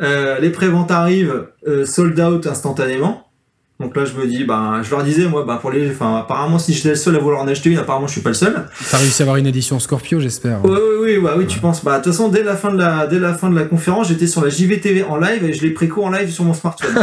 Euh, 0.00 0.38
les 0.38 0.50
préventes 0.50 0.90
arrivent, 0.90 1.48
euh, 1.66 1.84
sold 1.84 2.18
out 2.18 2.46
instantanément. 2.46 3.28
Donc 3.80 3.96
là, 3.96 4.04
je 4.04 4.12
me 4.12 4.26
dis, 4.28 4.44
bah, 4.44 4.80
je 4.82 4.90
leur 4.90 5.02
disais, 5.02 5.26
moi, 5.26 5.44
bah, 5.44 5.58
pour 5.60 5.72
les, 5.72 5.90
enfin, 5.90 6.18
apparemment, 6.18 6.58
si 6.58 6.72
j'étais 6.72 6.90
le 6.90 6.94
seul 6.94 7.16
à 7.16 7.18
vouloir 7.18 7.42
en 7.42 7.48
acheter 7.48 7.68
une, 7.68 7.78
apparemment, 7.78 8.06
je 8.06 8.12
suis 8.12 8.20
pas 8.20 8.30
le 8.30 8.34
seul. 8.34 8.68
T'as 8.90 8.98
réussi 8.98 9.22
à 9.22 9.24
avoir 9.24 9.38
une 9.38 9.46
édition 9.46 9.80
Scorpio, 9.80 10.20
j'espère. 10.20 10.64
Oui, 10.64 10.78
oui, 11.00 11.16
oui, 11.16 11.30
oui, 11.36 11.46
tu 11.48 11.58
penses. 11.58 11.82
Bah, 11.82 11.98
de 11.98 12.04
toute 12.04 12.12
façon, 12.12 12.28
dès 12.28 12.44
la 12.44 12.54
fin 12.54 12.70
de 12.72 12.78
la, 12.78 13.08
dès 13.08 13.18
la 13.18 13.34
fin 13.34 13.50
de 13.50 13.56
la 13.56 13.64
conférence, 13.64 14.08
j'étais 14.08 14.28
sur 14.28 14.44
la 14.44 14.50
JVTV 14.50 15.02
en 15.02 15.16
live 15.16 15.44
et 15.44 15.52
je 15.52 15.62
l'ai 15.62 15.70
préco 15.70 16.04
en 16.04 16.10
live 16.10 16.30
sur 16.30 16.44
mon 16.44 16.54
smartphone. 16.54 16.96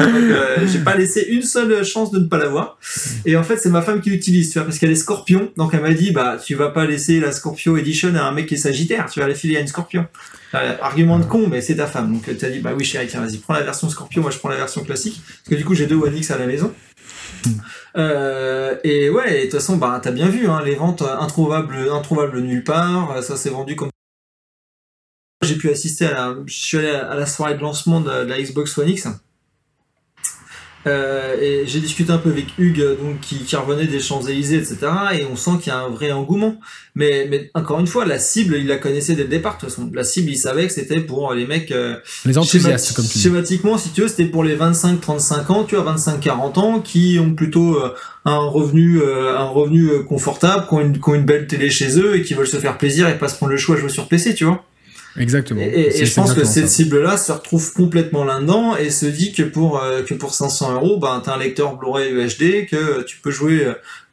Euh, 0.00 0.66
j'ai 0.66 0.78
pas 0.78 0.94
laissé 0.96 1.26
une 1.28 1.42
seule 1.42 1.84
chance 1.84 2.10
de 2.10 2.18
ne 2.18 2.26
pas 2.26 2.38
l'avoir. 2.38 2.78
Et 3.26 3.36
en 3.36 3.42
fait, 3.42 3.58
c'est 3.58 3.68
ma 3.68 3.82
femme 3.82 4.00
qui 4.00 4.10
l'utilise, 4.10 4.50
tu 4.50 4.58
vois, 4.58 4.64
parce 4.64 4.78
qu'elle 4.78 4.90
est 4.90 4.96
Scorpion. 4.96 5.50
Donc 5.56 5.74
elle 5.74 5.82
m'a 5.82 5.92
dit, 5.92 6.12
bah, 6.12 6.36
tu 6.42 6.54
vas 6.54 6.68
pas 6.68 6.86
laisser 6.86 7.20
la 7.20 7.32
Scorpio 7.32 7.76
Edition 7.76 8.14
à 8.14 8.22
un 8.22 8.32
mec 8.32 8.46
qui 8.46 8.54
est 8.54 8.58
Sagittaire, 8.58 9.06
tu 9.10 9.20
vas 9.20 9.28
la 9.28 9.34
filer 9.34 9.56
à 9.56 9.60
une 9.60 9.66
Scorpion. 9.66 10.06
Euh, 10.54 10.76
argument 10.80 11.18
de 11.18 11.24
con, 11.24 11.46
mais 11.48 11.60
c'est 11.60 11.76
ta 11.76 11.86
femme. 11.86 12.12
Donc 12.12 12.24
tu 12.24 12.44
as 12.44 12.50
dit, 12.50 12.60
bah 12.60 12.72
oui 12.76 12.84
chérie, 12.84 13.06
tiens, 13.06 13.20
vas-y, 13.20 13.38
prends 13.38 13.54
la 13.54 13.62
version 13.62 13.88
Scorpio, 13.88 14.20
moi 14.20 14.30
je 14.30 14.38
prends 14.38 14.48
la 14.48 14.56
version 14.56 14.82
classique. 14.82 15.20
Parce 15.24 15.50
que 15.50 15.54
du 15.54 15.64
coup, 15.64 15.74
j'ai 15.74 15.86
deux 15.86 15.96
One 15.96 16.16
X 16.16 16.30
à 16.30 16.38
la 16.38 16.46
maison. 16.46 16.72
Euh, 17.96 18.76
et 18.84 19.10
ouais, 19.10 19.38
de 19.38 19.42
toute 19.44 19.52
façon, 19.52 19.76
bah 19.76 20.00
t'as 20.02 20.10
bien 20.10 20.28
vu, 20.28 20.48
hein, 20.48 20.62
les 20.64 20.74
ventes 20.74 21.02
introuvables, 21.02 21.88
introuvables 21.90 22.40
nulle 22.40 22.64
part. 22.64 23.22
Ça 23.22 23.36
s'est 23.36 23.50
vendu 23.50 23.76
comme 23.76 23.90
j'ai 25.42 25.56
pu 25.56 25.70
assister 25.70 26.06
à 26.06 26.12
la, 26.12 26.36
je 26.46 26.54
suis 26.54 26.78
allé 26.78 26.90
à 26.90 27.14
la 27.14 27.26
soirée 27.26 27.54
de 27.54 27.60
lancement 27.60 28.00
de 28.00 28.10
la 28.10 28.40
Xbox 28.40 28.76
One 28.76 28.88
X. 28.90 29.08
Euh, 30.86 31.36
et 31.40 31.66
j'ai 31.66 31.80
discuté 31.80 32.10
un 32.10 32.18
peu 32.18 32.30
avec 32.30 32.46
Hugues, 32.58 32.96
donc 33.02 33.20
qui, 33.20 33.40
qui 33.40 33.56
revenait 33.56 33.86
des 33.86 34.00
Champs-Élysées, 34.00 34.56
etc. 34.56 34.78
Et 35.18 35.26
on 35.30 35.36
sent 35.36 35.52
qu'il 35.60 35.72
y 35.72 35.76
a 35.76 35.80
un 35.80 35.88
vrai 35.88 36.10
engouement. 36.12 36.58
Mais, 36.94 37.26
mais 37.30 37.50
encore 37.54 37.80
une 37.80 37.86
fois, 37.86 38.06
la 38.06 38.18
cible, 38.18 38.56
il 38.56 38.66
la 38.66 38.78
connaissait 38.78 39.14
dès 39.14 39.24
le 39.24 39.28
départ. 39.28 39.56
De 39.56 39.60
toute 39.60 39.70
façon, 39.70 39.90
la 39.92 40.04
cible, 40.04 40.30
il 40.30 40.36
savait 40.36 40.66
que 40.66 40.72
c'était 40.72 41.00
pour 41.00 41.34
les 41.34 41.46
mecs. 41.46 41.70
Euh, 41.70 41.96
les 42.24 42.38
enthousiastes, 42.38 42.94
comme 42.94 43.06
tu 43.06 43.12
dis. 43.12 43.22
Schématiquement, 43.22 43.76
si 43.76 43.90
tu 43.90 44.00
veux, 44.00 44.08
c'était 44.08 44.24
pour 44.24 44.42
les 44.42 44.56
25-35 44.56 45.52
ans, 45.52 45.64
tu 45.64 45.76
vois, 45.76 45.94
25-40 45.94 46.58
ans, 46.58 46.80
qui 46.80 47.18
ont 47.20 47.34
plutôt 47.34 47.76
euh, 47.76 47.94
un 48.24 48.38
revenu, 48.38 49.00
euh, 49.00 49.38
un 49.38 49.48
revenu 49.48 50.04
confortable, 50.04 50.66
qui 50.66 50.74
ont, 50.74 50.80
une, 50.80 50.98
qui 50.98 51.08
ont 51.08 51.14
une 51.14 51.26
belle 51.26 51.46
télé 51.46 51.70
chez 51.70 51.98
eux 51.98 52.16
et 52.16 52.22
qui 52.22 52.34
veulent 52.34 52.46
se 52.46 52.58
faire 52.58 52.78
plaisir 52.78 53.08
et 53.08 53.18
pas 53.18 53.28
se 53.28 53.36
prendre 53.36 53.52
le 53.52 53.58
choix 53.58 53.76
à 53.76 53.78
jouer 53.78 53.90
sur 53.90 54.08
PC, 54.08 54.34
tu 54.34 54.44
vois. 54.44 54.64
Exactement. 55.16 55.60
Et, 55.60 56.04
je 56.04 56.14
pense 56.14 56.34
que 56.34 56.44
cette 56.44 56.68
cible-là 56.68 57.16
se 57.16 57.32
retrouve 57.32 57.72
complètement 57.72 58.24
là-dedans 58.24 58.76
et 58.76 58.90
se 58.90 59.06
dit 59.06 59.32
que 59.32 59.42
pour 59.42 59.82
euh, 59.82 60.02
que 60.02 60.14
pour 60.14 60.34
500 60.34 60.74
euros, 60.74 60.98
ben 60.98 61.20
t'as 61.24 61.34
un 61.34 61.38
lecteur 61.38 61.76
Blu-ray 61.76 62.12
UHD 62.12 62.68
que 62.68 63.02
tu 63.02 63.18
peux 63.18 63.30
jouer 63.30 63.66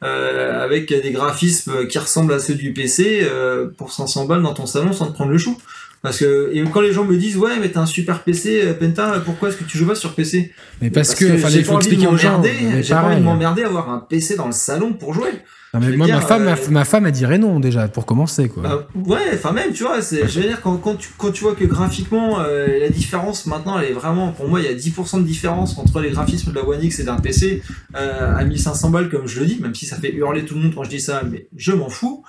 euh, 0.04 0.64
avec 0.64 0.88
des 0.88 1.10
graphismes 1.10 1.88
qui 1.88 1.98
ressemblent 1.98 2.32
à 2.32 2.38
ceux 2.38 2.54
du 2.54 2.72
PC 2.72 3.20
euh, 3.22 3.68
pour 3.76 3.92
500 3.92 4.26
balles 4.26 4.42
dans 4.42 4.54
ton 4.54 4.66
salon 4.66 4.92
sans 4.92 5.06
te 5.08 5.12
prendre 5.12 5.32
le 5.32 5.38
chou. 5.38 5.58
Parce 6.02 6.18
que 6.18 6.50
et 6.54 6.62
quand 6.72 6.80
les 6.80 6.92
gens 6.92 7.04
me 7.04 7.16
disent 7.16 7.36
ouais 7.36 7.58
mais 7.60 7.70
t'as 7.70 7.80
un 7.80 7.86
super 7.86 8.22
PC 8.22 8.62
euh, 8.62 8.74
Penta 8.74 9.20
pourquoi 9.24 9.48
est-ce 9.48 9.56
que 9.56 9.64
tu 9.64 9.76
joues 9.76 9.86
pas 9.86 9.96
sur 9.96 10.14
PC 10.14 10.52
Mais 10.80 10.90
parce, 10.90 11.16
que, 11.16 11.24
enfin, 11.36 11.48
j'ai 11.48 11.58
il 11.58 11.64
pas 11.64 11.72
faut 11.72 11.76
envie 11.76 11.88
de 11.88 11.94
expliquer 11.94 12.06
aux 12.06 12.16
gens. 12.16 12.40
j'ai 12.80 12.94
pas 12.94 13.02
envie 13.02 13.16
de 13.16 13.22
m'emmerder 13.22 13.64
à 13.64 13.66
avoir 13.66 13.90
un 13.90 13.98
PC 13.98 14.36
dans 14.36 14.46
le 14.46 14.52
salon 14.52 14.92
pour 14.92 15.12
jouer 15.12 15.30
Non, 15.74 15.80
mais 15.80 15.96
moi, 15.96 16.06
ma 16.06 16.20
femme, 16.20 16.44
ma, 16.44 16.52
euh, 16.52 16.70
ma 16.70 16.84
femme, 16.84 17.06
elle 17.06 17.12
dirait 17.12 17.38
non 17.38 17.60
déjà 17.60 17.88
pour 17.88 18.06
commencer 18.06 18.48
quoi. 18.48 18.62
Bah, 18.62 18.88
ouais, 18.94 19.30
enfin 19.34 19.52
même, 19.52 19.72
tu 19.72 19.82
vois, 19.82 20.00
je 20.00 20.24
veux 20.24 20.46
dire, 20.46 20.62
quand, 20.62 20.78
quand, 20.78 20.96
tu, 20.96 21.10
quand 21.18 21.30
tu 21.30 21.44
vois 21.44 21.54
que 21.54 21.64
graphiquement, 21.64 22.40
euh, 22.40 22.78
la 22.80 22.88
différence 22.88 23.44
maintenant, 23.44 23.78
elle 23.78 23.90
est 23.90 23.94
vraiment, 23.94 24.32
pour 24.32 24.48
moi, 24.48 24.60
il 24.60 24.64
y 24.64 24.68
a 24.68 24.74
10% 24.74 25.20
de 25.20 25.26
différence 25.26 25.76
entre 25.76 26.00
les 26.00 26.10
graphismes 26.10 26.52
de 26.52 26.56
la 26.56 26.66
One 26.66 26.82
X 26.82 27.00
et 27.00 27.04
d'un 27.04 27.16
PC 27.16 27.62
euh, 27.96 28.34
à 28.34 28.44
1500 28.44 28.90
balles, 28.90 29.10
comme 29.10 29.26
je 29.26 29.40
le 29.40 29.46
dis, 29.46 29.58
même 29.60 29.74
si 29.74 29.84
ça 29.84 29.96
fait 29.96 30.12
hurler 30.12 30.44
tout 30.46 30.54
le 30.54 30.62
monde 30.62 30.74
quand 30.74 30.84
je 30.84 30.90
dis 30.90 31.00
ça, 31.00 31.22
mais 31.30 31.48
je 31.54 31.72
m'en 31.72 31.90
fous. 31.90 32.24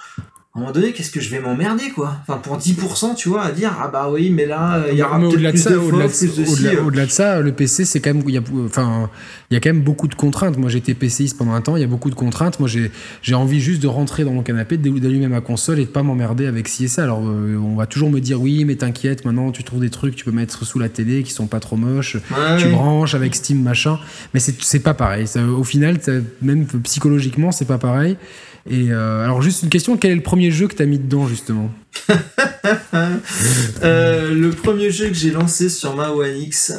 À 0.59 0.61
un 0.61 0.65
moment 0.65 0.79
donné, 0.79 0.91
qu'est-ce 0.91 1.11
que 1.11 1.21
je 1.21 1.29
vais 1.29 1.39
m'emmerder, 1.39 1.89
quoi? 1.89 2.17
Enfin, 2.27 2.37
pour 2.37 2.57
10%, 2.57 3.15
tu 3.15 3.29
vois, 3.29 3.43
à 3.43 3.51
dire, 3.51 3.71
ah 3.81 3.87
bah 3.87 4.09
oui, 4.11 4.29
mais 4.29 4.45
là, 4.45 4.75
euh, 4.75 4.89
il 4.91 4.97
y 4.97 5.03
aura 5.03 5.19
au-delà 5.19 5.51
de 5.51 5.55
plus 5.55 5.63
ça, 5.63 5.69
de 5.71 5.77
au-delà 5.77 6.07
de, 6.07 6.99
euh. 6.99 7.07
ça, 7.07 7.39
le 7.39 7.51
PC, 7.53 7.85
c'est 7.85 8.01
quand 8.01 8.13
même, 8.13 8.23
il 8.27 8.33
y 8.33 8.37
a, 8.37 8.41
enfin, 8.65 9.09
il 9.49 9.53
y 9.53 9.57
a 9.57 9.61
quand 9.61 9.69
même 9.69 9.81
beaucoup 9.81 10.07
de 10.07 10.15
contraintes. 10.15 10.57
Moi, 10.57 10.69
j'étais 10.69 10.93
PCiste 10.93 11.37
pendant 11.37 11.53
un 11.53 11.61
temps, 11.61 11.77
il 11.77 11.81
y 11.81 11.85
a 11.85 11.87
beaucoup 11.87 12.09
de 12.09 12.15
contraintes. 12.15 12.59
Moi, 12.59 12.67
j'ai, 12.67 12.91
j'ai 13.21 13.35
envie 13.35 13.61
juste 13.61 13.81
de 13.81 13.87
rentrer 13.87 14.25
dans 14.25 14.33
mon 14.33 14.43
canapé, 14.43 14.77
d'allumer 14.77 15.27
ma 15.27 15.41
console 15.41 15.79
et 15.79 15.85
de 15.85 15.89
pas 15.89 16.03
m'emmerder 16.03 16.45
avec 16.45 16.67
ci 16.67 16.85
et 16.85 16.87
ça. 16.89 17.03
Alors, 17.03 17.21
euh, 17.23 17.57
on 17.57 17.75
va 17.75 17.85
toujours 17.85 18.09
me 18.09 18.19
dire, 18.19 18.41
oui, 18.41 18.65
mais 18.65 18.75
t'inquiète, 18.75 19.23
maintenant, 19.23 19.51
tu 19.51 19.63
trouves 19.63 19.79
des 19.79 19.89
trucs, 19.89 20.15
tu 20.15 20.25
peux 20.25 20.31
mettre 20.31 20.65
sous 20.65 20.79
la 20.79 20.89
télé 20.89 21.23
qui 21.23 21.31
sont 21.31 21.47
pas 21.47 21.61
trop 21.61 21.77
moches. 21.77 22.15
Ouais, 22.15 22.57
tu 22.57 22.67
branches 22.67 23.15
avec 23.15 23.35
Steam 23.35 23.61
machin 23.61 23.99
mais 24.33 24.39
c'est 24.39 24.55
c'est 24.61 24.79
pas 24.79 24.93
pareil 24.93 25.27
Ça, 25.27 25.43
au 25.45 25.63
final 25.63 25.97
même 26.41 26.65
psychologiquement 26.83 27.51
c'est 27.51 27.65
pas 27.65 27.77
pareil 27.77 28.17
et 28.69 28.91
euh, 28.91 29.23
alors 29.23 29.41
juste 29.41 29.63
une 29.63 29.69
question 29.69 29.97
quel 29.97 30.11
est 30.11 30.15
le 30.15 30.23
premier 30.23 30.51
jeu 30.51 30.67
que 30.67 30.75
t'as 30.75 30.85
mis 30.85 30.99
dedans 30.99 31.27
justement 31.27 31.71
Euh, 33.81 34.33
le 34.33 34.51
premier 34.51 34.91
jeu 34.91 35.07
que 35.07 35.13
j'ai 35.13 35.31
lancé 35.31 35.69
sur 35.69 35.95
ma 35.95 36.11
One 36.11 36.37
X, 36.37 36.73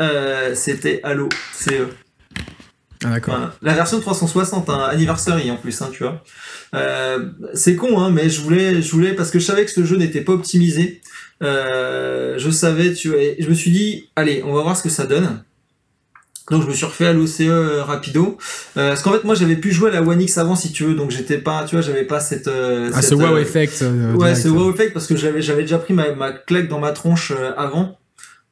euh, 0.00 0.54
c'était 0.54 1.00
Halo 1.02 1.28
CE. 1.52 1.88
ah 3.04 3.10
d'accord 3.10 3.34
Voilà. 3.34 3.54
La 3.60 3.74
version 3.74 4.00
360, 4.00 4.70
hein, 4.70 4.88
anniversary 4.90 5.50
en 5.50 5.56
plus, 5.56 5.82
hein, 5.82 5.90
tu 5.92 6.04
vois. 6.04 6.22
C'est 7.52 7.76
con, 7.76 8.00
hein, 8.00 8.10
mais 8.10 8.30
je 8.30 8.40
voulais, 8.40 8.80
je 8.80 8.90
voulais 8.92 9.12
parce 9.12 9.30
que 9.30 9.38
je 9.38 9.44
savais 9.44 9.64
que 9.64 9.70
ce 9.70 9.84
jeu 9.84 9.96
n'était 9.96 10.22
pas 10.22 10.32
optimisé. 10.32 11.02
Je 11.40 12.50
savais, 12.50 12.94
tu 12.94 13.08
vois, 13.08 13.18
et 13.18 13.36
je 13.40 13.48
me 13.48 13.54
suis 13.54 13.70
dit, 13.70 14.08
allez, 14.16 14.42
on 14.44 14.54
va 14.54 14.62
voir 14.62 14.76
ce 14.76 14.82
que 14.82 14.90
ça 14.90 15.04
donne. 15.06 15.42
Donc 16.50 16.62
je 16.62 16.68
me 16.68 16.74
suis 16.74 16.84
refait 16.84 17.06
à 17.06 17.12
l'OCE 17.14 17.40
euh, 17.40 17.82
rapido. 17.82 18.36
Euh, 18.76 18.88
parce 18.90 19.02
qu'en 19.02 19.12
fait 19.12 19.24
moi 19.24 19.34
j'avais 19.34 19.56
pu 19.56 19.72
jouer 19.72 19.90
à 19.90 19.94
la 19.94 20.02
One 20.02 20.20
X 20.20 20.36
avant 20.36 20.56
si 20.56 20.72
tu 20.72 20.84
veux, 20.84 20.94
donc 20.94 21.10
j'étais 21.10 21.38
pas, 21.38 21.64
tu 21.64 21.74
vois, 21.76 21.82
j'avais 21.82 22.04
pas 22.04 22.20
cette. 22.20 22.48
euh, 22.48 22.90
ah 22.92 23.00
cette, 23.00 23.10
ce 23.10 23.14
wow 23.14 23.36
euh, 23.36 23.40
effect 23.40 23.82
Ouais, 24.14 24.34
c'est 24.34 24.48
wow 24.50 24.70
effect 24.74 24.92
parce 24.92 25.06
que 25.06 25.16
j'avais 25.16 25.40
j'avais 25.40 25.62
déjà 25.62 25.78
pris 25.78 25.94
ma, 25.94 26.12
ma 26.14 26.32
claque 26.32 26.68
dans 26.68 26.80
ma 26.80 26.92
tronche 26.92 27.30
euh, 27.34 27.52
avant. 27.56 27.98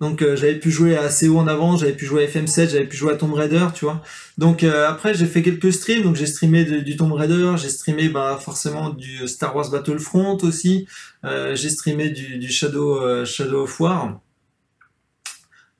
Donc 0.00 0.20
euh, 0.22 0.34
j'avais 0.34 0.56
pu 0.58 0.70
jouer 0.72 0.96
à 0.96 1.08
CO 1.10 1.38
en 1.38 1.46
avant, 1.46 1.76
j'avais 1.76 1.92
pu 1.92 2.06
jouer 2.06 2.24
à 2.24 2.26
FM7, 2.26 2.70
j'avais 2.70 2.86
pu 2.86 2.96
jouer 2.96 3.12
à 3.12 3.16
Tomb 3.16 3.34
Raider, 3.34 3.66
tu 3.74 3.84
vois. 3.84 4.02
Donc 4.36 4.64
euh, 4.64 4.88
après 4.88 5.12
j'ai 5.14 5.26
fait 5.26 5.42
quelques 5.42 5.72
streams, 5.72 6.02
donc 6.02 6.16
j'ai 6.16 6.26
streamé 6.26 6.64
de- 6.64 6.80
du 6.80 6.96
Tomb 6.96 7.12
Raider, 7.12 7.52
j'ai 7.56 7.68
streamé 7.68 8.08
bah 8.08 8.36
forcément 8.42 8.88
du 8.90 9.28
Star 9.28 9.54
Wars 9.54 9.70
Battlefront 9.70 10.38
aussi, 10.42 10.88
euh, 11.24 11.54
j'ai 11.54 11.68
streamé 11.68 12.08
du, 12.10 12.38
du 12.38 12.50
Shadow 12.50 13.00
euh, 13.00 13.24
Shadow 13.24 13.62
of 13.64 13.78
War. 13.78 14.18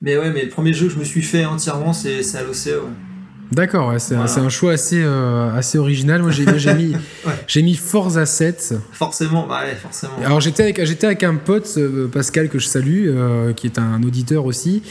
Mais 0.03 0.17
ouais, 0.17 0.31
mais 0.31 0.43
le 0.43 0.49
premier 0.49 0.73
jeu 0.73 0.87
que 0.87 0.93
je 0.93 0.99
me 0.99 1.05
suis 1.05 1.23
fait 1.23 1.45
entièrement 1.45 1.93
c'est 1.93 2.19
Halo 2.35 2.53
CE, 2.53 2.69
ouais. 2.71 3.12
D'accord 3.53 3.89
ouais, 3.89 3.99
c'est 3.99 4.13
un- 4.15 4.17
Voilà. 4.17 4.31
c'est 4.31 4.39
un 4.39 4.49
choix 4.49 4.73
assez 4.73 5.01
euh, 5.03 5.53
assez 5.55 5.77
original. 5.77 6.21
Moi 6.21 6.31
j'ai 6.31 6.45
mis 6.73 6.93
Ouais. 7.25 7.61
mis 7.61 7.75
Forza 7.75 8.25
7 8.25 8.75
Forcément, 8.91 9.47
bah 9.47 9.61
ouais, 9.65 9.75
forcément. 9.75 10.13
Alors 10.25 10.41
j'étais 10.41 10.63
avec 11.03 11.23
un 11.23 11.35
pote 11.35 11.71
euh, 11.77 12.07
Pascal 12.07 12.49
que 12.49 12.59
je 12.59 12.67
salue 12.67 13.07
euh, 13.07 13.53
qui 13.53 13.67
est 13.67 13.77
un 13.79 14.01
auditeur 14.03 14.45
aussi. 14.45 14.81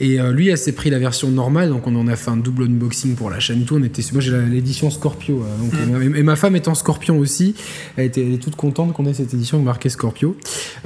Et 0.00 0.20
euh, 0.20 0.32
lui 0.32 0.48
elle 0.48 0.58
s'est 0.58 0.72
pris 0.72 0.90
la 0.90 0.98
version 0.98 1.28
normale. 1.30 1.68
Donc 1.68 1.86
on 1.86 1.94
en 1.96 2.06
a 2.08 2.16
fait 2.16 2.30
un 2.30 2.36
double 2.36 2.64
unboxing 2.64 3.14
pour 3.14 3.30
la 3.30 3.40
chaîne 3.40 3.64
tout. 3.64 3.76
On 3.76 3.82
était 3.82 4.02
moi 4.12 4.20
j'ai 4.20 4.32
l'édition 4.42 4.90
Scorpio 4.90 5.44
donc, 5.60 5.72
Mm. 5.72 6.14
et, 6.16 6.18
et 6.20 6.22
ma 6.22 6.36
femme 6.36 6.56
étant 6.56 6.74
Scorpion 6.74 7.18
aussi 7.18 7.54
elle 7.96 8.06
était 8.06 8.22
elle 8.24 8.34
est 8.34 8.38
toute 8.38 8.56
contente 8.56 8.92
qu'on 8.92 9.06
ait 9.06 9.14
cette 9.14 9.32
édition 9.34 9.60
marquée 9.60 9.88
Scorpio. 9.88 10.36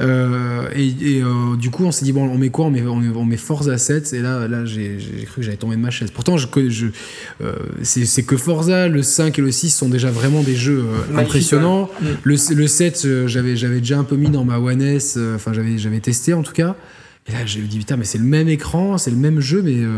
Et, 0.01 0.87
et, 1.19 1.23
du 1.59 1.71
coup 1.71 1.85
on 1.85 1.93
s'est 1.93 2.05
dit 2.05 2.13
bon 2.13 2.25
on 2.29 2.39
met 2.39 2.51
quoi? 2.51 2.67
On 2.67 2.71
met, 2.71 2.83
on 2.83 2.97
met, 2.97 3.09
on 3.17 3.25
met 3.25 3.37
Forza 3.37 3.77
7 3.79 4.13
et 4.13 4.21
là 4.21 4.47
là 4.49 4.65
j'ai 4.65 4.99
cru 5.27 5.37
que 5.37 5.43
j'allais 5.43 5.57
tomber 5.57 5.77
de 5.77 5.81
ma 5.81 5.91
chaise. 5.91 6.11
Pourtant 6.11 6.37
je, 6.37 6.47
je 6.69 6.87
c'est 7.83 8.07
c'est 8.17 8.23
que 8.23 8.37
Forza 8.39 8.89
le 8.89 9.03
5 9.03 9.39
et 9.39 9.43
le 9.43 9.53
6 9.53 9.71
sont 9.71 9.89
déjà 9.91 10.11
vraiment 10.11 10.43
des 10.43 10.57
jeux 10.57 10.87
euh, 10.87 11.19
impressionnants. 11.19 11.91
Mm. 12.01 12.07
le, 12.23 12.55
le 12.55 12.67
7, 12.67 13.03
euh, 13.05 13.27
j'avais, 13.27 13.55
déjà 13.55 13.99
un 13.99 14.05
peu 14.05 14.17
mis 14.17 14.31
dans 14.31 14.45
ma 14.45 14.59
One 14.59 14.81
S, 14.81 15.17
euh, 15.19 15.37
enfin 15.37 15.53
j'avais 15.53 16.01
testé 16.01 16.33
en 16.33 16.43
tout 16.43 16.55
cas. 16.55 16.77
Et 17.29 17.33
là, 17.33 17.39
j'ai 17.45 17.61
dit, 17.63 17.79
putain, 17.79 17.97
mais 17.97 18.05
c'est 18.05 18.19
le 18.19 18.25
même 18.25 18.49
écran, 18.49 18.99
c'est 18.99 19.11
le 19.11 19.17
même 19.17 19.41
jeu, 19.41 19.61
mais 19.61 19.75
euh, 19.83 19.97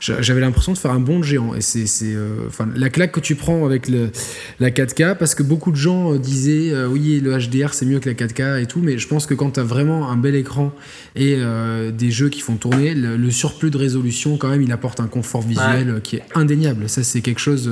j'a- 0.00 0.22
j'avais 0.22 0.40
l'impression 0.40 0.72
de 0.72 0.78
faire 0.78 0.92
un 0.92 0.98
bond 1.00 1.22
géant. 1.22 1.54
Et 1.54 1.60
c'est, 1.60 1.84
euh, 2.04 2.46
enfin, 2.46 2.66
la 2.74 2.88
claque 2.88 3.12
que 3.12 3.20
tu 3.20 3.34
prends 3.34 3.66
avec 3.66 3.86
le, 3.86 4.10
la 4.60 4.70
4K, 4.70 5.14
parce 5.18 5.34
que 5.34 5.42
beaucoup 5.42 5.72
de 5.72 5.76
gens 5.76 6.14
euh, 6.14 6.18
disaient, 6.18 6.72
euh, 6.72 6.86
oui, 6.86 7.20
le 7.20 7.36
HDR 7.36 7.74
c'est 7.74 7.84
mieux 7.84 8.00
que 8.00 8.08
la 8.08 8.14
4K 8.14 8.62
et 8.62 8.66
tout, 8.66 8.80
mais 8.82 8.96
je 8.96 9.06
pense 9.08 9.26
que 9.26 9.34
quand 9.34 9.50
tu 9.50 9.60
as 9.60 9.62
vraiment 9.62 10.10
un 10.10 10.16
bel 10.16 10.34
écran 10.34 10.72
et 11.16 11.34
euh, 11.36 11.90
des 11.90 12.10
jeux 12.10 12.30
qui 12.30 12.40
font 12.40 12.56
tourner, 12.56 12.94
le, 12.94 13.18
le 13.18 13.30
surplus 13.30 13.70
de 13.70 13.76
résolution, 13.76 14.38
quand 14.38 14.48
même, 14.48 14.62
il 14.62 14.72
apporte 14.72 15.00
un 15.00 15.06
confort 15.06 15.42
visuel 15.42 15.90
euh, 15.90 16.00
qui 16.00 16.16
est 16.16 16.22
indéniable. 16.34 16.88
Ça, 16.88 17.02
c'est 17.02 17.20
quelque 17.20 17.40
chose. 17.40 17.70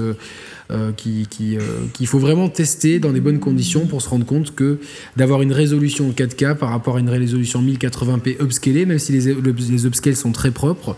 Euh, 0.70 0.78
euh, 0.78 0.92
qui, 0.92 1.26
qui, 1.30 1.56
qu'il 1.94 2.06
faut 2.06 2.18
vraiment 2.18 2.48
tester 2.48 2.98
dans 3.00 3.12
des 3.12 3.20
bonnes 3.20 3.38
conditions 3.40 3.86
pour 3.86 4.02
se 4.02 4.08
rendre 4.08 4.24
compte 4.26 4.54
que 4.54 4.78
d'avoir 5.16 5.42
une 5.42 5.52
résolution 5.52 6.10
4K 6.10 6.56
par 6.56 6.70
rapport 6.70 6.96
à 6.96 7.00
une 7.00 7.08
résolution 7.08 7.62
1080p 7.62 8.42
upscalée, 8.42 8.86
même 8.86 8.98
si 8.98 9.12
les, 9.12 9.32
le- 9.34 9.54
les 9.70 9.86
upscales 9.86 10.14
sont 10.16 10.30
très 10.32 10.50
propres, 10.50 10.96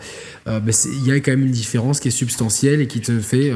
euh, 0.49 0.59
bah, 0.61 0.73
c'est- 0.73 0.89
il 0.91 1.07
y 1.07 1.13
a 1.13 1.17
quand 1.21 1.31
même 1.31 1.45
une 1.45 1.51
différence 1.53 2.01
qui 2.01 2.09
est 2.09 2.11
substantielle 2.11 2.81
et 2.81 2.87
qui 2.89 3.01
te 3.01 3.19
fait 3.21 3.53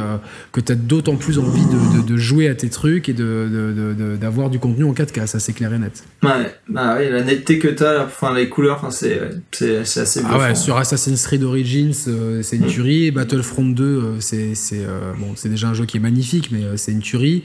que 0.52 0.60
tu 0.60 0.72
as 0.72 0.76
d'autant 0.76 1.16
plus 1.16 1.38
envie 1.38 1.64
de, 1.66 2.00
de- 2.02 2.06
de 2.06 2.16
jouer 2.16 2.48
à 2.48 2.54
tes 2.54 2.68
trucs 2.68 3.08
et 3.08 3.12
de- 3.12 4.16
d'avoir 4.20 4.50
du 4.50 4.58
contenu 4.58 4.84
en 4.84 4.92
4K, 4.94 5.26
ça 5.26 5.40
c'est 5.40 5.52
clair 5.52 5.72
et 5.74 5.78
net. 5.78 6.04
Ouais, 6.22 6.30
bah 6.68 6.94
ouais, 6.96 7.10
la 7.10 7.22
netteté 7.22 7.58
que 7.58 7.68
t'as, 7.68 7.92
là, 7.94 8.04
enfin 8.06 8.34
les 8.34 8.48
couleurs, 8.48 8.76
enfin, 8.78 8.90
c'est 8.90 9.20
c'est 9.52 9.84
c'est 9.84 10.00
assez 10.00 10.20
Ah 10.26 10.38
ouais, 10.38 10.54
sur 10.54 10.76
Assassin's 10.76 11.26
Creed 11.26 11.42
Origins, 11.42 11.92
euh, 12.08 12.40
c'est 12.42 12.56
une 12.56 12.64
Mm. 12.64 12.68
tuerie. 12.68 13.04
Et 13.06 13.10
Battlefront 13.10 13.64
2, 13.68 13.84
euh, 13.84 14.00
c'est 14.20 14.54
c'est 14.54 14.84
euh, 14.84 15.12
bon, 15.18 15.32
c'est 15.36 15.48
déjà 15.48 15.68
un 15.68 15.74
jeu 15.74 15.84
qui 15.86 15.96
est 15.98 16.00
magnifique, 16.04 16.50
mais 16.52 16.62
euh, 16.64 16.76
c'est 16.76 16.92
une 16.92 17.00
tuerie. 17.00 17.42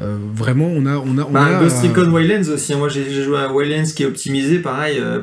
Euh, 0.00 0.16
vraiment, 0.34 0.66
on 0.68 0.86
a 0.86 0.96
on 0.96 1.18
a 1.18 1.24
on 1.24 1.32
Bah, 1.32 1.58
a, 1.58 1.60
Ghost 1.62 1.78
euh, 1.84 1.88
Recon 1.88 2.10
Wildlands 2.12 2.48
aussi. 2.52 2.72
hein. 2.72 2.78
Moi, 2.78 2.88
j'ai 2.88 3.22
joué 3.24 3.38
à 3.38 3.52
Wildlands 3.52 3.90
qui 3.94 4.02
est 4.04 4.06
optimisé, 4.06 4.58
pareil. 4.60 4.98
euh, 5.00 5.22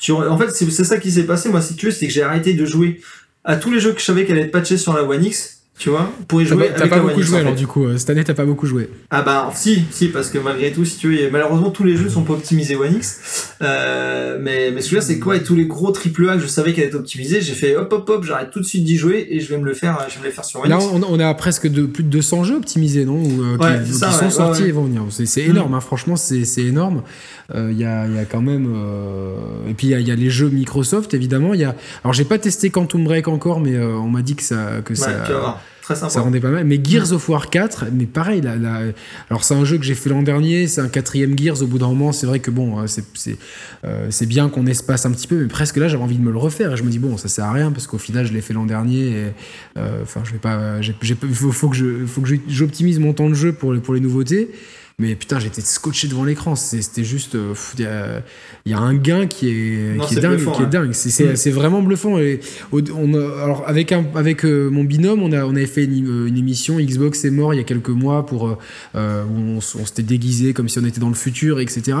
tu, 0.00 0.12
en 0.12 0.38
fait, 0.38 0.50
c'est 0.50 0.84
ça 0.84 0.98
qui 0.98 1.10
s'est 1.10 1.24
passé. 1.24 1.48
Moi, 1.48 1.60
si 1.60 1.74
tu 1.74 1.86
veux, 1.86 1.92
c'est 1.92 2.06
que 2.06 2.12
j'ai 2.12 2.22
arrêté 2.22 2.54
de 2.54 2.64
jouer 2.64 3.00
à 3.44 3.56
tous 3.56 3.70
les 3.72 3.80
jeux 3.80 3.92
que 3.92 4.00
je 4.00 4.04
savais 4.04 4.24
qu'elle 4.24 4.36
allait 4.36 4.46
être 4.46 4.52
patchés 4.52 4.76
sur 4.78 4.92
la 4.92 5.02
One 5.02 5.24
X. 5.24 5.57
Tu 5.78 5.90
vois, 5.90 6.10
pour 6.26 6.42
y 6.42 6.44
T'as 6.44 6.54
jouer 6.54 6.68
pas, 6.70 6.74
t'as 6.80 6.88
pas 6.88 6.98
beaucoup 6.98 7.22
joué 7.22 7.38
alors 7.38 7.54
du 7.54 7.68
coup 7.68 7.84
euh, 7.86 7.96
cette 7.98 8.10
année 8.10 8.24
t'as 8.24 8.34
pas 8.34 8.44
beaucoup 8.44 8.66
joué. 8.66 8.90
Ah 9.10 9.22
bah 9.22 9.48
si, 9.54 9.84
si 9.92 10.08
parce 10.08 10.28
que 10.28 10.38
malgré 10.38 10.72
tout, 10.72 10.84
si 10.84 10.98
tu 10.98 11.08
veux, 11.16 11.30
malheureusement 11.30 11.70
tous 11.70 11.84
les 11.84 11.96
jeux 11.96 12.08
sont 12.08 12.22
pas 12.24 12.32
optimisés 12.32 12.74
One 12.74 12.94
X. 12.96 13.54
Euh, 13.62 14.38
mais 14.40 14.72
mais 14.72 14.80
celui-là 14.80 15.02
c'est 15.02 15.20
quoi? 15.20 15.36
Et 15.36 15.42
tous 15.44 15.54
les 15.54 15.66
gros 15.66 15.92
triple 15.92 16.28
A 16.28 16.34
que 16.34 16.40
je 16.40 16.48
savais 16.48 16.72
qu'elle 16.72 16.86
était 16.88 16.96
optimisée, 16.96 17.40
j'ai 17.40 17.52
fait 17.54 17.76
hop 17.76 17.92
hop 17.92 18.08
hop, 18.10 18.24
j'arrête 18.24 18.50
tout 18.50 18.58
de 18.58 18.64
suite 18.64 18.82
d'y 18.82 18.96
jouer 18.96 19.26
et 19.30 19.38
je 19.38 19.48
vais 19.48 19.58
me 19.58 19.64
le 19.64 19.72
faire, 19.74 20.04
je 20.08 20.14
vais 20.14 20.20
me 20.20 20.24
le 20.26 20.30
faire 20.32 20.44
sur 20.44 20.60
One 20.60 20.68
Là 20.68 20.78
X. 20.78 20.86
on, 20.92 21.02
on 21.02 21.20
a 21.20 21.32
presque 21.34 21.68
de, 21.68 21.86
plus 21.86 22.02
de 22.02 22.08
200 22.08 22.42
jeux 22.44 22.56
optimisés 22.56 23.04
non? 23.04 23.22
Ou, 23.22 23.42
euh, 23.44 23.56
Ouais, 23.58 23.80
qui, 23.84 23.92
c'est 23.92 23.98
ça, 24.00 24.08
qui 24.08 24.14
sont 24.14 24.24
ouais, 24.24 24.30
sortis 24.30 24.62
et 24.64 24.72
vont 24.72 24.84
venir. 24.84 25.02
C'est 25.10 25.26
c'est 25.26 25.46
Mm. 25.46 25.50
énorme 25.50 25.74
hein, 25.74 25.80
franchement 25.80 26.16
c'est 26.16 26.44
c'est 26.44 26.62
énorme. 26.64 27.02
Euh, 27.54 27.70
Il 27.72 27.78
y, 27.78 27.84
a, 27.84 28.06
il 28.06 28.14
y 28.14 28.18
a 28.18 28.24
quand 28.26 28.42
même 28.42 28.66
euh, 28.76 29.70
et 29.70 29.74
puis 29.74 29.86
il 29.86 29.90
y 29.90 29.94
a, 29.94 30.00
il 30.00 30.06
y 30.06 30.10
a 30.10 30.14
les 30.16 30.28
jeux 30.30 30.50
Microsoft 30.50 31.14
évidemment. 31.14 31.54
Y 31.54 31.64
a 31.64 31.74
alors 32.04 32.12
j'ai 32.12 32.24
pas 32.24 32.38
testé 32.38 32.68
Quantum 32.70 33.04
Break 33.04 33.26
encore 33.28 33.60
mais 33.60 33.74
euh, 33.74 33.96
on 33.96 34.08
m'a 34.08 34.20
dit 34.22 34.34
que 34.36 34.42
ça 34.42 34.80
que 34.84 34.92
Ouais, 34.92 34.96
ça. 34.96 35.24
Ça 36.10 36.20
rendait 36.20 36.40
pas 36.40 36.50
mal. 36.50 36.64
Mais 36.66 36.78
Gears 36.84 37.12
of 37.14 37.26
War 37.30 37.48
4, 37.48 37.86
mais 37.94 38.04
pareil, 38.04 38.42
là, 38.42 38.56
là, 38.56 38.80
alors 39.30 39.42
c'est 39.42 39.54
un 39.54 39.64
jeu 39.64 39.78
que 39.78 39.84
j'ai 39.84 39.94
fait 39.94 40.10
l'an 40.10 40.20
dernier, 40.20 40.66
c'est 40.66 40.82
un 40.82 40.88
quatrième 40.88 41.34
Gears. 41.38 41.62
Au 41.62 41.66
bout 41.66 41.78
d'un 41.78 41.88
moment, 41.88 42.12
c'est 42.12 42.26
vrai 42.26 42.40
que 42.40 42.50
bon, 42.50 42.78
euh, 42.80 42.86
c'est 42.86 43.04
euh, 43.86 44.26
bien 44.26 44.50
qu'on 44.50 44.66
espace 44.66 45.06
un 45.06 45.10
petit 45.12 45.26
peu, 45.26 45.36
mais 45.40 45.48
presque 45.48 45.78
là, 45.78 45.88
j'avais 45.88 46.02
envie 46.02 46.18
de 46.18 46.22
me 46.22 46.30
le 46.30 46.36
refaire. 46.36 46.74
Et 46.74 46.76
je 46.76 46.82
me 46.82 46.90
dis 46.90 46.98
bon, 46.98 47.16
ça 47.16 47.28
sert 47.28 47.46
à 47.46 47.52
rien 47.52 47.72
parce 47.72 47.86
qu'au 47.86 47.96
final, 47.96 48.26
je 48.26 48.34
l'ai 48.34 48.42
fait 48.42 48.52
l'an 48.52 48.66
dernier. 48.66 49.32
euh, 49.78 50.02
Enfin, 50.02 50.20
je 50.24 50.32
vais 50.32 50.38
pas. 50.38 50.78
Il 50.82 51.16
faut, 51.34 51.52
faut 51.52 51.70
que 51.70 51.78
j'optimise 52.48 52.98
mon 52.98 53.14
temps 53.14 53.30
de 53.30 53.34
jeu 53.34 53.54
pour 53.54 53.74
pour 53.80 53.94
les 53.94 54.00
nouveautés. 54.00 54.50
Mais 55.00 55.14
putain, 55.14 55.38
j'étais 55.38 55.60
scotché 55.60 56.08
devant 56.08 56.24
l'écran. 56.24 56.56
C'était 56.56 57.04
juste. 57.04 57.36
euh, 57.36 57.54
Il 57.78 57.84
y, 57.84 57.86
a, 57.86 58.20
il 58.66 58.72
y 58.72 58.74
a 58.74 58.78
un 58.80 58.94
gain 58.94 59.28
qui 59.28 59.48
est, 59.48 59.94
Non, 59.96 60.04
qui 60.04 60.16
est 60.16 60.20
dingue. 60.20 60.34
bluffant, 60.38 60.50
qui 60.50 60.62
est 60.62 60.64
hein. 60.64 60.68
dingue. 60.68 60.92
C'est 60.92 61.50
vraiment 61.52 61.82
bluffant. 61.82 62.18
Et 62.18 62.40
on 62.72 63.14
alors 63.14 63.62
avec 63.68 63.92
un, 63.92 64.04
avec 64.16 64.44
euh, 64.44 64.68
mon 64.70 64.82
binôme, 64.82 65.22
on 65.22 65.30
a 65.30 65.44
on 65.44 65.50
avait 65.54 65.66
fait 65.66 65.84
une, 65.84 66.24
euh, 66.24 66.26
une 66.26 66.36
émission 66.36 66.80
Xbox 66.80 67.24
est 67.24 67.30
mort 67.30 67.54
il 67.54 67.58
y 67.58 67.60
a 67.60 67.62
quelques 67.62 67.90
mois 67.90 68.26
pour 68.26 68.58
euh, 68.96 69.24
où 69.24 69.38
on, 69.58 69.60
s'était 69.60 70.02
déguisé 70.02 70.52
comme 70.52 70.68
si 70.68 70.80
on 70.80 70.84
était 70.84 70.98
dans 71.00 71.08
le 71.10 71.14
futur, 71.14 71.60
etc. 71.60 71.96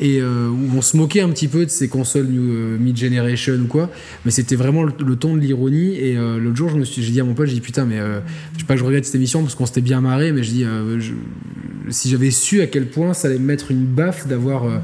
Et 0.00 0.18
euh, 0.22 0.48
où 0.48 0.70
on 0.74 0.80
se 0.80 0.96
moquait 0.96 1.20
un 1.20 1.28
petit 1.28 1.48
peu 1.48 1.66
de 1.66 1.70
ces 1.70 1.88
consoles 1.88 2.28
euh, 2.30 2.78
mid 2.78 2.96
generation 2.96 3.56
ou 3.56 3.66
quoi. 3.66 3.90
Mais 4.24 4.30
c'était 4.30 4.56
vraiment 4.56 4.84
le, 4.84 4.92
le 5.06 5.16
ton 5.16 5.34
de 5.34 5.40
l'ironie. 5.40 5.96
Et 5.96 6.14
l'autre 6.14 6.56
jour, 6.56 6.70
je 6.70 6.76
me 6.76 6.84
suis, 6.86 7.02
j'ai 7.02 7.12
dit 7.12 7.20
à 7.20 7.24
mon 7.24 7.34
pote, 7.34 7.48
j'ai 7.48 7.54
dit 7.54 7.60
putain, 7.60 7.84
mais 7.84 7.98
je 7.98 8.60
sais 8.60 8.64
pas 8.66 8.72
que 8.72 8.80
je 8.80 8.84
regrette 8.84 9.04
cette 9.04 9.16
émission 9.16 9.42
parce 9.42 9.54
qu'on 9.54 9.66
s'était 9.66 9.82
bien 9.82 10.00
marré, 10.00 10.32
mais 10.32 10.42
je 10.42 10.50
dis 10.50 10.64
si 11.90 12.10
j'avais 12.10 12.30
su 12.38 12.60
à 12.60 12.66
quel 12.66 12.86
point 12.86 13.14
ça 13.14 13.28
allait 13.28 13.38
me 13.38 13.46
mettre 13.46 13.70
une 13.70 13.84
baffe 13.84 14.26
d'avoir 14.26 14.64
euh, 14.64 14.78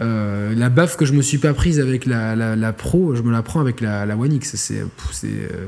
euh, 0.00 0.54
la 0.54 0.70
baffe 0.70 0.96
que 0.96 1.04
je 1.04 1.12
me 1.12 1.22
suis 1.22 1.38
pas 1.38 1.52
prise 1.52 1.78
avec 1.80 2.06
la, 2.06 2.34
la, 2.34 2.56
la 2.56 2.72
Pro, 2.72 3.14
je 3.14 3.22
me 3.22 3.32
la 3.32 3.42
prends 3.42 3.60
avec 3.60 3.80
la, 3.80 4.06
la 4.06 4.16
One 4.16 4.32
X. 4.32 4.54
C'est, 4.56 4.78
euh, 4.78 5.66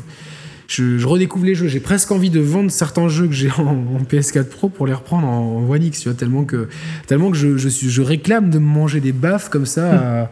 je, 0.68 0.96
je 0.96 1.06
redécouvre 1.06 1.44
les 1.44 1.54
jeux. 1.54 1.68
J'ai 1.68 1.80
presque 1.80 2.10
envie 2.10 2.30
de 2.30 2.40
vendre 2.40 2.70
certains 2.70 3.08
jeux 3.08 3.26
que 3.26 3.34
j'ai 3.34 3.50
en, 3.50 3.66
en 3.66 4.02
PS4 4.02 4.44
Pro 4.44 4.68
pour 4.70 4.86
les 4.86 4.94
reprendre 4.94 5.26
en, 5.26 5.58
en 5.58 5.70
One 5.70 5.82
X, 5.82 6.00
tu 6.00 6.08
vois, 6.08 6.16
tellement 6.16 6.44
que, 6.44 6.68
tellement 7.06 7.30
que 7.30 7.36
je, 7.36 7.58
je, 7.58 7.68
suis, 7.68 7.90
je 7.90 8.00
réclame 8.00 8.48
de 8.48 8.58
me 8.58 8.64
manger 8.64 9.00
des 9.00 9.12
baffes 9.12 9.50
comme 9.50 9.66
ça 9.66 9.82
euh, 9.82 10.24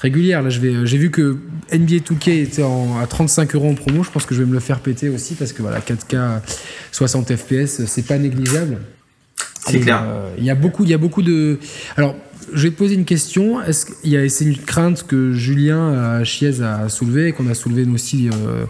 régulières. 0.00 0.42
Là, 0.42 0.50
j'ai 0.50 0.98
vu 0.98 1.10
que 1.10 1.38
NBA 1.72 2.04
2K 2.04 2.42
était 2.42 2.62
en, 2.62 2.98
à 2.98 3.06
35 3.06 3.54
euros 3.54 3.70
en 3.70 3.74
promo. 3.74 4.02
Je 4.02 4.10
pense 4.10 4.26
que 4.26 4.34
je 4.34 4.42
vais 4.42 4.48
me 4.48 4.54
le 4.54 4.60
faire 4.60 4.80
péter 4.80 5.08
aussi 5.08 5.34
parce 5.34 5.52
que 5.54 5.62
voilà, 5.62 5.80
4K 5.80 6.40
60 6.92 7.34
FPS, 7.34 7.86
c'est 7.86 8.06
pas 8.06 8.18
négligeable. 8.18 8.78
C'est 9.66 9.80
clair. 9.80 10.00
euh, 10.02 10.34
Il 10.38 10.44
y 10.44 10.50
a 10.50 10.54
beaucoup, 10.54 10.84
il 10.84 10.90
y 10.90 10.94
a 10.94 10.98
beaucoup 10.98 11.22
de. 11.22 11.58
Alors, 11.96 12.14
je 12.52 12.62
vais 12.62 12.70
te 12.70 12.76
poser 12.76 12.94
une 12.94 13.04
question. 13.04 13.62
Est-ce 13.62 13.86
qu'il 13.86 14.10
y 14.10 14.16
a, 14.16 14.28
c'est 14.28 14.44
une 14.44 14.56
crainte 14.56 15.06
que 15.06 15.32
Julien 15.32 15.78
euh, 15.78 16.24
Chiez 16.24 16.60
a 16.62 16.88
soulevée 16.88 17.28
et 17.28 17.32
qu'on 17.32 17.48
a 17.48 17.54
soulevé 17.54 17.84
nous 17.84 17.94
aussi 17.94 18.28
euh, 18.28 18.64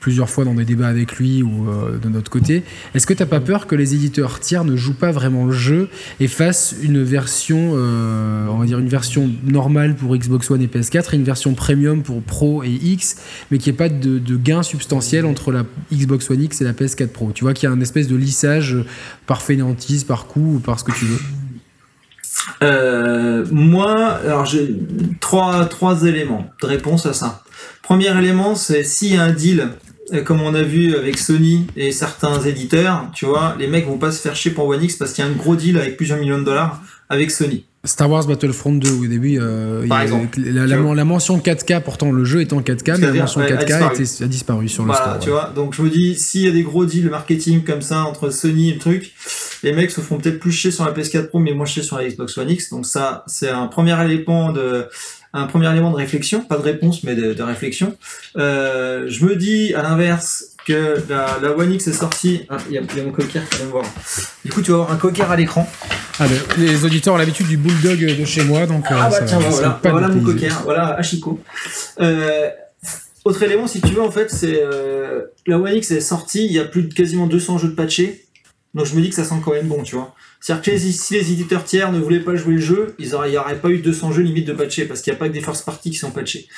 plusieurs 0.00 0.28
fois 0.28 0.44
dans 0.44 0.54
des 0.54 0.64
débats 0.64 0.88
avec 0.88 1.16
lui 1.16 1.42
ou 1.42 1.68
euh, 1.68 1.98
de 1.98 2.08
notre 2.08 2.30
côté. 2.30 2.62
Est-ce 2.94 3.06
que 3.06 3.14
t'as 3.14 3.26
pas 3.26 3.40
peur 3.40 3.66
que 3.66 3.74
les 3.74 3.94
éditeurs 3.94 4.40
tiers 4.40 4.64
ne 4.64 4.76
jouent 4.76 4.94
pas 4.94 5.12
vraiment 5.12 5.46
le 5.46 5.52
jeu 5.52 5.88
et 6.18 6.28
fassent 6.28 6.74
une 6.82 7.02
version, 7.02 7.72
on 7.72 8.58
va 8.58 8.66
dire 8.66 8.78
une 8.78 8.88
version 8.88 9.30
normale 9.44 9.94
pour 9.94 10.16
Xbox 10.16 10.50
One 10.50 10.62
et 10.62 10.66
PS4 10.66 11.12
et 11.12 11.16
une 11.16 11.24
version 11.24 11.54
premium 11.54 12.02
pour 12.02 12.22
Pro 12.22 12.62
et 12.62 12.70
X, 12.70 13.16
mais 13.50 13.58
qu'il 13.58 13.72
n'y 13.72 13.76
ait 13.76 13.78
pas 13.78 13.88
de, 13.88 14.18
de 14.18 14.36
gain 14.36 14.62
substantiel 14.62 15.26
entre 15.26 15.52
la 15.52 15.64
Xbox 15.92 16.30
One 16.30 16.42
X 16.42 16.60
et 16.60 16.64
la 16.64 16.72
PS4 16.72 17.08
Pro? 17.08 17.32
Tu 17.34 17.44
vois 17.44 17.54
qu'il 17.54 17.68
y 17.68 17.72
a 17.72 17.74
un 17.74 17.80
espèce 17.80 18.08
de 18.08 18.16
lissage 18.16 18.76
par 19.26 19.42
fainéantise, 19.42 20.04
par 20.04 20.26
coup 20.26 20.56
ou 20.56 20.58
par 20.58 20.78
ce 20.78 20.84
que 20.84 20.92
tu 20.92 21.04
veux. 21.04 21.39
Euh, 22.62 23.44
moi, 23.50 24.18
alors 24.24 24.44
j'ai 24.44 24.74
trois, 25.20 25.64
trois 25.66 26.04
éléments 26.04 26.50
de 26.62 26.66
réponse 26.66 27.06
à 27.06 27.12
ça. 27.12 27.42
Premier 27.82 28.16
élément, 28.18 28.54
c'est 28.54 28.84
s'il 28.84 29.14
y 29.14 29.16
a 29.16 29.22
un 29.22 29.32
deal, 29.32 29.68
euh, 30.12 30.22
comme 30.22 30.40
on 30.40 30.54
a 30.54 30.62
vu 30.62 30.96
avec 30.96 31.18
Sony 31.18 31.66
et 31.76 31.92
certains 31.92 32.40
éditeurs, 32.42 33.06
tu 33.14 33.26
vois, 33.26 33.56
les 33.58 33.66
mecs 33.66 33.86
vont 33.86 33.98
pas 33.98 34.12
se 34.12 34.20
faire 34.20 34.36
chier 34.36 34.52
pour 34.52 34.66
One 34.66 34.82
X 34.82 34.96
parce 34.96 35.12
qu'il 35.12 35.24
y 35.24 35.26
a 35.26 35.30
un 35.30 35.34
gros 35.34 35.56
deal 35.56 35.78
avec 35.78 35.96
plusieurs 35.96 36.18
millions 36.18 36.38
de 36.38 36.44
dollars 36.44 36.80
avec 37.08 37.30
Sony. 37.30 37.64
Star 37.84 38.10
Wars 38.10 38.26
Battlefront 38.26 38.74
2 38.74 38.90
au 38.90 39.06
début, 39.06 39.38
euh, 39.40 39.80
il 39.84 39.86
y 39.86 40.52
la, 40.52 40.66
la- 40.66 40.94
la 40.94 41.04
mention 41.04 41.38
4K, 41.38 41.80
pourtant 41.80 42.12
le 42.12 42.24
jeu 42.24 42.42
est 42.42 42.52
en 42.52 42.60
4K, 42.60 42.98
mais 43.00 43.06
la 43.06 43.12
mention 43.14 43.40
ouais, 43.40 43.50
a 43.52 43.56
4K 43.56 43.66
disparu. 43.66 43.94
était- 44.04 44.24
a 44.24 44.26
disparu 44.28 44.68
sur 44.68 44.84
le 44.84 44.92
store. 44.92 45.18
tu 45.18 45.26
ouais. 45.28 45.32
vois. 45.32 45.52
Donc 45.54 45.74
je 45.74 45.80
me 45.82 45.88
dis, 45.88 46.14
s'il 46.14 46.42
y 46.42 46.48
a 46.48 46.50
des 46.50 46.62
gros 46.62 46.84
deals 46.84 47.08
marketing 47.08 47.64
comme 47.64 47.80
ça 47.80 48.04
entre 48.04 48.28
Sony 48.28 48.68
et 48.70 48.74
le 48.74 48.78
truc, 48.80 49.12
les 49.62 49.72
mecs 49.72 49.90
se 49.90 50.02
font 50.02 50.18
peut-être 50.18 50.38
plus 50.38 50.52
chier 50.52 50.70
sur 50.70 50.84
la 50.84 50.92
PS4 50.92 51.28
Pro, 51.28 51.38
mais 51.38 51.54
moins 51.54 51.64
chier 51.66 51.82
sur 51.82 51.96
la 51.96 52.06
Xbox 52.06 52.36
One 52.36 52.50
X. 52.50 52.68
Donc 52.70 52.84
ça, 52.84 53.24
c'est 53.26 53.48
un 53.48 53.66
premier 53.66 53.98
élément 54.04 54.52
de, 54.52 54.86
un 55.32 55.46
premier 55.46 55.70
élément 55.70 55.90
de 55.90 55.96
réflexion, 55.96 56.42
pas 56.42 56.56
de 56.58 56.62
réponse, 56.62 57.02
mais 57.04 57.14
de, 57.14 57.32
de 57.32 57.42
réflexion. 57.42 57.96
Euh, 58.36 59.06
je 59.08 59.24
me 59.24 59.36
dis, 59.36 59.72
à 59.74 59.82
l'inverse, 59.82 60.49
que 60.66 61.02
la, 61.08 61.38
la 61.42 61.50
One 61.56 61.72
X 61.72 61.86
est 61.88 61.92
sortie. 61.92 62.42
Ah, 62.48 62.56
il 62.68 62.74
y, 62.74 62.78
a 62.78 62.82
il 62.82 62.96
y 62.96 63.00
a 63.00 63.04
mon 63.04 63.12
cocker 63.12 63.40
qui 63.50 63.56
vient 63.56 63.66
me 63.66 63.70
voir. 63.70 63.84
Du 64.44 64.50
coup, 64.52 64.62
tu 64.62 64.70
vas 64.70 64.78
avoir 64.78 64.92
un 64.92 64.96
cocker 64.96 65.22
à 65.30 65.36
l'écran. 65.36 65.68
Ah, 66.18 66.26
ben, 66.28 66.38
les 66.58 66.84
auditeurs 66.84 67.14
ont 67.14 67.16
l'habitude 67.16 67.46
du 67.48 67.56
bulldog 67.56 67.98
de 67.98 68.24
chez 68.24 68.44
moi, 68.44 68.66
donc 68.66 68.84
euh, 68.90 68.94
Ah 68.94 69.08
bah 69.08 69.10
ça- 69.10 69.24
tiens, 69.24 69.40
ça 69.40 69.48
voilà, 69.48 69.80
voilà 69.82 70.08
mon 70.08 70.22
cocker, 70.22 70.48
voilà 70.64 70.86
Hachiko. 70.98 71.40
Euh, 72.00 72.50
autre 73.24 73.42
élément, 73.42 73.66
si 73.66 73.80
tu 73.80 73.92
veux, 73.94 74.02
en 74.02 74.10
fait, 74.10 74.30
c'est 74.30 74.60
euh, 74.62 75.22
la 75.46 75.58
One 75.58 75.74
X 75.74 75.90
est 75.90 76.00
sortie, 76.00 76.44
il 76.46 76.52
y 76.52 76.58
a 76.58 76.64
plus 76.64 76.82
de 76.84 76.94
quasiment 76.94 77.26
200 77.26 77.58
jeux 77.58 77.68
de 77.68 77.74
patchés, 77.74 78.26
donc 78.74 78.86
je 78.86 78.94
me 78.94 79.00
dis 79.00 79.08
que 79.10 79.14
ça 79.16 79.24
sent 79.24 79.36
quand 79.44 79.52
même 79.52 79.68
bon, 79.68 79.82
tu 79.82 79.94
vois. 79.94 80.14
C'est-à-dire 80.40 80.62
que 80.62 80.70
les- 80.70 80.92
si 80.92 81.14
les 81.14 81.32
éditeurs 81.32 81.64
tiers 81.64 81.92
ne 81.92 81.98
voulaient 82.00 82.20
pas 82.20 82.34
jouer 82.34 82.54
le 82.54 82.60
jeu, 82.60 82.94
il 82.98 83.06
n'y 83.08 83.36
aurait 83.36 83.58
pas 83.58 83.68
eu 83.68 83.78
200 83.78 84.12
jeux 84.12 84.22
limite 84.22 84.46
de 84.46 84.52
patchés, 84.54 84.84
parce 84.86 85.00
qu'il 85.02 85.12
n'y 85.12 85.16
a 85.16 85.18
pas 85.18 85.28
que 85.28 85.34
des 85.34 85.40
first 85.42 85.64
parties 85.64 85.90
qui 85.90 85.96
sont 85.98 86.10
patchés. 86.10 86.48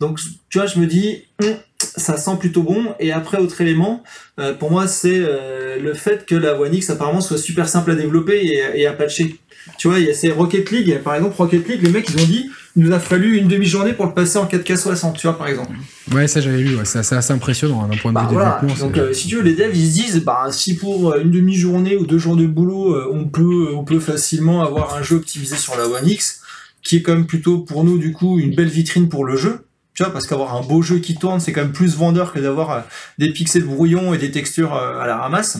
Donc, 0.00 0.18
tu 0.50 0.58
vois, 0.58 0.66
je 0.66 0.78
me 0.78 0.86
dis, 0.86 1.24
hum, 1.42 1.54
ça 1.96 2.16
sent 2.16 2.36
plutôt 2.38 2.62
bon. 2.62 2.94
Et 3.00 3.12
après, 3.12 3.38
autre 3.38 3.60
élément, 3.60 4.02
euh, 4.40 4.54
pour 4.54 4.70
moi, 4.70 4.86
c'est 4.86 5.18
euh, 5.18 5.78
le 5.80 5.94
fait 5.94 6.26
que 6.26 6.34
la 6.34 6.58
One 6.60 6.74
X 6.74 6.90
apparemment 6.90 7.20
soit 7.20 7.38
super 7.38 7.68
simple 7.68 7.90
à 7.92 7.94
développer 7.94 8.38
et, 8.44 8.80
et 8.80 8.86
à 8.86 8.92
patcher. 8.92 9.36
Tu 9.78 9.88
vois, 9.88 9.98
il 9.98 10.06
y 10.06 10.10
a 10.10 10.14
ces 10.14 10.30
Rocket 10.30 10.70
League, 10.70 10.98
par 11.02 11.14
exemple, 11.14 11.34
Rocket 11.38 11.66
League, 11.66 11.80
les 11.82 11.90
mecs, 11.90 12.08
ils 12.10 12.20
ont 12.22 12.26
dit, 12.26 12.50
il 12.76 12.84
nous 12.84 12.92
a 12.92 12.98
fallu 12.98 13.38
une 13.38 13.48
demi-journée 13.48 13.94
pour 13.94 14.04
le 14.04 14.12
passer 14.12 14.36
en 14.36 14.44
4K 14.44 14.76
60, 14.76 15.16
tu 15.16 15.26
vois, 15.26 15.38
par 15.38 15.46
exemple. 15.48 15.70
Ouais, 16.12 16.28
ça 16.28 16.42
j'avais 16.42 16.58
lu, 16.58 16.76
ouais, 16.76 16.84
c'est 16.84 16.98
assez 16.98 17.32
impressionnant 17.32 17.82
hein, 17.82 17.88
d'un 17.90 17.96
point 17.96 18.10
de 18.12 18.14
Bah, 18.14 18.26
vue 18.28 18.34
voilà. 18.34 18.58
développement. 18.60 18.86
Donc, 18.86 18.98
euh, 18.98 19.14
si 19.14 19.26
tu 19.28 19.36
veux, 19.36 19.42
les 19.42 19.54
devs, 19.54 19.74
ils 19.74 19.86
se 19.88 19.92
disent, 19.94 20.22
bah, 20.24 20.48
si 20.50 20.76
pour 20.76 21.16
une 21.16 21.30
demi-journée 21.30 21.96
ou 21.96 22.04
deux 22.04 22.18
jours 22.18 22.36
de 22.36 22.46
boulot, 22.46 22.94
on 23.10 23.24
peut, 23.24 23.68
on 23.74 23.84
peut 23.84 24.00
facilement 24.00 24.62
avoir 24.62 24.94
un 24.96 25.02
jeu 25.02 25.16
optimisé 25.16 25.56
sur 25.56 25.78
la 25.78 25.88
One 25.88 26.06
X, 26.08 26.42
qui 26.82 26.96
est 26.96 27.02
quand 27.02 27.14
même 27.14 27.26
plutôt 27.26 27.60
pour 27.60 27.84
nous, 27.84 27.96
du 27.98 28.12
coup, 28.12 28.38
une 28.38 28.54
belle 28.54 28.68
vitrine 28.68 29.08
pour 29.08 29.24
le 29.24 29.36
jeu. 29.38 29.60
Tu 29.94 30.02
vois, 30.02 30.12
parce 30.12 30.26
qu'avoir 30.26 30.56
un 30.56 30.62
beau 30.62 30.82
jeu 30.82 30.98
qui 30.98 31.14
tourne, 31.14 31.38
c'est 31.40 31.52
quand 31.52 31.62
même 31.62 31.72
plus 31.72 31.96
vendeur 31.96 32.32
que 32.32 32.40
d'avoir 32.40 32.70
euh, 32.72 32.80
des 33.18 33.32
pixels 33.32 33.64
brouillons 33.64 34.12
et 34.12 34.18
des 34.18 34.30
textures 34.32 34.74
euh, 34.74 34.98
à 35.00 35.06
la 35.06 35.16
ramasse. 35.16 35.58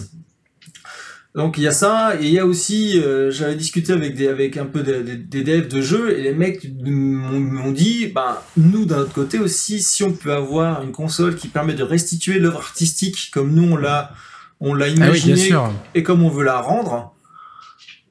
Donc 1.37 1.59
il 1.59 1.65
y 1.65 1.69
a 1.69 1.73
ça, 1.73 2.15
et 2.21 2.27
il 2.27 2.31
y 2.33 2.39
a 2.39 2.47
aussi, 2.47 3.01
euh, 3.01 3.31
j'avais 3.33 3.57
discuté 3.57 3.93
avec 3.93 4.15
des, 4.15 4.29
avec 4.29 4.57
un 4.57 4.67
peu 4.67 4.83
des, 4.85 5.03
des- 5.03 5.17
des 5.17 5.43
devs 5.43 5.67
de 5.69 5.83
jeux, 5.83 6.17
et 6.17 6.23
les 6.23 6.33
mecs 6.33 6.65
m'ont 6.85 7.73
dit, 7.73 8.07
bah 8.07 8.45
nous 8.57 8.85
d'un 8.85 8.99
autre 8.99 9.13
côté 9.13 9.41
aussi, 9.41 9.83
si 9.83 10.05
on 10.05 10.13
peut 10.13 10.33
avoir 10.33 10.83
une 10.83 10.93
console 10.93 11.35
qui 11.35 11.49
permet 11.49 11.75
de 11.75 11.83
restituer 11.83 12.39
l'œuvre 12.39 12.59
artistique 12.59 13.31
comme 13.33 13.53
nous 13.53 13.73
on 13.73 13.77
l'a, 13.77 14.13
on 14.61 14.75
l'a 14.75 14.87
Ah 14.87 14.89
oui, 14.91 14.95
bien 14.95 15.07
imaginé 15.07 15.37
sûr. 15.37 15.73
et 15.97 16.05
comme 16.05 16.23
on 16.23 16.29
veut 16.29 16.45
la 16.45 16.61
rendre, 16.61 17.14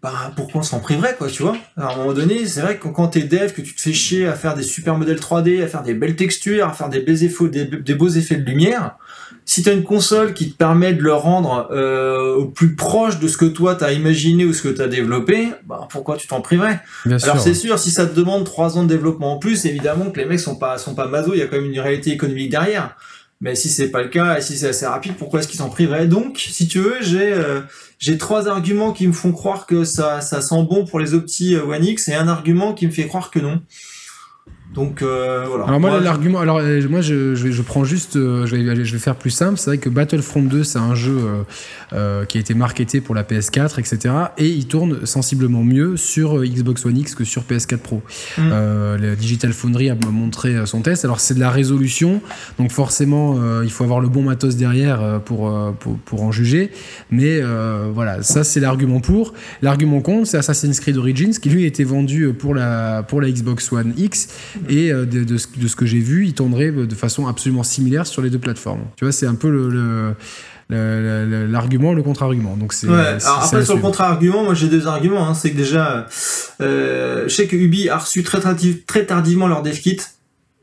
bah 0.04 0.34
pourquoi 0.36 0.60
on 0.60 0.64
s'en 0.64 0.80
priverait 0.80 1.16
quoi, 1.18 1.28
tu 1.30 1.44
vois? 1.44 1.56
Alors, 1.78 1.92
À 1.92 1.94
un 1.94 1.98
moment 1.98 2.14
donné, 2.14 2.46
c'est 2.46 2.60
vrai 2.60 2.78
que 2.78 2.90
quand 2.90 3.08
t'es 3.08 3.22
dev, 3.22 3.54
que 3.54 3.62
tu 3.62 3.74
te 3.74 3.82
fais 3.82 3.94
chier 3.94 4.28
à 4.28 4.34
faire 4.34 4.54
des 4.54 4.62
super 4.62 4.98
modèles 4.98 5.18
3D, 5.18 5.64
à 5.64 5.68
faire 5.68 5.82
des 5.82 5.94
belles 5.94 6.18
textures, 6.18 6.68
à 6.68 6.74
faire 6.74 6.90
des 6.90 7.00
beaux 7.00 7.14
effets, 7.14 7.48
des, 7.48 7.66
des 7.66 7.96
beaux 7.96 8.10
effets 8.10 8.36
de 8.36 8.44
lumière, 8.44 8.98
si 9.46 9.64
t'as 9.64 9.74
une 9.74 9.84
console 9.84 10.34
qui 10.34 10.52
te 10.52 10.58
permet 10.58 10.94
de 10.94 11.02
le 11.02 11.14
rendre 11.14 11.70
euh, 11.72 12.36
au 12.36 12.46
plus 12.46 12.76
proche 12.76 13.20
de 13.20 13.28
ce 13.28 13.38
que 13.38 13.46
toi 13.46 13.76
t'as 13.76 13.92
imaginé 13.92 14.46
ou 14.46 14.54
ce 14.54 14.62
que 14.62 14.70
t'as 14.70 14.88
développé, 14.88 15.50
bah 15.66 15.88
pourquoi 15.90 16.18
tu 16.18 16.28
t'en 16.28 16.42
priverais 16.42 16.82
Bien 17.06 17.18
alors 17.24 17.40
c'est 17.40 17.54
sûr, 17.54 17.80
si 17.80 17.90
ça 17.90 18.06
te 18.06 18.14
demande 18.14 18.44
trois 18.44 18.78
ans 18.78 18.84
de 18.84 18.90
développement 18.90 19.34
en 19.34 19.38
plus, 19.38 19.66
évidemment 19.66 20.12
que 20.12 20.20
les 20.20 20.26
mecs 20.26 20.40
sont 20.40 20.56
pas 20.56 20.78
sont 20.78 20.96
pas 20.96 21.08
maso, 21.08 21.34
il 21.34 21.40
y 21.40 21.42
a 21.42 21.48
quand 21.48 21.58
même 21.58 21.72
une 21.72 21.80
réalité 21.80 22.12
économique 22.12 22.52
derrière. 22.52 22.96
Mais 23.44 23.56
si 23.56 23.68
c'est 23.68 23.90
pas 23.90 24.02
le 24.02 24.08
cas 24.08 24.38
et 24.38 24.42
si 24.42 24.58
c'est 24.58 24.70
assez 24.70 24.86
rapide, 24.86 25.16
pourquoi 25.18 25.42
est-ce 25.42 25.50
qu'ils 25.50 25.60
s'en 25.60 25.70
priveraient 25.70 26.08
Donc, 26.08 26.40
si 26.40 26.66
tu 26.66 26.80
veux, 26.80 26.96
j'ai 27.02 27.34
euh, 27.34 27.60
j'ai 28.00 28.18
trois 28.18 28.48
arguments 28.48 28.94
qui 28.94 29.06
me 29.06 29.12
font 29.12 29.34
croire 29.34 29.66
que 29.66 29.84
ça 29.84 30.22
ça 30.22 30.42
sent 30.42 30.64
bon 30.64 30.86
pour 30.86 31.02
les 31.02 31.14
optis 31.14 31.56
euh, 31.56 31.66
One 31.66 31.84
X 31.84 32.08
et 32.08 32.14
un 32.14 32.30
argument 32.30 32.74
qui 32.74 32.88
me 32.88 32.92
fait 32.92 33.06
croire 33.06 33.32
que 33.32 33.40
non. 33.40 33.62
Donc 34.74 35.02
euh, 35.02 35.46
voilà. 35.48 35.66
Alors 35.66 35.80
moi, 35.80 35.92
Moi, 35.92 36.00
l'argument, 36.00 36.40
alors 36.40 36.58
euh, 36.58 36.82
moi 36.90 37.02
je, 37.02 37.36
je, 37.36 37.62
prends 37.62 37.84
juste, 37.84 38.16
euh, 38.16 38.48
je 38.48 38.56
vais, 38.56 38.84
je 38.84 38.94
vais 38.94 39.00
faire 39.00 39.16
plus 39.16 39.30
simple. 39.30 39.58
C'est 39.58 39.70
vrai 39.70 39.78
que 39.78 39.90
Battlefront 39.90 40.42
2, 40.42 40.64
c'est 40.64 40.80
un 40.80 40.96
jeu 40.96 41.20
euh, 41.94 42.26
qui 42.26 42.38
a 42.38 42.42
été 42.42 42.56
marketé 42.56 43.00
pour 43.00 43.14
la 43.14 43.24
PS4, 43.24 43.80
etc. 43.80 44.14
Et 44.38 44.48
il 44.48 44.66
tourne 44.66 45.06
sensiblement 45.06 45.64
mieux 45.64 45.96
sur 45.96 46.44
Xbox 46.44 46.86
One 46.86 46.98
X 46.98 47.14
que 47.14 47.24
sur 47.24 47.44
PS4 47.44 47.78
Pro. 47.78 48.02
Mm. 48.38 48.50
Le 49.00 49.16
Digital 49.16 49.54
Foundry 49.54 49.90
a 49.90 49.96
montré 49.96 50.66
son 50.66 50.82
test. 50.82 51.06
Alors 51.06 51.20
c'est 51.20 51.36
de 51.36 51.40
la 51.40 51.52
résolution, 51.52 52.22
donc 52.58 52.72
forcément 52.72 53.38
il 53.62 53.72
faut 53.72 53.84
avoir 53.84 54.00
le 54.00 54.10
bon 54.10 54.24
matos 54.24 54.56
derrière 54.56 55.22
pour, 55.26 55.54
pour 55.80 55.98
pour 55.98 56.24
en 56.24 56.32
juger. 56.32 56.72
Mais 57.12 57.42
voilà, 57.94 58.24
ça 58.24 58.44
c'est 58.44 58.60
l'argument 58.60 59.00
pour. 59.00 59.34
L'argument 59.62 60.02
contre, 60.02 60.28
c'est 60.28 60.38
Assassin's 60.38 60.80
Creed 60.80 60.98
Origins 60.98 61.34
qui 61.34 61.50
lui 61.50 61.64
a 61.64 61.68
été 61.68 61.84
vendu 61.84 62.34
pour 62.34 62.56
la 62.56 63.04
pour 63.04 63.22
la 63.22 63.30
Xbox 63.30 63.72
One 63.72 63.94
X 63.98 64.30
et 64.70 64.92
euh, 64.92 65.06
de, 65.06 65.24
de 65.24 65.38
ce, 65.38 65.48
de 65.58 65.68
ce 65.68 65.76
que 65.76 65.86
j'ai 65.86 66.00
vu, 66.00 66.26
il 66.26 66.34
tournerait 66.34 66.72
de 66.72 66.96
façon 66.96 67.28
absolument 67.28 67.64
similaire 67.64 68.06
sur 68.08 68.22
les 68.22 68.30
deux 68.30 68.40
plateformes. 68.40 68.82
Tu 68.96 69.06
vois, 69.06 69.12
c'est 69.12 69.28
un 69.28 69.36
peu 69.36 69.50
le, 69.50 69.70
le- 69.70 70.16
l'argument, 71.48 71.94
le 71.94 72.04
contre-argument. 72.04 72.56
Donc 72.58 72.74
c'est. 72.74 72.88
Ouais, 72.88 72.94
alors 73.24 73.44
après 73.46 73.64
sur 73.66 73.76
le 73.76 73.82
contre-argument, 73.82 74.44
moi 74.44 74.54
j'ai 74.54 74.68
deux 74.68 74.88
arguments. 74.88 75.28
Hein. 75.28 75.34
C'est 75.34 75.52
que 75.52 75.58
déjà, 75.58 76.08
euh, 76.62 77.24
je 77.28 77.34
sais 77.34 77.48
que 77.48 77.56
Ubi 77.56 77.90
a 77.90 77.98
reçu 77.98 78.24
très, 78.24 78.40
tardi- 78.40 78.84
très 78.86 79.06
tardivement 79.06 79.48
leur 79.48 79.62
dev 79.62 79.74
kit. 79.78 79.98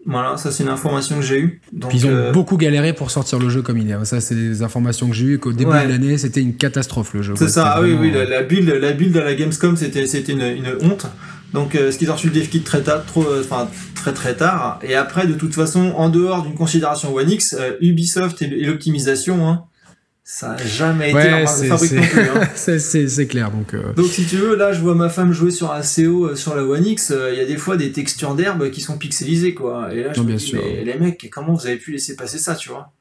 Voilà, 0.06 0.39
ça 0.39 0.51
c'est 0.51 0.62
une 0.62 0.70
information 0.70 1.16
que 1.16 1.22
j'ai 1.22 1.39
eue. 1.40 1.60
Donc, 1.72 1.93
ils 1.93 2.06
ont 2.06 2.10
euh, 2.10 2.32
beaucoup 2.32 2.56
galéré 2.56 2.94
pour 2.94 3.10
sortir 3.10 3.39
le 3.39 3.51
jeu 3.51 3.60
comme 3.60 3.77
il 3.77 3.90
est. 3.90 4.05
Ça, 4.06 4.18
c'est 4.22 4.35
des 4.35 4.62
informations 4.62 5.06
que 5.10 5.14
j'ai 5.14 5.27
eues 5.27 5.39
qu'au 5.39 5.52
début 5.52 5.70
Ouais. 5.72 5.85
de 5.85 5.90
l'année, 5.90 6.16
c'était 6.16 6.40
une 6.40 6.55
catastrophe 6.56 7.12
le 7.12 7.20
jeu. 7.20 7.35
C'est 7.36 7.51
ça, 7.51 7.74
ah 7.77 7.82
oui, 7.82 8.10
la, 8.10 8.24
la 8.24 8.43
build, 8.43 8.66
la 8.81 8.93
build 8.93 9.14
à 9.18 9.24
la 9.24 9.35
Gamescom, 9.35 9.77
c'était, 9.77 10.06
c'était 10.06 10.32
une, 10.32 10.40
une 10.40 10.90
honte. 10.90 11.06
Donc, 11.52 11.74
euh, 11.74 11.90
ce 11.90 11.98
qu'ils 11.98 12.10
ont 12.10 12.14
reçu 12.14 12.28
le 12.28 12.35
dev 12.35 12.47
kit 12.48 12.60
très 12.62 12.82
tard, 12.82 13.05
trop, 13.06 13.24
euh, 13.24 13.43
enfin, 13.44 13.68
très 13.94 14.12
très 14.12 14.36
tard. 14.36 14.78
Et 14.82 14.94
après, 14.94 15.27
de 15.27 15.35
toute 15.35 15.55
façon, 15.55 15.93
en 15.97 16.09
dehors 16.09 16.43
d'une 16.43 16.55
considération 16.55 17.14
One 17.14 17.31
X, 17.31 17.56
euh, 17.59 17.72
Ubisoft 17.81 18.40
et, 18.43 18.47
et 18.47 18.64
l'optimisation, 18.64 19.48
hein, 19.48 19.64
ça 20.22 20.52
a 20.52 20.56
jamais 20.64 21.10
été 21.10 21.28
leur 21.28 21.43
marque 21.43 21.56
de 21.56 21.62
c'est- 21.62 21.68
fabrique 21.68 21.93
non 21.93 22.02
plus. 22.02 22.20
hein. 22.20 22.48
c'est- 22.55 22.78
c'est 22.78 23.09
c'est 23.09 23.27
clair. 23.27 23.51
Donc, 23.51 23.74
euh, 23.74 23.93
Donc 23.94 24.06
si 24.06 24.24
tu 24.27 24.36
veux, 24.36 24.55
là 24.55 24.72
je 24.72 24.81
vois 24.81 24.94
ma 24.94 25.09
femme 25.09 25.32
jouer 25.32 25.51
sur 25.51 25.72
un 25.72 25.81
CO 25.82 26.27
euh, 26.28 26.36
sur 26.36 26.55
la 26.55 26.62
One 26.64 26.86
X, 26.86 27.10
euh, 27.10 27.31
il 27.32 27.39
y 27.39 27.43
a 27.43 27.47
des 27.47 27.56
fois 27.56 27.77
des 27.77 27.90
textures 27.90 28.36
d'herbe 28.36 28.70
qui 28.70 28.81
sont 28.81 28.97
pixelisées 28.97 29.55
quoi. 29.55 29.93
Et 29.93 30.05
là 30.05 30.12
je 30.12 30.18
Non, 30.18 30.22
me 30.24 30.28
bien 30.28 30.36
dis 30.36 30.44
sûr. 30.47 30.62
mais 30.64 30.85
les 30.85 30.94
mecs, 31.01 31.28
comment 31.32 31.52
vous 31.55 31.66
avez 31.66 31.78
pu 31.78 31.90
laisser 31.90 32.14
passer 32.14 32.39
ça, 32.39 32.55
tu 32.55 32.68
vois? 32.68 32.93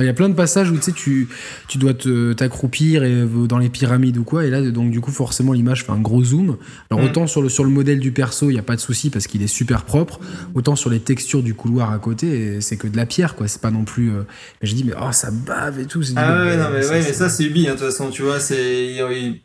Il 0.00 0.06
y 0.06 0.08
a 0.08 0.14
plein 0.14 0.28
de 0.28 0.34
passages 0.34 0.70
où 0.70 0.76
tu 0.76 0.82
sais, 0.82 0.92
tu, 0.92 1.28
tu 1.68 1.78
dois 1.78 1.94
te- 1.94 2.32
t'accroupir 2.32 3.04
et, 3.04 3.12
euh, 3.12 3.46
dans 3.46 3.58
les 3.58 3.68
pyramides 3.68 4.16
ou 4.18 4.24
quoi, 4.24 4.44
et 4.44 4.50
là, 4.50 4.60
donc 4.70 4.90
du 4.90 5.00
coup, 5.00 5.10
forcément, 5.10 5.52
l'image 5.52 5.84
fait 5.84 5.92
un 5.92 6.00
gros 6.00 6.22
zoom. 6.24 6.56
Alors, 6.90 7.02
Mm. 7.02 7.06
autant 7.06 7.26
sur 7.26 7.42
le, 7.42 7.48
sur 7.48 7.64
le 7.64 7.70
modèle 7.70 7.98
du 8.00 8.12
perso, 8.12 8.50
il 8.50 8.54
n'y 8.54 8.58
a 8.58 8.62
pas 8.62 8.76
de 8.76 8.80
souci 8.80 9.10
parce 9.10 9.26
qu'il 9.26 9.42
est 9.42 9.46
super 9.46 9.84
propre, 9.84 10.20
autant 10.54 10.76
sur 10.76 10.90
les 10.90 11.00
textures 11.00 11.42
du 11.42 11.54
couloir 11.54 11.92
à 11.92 11.98
côté, 11.98 12.60
c'est 12.60 12.76
que 12.76 12.86
de 12.88 12.96
la 12.96 13.06
pierre, 13.06 13.34
quoi. 13.34 13.48
C'est 13.48 13.60
pas 13.60 13.70
non 13.70 13.84
plus. 13.84 14.10
euh, 14.10 14.22
Mais 14.62 14.68
j'ai 14.68 14.74
dit, 14.74 14.84
mais 14.84 14.92
oh, 15.00 15.12
ça 15.12 15.30
bave 15.30 15.78
et 15.80 15.86
tout. 15.86 16.02
Ah 16.16 16.44
ouais, 16.44 16.56
non, 16.56 16.64
mais, 16.72 16.82
ça, 16.82 16.92
ouais, 16.92 17.02
c'est- 17.02 17.08
mais 17.08 17.14
ça 17.14 17.28
c'est 17.28 17.44
Ubi, 17.44 17.66
hein, 17.68 17.74
de 17.74 17.78
toute 17.78 17.86
façon, 17.86 18.10
tu 18.10 18.22
vois, 18.22 18.40
c'est, 18.40 18.96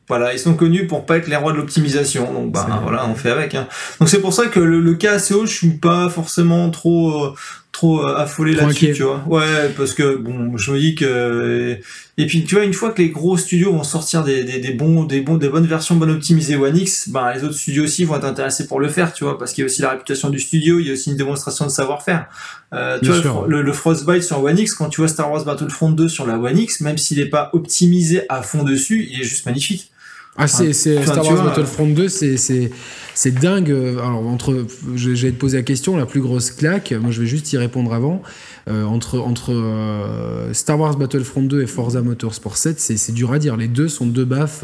voilà, 0.07 0.33
ils 0.33 0.39
sont 0.39 0.53
connus 0.53 0.87
pour 0.87 1.05
pas 1.05 1.17
être 1.17 1.27
les 1.27 1.35
rois 1.35 1.51
de 1.51 1.57
l'optimisation, 1.57 2.31
donc 2.33 2.51
bah 2.51 2.79
voilà, 2.83 3.07
on 3.07 3.15
fait 3.15 3.29
avec. 3.31 3.55
Hein. 3.55 3.67
Donc 3.99 4.09
c'est 4.09 4.19
pour 4.21 4.33
ça 4.33 4.47
que 4.47 4.59
le, 4.59 4.79
le 4.81 4.93
cas 4.95 5.13
assez 5.13 5.33
haut, 5.33 5.45
je 5.45 5.53
suis 5.53 5.71
pas 5.77 6.09
forcément 6.09 6.69
trop, 6.69 7.25
euh, 7.25 7.33
trop 7.73 8.05
euh, 8.05 8.15
affolé 8.15 8.53
là-dessus, 8.53 8.93
tu 8.93 9.03
vois. 9.03 9.23
Ouais, 9.27 9.69
parce 9.75 9.93
que 9.93 10.15
bon, 10.15 10.55
je 10.57 10.71
me 10.71 10.79
dis 10.79 10.93
que, 10.95 11.77
et 12.17 12.27
puis 12.27 12.45
tu 12.45 12.55
vois, 12.55 12.63
une 12.63 12.73
fois 12.73 12.91
que 12.91 13.01
les 13.01 13.09
gros 13.09 13.35
studios 13.35 13.73
vont 13.73 13.83
sortir 13.83 14.23
des, 14.23 14.43
des, 14.43 14.59
des 14.59 14.73
bons, 14.73 15.03
des 15.03 15.21
bons, 15.21 15.37
des 15.37 15.49
bonnes 15.49 15.65
versions 15.65 15.95
bonnes 15.95 16.11
optimisées 16.11 16.55
One 16.55 16.77
X, 16.77 17.09
bah 17.09 17.33
les 17.35 17.43
autres 17.43 17.55
studios 17.55 17.83
aussi 17.83 18.05
vont 18.05 18.15
être 18.15 18.25
intéressés 18.25 18.67
pour 18.67 18.79
le 18.79 18.89
faire, 18.89 19.11
tu 19.11 19.23
vois, 19.23 19.39
parce 19.39 19.53
qu'il 19.53 19.63
y 19.63 19.65
a 19.65 19.65
aussi 19.65 19.81
la 19.81 19.89
réputation 19.89 20.29
du 20.29 20.39
studio, 20.39 20.79
il 20.79 20.87
y 20.87 20.89
a 20.91 20.93
aussi 20.93 21.09
une 21.09 21.17
démonstration 21.17 21.65
de 21.65 21.71
savoir-faire. 21.71 22.27
Euh, 22.73 22.99
tu 22.99 23.05
Bien 23.05 23.13
vois, 23.15 23.21
sûr. 23.21 23.47
le 23.47 23.63
le, 23.63 23.73
Frostbite 23.73 24.23
sur 24.23 24.43
One 24.43 24.59
X, 24.59 24.75
quand 24.75 24.89
tu 24.89 25.01
vois 25.01 25.07
Star 25.07 25.31
Wars 25.31 25.43
Battlefront 25.43 25.89
2 25.89 26.07
sur 26.07 26.27
la 26.27 26.37
One 26.37 26.59
X, 26.59 26.79
même 26.81 26.99
s'il 26.99 27.17
n'est 27.17 27.25
pas 27.25 27.49
optimisé 27.53 28.21
à 28.29 28.43
fond 28.43 28.63
dessus, 28.63 29.07
il 29.09 29.19
est 29.19 29.25
juste 29.25 29.47
magnifique. 29.47 29.91
Ah, 30.37 30.47
c'est, 30.47 30.73
c'est 30.73 30.99
Enfin, 30.99 31.11
Star 31.13 31.25
Wars 31.25 31.35
vois, 31.35 31.45
Battlefront 31.45 31.87
2, 31.87 32.07
c'est, 32.07 32.71
c'est, 33.15 33.33
dingue. 33.35 33.71
Alors, 33.71 34.27
entre, 34.27 34.65
je, 34.95 35.15
je 35.15 35.27
vais 35.27 35.33
te 35.33 35.39
poser 35.39 35.57
la 35.57 35.63
question, 35.63 35.97
la 35.97 36.05
plus 36.05 36.21
grosse 36.21 36.51
claque, 36.51 36.91
moi 36.91 37.11
je 37.11 37.21
vais 37.21 37.27
juste 37.27 37.51
y 37.53 37.57
répondre 37.57 37.93
avant. 37.93 38.21
Euh, 38.69 38.85
entre 38.85 39.51
euh, 39.51 40.53
Star 40.53 40.79
Wars 40.79 40.95
Battlefront 40.95 41.41
2 41.41 41.63
et 41.63 41.67
Forza 41.67 42.01
Motorsport 42.01 42.55
7, 42.55 42.79
c'est, 42.79 42.95
c'est 42.95 43.11
dur 43.11 43.33
à 43.33 43.39
dire. 43.39 43.57
Les 43.57 43.67
deux 43.67 43.89
sont 43.89 44.05
deux 44.05 44.25
baffes 44.25 44.63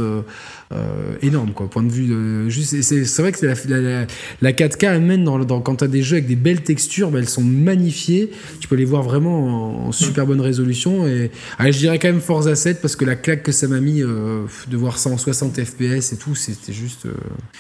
euh, 0.72 1.00
euh, 1.10 1.16
énormes, 1.22 1.52
quoi. 1.54 1.70
Point 1.70 1.84
de 1.84 1.92
vue 1.92 2.08
de, 2.08 2.50
juste, 2.50 2.82
c'est, 2.82 3.22
vrai 3.22 3.32
que 3.32 3.46
la, 3.46 3.54
la, 3.68 3.82
la, 3.82 4.08
la 4.42 4.52
4K, 4.52 4.86
elle 4.96 5.02
mène 5.02 5.24
dans, 5.24 5.40
dans, 5.40 5.62
quand 5.62 5.78
tu 5.78 5.84
as 5.84 5.88
des 5.88 6.02
jeux 6.02 6.18
avec 6.18 6.28
des 6.28 6.36
belles 6.36 6.62
textures, 6.62 7.10
bah, 7.10 7.20
elles 7.20 7.30
sont 7.30 7.44
magnifiées. 7.44 8.32
Tu 8.60 8.68
peux 8.68 8.76
les 8.76 8.86
voir 8.86 9.04
vraiment 9.04 9.88
en, 9.88 9.92
super 9.92 10.26
bonne 10.26 10.42
résolution. 10.42 11.08
Et 11.08 11.32
allez, 11.58 11.72
je 11.72 11.80
dirais 11.80 12.00
quand 12.00 12.08
même 12.10 12.22
Forza 12.22 12.56
7 12.56 12.82
parce 12.82 12.96
que 12.96 13.06
la 13.06 13.16
claque 13.16 13.44
que 13.44 13.52
ça 13.52 13.68
m'a 13.68 13.80
mis 13.80 14.02
euh, 14.02 14.46
de 14.68 14.78
voir 14.78 14.98
ça 14.98 15.10
en 15.10 15.18
60 15.18 15.64
FPS 15.64 16.14
et 16.14 16.18
tout, 16.18 16.36
c'était 16.36 16.74
juste. 16.74 17.06
euh. 17.06 17.12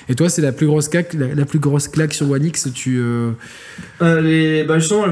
Et 0.08 0.16
toi, 0.16 0.30
c'est 0.30 0.42
la 0.42 0.52
plus 0.52 0.68
grosse 0.68 0.88
claque, 0.88 1.14
la, 1.14 1.46
plus 1.46 1.60
grosse 1.60 1.88
claque 1.88 2.14
sur 2.14 2.30
One 2.30 2.46
X. 2.46 2.70
Tu 2.74 2.98
euh, 3.00 3.32
Euh, 4.02 4.22
les, 4.22 4.64
bah 4.64 4.80
justement, 4.80 5.06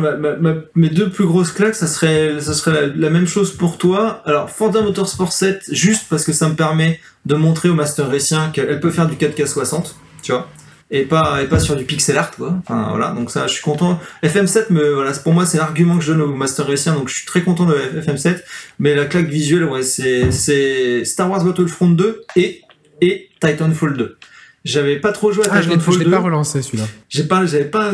mes 0.75 0.89
deux 0.89 1.09
plus 1.09 1.25
grosses 1.25 1.51
claques, 1.51 1.75
ça 1.75 1.87
serait, 1.87 2.39
ça 2.39 2.53
serait 2.53 2.87
la, 2.87 2.87
la 2.95 3.09
même 3.09 3.27
chose 3.27 3.51
pour 3.51 3.77
toi. 3.77 4.21
Alors, 4.25 4.49
Forza 4.49 4.81
Motorsport 4.81 5.31
7, 5.31 5.63
juste 5.71 6.05
parce 6.09 6.23
que 6.23 6.31
ça 6.33 6.47
me 6.49 6.55
permet 6.55 6.99
de 7.27 7.35
montrer 7.35 7.69
au 7.69 7.73
Master 7.73 8.07
Racing 8.09 8.51
qu'elle 8.53 8.79
peut 8.79 8.89
faire 8.89 9.07
du 9.07 9.15
4K 9.15 9.45
60, 9.45 9.95
tu 10.23 10.31
vois. 10.31 10.49
Et 10.89 11.01
pas, 11.03 11.43
et 11.43 11.47
pas 11.47 11.59
sur 11.59 11.75
du 11.75 11.83
pixel 11.83 12.17
art, 12.17 12.31
quoi. 12.31 12.55
Enfin, 12.59 12.87
voilà. 12.89 13.09
Donc 13.09 13.29
ça, 13.29 13.45
je 13.45 13.51
suis 13.51 13.61
content. 13.61 13.99
FM7 14.23 14.71
me, 14.71 14.93
voilà, 14.93 15.11
pour 15.11 15.33
moi, 15.33 15.45
c'est 15.45 15.57
l'argument 15.57 15.97
que 15.97 16.03
je 16.05 16.13
donne 16.13 16.21
au 16.21 16.33
Master 16.33 16.65
Racing, 16.65 16.93
donc 16.93 17.09
je 17.09 17.15
suis 17.15 17.25
très 17.25 17.41
content 17.43 17.65
de 17.65 17.73
FM7. 17.73 18.41
Mais 18.79 18.95
la 18.95 19.05
claque 19.05 19.27
visuelle, 19.27 19.65
ouais, 19.65 19.83
c'est, 19.83 20.31
c'est 20.31 21.03
Star 21.03 21.29
Wars 21.29 21.43
Battlefront 21.43 21.89
2 21.89 22.21
et, 22.37 22.61
et 23.01 23.29
Titanfall 23.41 23.97
2. 23.97 24.17
J'avais 24.63 24.99
pas 24.99 25.11
trop 25.11 25.33
joué 25.33 25.45
à 25.45 25.49
ah, 25.51 25.61
je 25.61 25.67
l'ai, 25.67 25.75
Titanfall 25.75 25.93
je 25.93 25.99
l'ai 25.99 26.05
2 26.05 26.11
pas 26.11 26.19
relancé 26.19 26.61
celui-là. 26.61 26.85
j'ai 27.09 27.23
pas 27.23 27.45
j'avais 27.45 27.65
pas 27.65 27.91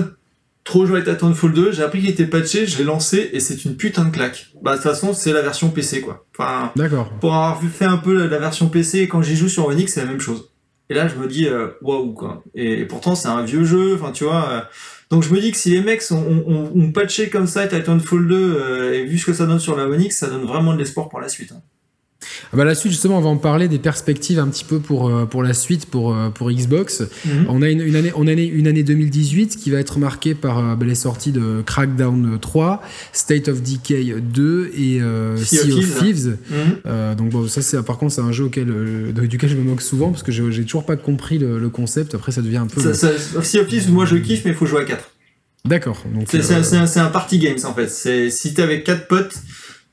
trop 0.63 0.85
joué 0.85 1.01
avec 1.01 1.13
Titanfall 1.13 1.53
2 1.53 1.71
j'ai 1.71 1.83
appris 1.83 1.99
qu'il 2.01 2.09
était 2.09 2.25
patché 2.25 2.65
je 2.65 2.77
l'ai 2.77 2.83
lancé 2.83 3.29
et 3.33 3.39
c'est 3.39 3.65
une 3.65 3.75
putain 3.75 4.05
de 4.05 4.11
claque. 4.11 4.47
Bah 4.61 4.71
de 4.71 4.75
toute 4.77 4.83
façon 4.83 5.13
c'est 5.13 5.33
la 5.33 5.41
version 5.41 5.69
PC 5.69 6.01
quoi. 6.01 6.25
Enfin 6.33 6.71
D'accord. 6.75 7.09
pour 7.19 7.33
avoir 7.33 7.61
fait 7.61 7.85
un 7.85 7.97
peu 7.97 8.27
la, 8.27 8.37
version 8.37 8.69
PC 8.69 9.07
quand 9.07 9.21
j'y 9.21 9.35
joue 9.35 9.49
sur 9.49 9.67
One 9.67 9.79
X 9.79 9.93
c'est 9.93 10.01
la 10.01 10.07
même 10.07 10.21
chose. 10.21 10.49
Et 10.89 10.93
là 10.93 11.07
je 11.07 11.15
me 11.15 11.27
dis 11.27 11.47
euh, 11.47 11.69
waouh 11.81 12.13
quoi. 12.13 12.43
Et, 12.55 12.81
et 12.81 12.85
pourtant 12.85 13.15
c'est 13.15 13.27
un 13.27 13.43
vieux 13.43 13.63
jeu 13.63 13.95
enfin 13.95 14.11
tu 14.11 14.23
vois 14.23 14.49
euh, 14.49 14.61
donc 15.09 15.23
je 15.23 15.33
me 15.33 15.39
dis 15.39 15.51
que 15.51 15.57
si 15.57 15.71
les 15.71 15.81
mecs 15.81 16.03
ont, 16.11 16.43
ont, 16.47 16.71
ont 16.75 16.91
patché 16.91 17.29
comme 17.29 17.47
ça 17.47 17.67
Titanfall 17.67 18.27
2 18.27 18.35
euh, 18.35 18.93
et 18.93 19.05
vu 19.05 19.17
ce 19.17 19.25
que 19.25 19.33
ça 19.33 19.45
donne 19.45 19.59
sur 19.59 19.75
la 19.75 19.87
One 19.87 20.01
X 20.01 20.17
ça 20.17 20.27
donne 20.27 20.45
vraiment 20.45 20.73
de 20.73 20.79
l'espoir 20.79 21.09
pour 21.09 21.19
la 21.19 21.29
suite 21.29 21.51
hein. 21.51 21.61
Ah 22.53 22.57
bah, 22.57 22.65
la 22.65 22.75
suite, 22.75 22.91
justement, 22.91 23.17
on 23.17 23.21
va 23.21 23.29
en 23.29 23.37
parler 23.37 23.67
des 23.67 23.79
perspectives 23.79 24.37
un 24.39 24.47
petit 24.47 24.63
peu 24.63 24.79
pour, 24.79 25.09
euh, 25.09 25.25
pour 25.25 25.41
la 25.43 25.53
suite, 25.53 25.87
pour, 25.87 26.15
euh, 26.15 26.29
pour 26.29 26.51
Xbox. 26.51 27.03
On 27.49 27.61
a 27.61 27.69
une, 27.69 27.81
une 27.81 27.95
année, 27.95 28.11
on 28.15 28.27
a 28.27 28.31
une, 28.31 28.67
année 28.67 28.83
2018 28.83 29.57
qui 29.57 29.71
va 29.71 29.79
être 29.79 29.97
marquée 29.99 30.35
par 30.35 30.59
euh, 30.59 30.75
bah, 30.75 30.85
les 30.85 30.95
sorties 30.95 31.31
de 31.31 31.63
Crackdown 31.65 32.37
3, 32.39 32.81
State 33.11 33.47
of 33.47 33.61
Decay 33.61 34.15
2 34.21 34.71
et 34.77 35.01
euh, 35.01 35.35
Sea 35.37 35.57
Sea 35.57 35.73
of 35.73 35.99
Thieves. 35.99 36.37
Mhm. 36.49 36.57
Euh, 36.85 37.15
donc 37.15 37.29
bon, 37.29 37.47
ça 37.47 37.61
c'est 37.61 37.81
par 37.83 37.97
contre 37.97 38.13
c'est 38.13 38.21
un 38.21 38.31
jeu 38.31 38.45
auquel, 38.45 38.67
duquel 39.13 39.49
je 39.49 39.55
me 39.55 39.63
moque 39.63 39.81
souvent 39.81 40.11
parce 40.11 40.23
que 40.23 40.31
j'ai 40.31 40.63
toujours 40.63 40.85
pas 40.85 40.95
compris 40.95 41.39
le, 41.39 41.57
le 41.59 41.69
concept. 41.69 42.15
Après 42.15 42.31
ça 42.31 42.41
devient 42.41 42.57
un 42.57 42.67
peu. 42.67 42.81
ça, 42.81 42.93
ça, 42.93 43.41
Sea 43.41 43.59
of 43.59 43.67
Thieves, 43.67 43.91
moi 43.91 44.05
je 44.05 44.15
kiffe 44.17 44.45
mais 44.45 44.51
il 44.51 44.57
faut 44.57 44.65
jouer 44.65 44.81
à 44.81 44.85
4 44.85 45.09
D'accord. 45.65 46.03
C'est 46.27 46.51
euh, 46.51 46.57
un- 46.59 46.85
c'est 46.87 46.99
un, 46.99 47.07
party 47.07 47.39
games 47.39 47.59
en 47.63 47.73
fait. 47.73 47.87
C'est 47.87 48.29
si 48.29 48.53
t'es 48.53 48.61
avec 48.61 48.83
quatre 48.83 49.07
potes, 49.07 49.33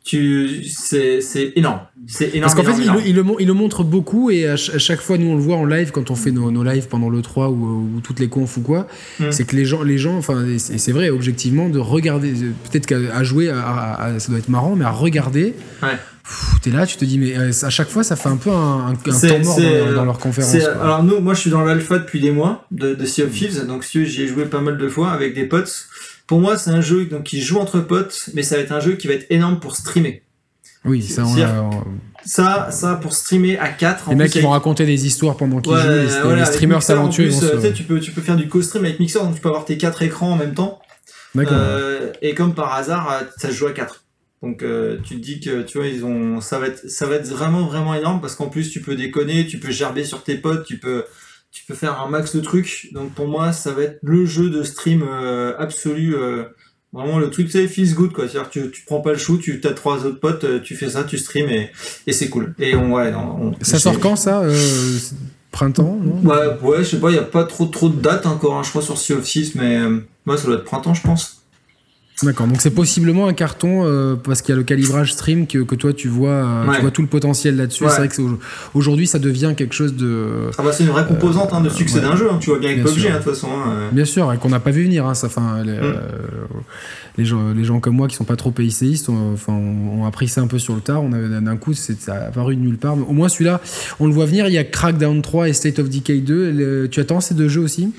tu 0.05 0.65
c'est 0.65 1.21
c'est 1.21 1.53
énorme. 1.55 1.81
C'est 2.07 2.35
énorme. 2.35 2.43
Parce 2.43 2.55
qu'en 2.55 2.65
fait, 2.75 2.83
il, 2.83 2.91
le- 2.91 3.07
il 3.07 3.15
le, 3.15 3.23
mon- 3.23 3.39
il 3.39 3.47
le 3.47 3.53
montre 3.53 3.85
beaucoup 3.85 4.31
et 4.31 4.47
à, 4.47 4.57
ch- 4.57 4.75
à 4.75 4.79
chaque 4.79 5.01
fois, 5.01 5.19
nous 5.19 5.29
on 5.29 5.35
le 5.37 5.41
voit 5.43 5.57
en 5.57 5.65
live 5.67 5.91
quand 5.91 6.11
on 6.11 6.15
fait 6.15 6.31
nos, 6.31 6.51
nos 6.51 6.65
lives 6.65 6.89
pendant 6.89 7.09
le 7.11 7.21
3 7.23 7.51
ou, 7.51 7.91
ou 7.97 8.01
toutes 8.01 8.21
les 8.21 8.29
confs 8.29 8.57
ou 8.57 8.63
quoi. 8.63 8.87
Mm. 9.19 9.31
C'est 9.31 9.45
que 9.45 9.55
les 9.55 9.65
gens, 9.65 9.83
les 9.83 9.99
gens, 9.99 10.17
enfin, 10.17 10.45
et 10.47 10.59
c'est 10.59 10.93
vrai, 10.93 11.11
objectivement, 11.11 11.69
de 11.69 11.79
regarder, 11.79 12.33
peut-être 12.71 12.87
qu'à 12.87 13.23
jouer, 13.23 13.51
à- 13.51 13.61
à- 13.61 14.05
à- 14.05 14.19
ça 14.19 14.29
doit 14.31 14.39
être 14.39 14.49
marrant, 14.49 14.77
mais 14.77 14.85
à 14.87 14.91
regarder, 14.91 15.55
Ouais. 15.83 15.89
t'es 16.63 16.71
là, 16.71 16.87
tu 16.87 16.97
te 16.97 17.05
dis, 17.05 17.19
mais 17.19 17.37
euh, 17.37 17.51
à 17.63 17.71
chaque 17.71 17.89
fois, 17.89 18.03
ça 18.03 18.17
fait 18.17 18.29
un 18.29 18.37
peu 18.39 18.51
un, 18.51 18.89
un- 18.89 18.95
temps 18.95 19.11
mort 19.11 19.15
c'est, 19.21 19.41
dans, 19.41 19.59
euh, 19.61 19.95
dans 19.95 20.05
leur 20.07 20.19
conférence. 20.19 20.55
Alors 20.81 21.03
nous, 21.05 21.21
moi 21.21 21.35
je 21.35 21.41
suis 21.41 21.51
dans 21.51 21.63
l'alpha 21.65 21.99
depuis 21.99 22.21
des 22.21 22.31
mois 22.31 22.67
de, 22.71 22.95
de 22.95 23.05
Sea 23.05 23.25
of 23.25 23.31
Thieves, 23.31 23.67
donc 23.67 23.85
si 23.85 24.07
j'y 24.07 24.23
ai 24.23 24.27
joué 24.27 24.47
pas 24.47 24.61
mal 24.61 24.79
de 24.79 24.89
fois 24.89 25.11
avec 25.11 25.35
des 25.35 25.45
potes. 25.45 25.87
Pour 26.27 26.41
moi, 26.41 26.57
c'est 26.57 26.71
un 26.71 26.81
jeu 26.81 27.07
donc 27.07 27.25
qui 27.25 27.41
joue 27.43 27.59
entre 27.59 27.81
potes, 27.81 28.31
mais 28.35 28.43
ça 28.43 28.55
va 28.57 28.63
être 28.63 28.73
un 28.73 28.79
jeu 28.81 28.93
qui 28.93 29.07
va 29.09 29.15
être 29.15 29.27
énorme 29.31 29.59
pour 29.61 29.75
streamer. 29.77 30.23
Oui, 30.85 31.03
ça, 31.03 31.25
on 31.27 31.35
a- 31.43 31.71
Ça, 32.25 32.69
ça 32.71 32.97
pour 32.97 33.13
streamer 33.15 33.59
à 33.59 33.69
4 33.69 34.11
les 34.11 34.17
mecs 34.17 34.31
qui 34.33 34.41
vont 34.41 34.51
raconter 34.51 34.85
des 34.87 35.07
histoires 35.07 35.37
pendant 35.37 35.61
qu'ils 35.61 35.73
jouent, 35.75 35.89
les, 35.89 36.37
les 36.37 36.45
streamers 36.47 36.85
talentueux, 36.85 37.29
vont 37.29 37.41
se- 37.41 37.47
tu, 37.57 37.61
sais, 37.63 37.73
tu 37.73 37.83
peux 37.85 38.01
tu 38.01 38.11
peux 38.13 38.21
faire 38.21 38.37
du 38.37 38.49
co-stream 38.49 38.85
avec 38.85 39.01
Mixer, 39.01 39.21
donc 39.21 39.35
tu 39.35 39.41
peux 39.41 39.49
avoir 39.49 39.65
tes 39.65 39.79
quatre 39.79 40.03
écrans 40.03 40.33
en 40.33 40.37
même 40.37 40.55
temps. 40.55 40.81
D'accord. 41.35 41.57
Euh, 41.59 42.13
et 42.23 42.35
comme 42.35 42.55
par 42.55 42.75
hasard, 42.75 43.11
euh, 43.13 43.25
ça 43.39 43.49
se 43.49 43.55
joue 43.55 43.67
à 43.67 43.73
4. 43.73 44.05
Donc 44.43 44.63
euh, 44.63 44.99
tu 45.05 45.17
te 45.17 45.21
dis 45.21 45.39
que 45.41 45.63
tu 45.63 45.79
vois 45.79 45.87
ils 45.87 46.03
ont 46.05 46.41
ça 46.41 46.59
va 46.59 46.67
être 46.69 46.89
ça 46.91 47.07
va 47.07 47.17
être 47.17 47.29
vraiment 47.29 47.67
vraiment 47.67 47.95
énorme 47.95 48.21
parce 48.23 48.35
qu'en 48.35 48.49
plus 48.49 48.71
tu 48.71 48.81
peux 48.81 48.97
déconner, 48.97 49.47
tu 49.47 49.59
peux 49.59 49.71
gerber 49.71 50.03
sur 50.05 50.23
tes 50.23 50.37
potes, 50.37 50.65
tu 50.67 50.79
peux 50.79 51.05
tu 51.53 51.65
peux 51.67 51.75
faire 51.75 52.01
un 52.01 52.09
max 52.09 52.35
de 52.35 52.41
trucs. 52.41 52.89
Donc 52.93 53.13
pour 53.13 53.29
moi 53.29 53.53
ça 53.53 53.73
va 53.73 53.83
être 53.83 53.99
le 54.03 54.25
jeu 54.25 54.49
de 54.51 54.63
stream 54.63 55.03
euh, 55.07 55.53
absolu 55.59 56.15
euh, 56.17 56.45
vraiment 56.93 57.19
le 57.19 57.31
truc 57.31 57.51
c'est 57.51 57.67
feels 57.69 57.95
good 57.95 58.13
quoi. 58.13 58.29
C'est-à-dire 58.29 58.51
que 58.51 58.59
tu, 58.61 58.71
tu 58.71 58.83
prends 58.85 59.01
pas 59.01 59.13
le 59.13 59.19
chou, 59.19 59.39
tu 59.39 59.61
as 59.65 59.73
trois 59.73 60.05
autres 60.07 60.21
potes, 60.21 60.45
euh, 60.45 60.61
tu 60.61 60.75
fais 60.77 60.91
ça, 60.91 61.05
tu 61.05 61.19
stream 61.19 61.49
et, 61.49 61.71
et 62.07 62.13
c'est 62.13 62.29
cool. 62.29 62.55
Et 62.59 62.75
on 62.75 62.93
ouais 62.95 63.13
on- 63.15 63.49
on- 63.49 63.55
ça 63.63 63.79
sort 63.79 63.99
quand 64.01 64.17
ça 64.17 64.41
euh, 64.41 64.99
Printemps 65.53 65.99
non? 66.01 66.29
Ouais, 66.31 66.47
ouais, 66.63 66.79
je 66.85 66.91
sais 66.91 67.01
pas, 67.01 67.11
il 67.11 67.17
y 67.17 67.19
a 67.19 67.23
pas 67.23 67.45
trop 67.45 67.67
trop 67.67 67.89
de 67.89 68.01
dates 68.01 68.27
encore, 68.27 68.55
hein, 68.57 68.63
je 68.63 68.71
crois, 68.71 68.83
sur 68.83 68.97
Sea 68.99 69.15
of 69.15 69.25
Thieves, 69.25 69.53
mais 69.57 69.79
euh, 69.79 69.99
ouais, 70.27 70.37
ça 70.37 70.47
doit 70.47 70.57
être 70.57 70.65
printemps, 70.65 70.95
je 70.95 71.03
pense. 71.03 71.40
D'accord, 72.23 72.47
donc 72.47 72.61
c'est 72.61 72.71
possiblement 72.75 73.27
un 73.29 73.33
carton 73.33 73.85
euh, 73.87 74.15
parce 74.15 74.43
qu'il 74.43 74.53
y 74.53 74.55
a 74.55 74.57
le 74.57 74.63
calibrage 74.63 75.13
stream 75.13 75.47
que, 75.47 75.59
que 75.59 75.75
toi 75.75 75.93
tu 75.93 76.09
vois, 76.09 76.31
euh, 76.31 76.67
Ouais. 76.67 76.75
tu 76.77 76.81
vois 76.83 76.91
tout 76.91 77.01
le 77.03 77.09
potentiel 77.09 77.57
là-dessus. 77.57 77.85
Ouais. 77.85 77.91
C'est 77.91 77.97
vrai 77.97 78.09
que 78.09 78.21
aujourd'hui 78.75 79.07
ça 79.07 79.19
devient 79.19 79.55
quelque 79.57 79.75
chose 79.75 79.95
de 79.95 80.51
Ah 80.59 80.63
bah 80.63 80.71
c'est 80.73 80.85
une 80.85 80.91
vraie 80.91 81.07
composante 81.07 81.51
hein, 81.53 81.61
de 81.63 81.69
succès 81.71 81.97
ouais. 81.97 82.01
d'un 82.03 82.17
jeu, 82.17 82.29
hein, 82.31 82.39
tu 82.41 82.51
vois 82.51 82.59
bien 82.59 82.71
avec 82.71 82.83
Bien 82.83 82.93
PUBG, 82.93 83.07
hein, 83.07 83.11
de 83.19 83.23
toute 83.25 83.33
façon. 83.35 83.49
hein, 83.49 83.73
euh. 83.73 83.89
bien 83.93 84.05
sûr 84.05 84.33
et 84.33 84.37
qu'on 84.39 84.51
n'a 84.51 84.61
pas 84.61 84.71
vu 84.71 84.85
venir. 84.85 85.07
Hein, 85.07 85.15
ça, 85.15 85.29
enfin, 85.29 85.63
les, 85.65 85.73
Mm. 85.73 85.77
euh, 85.83 85.95
les 87.17 87.25
gens, 87.25 87.53
les 87.57 87.65
gens 87.65 87.81
comme 87.81 87.97
moi 87.97 88.07
qui 88.09 88.17
sont 88.17 88.25
pas 88.25 88.37
trop 88.37 88.51
PICistes, 88.51 89.09
ont, 89.09 89.33
enfin, 89.35 89.53
ont, 89.55 90.05
appris 90.07 90.29
ça 90.29 90.41
un 90.43 90.47
peu 90.47 90.59
sur 90.59 90.75
le 90.75 90.81
tard. 90.81 91.03
On 91.03 91.13
avait 91.13 91.29
d'un 91.41 91.57
coup, 91.57 91.73
c'est 91.75 92.01
ça 92.01 92.15
a 92.15 92.27
apparu 92.29 92.55
de 92.57 92.61
nulle 92.61 92.77
part. 92.79 92.97
Mais 92.97 93.05
au 93.09 93.13
moins 93.13 93.29
celui-là, 93.29 93.61
on 93.99 94.07
le 94.07 94.13
voit 94.13 94.27
venir. 94.27 94.47
Il 94.47 94.53
y 94.53 94.59
a 94.59 94.65
Crackdown 94.65 95.23
3 95.23 95.49
et 95.49 95.53
State 95.53 95.79
of 95.79 95.89
Decay 95.89 96.19
2. 96.21 96.51
Le- 96.53 96.89
tu 96.91 97.01
attends 97.01 97.21
ces 97.21 97.35
deux 97.35 97.49
jeux 97.49 97.61
aussi? 97.63 97.93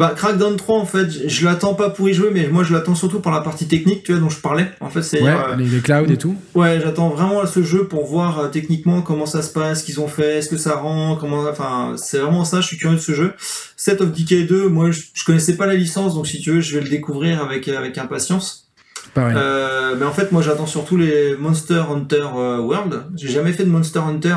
Bah 0.00 0.14
Crackdown 0.16 0.56
3, 0.56 0.78
en 0.78 0.86
fait, 0.86 1.10
je, 1.10 1.28
je 1.28 1.44
l'attends 1.44 1.74
pas 1.74 1.90
pour 1.90 2.08
y 2.08 2.14
jouer, 2.14 2.30
mais 2.32 2.48
moi 2.48 2.64
je 2.64 2.72
l'attends 2.72 2.94
surtout 2.94 3.20
pour 3.20 3.30
la 3.30 3.42
partie 3.42 3.68
technique, 3.68 4.02
tu 4.02 4.12
vois, 4.12 4.20
dont 4.22 4.30
je 4.30 4.40
parlais. 4.40 4.66
En 4.80 4.88
fait, 4.88 5.02
c'est 5.02 5.20
Ouais, 5.22 5.28
euh, 5.28 5.56
les, 5.56 5.66
les 5.66 5.80
clouds 5.80 6.06
et 6.10 6.16
tout. 6.16 6.34
ouais, 6.54 6.80
j'attends 6.82 7.10
vraiment 7.10 7.44
ce 7.46 7.62
jeu 7.62 7.86
pour 7.86 8.06
voir 8.06 8.38
euh, 8.38 8.48
techniquement 8.48 9.02
comment 9.02 9.26
ça 9.26 9.42
se 9.42 9.52
passe, 9.52 9.80
ce 9.80 9.84
qu'ils 9.84 10.00
ont 10.00 10.08
fait, 10.08 10.38
est-ce 10.38 10.48
que 10.48 10.56
ça 10.56 10.76
rend, 10.76 11.16
comment, 11.20 11.42
enfin, 11.50 11.96
c'est 11.98 12.18
vraiment 12.18 12.46
ça. 12.46 12.62
Je 12.62 12.66
suis 12.68 12.78
curieux 12.78 12.96
de 12.96 13.00
ce 13.02 13.12
jeu. 13.12 13.34
Set 13.76 14.00
of 14.00 14.10
Decay 14.12 14.44
2, 14.44 14.68
moi 14.70 14.90
je, 14.90 15.02
je 15.12 15.22
connaissais 15.24 15.56
pas 15.58 15.66
la 15.66 15.74
licence, 15.74 16.14
donc 16.14 16.26
si 16.26 16.40
tu 16.40 16.50
veux, 16.52 16.60
je 16.62 16.76
vais 16.78 16.82
le 16.82 16.88
découvrir 16.88 17.42
avec 17.42 17.68
avec 17.68 17.98
impatience. 17.98 18.69
Euh, 19.18 19.96
mais 19.98 20.04
en 20.06 20.12
fait, 20.12 20.30
moi, 20.32 20.40
j'attends 20.42 20.66
surtout 20.66 20.96
les 20.96 21.36
Monster 21.36 21.82
Hunter 21.90 22.24
euh, 22.36 22.58
World. 22.60 23.04
J'ai 23.16 23.28
jamais 23.28 23.52
fait 23.52 23.64
de 23.64 23.70
Monster 23.70 23.98
Hunter. 24.00 24.36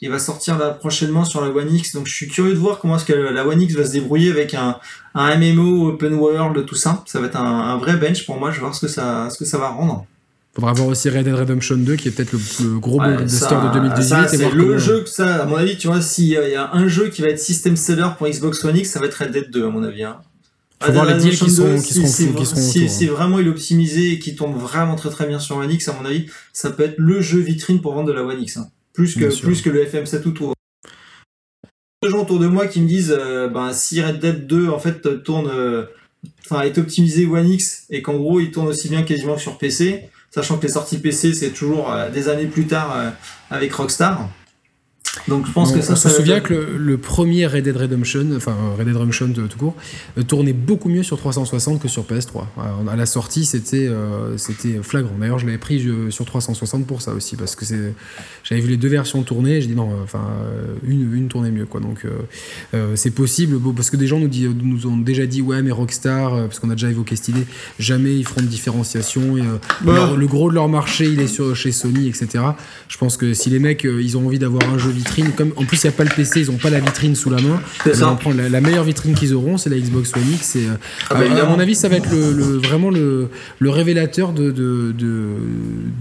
Il 0.00 0.10
va 0.10 0.18
sortir 0.18 0.58
là 0.58 0.70
prochainement 0.70 1.24
sur 1.24 1.40
la 1.40 1.48
One 1.48 1.74
X, 1.74 1.94
donc 1.94 2.06
je 2.06 2.14
suis 2.14 2.28
curieux 2.28 2.52
de 2.52 2.58
voir 2.58 2.78
comment 2.78 2.96
est-ce 2.96 3.04
que 3.06 3.12
la 3.12 3.46
One 3.46 3.62
X 3.62 3.74
va 3.74 3.84
se 3.84 3.92
débrouiller 3.92 4.30
avec 4.30 4.54
un, 4.54 4.76
un 5.14 5.36
MMO 5.38 5.88
open 5.88 6.14
world, 6.14 6.66
tout 6.66 6.74
ça. 6.74 7.02
Ça 7.06 7.20
va 7.20 7.26
être 7.26 7.36
un, 7.36 7.60
un 7.72 7.76
vrai 7.78 7.96
bench 7.96 8.26
pour 8.26 8.38
moi. 8.38 8.50
Je 8.50 8.56
vais 8.56 8.60
voir 8.62 8.74
ce 8.74 8.80
que 8.80 8.88
ça, 8.88 9.28
ce 9.30 9.38
que 9.38 9.44
ça 9.44 9.58
va 9.58 9.68
rendre. 9.68 10.06
Faudra 10.52 10.72
voir 10.72 10.88
aussi 10.88 11.08
Red 11.08 11.24
Dead 11.26 11.34
Redemption 11.34 11.76
2 11.76 11.94
qui 11.94 12.08
est 12.08 12.10
peut-être 12.10 12.32
le, 12.32 12.40
le, 12.64 12.78
gros 12.80 13.00
Ouais, 13.00 13.06
blockbuster 13.14 13.54
de 13.54 13.72
2018. 13.72 14.02
ça, 14.02 14.24
et 14.24 14.28
c'est 14.36 14.50
le 14.50 14.64
comment- 14.64 14.78
jeu 14.78 15.00
que 15.04 15.08
ça, 15.08 15.42
à 15.42 15.46
mon 15.46 15.54
avis, 15.56 15.78
tu 15.78 15.86
vois, 15.86 16.00
s'il 16.00 16.26
y 16.26 16.36
a 16.56 16.70
un 16.72 16.88
jeu 16.88 17.08
qui 17.08 17.22
va 17.22 17.28
être 17.28 17.38
system 17.38 17.76
seller 17.76 18.08
pour 18.18 18.26
Xbox 18.28 18.64
One 18.64 18.76
X, 18.76 18.90
ça 18.90 18.98
va 18.98 19.06
être 19.06 19.14
Red 19.14 19.30
Dead 19.30 19.48
2, 19.50 19.64
à 19.66 19.70
mon 19.70 19.84
avis. 19.84 20.02
Hein. 20.02 20.16
Faut 20.82 20.86
Red 20.86 20.94
voir 20.94 21.06
Dead 21.08 21.16
les 21.16 21.22
deals 21.22 21.30
qui 21.38 21.44
Redemption 21.44 21.48
seront- 21.64 21.74
2, 21.76 21.82
qui 21.82 21.94
seront 21.94 22.06
si- 22.72 22.88
si 22.88 23.06
vraiment 23.06 23.38
il 23.38 23.46
est 23.46 23.50
optimisé 23.50 24.12
et 24.12 24.18
qui 24.18 24.34
tombe 24.34 24.56
vraiment 24.56 24.96
très 24.96 25.10
très 25.10 25.26
bien 25.26 25.38
sur 25.38 25.56
One 25.58 25.70
X, 25.70 25.88
à 25.88 25.92
mon 25.92 26.06
avis, 26.06 26.26
ça 26.54 26.70
peut 26.70 26.84
être 26.84 26.94
le 26.98 27.20
jeu 27.20 27.38
vitrine 27.38 27.80
pour 27.82 27.94
vendre 27.94 28.08
de 28.08 28.12
la 28.12 28.22
One 28.24 28.40
X. 28.40 28.56
hein. 28.56 28.68
Plus 28.94 29.14
que, 29.14 29.20
plus 29.42 29.60
que 29.62 29.70
le 29.70 29.84
FM7 29.86 30.26
ou 30.26 30.30
tout. 30.32 30.52
Des 32.02 32.08
gens 32.10 32.22
autour 32.22 32.38
de 32.38 32.46
moi 32.46 32.66
qui 32.66 32.80
me 32.80 32.88
disent, 32.88 33.14
euh, 33.16 33.48
ben, 33.48 33.72
si 33.74 34.00
Red 34.02 34.20
Dead 34.20 34.46
2, 34.46 34.68
en 34.70 34.78
fait, 34.78 35.22
tourne, 35.22 35.50
euh, 35.52 35.84
enfin, 36.46 36.62
est 36.62 36.78
optimisé 36.78 37.26
One 37.26 37.46
X 37.48 37.84
et 37.90 38.00
qu'en 38.00 38.16
gros, 38.16 38.40
il 38.40 38.50
tourne 38.50 38.68
aussi 38.68 38.88
bien 38.88 39.02
quasiment 39.02 39.34
que 39.34 39.40
sur 39.42 39.58
PC, 39.58 40.04
sachant 40.30 40.56
que 40.56 40.66
les 40.66 40.72
sorties 40.72 40.98
PC, 40.98 41.34
c'est 41.34 41.50
toujours 41.50 41.92
euh, 41.92 42.08
des 42.10 42.28
années 42.30 42.46
plus 42.46 42.66
tard 42.66 43.12
avec 43.50 43.72
Rockstar. 43.74 44.30
Donc, 45.28 45.46
je 45.46 45.52
pense 45.52 45.70
on, 45.70 45.74
que 45.74 45.80
ça, 45.82 45.92
on 45.92 45.96
se 45.96 46.02
ça 46.02 46.08
va 46.08 46.14
souvient 46.14 46.36
être- 46.36 46.44
que 46.44 46.54
le, 46.54 46.76
le 46.78 46.96
premier 46.98 47.46
Red 47.46 47.64
Dead 47.64 47.76
Redemption, 47.76 48.26
enfin 48.36 48.52
euh, 48.52 48.76
Red 48.78 48.86
Dead 48.86 48.96
Redemption 48.96 49.28
de- 49.28 49.46
tout 49.46 49.58
court, 49.58 49.74
euh, 50.18 50.22
tournait 50.22 50.52
beaucoup 50.52 50.88
mieux 50.88 51.02
sur 51.02 51.18
360 51.18 51.80
que 51.82 51.88
sur 51.88 52.04
PS3. 52.04 52.44
Alors, 52.58 52.82
à 52.90 52.96
la 52.96 53.06
sortie, 53.06 53.44
c'était 53.44 53.88
euh, 53.88 54.36
c'était 54.38 54.78
flagrant. 54.82 55.12
D'ailleurs, 55.20 55.38
je 55.40 55.46
l'avais 55.46 55.58
pris 55.58 55.84
euh, 55.86 56.10
sur 56.10 56.24
360 56.24 56.86
pour 56.86 57.02
ça 57.02 57.12
aussi, 57.12 57.34
parce 57.36 57.56
que 57.56 57.64
c'est 57.64 57.92
j'avais 58.44 58.60
vu 58.60 58.68
les 58.68 58.76
deux 58.76 58.88
versions 58.88 59.22
tourner. 59.22 59.56
et 59.56 59.60
J'ai 59.60 59.66
dit 59.68 59.74
non, 59.74 59.90
euh, 59.90 60.04
enfin 60.04 60.20
euh, 60.44 60.74
une 60.86 61.12
une 61.14 61.28
tournait 61.28 61.50
mieux 61.50 61.66
quoi. 61.66 61.80
Donc 61.80 62.04
euh, 62.04 62.10
euh, 62.74 62.92
c'est 62.94 63.10
possible, 63.10 63.58
parce 63.74 63.90
que 63.90 63.96
des 63.96 64.06
gens 64.06 64.20
nous, 64.20 64.28
dit, 64.28 64.46
nous 64.62 64.86
ont 64.86 64.96
déjà 64.96 65.26
dit 65.26 65.42
ouais 65.42 65.60
mais 65.62 65.72
Rockstar, 65.72 66.34
euh, 66.34 66.42
parce 66.46 66.60
qu'on 66.60 66.70
a 66.70 66.74
déjà 66.74 66.88
évoqué 66.90 67.16
cette 67.16 67.28
idée, 67.28 67.46
jamais 67.80 68.14
ils 68.16 68.24
feront 68.24 68.42
de 68.42 68.46
différenciation. 68.46 69.36
Et, 69.36 69.40
euh, 69.40 69.44
Bah. 69.82 69.94
leur- 69.94 70.16
le 70.16 70.26
gros 70.28 70.50
de 70.50 70.54
leur 70.54 70.68
marché, 70.68 71.06
il 71.06 71.20
est 71.20 71.26
sur 71.26 71.54
chez 71.56 71.72
Sony, 71.72 72.06
etc. 72.08 72.44
Je 72.88 72.96
pense 72.96 73.16
que 73.16 73.34
si 73.34 73.50
les 73.50 73.58
mecs, 73.58 73.84
euh, 73.84 74.00
ils 74.02 74.16
ont 74.16 74.26
envie 74.26 74.38
d'avoir 74.38 74.62
un 74.72 74.78
jeu 74.78 74.92
vitrine, 75.00 75.32
comme 75.36 75.52
en 75.56 75.64
plus 75.64 75.82
il 75.82 75.86
n'y 75.86 75.94
a 75.94 75.96
pas 75.96 76.04
le 76.04 76.10
PC, 76.10 76.40
ils 76.42 76.46
n'ont 76.50 76.56
pas 76.58 76.70
la 76.70 76.80
vitrine 76.80 77.14
sous 77.14 77.30
la 77.30 77.40
main. 77.40 77.60
Ça. 77.94 78.06
prendre 78.20 78.36
la, 78.36 78.48
la 78.48 78.60
meilleure 78.60 78.84
vitrine 78.84 79.14
qu'ils 79.14 79.34
auront, 79.34 79.58
c'est 79.58 79.70
la 79.70 79.78
Xbox 79.78 80.12
One 80.14 80.22
X. 80.34 80.56
Et, 80.56 80.66
euh, 80.66 80.74
Ah 81.10 81.14
bah, 81.14 81.20
à- 81.42 81.44
mon 81.46 81.58
avis, 81.58 81.74
ça 81.74 81.88
va 81.88 81.96
être 81.96 82.10
le, 82.10 82.32
le- 82.32 82.58
vraiment 82.58 82.90
le, 82.90 83.28
le 83.58 83.70
révélateur 83.70 84.32
de, 84.32 84.50
de, 84.50 84.92
de, 84.96 85.26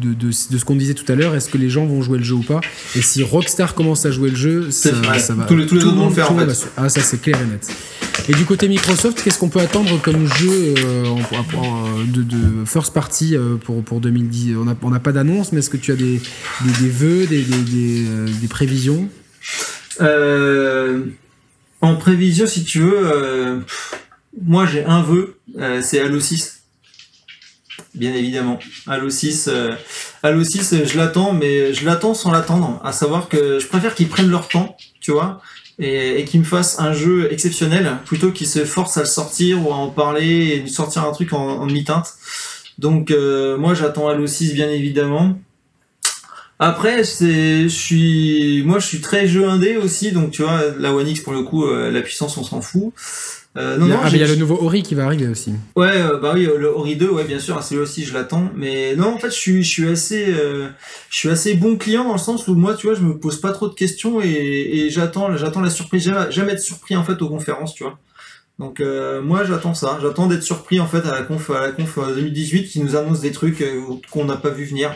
de, 0.01 0.13
de- 0.13 0.27
de 0.51 0.57
ce 0.57 0.65
qu'on 0.65 0.75
disait 0.75 0.93
tout 0.93 1.09
à 1.11 1.15
l'heure. 1.15 1.35
Est-ce 1.35 1.49
que 1.49 1.57
les 1.57 1.69
gens 1.69 1.85
vont 1.85 2.01
jouer 2.01 2.17
le 2.17 2.23
jeu 2.23 2.35
ou 2.35 2.43
pas? 2.43 2.61
Et 2.95 3.01
si 3.01 3.23
Rockstar 3.23 3.73
commence 3.75 4.05
à 4.05 4.11
jouer 4.11 4.29
le 4.29 4.35
jeu, 4.35 4.71
ça, 4.71 4.89
va. 5.33 5.45
Tous 5.45 5.55
les- 5.55 5.65
tous 5.65 5.75
les 5.75 5.81
tout 5.81 5.87
autres 5.87 5.97
vont 5.97 6.09
le 6.09 6.13
faire, 6.13 6.31
en 6.31 6.37
fait. 6.37 6.67
Ah, 6.77 6.89
ça 6.89 7.01
c'est 7.01 7.21
clair 7.21 7.37
et 7.41 7.45
net. 7.51 7.67
Et 8.27 8.33
du 8.33 8.45
côté 8.45 8.67
Microsoft, 8.67 9.21
qu'est-ce 9.23 9.39
qu'on 9.39 9.47
peut 9.49 9.59
attendre 9.61 9.99
comme 10.01 10.27
jeu 10.37 10.73
euh, 10.77 11.05
en- 11.07 11.19
en- 11.19 11.63
en- 11.65 11.85
de, 12.05 12.21
de 12.21 12.37
first 12.65 12.93
party 12.93 13.35
euh, 13.35 13.55
pour, 13.55 13.81
pour 13.83 14.01
2010 14.01 14.55
On 14.59 14.65
n'a 14.65 14.75
on 14.83 14.91
pas 14.99 15.11
d'annonce, 15.11 15.51
mais 15.51 15.59
est-ce 15.59 15.69
que 15.69 15.77
tu 15.77 15.91
as 15.91 15.95
des, 15.95 16.19
des, 16.65 16.71
des 16.83 16.89
vœux, 16.89 17.25
des, 17.25 17.41
des, 17.41 17.57
des, 17.61 18.03
euh, 20.01 21.05
en 21.81 21.95
prévision, 21.95 22.47
si 22.47 22.63
tu 22.63 22.79
veux, 22.79 23.11
euh, 23.11 23.59
moi 24.41 24.65
j'ai 24.65 24.83
un 24.85 25.01
vœu, 25.01 25.39
euh, 25.57 25.81
c'est 25.81 25.99
Halo 25.99 26.19
6. 26.19 26.63
Bien 27.95 28.13
évidemment. 28.13 28.59
Halo 28.87 29.09
6, 29.09 29.47
euh, 29.47 29.71
Halo 30.21 30.43
6 30.43 30.73
euh, 30.73 30.85
je 30.85 30.97
l'attends, 30.97 31.33
mais 31.33 31.73
je 31.73 31.85
l'attends 31.85 32.13
sans 32.13 32.31
l'attendre. 32.31 32.79
À 32.83 32.91
savoir 32.91 33.29
que 33.29 33.59
je 33.59 33.67
préfère 33.67 33.95
qu'ils 33.95 34.09
prennent 34.09 34.29
leur 34.29 34.47
temps, 34.47 34.77
tu 35.01 35.11
vois, 35.11 35.41
et, 35.79 36.23
qu'ils 36.25 36.41
me 36.41 36.45
fassent 36.45 36.79
un 36.79 36.93
jeu 36.93 37.31
exceptionnel, 37.31 37.97
plutôt 38.05 38.31
qu'ils 38.31 38.47
se 38.47 38.65
forcent 38.65 38.97
à 38.97 39.01
le 39.01 39.07
sortir 39.07 39.65
ou 39.65 39.71
à 39.71 39.75
en 39.75 39.89
parler 39.89 40.53
et 40.55 40.59
de 40.59 40.67
sortir 40.67 41.05
un 41.05 41.11
truc 41.11 41.33
en, 41.33 41.61
en 41.61 41.67
demi-teinte. 41.67 42.13
Donc 42.77 43.13
moi 43.57 43.73
j'attends 43.73 44.07
Halo 44.07 44.27
6 44.27 44.53
bien 44.53 44.69
évidemment. 44.69 45.37
Après, 46.59 47.05
c'est, 47.05 47.63
je 47.63 47.67
suis, 47.69 48.63
moi, 48.65 48.79
je 48.79 48.85
suis 48.85 48.99
très 48.99 49.27
jeu 49.27 49.47
indé 49.47 49.77
aussi, 49.77 50.11
donc 50.11 50.31
tu 50.31 50.43
vois, 50.43 50.59
la 50.77 50.93
One 50.93 51.07
X 51.07 51.21
pour 51.21 51.33
le 51.33 51.43
coup, 51.43 51.65
euh, 51.65 51.89
la 51.89 52.01
puissance, 52.01 52.37
on 52.37 52.43
s'en 52.43 52.61
fout. 52.61 52.93
Euh, 53.57 53.77
non, 53.77 53.87
il 53.87 53.89
y 53.89 53.93
a, 53.93 53.95
non, 53.95 54.01
ah, 54.03 54.09
il 54.11 54.17
y 54.17 54.23
a 54.23 54.27
le 54.27 54.35
nouveau 54.35 54.59
Ori 54.61 54.83
qui 54.83 54.93
va 54.93 55.05
arriver 55.05 55.27
aussi. 55.27 55.53
ouais, 55.75 55.89
euh, 55.95 56.17
bah 56.17 56.33
oui, 56.35 56.45
euh, 56.45 56.57
le 56.57 56.67
Ori 56.67 56.97
2, 56.97 57.09
ouais, 57.09 57.23
bien 57.23 57.39
sûr, 57.39 57.61
celui 57.63 57.81
aussi, 57.81 58.03
je 58.03 58.13
l'attends. 58.13 58.51
Mais 58.55 58.95
non, 58.95 59.15
en 59.15 59.17
fait, 59.17 59.29
je 59.29 59.35
suis, 59.35 59.63
je 59.63 59.69
suis 59.69 59.87
assez, 59.87 60.25
euh, 60.27 60.67
je 61.09 61.17
suis 61.17 61.29
assez 61.29 61.55
bon 61.55 61.77
client 61.77 62.03
dans 62.03 62.13
le 62.13 62.19
sens 62.19 62.47
où 62.47 62.55
moi, 62.55 62.75
tu 62.75 62.87
vois, 62.87 62.95
je 62.95 63.01
me 63.01 63.17
pose 63.17 63.39
pas 63.41 63.51
trop 63.51 63.67
de 63.67 63.73
questions 63.73 64.21
et, 64.21 64.27
et 64.27 64.89
j'attends, 64.89 65.35
j'attends 65.37 65.61
la 65.61 65.69
surprise. 65.69 66.03
J'aime 66.03 66.29
jamais 66.29 66.53
être 66.53 66.61
surpris 66.61 66.95
en 66.95 67.03
fait 67.03 67.21
aux 67.21 67.29
conférences, 67.29 67.73
tu 67.73 67.83
vois. 67.83 67.97
Donc 68.59 68.81
euh, 68.81 69.21
moi, 69.21 69.45
j'attends 69.45 69.73
ça. 69.73 69.97
J'attends 70.01 70.27
d'être 70.27 70.43
surpris 70.43 70.79
en 70.79 70.87
fait 70.87 71.05
à 71.07 71.11
la 71.11 71.21
conf, 71.23 71.49
à 71.49 71.61
la 71.61 71.71
conf 71.71 71.97
euh, 71.97 72.13
2018 72.13 72.67
qui 72.67 72.81
nous 72.81 72.95
annonce 72.97 73.21
des 73.21 73.31
trucs 73.31 73.63
qu'on 74.11 74.25
n'a 74.25 74.35
pas 74.35 74.49
vu 74.49 74.65
venir. 74.65 74.93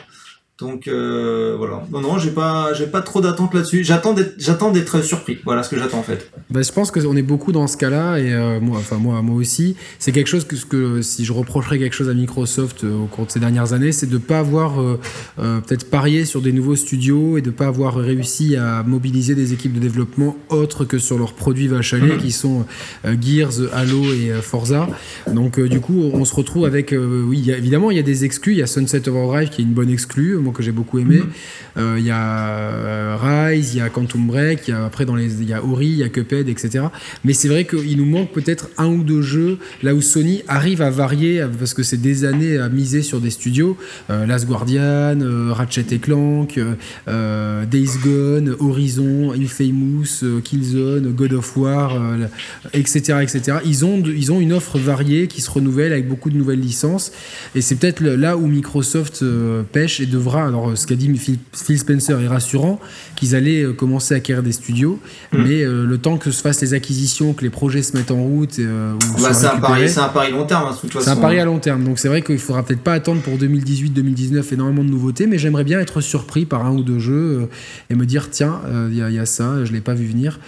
Donc 0.60 0.88
euh, 0.88 1.56
voilà. 1.58 1.84
Non, 1.92 2.00
non, 2.00 2.20
j'ai 2.20 2.30
pas, 2.30 2.74
j'ai 2.76 2.86
pas 2.86 3.02
trop 3.02 3.22
d'attente 3.22 3.56
là-dessus. 3.56 3.84
J'attends 3.84 4.14
d'être, 4.14 4.36
j'attends 4.38 4.72
d'être 4.72 5.02
surpris. 5.04 5.40
Voilà 5.46 5.64
ce 5.64 5.70
que 5.70 5.78
j'attends 5.80 5.98
en 5.98 6.04
fait. 6.04 6.30
Bah, 6.52 6.62
je 6.62 6.72
pense 6.72 6.92
qu'on 6.92 7.16
est 7.18 7.24
beaucoup 7.24 7.52
dans 7.52 7.66
ce 7.66 7.76
cas-là 7.76 8.18
et 8.20 8.32
euh, 8.32 8.60
moi, 8.60 8.78
enfin 8.78 8.98
moi, 8.98 9.22
moi 9.24 9.36
aussi. 9.36 9.76
C'est 9.98 10.12
quelque 10.12 10.28
chose 10.28 10.46
que, 10.46 10.56
que 10.66 11.02
si 11.02 11.26
je 11.26 11.34
reprocherais 11.34 11.80
quelque 11.80 11.96
chose 11.96 12.08
à 12.08 12.14
Microsoft 12.14 12.84
euh, 12.84 12.96
au 12.96 13.06
cours 13.08 13.26
de 13.26 13.32
ces 13.32 13.40
dernières 13.40 13.74
années, 13.74 13.92
c'est 13.92 14.06
de 14.10 14.20
pas 14.20 14.40
avoir 14.40 14.80
euh, 14.80 15.00
euh, 15.40 15.60
peut-être 15.60 15.90
parié 15.90 16.24
sur 16.24 16.40
des 16.42 16.52
nouveaux 16.52 16.76
studios 16.76 17.38
et 17.38 17.42
de 17.42 17.50
pas 17.50 17.66
avoir 17.66 17.96
réussi 17.96 18.56
à 18.56 18.84
mobiliser 18.84 19.34
des 19.34 19.54
équipes 19.54 19.74
de 19.74 19.80
développement 19.80 20.38
autres 20.50 20.86
que 20.86 21.00
sur 21.00 21.18
leurs 21.18 21.34
produits 21.34 21.68
vache 21.68 21.96
Mhm. 21.96 22.18
qui 22.20 22.32
sont 22.32 22.66
Gears, 23.22 23.54
Halo 23.74 24.04
et 24.14 24.32
Forza. 24.42 24.88
Donc 25.34 25.60
du 25.60 25.80
coup, 25.80 26.12
on 26.14 26.26
se 26.26 26.36
retrouve 26.36 26.66
avec, 26.66 26.94
euh, 26.94 27.24
oui, 27.28 27.52
a- 27.52 27.58
évidemment, 27.58 27.90
il 27.92 27.98
y 27.98 28.00
a 28.00 28.04
des 28.04 28.24
exclus. 28.24 28.54
Il 28.54 28.60
y 28.60 28.62
a 28.64 28.68
Sunset 28.68 29.10
Overdrive 29.10 29.50
qui 29.50 29.62
est 29.62 29.66
une 29.66 29.74
bonne 29.74 29.90
exclue, 29.90 30.38
moi 30.38 30.53
que 30.54 30.64
j'ai 30.64 30.72
beaucoup 30.72 31.00
aimé. 31.00 31.18
Mhm. 31.18 31.30
Euh, 31.78 31.96
Il 32.00 32.06
y 32.06 32.12
a 32.12 32.48
euh, 32.50 33.18
Rise, 33.20 33.74
il 33.74 33.78
y 33.78 33.82
a 33.82 33.90
Quantum 33.90 34.28
Break, 34.28 34.68
il 34.68 34.72
y 34.72 34.74
a 34.74 34.86
après 34.86 35.06
dans 35.06 35.16
les, 35.16 35.42
il 35.42 35.50
y 35.50 35.54
a 35.54 35.64
Ori, 35.64 35.88
il 35.88 35.98
y 35.98 36.04
a 36.04 36.10
Cuphead, 36.10 36.50
etc. 36.50 36.86
Mais 37.24 37.34
c'est 37.34 37.48
vrai 37.48 37.66
qu'il 37.66 37.98
nous 37.98 38.06
manque 38.06 38.32
peut-être 38.32 38.70
un 38.78 38.88
ou 38.88 39.04
deux 39.04 39.22
jeux 39.22 39.58
là 39.82 39.96
où 39.96 40.02
Sony 40.02 40.44
arrive 40.48 40.82
à 40.82 40.90
varier 40.90 41.46
parce 41.58 41.74
que 41.74 41.84
c'est 41.84 41.98
des 41.98 42.26
années 42.26 42.58
à 42.58 42.70
miser 42.70 43.02
sur 43.02 43.20
des 43.22 43.30
studios, 43.30 43.78
euh, 44.10 44.26
Last 44.26 44.48
Guardian, 44.48 45.20
Ratchet 45.52 45.86
et 45.92 46.00
Clank, 46.00 46.60
Days 47.08 47.90
Gone, 48.04 48.56
Horizon, 48.60 49.34
Infamous, 49.34 50.42
Killzone, 50.44 51.12
God 51.12 51.34
of 51.34 51.58
War, 51.58 52.00
etc., 52.74 53.20
etc. 53.22 53.58
Ils 53.66 53.86
ont, 53.86 54.04
ils 54.06 54.32
ont 54.32 54.40
une 54.40 54.54
offre 54.54 54.78
variée 54.78 55.28
qui 55.28 55.42
se 55.42 55.50
renouvelle 55.50 55.94
avec 55.94 56.08
beaucoup 56.08 56.30
de 56.30 56.38
nouvelles 56.38 56.60
licences. 56.60 57.12
Et 57.56 57.62
c'est 57.62 57.76
peut-être 57.76 58.02
là 58.02 58.38
où 58.38 58.48
Microsoft 58.48 59.24
pêche 59.72 60.00
et 60.00 60.06
devra. 60.06 60.33
Alors, 60.42 60.70
euh, 60.70 60.76
ce 60.76 60.88
qu'a 60.88 60.96
dit 60.96 61.12
Phil, 61.18 61.38
Spencer 61.80 62.20
est 62.20 62.28
rassurant, 62.28 62.80
qu'ils 63.16 63.36
allaient 63.36 63.64
euh, 63.64 63.74
commencer 63.74 64.14
à 64.14 64.18
acquérir 64.18 64.44
des 64.44 64.52
studios, 64.52 65.00
Mm. 65.32 65.38
mais 65.44 65.62
euh, 65.64 65.86
le 65.86 65.98
temps 65.98 66.18
que 66.18 66.32
se 66.32 66.42
fassent 66.42 66.62
les 66.62 66.74
acquisitions, 66.74 67.34
que 67.34 67.44
les 67.44 67.50
projets 67.50 67.82
se 67.84 67.96
mettent 67.98 68.12
en 68.12 68.22
route, 68.24 68.60
euh, 68.60 68.94
ou 68.94 69.22
Bah, 69.22 69.34
c'est 69.34 69.46
un 69.48 69.56
un 69.56 70.10
pari 70.10 70.32
long 70.32 70.46
terme 70.46 70.68
hein, 70.70 70.76
c'est 71.00 71.10
un 71.10 71.16
pari 71.16 71.40
à 71.40 71.46
long 71.46 71.60
terme, 71.60 71.84
donc 71.84 72.00
c'est 72.00 72.08
vrai 72.08 72.22
qu'il 72.22 72.38
faudra 72.40 72.64
peut-être 72.64 72.82
pas 72.82 72.94
attendre 72.94 73.22
pour 73.22 73.38
2018-2019 73.38 74.54
énormément 74.54 74.84
de 74.84 74.90
nouveautés, 74.90 75.28
mais 75.28 75.38
j'aimerais 75.38 75.64
bien 75.64 75.80
être 75.80 76.02
surpris 76.02 76.46
par 76.46 76.66
un 76.66 76.72
ou 76.72 76.84
deux 76.84 77.00
jeux 77.00 77.48
et 77.90 77.96
me 77.96 78.06
dire 78.06 78.30
tiens, 78.30 78.60
il 78.90 78.98
y, 78.98 79.02
a- 79.02 79.10
il 79.10 79.16
y 79.16 79.20
a 79.20 79.26
ça, 79.26 79.64
je 79.66 79.72
l'ai 79.72 79.82
pas 79.82 79.94
vu 79.94 80.06
venir. 80.06 80.40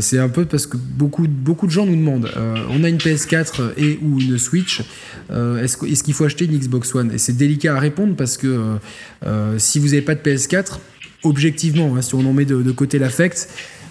C'est 0.00 0.18
un 0.18 0.28
peu 0.28 0.44
parce 0.44 0.66
que 0.66 0.76
beaucoup, 0.76 1.26
beaucoup 1.28 1.66
de 1.66 1.70
gens 1.70 1.86
nous 1.86 1.94
demandent 1.94 2.28
on 2.70 2.82
a 2.82 2.88
une 2.88 2.96
PS4 2.98 3.60
et 3.76 3.98
ou 4.02 4.20
une 4.20 4.36
Switch, 4.38 4.82
est-ce, 5.30 5.76
qu'il 6.02 6.14
faut 6.14 6.24
acheter 6.24 6.46
une 6.46 6.58
Xbox 6.58 6.94
One? 6.94 7.12
Et 7.12 7.18
c'est 7.18 7.36
délicat 7.36 7.76
à 7.76 7.78
répondre 7.78 8.14
parce 8.16 8.36
que 8.36 8.76
si 9.58 9.78
vous 9.78 9.86
n'avez 9.88 10.02
pas 10.02 10.14
de 10.14 10.20
PS4, 10.20 10.78
objectivement, 11.24 11.96
hein, 11.96 12.02
si 12.02 12.14
on 12.14 12.20
en 12.20 12.32
met 12.32 12.44
de, 12.44 12.62
de 12.62 12.70
côté 12.72 12.98
l'affect, 12.98 13.48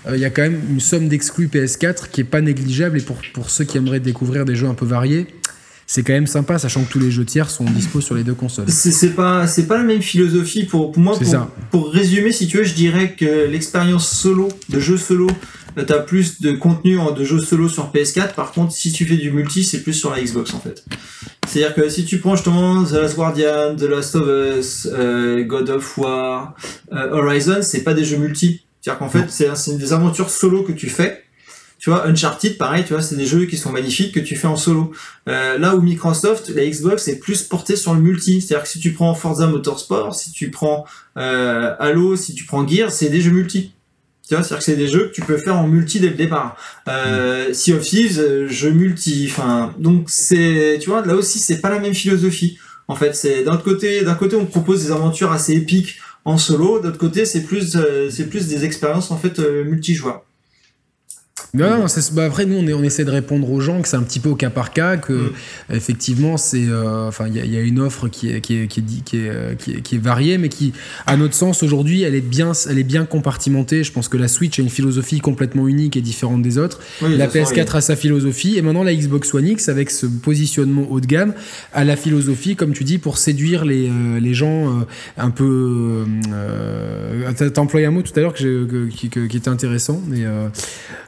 euh, 0.08 0.16
il 0.16 0.22
y 0.22 0.26
a 0.26 0.30
quand 0.30 0.44
même 0.44 0.60
une 0.70 0.80
somme 0.80 1.08
d'exclus 1.10 1.48
PS4 1.48 2.10
qui 2.12 2.22
est 2.22 2.26
pas 2.26 2.42
négligeable 2.42 2.98
et 2.98 3.02
pour, 3.02 3.18
pour 3.34 3.50
ceux 3.50 3.66
qui 3.66 3.78
aimeraient 3.78 4.00
découvrir 4.00 4.46
des 4.46 4.56
jeux 4.56 4.68
un 4.68 4.74
peu 4.74 4.86
variés, 4.86 5.28
c'est 5.86 6.04
quand 6.04 6.14
même 6.14 6.28
sympa, 6.28 6.60
sachant 6.60 6.84
que 6.84 6.92
tous 6.92 7.00
les 7.00 7.12
jeux 7.12 7.24
tiers 7.26 7.50
sont 7.50 7.64
dispo 7.64 8.02
sur 8.02 8.14
les 8.16 8.24
deux 8.24 8.34
consoles. 8.34 8.66
C'est 8.70 9.16
pas, 9.16 9.48
c'est 9.48 9.68
pas 9.68 9.78
la 9.78 9.84
même 9.84 10.02
philosophie 10.02 10.66
pour, 10.66 10.92
pour 10.92 11.02
moi. 11.02 11.18
Pour, 11.18 11.26
ça. 11.26 11.50
pour 11.72 11.92
résumer, 11.92 12.32
si 12.34 12.48
tu 12.48 12.58
veux, 12.58 12.64
je 12.66 12.74
dirais 12.74 13.16
que 13.18 13.48
l'expérience 13.50 14.10
solo, 14.10 14.50
de 14.68 14.82
jeu 14.82 14.98
solo, 14.98 15.28
euh, 15.78 15.84
t'as 15.86 16.00
plus 16.00 16.42
de 16.42 16.52
contenu 16.52 16.98
en- 17.00 17.12
de 17.12 17.24
jeu 17.24 17.40
solo 17.40 17.70
sur 17.70 17.90
PS4. 17.94 18.34
Par 18.34 18.52
contre, 18.52 18.74
si 18.74 18.92
tu 18.92 19.06
fais 19.06 19.16
du 19.16 19.32
multi, 19.32 19.64
c'est 19.64 19.82
plus 19.82 19.94
sur 19.94 20.12
la 20.12 20.22
Xbox 20.22 20.54
en 20.54 20.60
fait. 20.60 20.84
C'est-à-dire 21.58 21.76
que 21.76 21.90
si 21.90 22.06
tu 22.06 22.20
prends 22.20 22.36
justement 22.36 22.84
The 22.84 22.92
Last 22.92 23.16
Guardian, 23.16 23.76
The 23.76 23.90
Last 23.90 24.16
of 24.16 24.28
Us, 24.28 24.88
euh, 24.94 25.44
God 25.44 25.72
of 25.72 25.98
War, 25.98 26.54
euh, 26.94 27.10
Horizon, 27.10 27.64
c'est 27.64 27.82
pas 27.82 27.96
des 27.96 28.06
jeux 28.06 28.18
multi. 28.18 28.62
C'est-à-dire 28.80 29.00
qu'en 29.00 29.10
fait, 29.10 29.26
c'est 29.32 29.76
des 29.76 29.92
aventures 29.92 30.30
solo 30.30 30.62
que 30.62 30.72
tu 30.72 30.88
fais. 30.88 31.24
Tu 31.80 31.90
vois, 31.90 32.06
Uncharted, 32.06 32.60
pareil, 32.60 32.84
tu 32.86 32.94
vois, 32.94 33.02
c'est 33.02 33.16
des 33.16 33.26
jeux 33.26 33.46
qui 33.46 33.58
sont 33.58 33.72
magnifiques 33.72 34.14
que 34.14 34.20
tu 34.20 34.36
fais 34.36 34.46
en 34.46 34.56
solo. 34.56 34.92
Euh, 35.28 35.58
là 35.58 35.76
où 35.76 35.82
Microsoft, 35.82 36.50
la 36.50 36.64
Xbox 36.64 37.08
est 37.08 37.18
plus 37.18 37.42
portée 37.42 37.76
sur 37.76 37.96
le 37.96 38.02
multi. 38.02 38.40
C'est-à-dire 38.40 38.64
que 38.64 38.70
si 38.70 38.80
tu 38.80 38.94
prends 38.94 39.16
Forza 39.16 39.48
Motorsport, 39.48 40.14
si 40.14 40.32
tu 40.32 40.52
prends 40.52 40.86
euh, 41.18 41.74
Halo, 41.80 42.16
si 42.16 42.36
tu 42.36 42.46
prends 42.46 42.68
Gears, 42.68 42.92
c'est 42.92 43.10
des 43.10 43.20
jeux 43.20 43.32
multi. 43.32 43.74
Tu 44.28 44.36
vois, 44.36 44.44
c'est-à-dire 44.44 44.58
que 44.58 44.64
c'est 44.64 44.76
des 44.76 44.88
jeux 44.88 45.08
que 45.08 45.14
tu 45.14 45.22
peux 45.22 45.38
faire 45.38 45.56
en 45.58 45.68
multi 45.68 46.00
dès 46.00 46.10
le 46.10 46.16
départ. 46.16 46.58
Euh, 46.88 47.54
Sea 47.54 47.74
of 47.74 47.82
Thieves, 47.82 48.20
euh, 48.20 48.48
jeu 48.48 48.72
multi. 48.72 49.28
Enfin, 49.30 49.74
donc 49.78 50.10
c'est, 50.10 50.78
tu 50.82 50.90
vois, 50.90 51.06
là 51.06 51.16
aussi 51.16 51.40
c'est 51.40 51.62
pas 51.62 51.70
la 51.70 51.80
même 51.80 51.94
philosophie. 51.94 52.58
En 52.90 52.96
fait, 52.96 53.16
c'est 53.16 53.44
d'un 53.44 53.58
côté, 53.58 54.04
d'un 54.04 54.16
côté, 54.16 54.36
on 54.36 54.46
propose 54.46 54.86
des 54.86 54.92
aventures 54.92 55.32
assez 55.32 55.54
épiques 55.54 56.00
en 56.28 56.38
solo, 56.38 56.82
d'autre 56.82 56.98
côté, 56.98 57.26
c'est 57.26 57.44
plus, 57.44 57.78
euh, 57.78 58.10
c'est 58.10 58.28
plus 58.30 58.48
des 58.48 58.66
expériences 58.66 59.12
en 59.12 59.18
fait 59.18 59.40
euh, 59.40 59.64
multijoueurs. 59.64 60.26
Non, 61.58 61.78
non, 61.80 61.88
c'est- 61.88 62.14
bah, 62.14 62.26
après 62.26 62.46
nous 62.46 62.58
on, 62.58 62.68
est- 62.68 62.74
on 62.74 62.84
essaie 62.84 63.06
de 63.06 63.12
répondre 63.12 63.50
aux 63.52 63.60
gens 63.60 63.82
que 63.82 63.88
c'est 63.88 63.98
un 63.98 64.04
petit 64.04 64.20
peu 64.20 64.30
au 64.30 64.36
cas 64.36 64.50
par 64.50 64.72
cas 64.72 64.98
que 64.98 65.14
Mm. 65.14 65.32
effectivement 65.74 66.38
c'est 66.38 66.66
euh, 66.68 67.10
il 67.28 67.36
y, 67.36 67.40
a- 67.40 67.46
il 67.46 67.52
y 67.54 67.58
a 67.58 67.62
une 67.62 67.80
offre 67.80 68.08
qui 68.08 68.30
est 68.32 68.42
qui 68.42 68.56
est 68.58 68.68
qui 68.68 68.80
est, 68.80 68.84
dit- 68.84 69.02
qui 69.04 69.18
est, 69.18 69.58
qui 69.58 69.72
est- 69.74 69.82
qui 69.82 69.96
est 69.96 70.00
variée 70.00 70.38
mais 70.38 70.50
qui 70.50 70.74
à 71.06 71.18
notre 71.18 71.34
sens 71.34 71.64
aujourd'hui 71.64 72.04
elle 72.04 72.16
est 72.16 72.22
bien 72.22 72.52
elle 72.70 72.78
est 72.80 72.84
bien 72.84 73.06
compartimentée. 73.06 73.84
Je 73.84 73.92
pense 73.92 74.08
que 74.10 74.18
la 74.18 74.28
Switch 74.28 74.60
a 74.60 74.62
une 74.62 74.70
philosophie 74.70 75.20
complètement 75.20 75.68
unique 75.68 75.98
et 75.98 76.02
différente 76.02 76.42
des 76.42 76.58
autres. 76.58 76.80
Oui, 77.02 77.18
la 77.18 77.28
de 77.28 77.32
toute 77.32 77.42
façon, 77.42 77.54
PS4 77.56 77.76
a 77.78 77.82
sa 77.82 77.96
philosophie 77.96 78.58
et 78.58 78.62
maintenant 78.62 78.84
la 78.84 78.94
Xbox 78.96 79.34
One 79.34 79.48
X 79.48 79.70
avec 79.70 79.90
ce 79.90 80.06
positionnement 80.06 80.88
haut 80.90 81.00
de 81.00 81.06
gamme 81.08 81.34
a 81.74 81.84
la 81.84 81.96
philosophie 81.96 82.56
comme 82.56 82.74
tu 82.74 82.84
dis 82.84 82.98
pour 82.98 83.18
séduire 83.18 83.66
les, 83.66 83.90
euh, 83.90 84.20
les 84.20 84.34
gens 84.34 84.68
euh, 84.68 84.84
un 85.18 85.30
peu 85.32 86.06
euh, 86.34 87.32
t'as 87.36 87.62
employé 87.62 87.86
un 87.86 87.92
mot 87.92 88.02
tout 88.02 88.14
à 88.16 88.20
l'heure 88.22 88.34
que 88.34 88.66
que- 88.66 88.88
qui, 88.90 89.10
que- 89.10 89.26
qui 89.28 89.38
était 89.38 89.50
intéressant 89.50 90.02
mais 90.08 90.24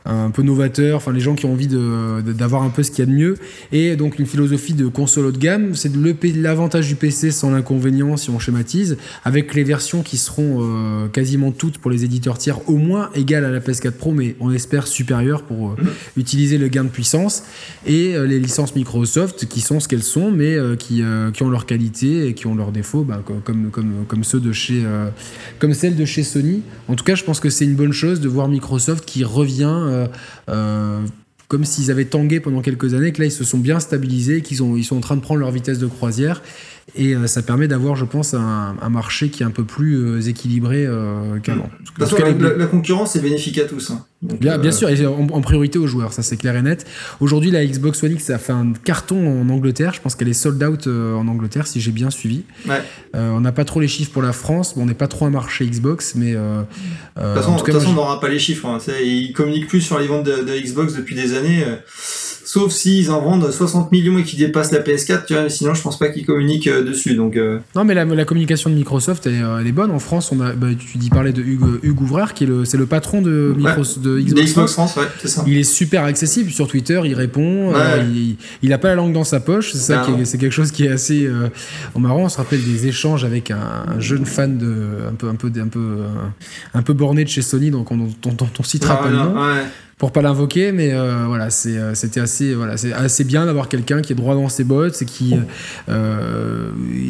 un 0.05 0.31
peu 0.31 0.39
novateur 0.44 0.98
enfin 0.98 1.11
les 1.11 1.20
gens 1.20 1.36
qui 1.36 1.45
ont 1.45 1.53
envie 1.53 1.68
d'avoir 1.68 2.64
un 2.64 2.70
peu 2.70 2.84
ce 2.84 2.91
qu'il 2.91 2.99
y 2.99 3.07
a 3.07 3.11
de 3.11 3.16
mieux. 3.18 3.36
Et 3.72 3.95
donc 3.95 4.20
une 4.20 4.26
philosophie 4.26 4.74
de 4.74 4.88
console 4.88 5.26
haut 5.26 5.32
de 5.32 5.38
gamme 5.38 5.76
c'est 5.76 5.91
l'avantage 6.36 6.88
du 6.88 6.95
PC 6.95 7.32
sans 7.32 7.52
l'inconvénient 7.52 8.18
si 8.18 8.30
on 8.30 8.40
schématise 8.40 8.98
avec 9.24 9.53
les 9.53 9.64
versions 9.64 10.02
qui 10.03 10.18
seront 10.18 10.60
euh, 10.61 11.07
quasiment 11.07 11.52
toutes 11.52 11.78
pour 11.78 11.91
les 11.91 12.03
éditeurs 12.06 12.38
tiers 12.38 12.68
au 12.70 12.78
moins 12.78 13.10
égales 13.16 13.45
à 13.45 13.52
la 13.52 13.60
PS4 13.60 13.91
Pro 13.91 14.11
mais 14.11 14.36
on 14.40 14.52
espère 14.52 14.88
supérieures 14.88 15.44
pour 15.44 15.72
euh, 15.72 15.76
utiliser 16.18 16.57
le 16.57 16.68
gain 16.68 16.84
de 16.84 16.90
puissance. 16.90 17.44
Et 17.86 18.16
euh, 18.16 18.26
les 18.26 18.40
licences 18.40 18.76
Microsoft 18.76 19.48
qui 19.48 19.61
sont 19.61 19.80
ce 19.80 19.88
qu'elles 19.88 20.03
sont 20.03 20.32
mais 20.32 20.57
qui, 20.78 21.02
qui 21.34 21.44
ont 21.44 21.49
leur 21.49 21.66
qualité 21.66 22.28
et 22.28 22.34
qui 22.34 22.48
ont 22.48 22.56
leurs 22.56 22.72
défauts 22.72 23.03
bah, 23.03 23.22
co- 23.26 23.41
comme, 23.44 23.70
comme, 23.72 24.06
comme 24.07 24.24
ceux 24.24 24.40
de 24.40 24.52
chez 24.52 24.84
comme 25.60 25.74
celles 25.74 25.95
de 25.95 26.06
chez 26.06 26.24
Sony. 26.24 26.61
En 26.88 26.95
tout 26.95 27.03
cas 27.03 27.16
je 27.16 27.24
pense 27.24 27.40
que 27.40 27.49
c'est 27.49 27.66
une 27.66 27.76
bonne 27.76 27.94
chose 27.94 28.20
de 28.22 28.28
voir 28.30 28.48
Microsoft 28.48 29.06
qui 29.06 29.24
revient 29.24 30.07
comme 30.48 31.66
s'ils 31.66 31.90
avaient 31.90 32.06
tangué 32.06 32.40
pendant 32.40 32.62
quelques 32.62 32.94
années, 32.94 33.12
que 33.12 33.20
là 33.20 33.26
ils 33.26 33.32
se 33.32 33.44
sont 33.44 33.58
bien 33.58 33.80
stabilisés, 33.80 34.41
qu'ils 34.41 34.60
ils 34.78 34.84
sont 34.84 34.98
en 34.98 35.02
train 35.02 35.16
de 35.16 35.22
prendre 35.22 35.40
leur 35.40 35.52
vitesse 35.52 35.80
de 35.80 35.88
croisière. 35.88 36.41
Et 36.95 37.16
euh, 37.16 37.28
ça 37.28 37.41
permet 37.41 37.68
d'avoir, 37.68 37.95
je 37.95 38.06
pense, 38.06 38.34
un, 38.34 38.76
un 38.82 38.90
marché 38.90 39.30
qui 39.30 39.44
est 39.44 39.45
un 39.45 39.52
peu 39.52 39.64
plus 39.64 39.95
euh, 39.95 40.22
équilibré 40.22 40.86
euh, 40.86 41.40
qu'avant. 41.40 41.70
Tout 41.86 41.94
façon, 42.03 42.16
cas, 42.16 42.24
la, 42.26 42.32
les- 42.32 42.57
la- 42.57 42.66
concurrence 42.68 43.16
est 43.16 43.20
bénéfique 43.22 43.57
à 43.60 43.66
tous. 43.66 43.91
hein. 43.91 44.06
Donc, 44.22 44.40
Bien, 44.40 44.57
bien 44.57 44.72
sûr, 44.72 44.90
et 44.90 45.06
en, 45.06 45.28
en 45.32 45.41
priorité 45.41 45.80
aux 45.80 45.88
joueurs, 45.88 46.11
ça 46.11 46.24
c'est 46.24 46.36
clair 46.36 46.56
et 46.57 46.61
net. 46.61 46.86
Aujourd'hui, 47.22 47.52
la 47.52 47.66
Xbox 47.66 48.03
One 48.03 48.11
X 48.14 48.30
a 48.32 48.38
fait 48.38 48.52
un 48.52 48.74
carton 48.84 49.41
en 49.41 49.48
Angleterre. 49.49 49.94
Je 49.94 50.02
pense 50.02 50.16
qu'elle 50.16 50.28
est 50.28 50.34
sold 50.34 50.61
out 50.61 50.88
en 50.88 51.26
Angleterre, 51.28 51.68
si 51.68 51.80
j'ai 51.80 51.91
bien 51.91 52.10
suivi. 52.10 52.44
Ouais. 52.68 52.82
On 53.14 53.40
n'a 53.40 53.53
pas 53.53 53.64
trop 53.64 53.80
les 53.80 53.88
chiffres 53.88 54.11
pour 54.11 54.22
la 54.22 54.34
France. 54.34 54.76
Bon, 54.76 54.82
on 54.84 54.86
n'est 54.88 54.94
pas 54.94 55.07
trop 55.07 55.26
un 55.26 55.30
marché 55.30 55.66
Xbox, 55.66 56.16
mais 56.16 56.34
De 56.34 56.38
toute 57.16 57.24
façon, 57.36 57.53
de 57.56 57.60
tout 57.60 57.72
toute 57.72 57.88
on 57.88 57.94
n'aura 57.94 58.20
pas 58.20 58.28
les 58.28 58.40
chiffres. 58.40 58.66
Hein. 58.66 58.80
Ils 59.02 59.32
communiquent 59.32 59.68
plus 59.70 59.80
sur 59.82 59.98
les 59.99 60.07
ventes 60.07 60.26
de, 60.26 60.44
de 60.44 60.60
Xbox 60.60 60.95
depuis 60.95 61.16
des 61.16 61.34
années. 61.38 61.64
Sauf 62.51 62.71
s'ils 62.71 63.11
en 63.11 63.21
vendent 63.21 63.51
60 63.51 63.91
millions 63.91 64.17
et 64.17 64.23
qu'ils 64.23 64.39
dépassent 64.39 64.71
la 64.71 64.80
PS4, 64.80 65.26
tu 65.27 65.34
vois, 65.35 65.47
sinon 65.51 65.76
je 65.76 65.84
pense 65.84 65.99
pas 65.99 66.09
qu'ils 66.09 66.26
communiquent 66.26 66.65
euh, 66.65 66.84
dessus. 66.84 67.13
Donc, 67.13 67.38
euh, 67.38 67.59
non, 67.76 67.84
mais 67.85 67.93
la, 67.93 68.05
la 68.05 68.26
communication 68.26 68.71
de 68.71 68.76
Microsoft, 68.76 69.27
elle, 69.27 69.35
est, 69.35 69.43
euh, 69.43 69.59
elle 69.59 69.67
est 69.67 69.71
bonne. 69.71 69.91
En 69.91 69.99
France, 69.99 70.31
on 70.31 70.39
a, 70.41 70.53
bah, 70.53 70.69
tu 70.76 70.97
dis 70.97 71.11
parler 71.11 71.31
de 71.31 71.43
Hugues, 71.43 71.80
Hugues 71.84 72.01
Ouvrard, 72.01 72.34
qui 72.34 72.45
est 72.45 72.47
le, 72.47 72.65
c'est 72.65 72.77
le 72.77 72.88
patron 72.88 73.21
de, 73.21 73.53
Xbox. 73.55 73.99
Xbox 73.99 74.71
France, 74.73 74.95
ouais, 74.95 75.03
c'est 75.21 75.27
ça. 75.27 75.43
Il 75.45 75.57
est 75.59 75.63
super 75.63 76.05
accessible 76.05 76.49
sur 76.49 76.67
Twitter, 76.67 76.99
il 77.05 77.13
répond, 77.13 77.69
Ouais. 77.69 77.76
euh, 77.77 78.03
il, 78.11 78.38
il 78.63 78.73
a 78.73 78.80
pas 78.80 78.88
la 78.88 78.95
langue 78.95 79.13
dans 79.13 79.23
sa 79.23 79.39
poche, 79.39 79.71
c'est 79.73 79.77
ça 79.77 80.03
qui 80.03 80.19
est, 80.19 80.26
c'est 80.26 80.39
quelque 80.39 80.51
chose 80.51 80.71
qui 80.71 80.85
est 80.85 80.89
assez 80.89 81.30
marrant. 81.95 82.23
On 82.23 82.30
se 82.30 82.38
rappelle 82.38 82.63
des 82.63 82.88
échanges 82.88 83.26
avec 83.26 83.51
un, 83.51 83.59
un 83.95 83.99
jeune 83.99 84.26
fan 84.26 84.57
de 84.57 84.76
un 85.07 85.13
peu 85.13 85.27
un 85.27 85.35
peu 85.35 85.51
un 85.55 85.67
peu 85.67 85.97
un 86.73 86.81
peu 86.81 86.93
borné 86.93 87.23
de 87.26 87.30
chez 87.30 87.43
Sony, 87.43 87.69
donc 87.69 87.91
on, 87.91 87.97
dont, 87.97 88.09
dont 88.23 88.49
on 88.59 88.63
citera 88.63 88.97
Ah, 88.99 89.03
pas 89.03 89.09
le 89.11 89.17
nom. 89.17 89.35
Pour 89.99 90.11
pas 90.13 90.21
l'invoquer, 90.23 90.71
mais 90.71 90.93
euh, 90.93 91.26
voilà, 91.27 91.49
c'est 91.51 91.77
euh, 91.77 91.93
c'était 91.93 92.21
assez 92.21 92.53
voilà, 92.55 92.77
c'est 92.77 92.93
assez 92.93 93.23
bien 93.26 93.45
d'avoir 93.45 93.67
quelqu'un 93.69 94.01
qui 94.01 94.13
est 94.13 94.15
droit 94.15 94.34
dans 94.34 94.49
ses 94.49 94.63
bottes 94.63 94.99
et 95.01 95.05
qui 95.05 95.35
euh, 95.89 96.69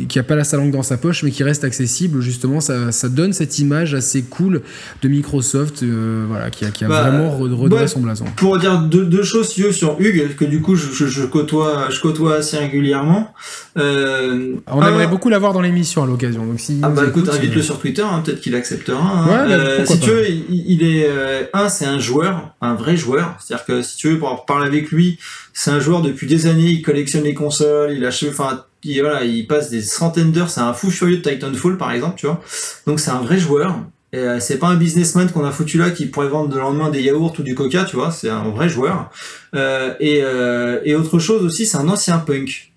qui 0.09 0.19
a 0.19 0.23
pas 0.23 0.35
la 0.35 0.43
sa 0.43 0.57
langue 0.57 0.71
dans 0.71 0.81
sa 0.83 0.97
poche, 0.97 1.23
mais 1.23 1.29
qui 1.31 1.43
reste 1.43 1.63
accessible. 1.63 2.19
Justement, 2.19 2.59
ça, 2.59 2.91
ça 2.91 3.07
donne 3.07 3.31
cette 3.31 3.59
image 3.59 3.93
assez 3.93 4.23
cool 4.23 4.61
de 5.03 5.07
Microsoft, 5.07 5.83
euh, 5.83 6.25
voilà, 6.27 6.49
qui 6.49 6.65
a, 6.65 6.71
qui 6.71 6.83
a 6.83 6.87
Bah, 6.87 7.03
vraiment 7.03 7.29
re- 7.39 7.53
redoré 7.53 7.83
ouais. 7.83 7.87
son 7.87 7.99
blason. 8.01 8.25
Pour 8.35 8.57
dire 8.57 8.79
deux, 8.81 9.05
deux 9.05 9.23
choses 9.23 9.49
si 9.49 9.55
tu 9.55 9.63
veux, 9.63 9.71
sur 9.71 9.95
Hugues, 9.99 10.35
que 10.35 10.45
du 10.45 10.59
coup 10.61 10.75
je, 10.75 10.91
je, 10.91 11.05
je 11.05 11.25
côtoie, 11.25 11.89
je 11.91 11.99
côtoie 12.01 12.37
assez 12.37 12.57
régulièrement. 12.57 13.33
On 13.75 14.81
aimerait 14.85 15.07
beaucoup 15.07 15.29
l'avoir 15.29 15.53
dans 15.53 15.61
l'émission 15.61 16.03
à 16.03 16.07
l'occasion. 16.07 16.45
Donc 16.45 16.59
si 16.59 16.79
Ah 16.81 16.89
bah 16.89 17.03
écoute, 17.07 17.29
invite-le 17.29 17.61
sur 17.61 17.79
Twitter, 17.79 18.01
hein, 18.03 18.21
peut-être 18.25 18.41
qu'il 18.41 18.55
acceptera. 18.55 18.99
hein. 18.99 19.47
Ouais, 19.47 19.75
pourquoi 19.77 19.95
si 19.95 20.01
tu 20.01 20.09
veux, 20.09 20.27
il, 20.29 20.43
il 20.49 20.83
est 20.83 21.07
un, 21.53 21.69
c'est 21.69 21.85
un 21.85 21.99
joueur, 21.99 22.55
un 22.61 22.73
vrai 22.79 22.97
joueur. 22.97 23.35
C'est-à-dire 23.39 23.65
que 23.65 23.81
si 23.83 23.97
tu 23.97 24.09
veux, 24.09 24.19
pour 24.19 24.45
parler 24.45 24.67
avec 24.67 24.89
lui, 24.89 25.19
c'est 25.53 25.71
un 25.71 25.79
joueur 25.79 26.01
depuis 26.01 26.25
des 26.25 26.47
années. 26.47 26.69
Il 26.69 26.81
collectionne 26.81 27.23
les 27.23 27.35
consoles, 27.35 27.93
il 27.93 28.03
achète, 28.05 28.31
enfin, 28.31 28.65
il, 28.83 28.99
voilà, 29.01 29.23
il 29.23 29.45
passe 29.45 29.69
des 29.69 29.81
centaines 29.81 30.31
d'heures. 30.31 30.49
C'est 30.49 30.61
un 30.61 30.73
fou 30.73 30.89
furieux 30.89 31.17
de 31.17 31.21
Titanfall, 31.21 31.77
par 31.77 31.91
exemple, 31.91 32.15
tu 32.17 32.25
vois. 32.25 32.41
Donc 32.87 32.99
c'est 32.99 33.11
un 33.11 33.21
vrai 33.21 33.37
joueur. 33.37 33.75
Et, 34.11 34.17
euh, 34.17 34.39
c'est 34.39 34.57
pas 34.57 34.67
un 34.67 34.75
businessman 34.75 35.29
qu'on 35.31 35.45
a 35.45 35.51
foutu 35.51 35.77
là 35.77 35.91
qui 35.91 36.07
pourrait 36.07 36.29
vendre 36.29 36.53
le 36.55 36.59
lendemain 36.59 36.89
des 36.89 37.01
yaourts 37.01 37.35
ou 37.37 37.43
du 37.43 37.53
coca, 37.53 37.83
tu 37.83 37.95
vois. 37.95 38.11
C'est 38.11 38.29
un 38.29 38.49
vrai 38.49 38.69
joueur. 38.69 39.11
Euh, 39.55 39.93
et, 39.99 40.21
euh, 40.23 40.79
et 40.83 40.95
autre 40.95 41.19
chose 41.19 41.43
aussi, 41.43 41.65
c'est 41.65 41.77
un 41.77 41.87
ancien 41.89 42.17
punk. 42.17 42.73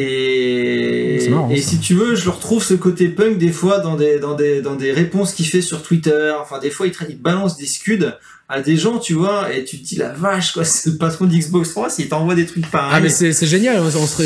Et, 0.00 1.26
marrant, 1.28 1.50
si 1.56 1.80
tu 1.80 1.94
veux, 1.94 2.14
je 2.14 2.30
retrouve 2.30 2.62
ce 2.62 2.74
côté 2.74 3.08
punk 3.08 3.36
des 3.36 3.50
fois 3.50 3.80
dans 3.80 3.96
des, 3.96 4.20
dans 4.20 4.34
des, 4.34 4.62
dans 4.62 4.76
des 4.76 4.92
réponses 4.92 5.32
qu'il 5.32 5.46
fait 5.46 5.60
sur 5.60 5.82
Twitter. 5.82 6.32
Enfin, 6.40 6.60
des 6.60 6.70
fois, 6.70 6.86
il, 6.86 6.92
il 7.08 7.20
balance 7.20 7.56
des 7.56 7.66
scuds 7.66 8.06
à 8.50 8.62
des 8.62 8.76
gens, 8.76 8.98
tu 8.98 9.12
vois, 9.12 9.52
et 9.52 9.62
tu 9.64 9.78
te 9.78 9.84
dis 9.86 9.96
la 9.96 10.08
vache, 10.08 10.52
quoi, 10.52 10.64
c'est 10.64 10.88
le 10.90 10.96
patron 10.96 11.26
d'Xbox 11.26 11.70
3, 11.70 11.90
s'il 11.90 12.08
t'envoie 12.08 12.34
des 12.34 12.46
trucs 12.46 12.70
pareils. 12.70 12.92
Ah 12.94 13.00
mais 13.00 13.10
c'est 13.10 13.32
c'est 13.34 13.46
génial, 13.46 13.78
on 13.82 13.90
se 13.90 14.16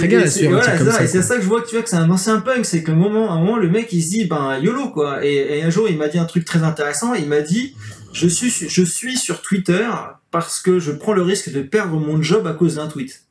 régale 0.00 0.20
et 0.22 0.24
à 0.24 0.30
c'est- 0.30 0.38
suivre 0.38 0.52
un 0.52 0.56
voilà, 0.56 0.66
truc 0.72 0.78
comme 0.78 0.86
ça, 0.92 0.98
ça. 0.98 1.04
et 1.04 1.08
c'est 1.08 1.22
ça 1.22 1.36
que 1.36 1.42
je 1.42 1.46
vois 1.48 1.60
que 1.60 1.68
tu 1.68 1.74
vois 1.74 1.82
que 1.82 1.90
c'est 1.90 1.96
un 1.96 2.10
ancien 2.10 2.40
punk, 2.40 2.64
c'est 2.64 2.82
que 2.82 2.90
le 2.90 2.96
moment, 2.96 3.30
à 3.30 3.34
un 3.34 3.40
moment, 3.40 3.56
le 3.58 3.68
mec 3.68 3.92
il 3.92 4.02
se 4.02 4.08
dit 4.10 4.24
ben 4.24 4.58
yolo 4.58 4.88
quoi. 4.90 5.24
Et, 5.24 5.58
et 5.58 5.62
un 5.62 5.70
jour 5.70 5.86
il 5.88 5.98
m'a 5.98 6.08
dit 6.08 6.18
un 6.18 6.24
truc 6.24 6.44
très 6.46 6.62
intéressant. 6.62 7.12
Il 7.14 7.26
m'a 7.26 7.40
dit 7.42 7.74
je 8.12 8.26
suis 8.26 8.50
je 8.50 8.82
suis 8.82 9.16
sur 9.18 9.42
Twitter 9.42 9.86
parce 10.30 10.60
que 10.60 10.78
je 10.78 10.92
prends 10.92 11.12
le 11.12 11.22
risque 11.22 11.50
de 11.52 11.60
perdre 11.60 11.94
mon 11.98 12.22
job 12.22 12.46
à 12.46 12.52
cause 12.54 12.76
d'un 12.76 12.86
tweet. 12.88 13.22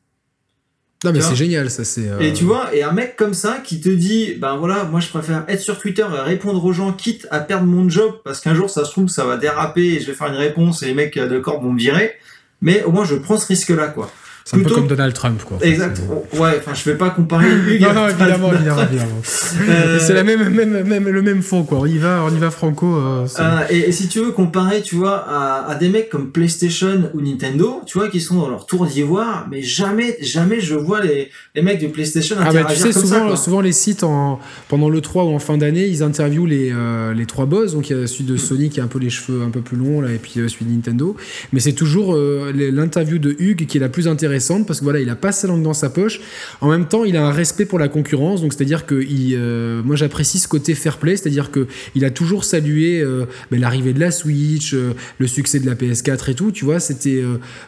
Non 1.04 1.12
mais 1.14 1.22
c'est 1.22 1.36
génial, 1.36 1.70
ça 1.70 1.84
c'est. 1.84 2.08
euh, 2.10 2.20
Et 2.20 2.34
tu 2.34 2.44
vois, 2.44 2.74
et 2.76 2.82
un 2.82 2.92
mec 2.92 3.16
comme 3.16 3.36
ça 3.36 3.60
qui 3.64 3.80
te 3.80 3.90
dit, 3.90 4.34
ben 4.40 4.56
voilà, 4.58 4.84
moi 4.86 5.00
je 5.00 5.10
préfère 5.10 5.44
être 5.48 5.62
sur 5.62 5.78
Twitter 5.78 6.02
et 6.12 6.20
répondre 6.22 6.64
aux 6.66 6.74
gens, 6.74 6.92
quitte 6.92 7.28
à 7.30 7.40
perdre 7.40 7.66
mon 7.68 7.88
job, 7.88 8.16
parce 8.24 8.40
qu'un 8.40 8.56
jour 8.56 8.70
ça 8.70 8.84
se 8.84 8.92
trouve, 8.92 9.08
ça 9.08 9.24
va 9.26 9.38
déraper 9.38 9.86
et 9.94 10.00
je 10.00 10.08
vais 10.08 10.14
faire 10.14 10.28
une 10.28 10.36
réponse 10.36 10.82
et 10.82 10.88
les 10.88 10.94
mecs 10.96 11.18
de 11.20 11.40
corps 11.40 11.62
vont 11.62 11.72
me 11.74 11.78
virer. 11.80 12.14
Mais 12.62 12.84
au 12.84 12.92
moins 12.92 13.06
je 13.06 13.14
prends 13.16 13.38
ce 13.38 13.46
risque-là, 13.46 13.90
quoi. 13.90 14.12
C'est 14.50 14.56
un 14.56 14.64
peu 14.64 14.74
comme 14.74 14.88
Donald 14.88 15.14
Trump 15.14 15.42
quoi. 15.44 15.58
Exact. 15.62 16.02
Ouais, 16.40 16.52
enfin 16.60 16.72
je 16.74 16.90
vais 16.90 16.96
pas 16.96 17.10
comparer 17.10 17.48
Hugues 17.52 17.82
Non 17.82 17.94
non 17.94 18.08
évidemment 18.08 18.54
évidemment 18.54 18.82
évidemment. 18.90 19.22
Euh, 19.70 20.00
C'est 20.00 20.14
la 20.14 20.24
même, 20.24 20.48
même 20.50 20.84
même 20.88 21.10
le 21.10 21.22
même 21.22 21.42
fond 21.42 21.64
quoi. 21.64 21.80
On 21.80 21.86
y 21.86 21.98
va 21.98 22.24
on 22.26 22.34
y 22.34 22.40
va 22.40 22.50
franco. 22.50 22.86
euh, 22.96 23.28
Euh, 23.40 23.60
et, 23.70 23.90
et 23.90 23.92
si 23.92 24.08
tu 24.08 24.20
veux 24.20 24.32
comparer, 24.32 24.82
tu 24.82 24.96
vois, 24.96 25.18
à, 25.28 25.70
à 25.70 25.76
des 25.76 25.90
mecs 25.90 26.10
comme 26.10 26.32
PlayStation 26.32 27.12
ou 27.14 27.20
Nintendo, 27.22 27.82
tu 27.86 27.98
vois, 27.98 28.08
qui 28.08 28.22
sont 28.22 28.36
dans 28.36 28.50
leur 28.50 28.66
tour 28.66 28.86
d'ivoire, 28.86 29.48
mais 29.52 29.62
jamais, 29.62 30.16
jamais 30.22 30.62
je 30.62 30.76
vois 30.76 31.02
les, 31.02 31.30
les 31.54 31.62
mecs 31.62 31.82
de 31.82 31.88
PlayStation 31.88 32.38
Ah 32.40 32.46
bah 32.46 32.50
interagir 32.62 32.86
tu 32.86 32.88
sais 32.88 32.94
comme 32.94 33.02
souvent 33.04 33.20
ça, 33.20 33.26
quoi. 33.28 33.36
souvent 33.36 33.62
les 33.62 33.74
sites 33.74 34.04
en 34.04 34.40
pendant 34.70 34.90
le 34.90 35.02
3 35.02 35.26
ou 35.26 35.36
en 35.36 35.40
fin 35.40 35.58
d'année 35.58 35.88
ils 35.88 36.04
interviewent 36.04 36.46
les 36.48 36.74
les 37.16 37.26
trois 37.26 37.46
boss 37.46 37.74
donc 37.74 37.90
il 37.90 37.98
y 37.98 38.02
a 38.04 38.08
celui 38.08 38.24
de 38.24 38.38
Sony 38.38 38.70
qui 38.70 38.80
a 38.80 38.84
un 38.84 38.88
peu 38.88 39.00
les 39.00 39.10
cheveux 39.10 39.42
un 39.44 39.50
peu 39.50 39.60
plus 39.62 39.76
longs 39.78 40.00
là 40.00 40.10
et 40.12 40.18
puis 40.18 40.32
celui 40.36 40.66
de 40.66 40.72
Nintendo 40.72 41.16
mais 41.52 41.60
c'est 41.60 41.74
toujours 41.74 42.16
l'interview 42.16 43.18
de 43.20 43.36
Hugues 43.40 43.66
qui 43.66 43.78
est 43.78 43.82
la 43.82 43.90
plus 43.90 44.08
intéressante 44.08 44.37
parce 44.66 44.80
que 44.80 44.84
voilà 44.84 45.00
il 45.00 45.10
a 45.10 45.16
pas 45.16 45.32
sa 45.32 45.48
langue 45.48 45.64
dans 45.64 45.74
sa 45.74 45.90
poche 45.90 46.20
en 46.62 46.70
même 46.70 46.88
temps 46.88 47.04
il 47.06 47.16
a 47.18 47.26
un 47.26 47.32
respect 47.32 47.66
pour 47.66 47.80
la 47.80 47.88
concurrence 47.88 48.42
donc 48.42 48.54
c'est 48.54 48.62
à 48.62 48.66
dire 48.66 48.86
que 48.86 48.96
il, 49.02 49.36
euh, 49.36 49.82
moi 49.84 49.96
j'apprécie 49.96 50.40
ce 50.40 50.48
côté 50.48 50.76
fair 50.76 50.98
play 50.98 51.16
c'est 51.18 51.28
à 51.28 51.32
dire 51.32 51.52
que 51.52 51.68
il 51.96 52.06
a 52.06 52.10
toujours 52.12 52.44
salué 52.44 53.02
euh, 53.02 53.26
ben, 53.52 53.60
l'arrivée 53.60 53.94
de 53.94 54.00
la 54.00 54.12
Switch 54.12 54.74
euh, 54.74 54.94
le 55.18 55.28
succès 55.28 55.60
de 55.60 55.66
la 55.66 55.76
PS4 55.76 56.32
et 56.32 56.36
tout 56.36 56.52
tu 56.52 56.66
vois 56.66 56.80
c'était 56.80 57.22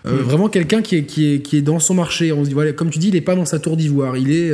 Mm. 0.06 0.10
vraiment 0.10 0.50
quelqu'un 0.50 0.82
qui 0.82 0.96
est, 0.98 1.04
qui, 1.04 1.34
est, 1.34 1.40
qui 1.42 1.58
est 1.58 1.62
dans 1.62 1.80
son 1.80 1.94
marché 1.94 2.32
on 2.32 2.44
se 2.44 2.50
dit 2.50 2.54
voilà 2.54 2.72
comme 2.74 2.90
tu 2.90 3.00
dis 3.00 3.10
il 3.10 3.16
est 3.16 3.22
pas 3.22 3.36
dans 3.36 3.46
sa 3.46 3.60
tour 3.60 3.76
d'ivoire 3.78 4.18
il 4.18 4.32
est 4.32 4.52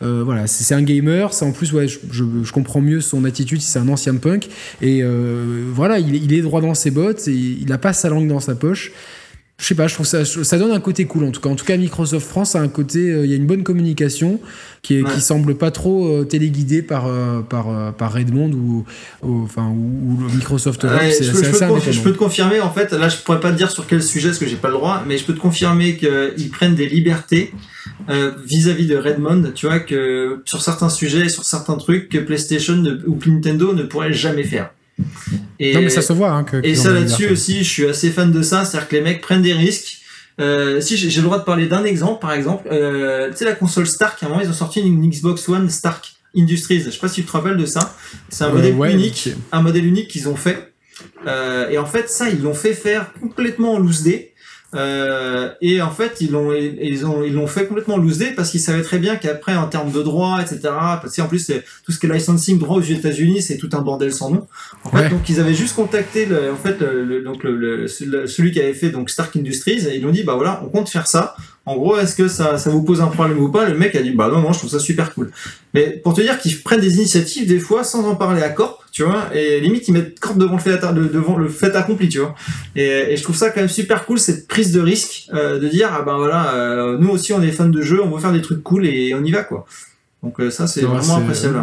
voilà, 0.00 0.46
c'est 0.46 0.74
un 0.74 0.82
gamer. 0.82 1.32
C'est 1.32 1.44
en 1.44 1.52
plus, 1.52 1.72
ouais, 1.72 1.88
je, 1.88 1.98
je- 2.10 2.24
je 2.42 2.52
comprends 2.52 2.80
mieux 2.80 3.00
son 3.00 3.24
attitude 3.24 3.60
si 3.60 3.70
c'est 3.70 3.78
un 3.78 3.88
ancien 3.88 4.14
punk. 4.16 4.48
Et 4.82 5.02
voilà, 5.72 5.98
il, 5.98 6.14
est- 6.14 6.18
il 6.18 6.32
est 6.32 6.40
droit 6.42 6.60
dans 6.60 6.74
ses 6.74 6.90
bottes 6.90 7.26
et 7.28 7.32
il 7.32 7.70
a 7.72 7.78
pas 7.78 7.92
sa 7.92 8.08
langue 8.08 8.28
dans 8.28 8.40
sa 8.40 8.54
poche. 8.54 8.92
Je 9.58 9.64
sais 9.64 9.74
pas, 9.74 9.86
je 9.86 9.94
trouve 9.94 10.04
ça, 10.04 10.22
ça 10.26 10.58
donne 10.58 10.70
un 10.72 10.80
côté 10.80 11.06
cool 11.06 11.24
en 11.24 11.30
tout 11.30 11.40
cas. 11.40 11.48
En 11.48 11.56
tout 11.56 11.64
cas, 11.64 11.78
Microsoft 11.78 12.26
France 12.28 12.54
a 12.54 12.60
un 12.60 12.68
côté, 12.68 13.10
euh, 13.10 13.24
il 13.24 13.30
y 13.30 13.32
a 13.32 13.36
une 13.36 13.46
bonne 13.46 13.62
communication 13.62 14.38
qui, 14.82 14.96
est, 14.96 15.02
Ouais. 15.02 15.10
qui 15.14 15.22
semble 15.22 15.54
pas 15.56 15.70
trop 15.70 16.06
euh, 16.08 16.24
téléguidée 16.24 16.82
par 16.82 17.06
euh, 17.06 17.40
par 17.40 17.94
par 17.96 18.12
Redmond 18.12 18.52
ou, 18.52 18.84
ou- 19.22 19.42
enfin 19.44 19.66
ou, 19.68 20.18
Microsoft 20.34 20.84
Europe. 20.84 21.00
Ouais, 21.00 21.10
je, 21.10 21.18
peux, 21.18 21.24
je 21.24 21.30
peux 21.32 21.38
assez 21.38 21.50
te 21.52 21.56
conf- 21.56 21.62
indépendant. 21.64 21.92
je 21.92 22.00
peux 22.02 22.12
te 22.12 22.18
confirmer, 22.18 22.60
en 22.60 22.70
fait, 22.70 22.92
là 22.92 23.08
je 23.08 23.16
pourrais 23.16 23.40
pas 23.40 23.50
te 23.50 23.56
dire 23.56 23.70
sur 23.70 23.86
quel 23.86 24.02
sujet 24.02 24.28
parce 24.28 24.38
que 24.40 24.46
j'ai 24.46 24.56
pas 24.56 24.68
le 24.68 24.74
droit, 24.74 25.02
mais 25.08 25.16
je 25.16 25.24
peux 25.24 25.32
te 25.32 25.40
confirmer 25.40 25.96
qu'ils 25.96 26.50
prennent 26.50 26.74
des 26.74 26.86
libertés 26.88 27.52
vis-à-vis 28.44 28.86
de 28.86 28.96
Redmond, 28.96 29.52
tu 29.54 29.66
vois, 29.66 29.80
que 29.80 30.42
sur 30.44 30.60
certains 30.60 30.90
sujets, 30.90 31.28
sur 31.30 31.44
certains 31.44 31.76
trucs, 31.76 32.10
que 32.10 32.18
PlayStation 32.18 32.76
ne- 32.76 33.00
ou 33.06 33.18
Nintendo 33.26 33.72
ne 33.72 33.84
pourrait 33.84 34.12
jamais 34.12 34.44
faire. 34.44 34.70
Et, 35.58 35.74
Non, 35.74 35.80
mais 35.82 35.90
ça 35.90 36.02
se 36.02 36.12
voit. 36.12 36.30
Hein, 36.30 36.44
que, 36.44 36.64
et 36.64 36.74
ça 36.74 36.90
là-dessus 36.92 37.28
aussi, 37.28 37.58
je 37.64 37.68
suis 37.70 37.86
assez 37.86 38.10
fan 38.10 38.32
de 38.32 38.42
ça, 38.42 38.64
c'est-à-dire 38.64 38.88
que 38.88 38.96
les 38.96 39.02
mecs 39.02 39.20
prennent 39.20 39.42
des 39.42 39.52
risques. 39.52 39.98
Euh, 40.38 40.80
si 40.82 40.96
j'ai 40.98 41.20
le 41.20 41.24
droit 41.24 41.38
de 41.38 41.44
parler 41.44 41.66
d'un 41.66 41.84
exemple, 41.84 42.20
par 42.20 42.32
exemple, 42.32 42.68
euh, 42.70 43.30
tu 43.30 43.38
sais 43.38 43.44
la 43.46 43.54
console 43.54 43.86
Stark, 43.86 44.22
à 44.22 44.26
un 44.26 44.28
moment 44.28 44.42
ils 44.42 44.50
ont 44.50 44.54
sorti 44.54 44.80
une, 44.80 45.02
une 45.02 45.10
Xbox 45.10 45.48
One 45.48 45.70
Stark 45.70 46.12
Industries. 46.36 46.80
Je 46.80 46.90
sais 46.90 46.98
pas 46.98 47.08
si 47.08 47.22
tu 47.22 47.26
te 47.26 47.32
rappelles 47.32 47.56
de 47.56 47.64
ça. 47.64 47.96
C'est 48.28 48.44
un 48.44 48.48
Euh, 48.48 48.72
modèle 48.72 48.94
unique, 48.94 49.30
un 49.52 49.62
modèle 49.62 49.86
unique 49.86 50.08
qu'ils 50.08 50.28
ont 50.28 50.36
fait. 50.36 50.72
Euh, 51.26 51.70
et 51.70 51.78
en 51.78 51.86
fait, 51.86 52.08
ça, 52.10 52.28
ils 52.28 52.42
l'ont 52.42 52.54
fait 52.54 52.74
faire 52.74 53.12
complètement 53.20 53.74
en 53.74 53.78
loose 53.78 54.02
day. 54.02 54.34
Euh, 54.76 55.48
et 55.60 55.80
en 55.82 55.90
fait, 55.90 56.20
ils 56.20 56.30
l'ont, 56.32 56.52
ils 56.52 57.06
ont, 57.06 57.22
ils 57.24 57.32
l'ont 57.32 57.46
fait 57.46 57.66
complètement 57.66 57.96
loose 57.96 58.18
day 58.18 58.32
parce 58.36 58.50
qu'ils 58.50 58.60
savaient 58.60 58.82
très 58.82 58.98
bien 58.98 59.16
qu'après, 59.16 59.56
en 59.56 59.66
termes 59.68 59.90
de 59.90 60.02
droits, 60.02 60.40
etc., 60.40 60.60
parce 61.00 61.16
qu'en 61.16 61.26
plus, 61.28 61.38
c'est- 61.38 61.64
tout 61.84 61.92
ce 61.92 61.98
qui 61.98 62.06
est 62.06 62.12
licensing 62.12 62.58
droit 62.58 62.76
aux 62.78 62.82
États-Unis, 62.82 63.42
c'est 63.42 63.56
tout 63.56 63.70
un 63.72 63.80
bordel 63.80 64.12
sans 64.12 64.30
nom. 64.30 64.46
En 64.84 64.90
fait, 64.90 64.96
Ouais. 65.04 65.08
donc 65.08 65.28
ils 65.28 65.40
avaient 65.40 65.54
juste 65.54 65.74
contacté 65.76 66.26
le, 66.26 66.52
en 66.52 66.56
fait, 66.56 66.78
le, 66.80 67.04
le- 67.04 67.22
donc 67.22 67.42
le, 67.44 67.56
le- 67.56 67.86
celui 68.26 68.52
qui 68.52 68.60
avait 68.60 68.74
fait 68.74 68.90
donc 68.90 69.10
Stark 69.10 69.34
Industries 69.36 69.86
et 69.86 69.94
ils 69.94 70.00
lui 70.00 70.06
ont 70.06 70.10
dit 70.12 70.22
bah 70.24 70.34
voilà, 70.34 70.62
on 70.64 70.68
compte 70.68 70.88
faire 70.88 71.06
ça. 71.06 71.36
En 71.64 71.74
gros, 71.76 71.96
est-ce 71.98 72.14
que 72.14 72.28
ça, 72.28 72.58
ça 72.58 72.70
vous 72.70 72.82
pose 72.84 73.00
un 73.00 73.08
problème 73.08 73.40
ou 73.40 73.50
pas? 73.50 73.68
Le 73.68 73.76
mec 73.76 73.96
a 73.96 74.02
dit 74.02 74.12
bah 74.12 74.28
non 74.32 74.40
non, 74.40 74.52
je 74.52 74.58
trouve 74.58 74.70
ça 74.70 74.78
super 74.78 75.12
cool. 75.14 75.32
Mais 75.74 76.00
pour 76.02 76.14
te 76.14 76.20
dire 76.20 76.38
qu'ils 76.38 76.62
prennent 76.62 76.80
des 76.80 76.96
initiatives 76.96 77.46
des 77.48 77.58
fois 77.58 77.82
sans 77.82 78.04
en 78.08 78.14
parler 78.14 78.42
à 78.42 78.50
Corp, 78.50 78.84
tu 78.96 79.02
vois, 79.04 79.28
et 79.34 79.60
limite 79.60 79.86
ils 79.88 79.92
mettent 79.92 80.18
Corp 80.18 80.38
devant 80.38 80.54
le 80.54 80.58
fait, 80.58 80.72
atta- 80.74 80.94
de- 80.94 81.04
devant 81.06 81.36
le 81.36 81.48
fait 81.50 81.76
accompli, 81.76 82.08
tu 82.08 82.18
vois. 82.20 82.34
Et, 82.76 83.12
et 83.12 83.16
je 83.18 83.22
trouve 83.22 83.36
ça 83.36 83.50
quand 83.50 83.60
même 83.60 83.68
super 83.68 84.06
cool 84.06 84.18
cette 84.18 84.48
prise 84.48 84.72
de 84.72 84.80
risque 84.80 85.28
euh, 85.34 85.58
de 85.58 85.68
dire 85.68 85.90
ah 85.92 86.00
ben 86.00 86.16
voilà, 86.16 86.54
euh, 86.54 86.96
nous 86.98 87.10
aussi 87.10 87.34
on 87.34 87.42
est 87.42 87.52
fans 87.52 87.68
de 87.68 87.82
jeux, 87.82 88.02
on 88.02 88.10
veut 88.10 88.20
faire 88.20 88.32
des 88.32 88.40
trucs 88.40 88.62
cool 88.62 88.86
et 88.86 89.14
on 89.14 89.22
y 89.22 89.30
va 89.32 89.42
quoi. 89.44 89.66
Donc 90.22 90.40
euh, 90.40 90.48
ça 90.50 90.66
c'est 90.66 90.80
Ouais, 90.86 90.96
vraiment 90.96 91.16
appréciable. 91.18 91.58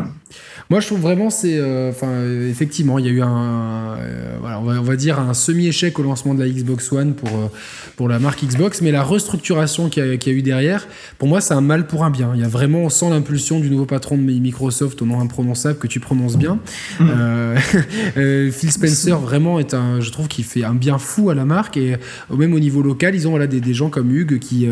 Moi, 0.74 0.80
je 0.80 0.88
trouve 0.88 1.02
vraiment, 1.02 1.30
c'est, 1.30 1.60
euh, 1.60 1.92
enfin, 1.92 2.08
euh, 2.08 2.50
effectivement, 2.50 2.98
il 2.98 3.06
y 3.06 3.08
a 3.08 3.12
eu 3.12 3.22
un, 3.22 3.96
euh, 4.00 4.38
voilà, 4.42 4.60
on 4.60 4.64
va, 4.64 4.80
on 4.80 4.82
va 4.82 4.96
dire 4.96 5.20
un 5.20 5.36
semi-échec 5.36 6.00
au 6.00 6.02
lancement 6.02 6.34
de 6.34 6.40
la 6.40 6.50
Xbox 6.50 6.92
One 6.92 7.14
pour 7.14 7.30
euh, 7.30 7.48
pour 7.96 8.10
la 8.10 8.18
marque 8.18 8.44
Xbox, 8.44 8.82
mais 8.82 8.90
la 8.92 9.04
restructuration 9.04 9.88
qu'il 9.88 10.04
y, 10.04 10.10
a- 10.14 10.18
qu'il 10.18 10.34
y 10.34 10.36
a 10.36 10.40
eu 10.40 10.42
derrière, 10.42 10.88
pour 11.20 11.28
moi, 11.28 11.42
c'est 11.42 11.54
un 11.54 11.62
mal 11.62 11.86
pour 11.86 12.04
un 12.04 12.10
bien. 12.10 12.32
Il 12.34 12.42
y 12.42 12.44
a 12.44 12.48
vraiment, 12.48 12.80
on 12.80 12.90
sent 12.90 13.08
l'impulsion 13.12 13.60
du 13.60 13.70
nouveau 13.70 13.86
patron 13.86 14.18
de 14.18 14.24
Microsoft 14.24 15.00
au 15.04 15.06
nom 15.06 15.20
imprononçable 15.22 15.78
que 15.78 15.86
tu 15.86 16.00
prononces 16.00 16.36
bien. 16.36 16.58
Mm. 17.00 17.06
Euh, 17.08 17.56
euh, 18.18 18.52
Phil 18.52 18.72
Spencer, 18.72 19.20
vraiment, 19.20 19.60
est 19.60 19.76
un, 19.76 20.02
je 20.02 20.10
trouve 20.10 20.28
qu'il 20.28 20.44
fait 20.44 20.64
un 20.64 20.74
bien 20.74 20.98
fou 20.98 21.30
à 21.30 21.36
la 21.36 21.46
marque 21.46 21.78
et 21.78 21.98
même 22.36 22.56
au 22.56 22.60
niveau 22.60 22.82
local, 22.82 23.14
ils 23.14 23.28
ont 23.28 23.32
voilà 23.32 23.46
des, 23.46 23.62
des 23.62 23.76
gens 23.76 23.90
comme 23.92 24.10
Hugues 24.12 24.40
qui 24.40 24.68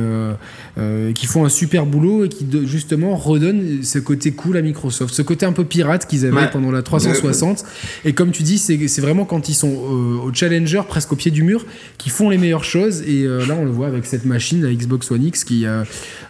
qui 1.14 1.26
font 1.28 1.46
un 1.46 1.50
super 1.50 1.86
boulot 1.86 2.26
et 2.26 2.30
qui 2.30 2.44
de- 2.46 2.66
justement 2.66 3.16
redonnent 3.16 3.84
ce 3.84 4.00
côté 4.00 4.32
cool 4.32 4.58
à 4.58 4.64
Microsoft, 4.64 5.14
ce 5.14 5.22
côté 5.22 5.46
un 5.46 5.52
peu 5.52 5.64
pirate 5.64 5.91
qu'ils 6.00 6.26
avaient 6.26 6.36
Ouais. 6.36 6.50
pendant 6.52 6.72
la 6.72 6.82
360. 6.82 7.64
Et 8.06 8.14
comme 8.14 8.32
tu 8.32 8.44
dis, 8.44 8.58
c'est 8.58 9.02
vraiment 9.02 9.26
quand 9.26 9.50
ils 9.50 9.54
sont 9.54 9.70
euh, 9.72 10.28
au 10.28 10.34
challenger, 10.34 10.82
presque 10.88 11.12
au 11.14 11.16
pied 11.16 11.32
du 11.32 11.44
mur, 11.44 11.66
qui 11.98 12.10
font 12.10 12.30
les 12.30 12.38
meilleures 12.38 12.64
choses. 12.64 13.02
Et 13.08 13.24
euh, 13.26 13.46
là, 13.46 13.56
on 13.60 13.66
le 13.66 13.72
voit 13.72 13.88
avec 13.88 14.06
cette 14.06 14.26
machine, 14.26 14.64
la 14.64 14.74
Xbox 14.74 15.12
One 15.12 15.24
X, 15.26 15.44
qui 15.44 15.66
euh, 15.66 15.84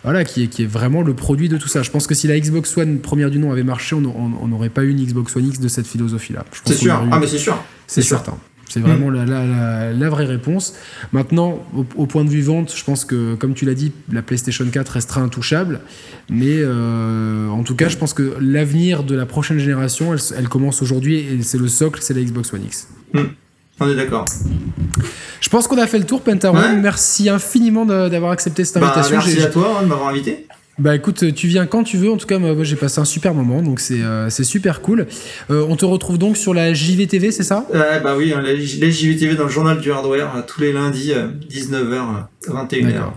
voilà, 0.03 0.23
qui 0.23 0.43
est, 0.43 0.47
qui 0.47 0.63
est 0.63 0.67
vraiment 0.67 1.01
le 1.01 1.13
produit 1.13 1.49
de 1.49 1.57
tout 1.57 1.67
ça. 1.67 1.81
Je 1.83 1.91
pense 1.91 2.07
que 2.07 2.15
si 2.15 2.27
la 2.27 2.39
Xbox 2.39 2.77
One 2.77 2.99
première 2.99 3.29
du 3.29 3.39
nom 3.39 3.51
avait 3.51 3.63
marché, 3.63 3.95
on 3.95 4.47
n'aurait 4.47 4.69
pas 4.69 4.83
eu 4.83 4.89
une 4.91 5.03
Xbox 5.05 5.35
One 5.35 5.47
X 5.47 5.59
de 5.59 5.67
cette 5.67 5.87
philosophie-là. 5.87 6.45
C'est 6.65 6.73
sûr. 6.75 7.01
Ah 7.11 7.19
mais 7.19 7.27
c'est 7.27 7.37
sûr. 7.37 7.61
c'est 7.87 8.01
certain. 8.01 8.37
C'est 8.71 8.79
vraiment 8.79 9.09
la, 9.09 9.25
la, 9.25 9.45
la, 9.45 9.93
la 9.93 10.09
vraie 10.09 10.25
réponse. 10.25 10.73
Maintenant, 11.11 11.59
au, 11.75 11.85
au 11.95 12.05
point 12.05 12.23
de 12.23 12.29
vue 12.29 12.41
vente, 12.41 12.73
je 12.75 12.83
pense 12.83 13.03
que, 13.05 13.35
comme 13.35 13.53
tu 13.53 13.65
l'as 13.65 13.73
dit, 13.73 13.91
la 14.11 14.21
PlayStation 14.21 14.65
4 14.71 14.89
restera 14.89 15.21
intouchable. 15.21 15.81
Mais 16.29 16.57
euh, 16.59 17.49
en 17.49 17.63
tout 17.63 17.75
cas, 17.75 17.89
je 17.89 17.97
pense 17.97 18.13
que 18.13 18.35
l'avenir 18.39 19.03
de 19.03 19.15
la 19.15 19.25
prochaine 19.25 19.59
génération, 19.59 20.13
elle, 20.13 20.19
elle 20.37 20.47
commence 20.49 20.81
aujourd'hui 20.81 21.17
et 21.19 21.43
c'est 21.43 21.57
le 21.57 21.67
socle, 21.67 21.99
c'est 22.01 22.13
la 22.13 22.21
Xbox 22.21 22.53
One 22.53 22.63
X. 22.63 22.87
On 23.79 23.89
est 23.89 23.95
d'accord. 23.95 24.25
Je 25.41 25.49
pense 25.49 25.67
qu'on 25.67 25.77
a 25.79 25.87
fait 25.87 25.97
le 25.97 26.05
tour, 26.05 26.21
Pentaron. 26.21 26.57
Ouais. 26.57 26.75
Merci 26.77 27.29
infiniment 27.29 27.85
d'avoir 27.85 28.31
accepté 28.31 28.63
cette 28.63 28.79
Bah, 28.79 28.87
invitation. 28.87 29.17
merci 29.17 29.41
à 29.41 29.47
toi 29.47 29.77
hein, 29.79 29.83
de 29.83 29.87
m'avoir 29.87 30.09
invité. 30.09 30.45
Bah 30.81 30.95
écoute, 30.95 31.33
tu 31.35 31.47
viens 31.47 31.67
quand 31.67 31.83
tu 31.83 31.97
veux. 31.97 32.09
En 32.11 32.17
tout 32.17 32.25
cas, 32.25 32.39
moi, 32.39 32.55
j'ai 32.63 32.75
passé 32.75 32.99
un 32.99 33.05
super 33.05 33.35
moment, 33.35 33.61
donc 33.61 33.79
c'est 33.79 34.01
euh, 34.01 34.29
c'est 34.31 34.43
super 34.43 34.81
cool. 34.81 35.05
Euh, 35.51 35.63
on 35.69 35.75
te 35.75 35.85
retrouve 35.85 36.17
donc 36.17 36.37
sur 36.37 36.55
la 36.55 36.73
JVTV, 36.73 37.31
c'est 37.31 37.43
ça? 37.43 37.67
Euh, 37.75 37.99
bah 37.99 38.15
oui, 38.17 38.33
hein, 38.35 38.41
les, 38.41 38.55
les 38.57 38.91
JVTV 38.91 39.35
dans 39.35 39.43
le 39.43 39.49
journal 39.51 39.79
du 39.79 39.91
hardware 39.91 40.35
euh, 40.35 40.41
tous 40.45 40.59
les 40.61 40.73
lundis, 40.73 41.13
19h, 41.51 42.01
21h. 42.47 42.83
D'accord. 42.93 43.13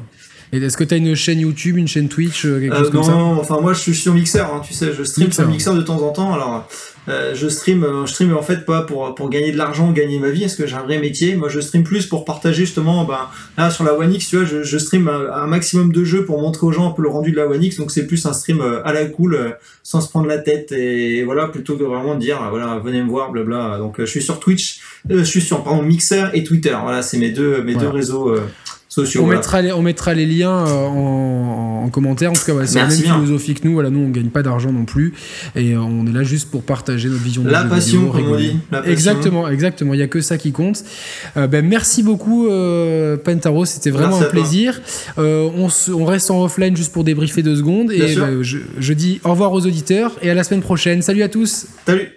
Et 0.52 0.58
est-ce 0.58 0.76
que 0.76 0.84
tu 0.84 0.94
as 0.94 0.98
une 0.98 1.14
chaîne 1.16 1.40
YouTube, 1.40 1.78
une 1.78 1.88
chaîne 1.88 2.08
Twitch, 2.08 2.44
euh, 2.44 2.60
quelque 2.60 2.74
Euh, 2.74 2.78
chose 2.80 2.90
comme 2.90 3.02
ça? 3.02 3.12
non, 3.12 3.40
enfin 3.40 3.58
moi 3.60 3.72
je 3.72 3.80
suis 3.80 3.94
sur 3.94 4.12
Mixer, 4.14 4.40
hein, 4.44 4.60
tu 4.64 4.74
sais, 4.74 4.92
je 4.96 5.02
stream 5.02 5.32
sur 5.32 5.48
Mixer 5.48 5.74
de 5.74 5.82
temps 5.82 6.00
en 6.02 6.12
temps. 6.12 6.32
Alors 6.34 6.68
euh, 7.08 7.34
je 7.34 7.48
stream, 7.48 7.84
euh, 7.84 8.06
je 8.06 8.12
stream 8.12 8.36
en 8.36 8.42
fait 8.42 8.64
pas 8.64 8.82
pour 8.82 9.14
pour 9.14 9.28
gagner 9.30 9.52
de 9.52 9.58
l'argent, 9.58 9.92
gagner 9.92 10.18
ma 10.18 10.30
vie, 10.30 10.40
parce 10.42 10.56
que 10.56 10.66
j'ai 10.66 10.76
un 10.76 10.82
vrai 10.82 10.98
métier. 10.98 11.36
Moi 11.36 11.48
je 11.48 11.60
stream 11.60 11.84
plus 11.84 12.06
pour 12.06 12.24
partager 12.24 12.64
justement, 12.64 13.04
ben 13.04 13.18
là 13.58 13.70
sur 13.70 13.84
la 13.84 13.94
One 13.94 14.12
X, 14.12 14.28
tu 14.28 14.36
vois, 14.36 14.44
je, 14.44 14.62
je 14.62 14.78
stream 14.78 15.08
un, 15.08 15.30
un 15.32 15.46
maximum 15.46 15.92
de 15.92 16.04
jeux 16.04 16.24
pour 16.24 16.40
montrer 16.40 16.66
aux 16.66 16.72
gens 16.72 16.88
un 16.88 16.92
peu 16.92 17.02
le 17.02 17.08
rendu 17.08 17.30
de 17.32 17.36
la 17.36 17.46
One 17.46 17.62
X. 17.62 17.76
Donc 17.76 17.90
c'est 17.90 18.06
plus 18.06 18.24
un 18.26 18.32
stream 18.32 18.60
euh, 18.60 18.80
à 18.86 18.92
la 18.92 19.04
cool, 19.06 19.56
sans 19.82 20.00
se 20.00 20.08
prendre 20.08 20.26
la 20.26 20.38
tête 20.38 20.72
et 20.72 21.24
voilà, 21.24 21.48
plutôt 21.48 21.76
que 21.76 21.84
vraiment 21.84 22.14
de 22.14 22.20
dire 22.20 22.38
voilà 22.50 22.78
venez 22.82 23.02
me 23.02 23.08
voir, 23.08 23.30
blabla. 23.32 23.78
Donc 23.78 23.96
je 23.98 24.04
suis 24.06 24.22
sur 24.22 24.40
Twitch, 24.40 24.80
euh, 25.10 25.18
je 25.18 25.24
suis 25.24 25.40
sur 25.42 25.62
pardon 25.62 25.82
Mixer 25.82 26.24
et 26.32 26.42
Twitter. 26.44 26.76
Voilà, 26.82 27.02
c'est 27.02 27.18
mes 27.18 27.30
deux 27.30 27.62
mes 27.62 27.72
Voilà. 27.74 27.88
deux 27.90 27.94
réseaux 27.94 28.28
euh, 28.30 28.42
sociaux. 28.94 29.22
On 29.22 29.24
voilà. 29.24 29.40
mettra, 29.40 29.62
les, 29.62 29.72
on 29.72 29.82
mettra 29.82 30.14
les 30.14 30.26
liens 30.26 30.66
euh, 30.66 30.86
en, 30.86 31.82
en 31.84 31.88
commentaire. 31.90 32.30
En 32.30 32.34
tout 32.34 32.44
cas, 32.46 32.52
c'est 32.66 32.78
la 32.78 32.86
même 32.86 32.98
bien. 33.00 33.14
philosophie 33.14 33.54
que 33.54 33.66
nous. 33.66 33.74
Voilà, 33.74 33.90
nous, 33.90 34.00
on 34.00 34.08
gagne 34.10 34.28
pas 34.28 34.42
d'argent 34.42 34.72
non 34.72 34.84
plus. 34.84 35.12
Et 35.56 35.72
euh, 35.72 35.80
on 35.80 36.06
est 36.06 36.12
là 36.12 36.22
juste 36.22 36.50
pour 36.50 36.62
partager 36.62 37.08
notre 37.08 37.22
vision 37.22 37.44
La 37.44 37.62
du 37.62 37.68
jeu 37.68 37.74
passion, 37.74 37.98
vidéo, 38.00 38.12
comme 38.12 38.20
on 38.20 38.24
rigoler. 38.36 38.48
dit. 38.52 38.58
La 38.70 38.78
passion. 38.78 38.92
Exactement, 38.92 39.48
exactement. 39.48 39.94
Il 39.94 40.00
y 40.00 40.02
a 40.02 40.08
que 40.08 40.20
ça 40.20 40.38
qui 40.38 40.52
compte. 40.52 40.84
Euh, 41.36 41.46
ben, 41.46 41.66
merci 41.66 42.02
beaucoup, 42.02 42.48
euh, 42.48 43.16
Pentaro. 43.16 43.64
C'était 43.64 43.90
vraiment 43.90 44.18
Merci 44.18 44.24
un 44.24 44.30
plaisir. 44.30 44.80
Euh, 45.18 45.48
on, 45.56 45.68
se- 45.68 45.90
on 45.92 46.04
reste 46.04 46.30
en 46.30 46.44
offline 46.44 46.76
juste 46.76 46.92
pour 46.92 47.04
débriefer 47.04 47.42
deux 47.42 47.56
secondes. 47.56 47.88
Bien 47.88 48.06
et 48.06 48.14
ben, 48.16 48.42
je, 48.42 48.58
je 48.78 48.92
dis 48.92 49.20
au 49.24 49.30
revoir 49.30 49.52
aux 49.52 49.66
auditeurs 49.66 50.12
et 50.22 50.30
à 50.30 50.34
la 50.34 50.44
semaine 50.44 50.62
prochaine. 50.62 51.02
Salut 51.02 51.22
à 51.22 51.28
tous. 51.28 51.66
Salut 51.86 52.08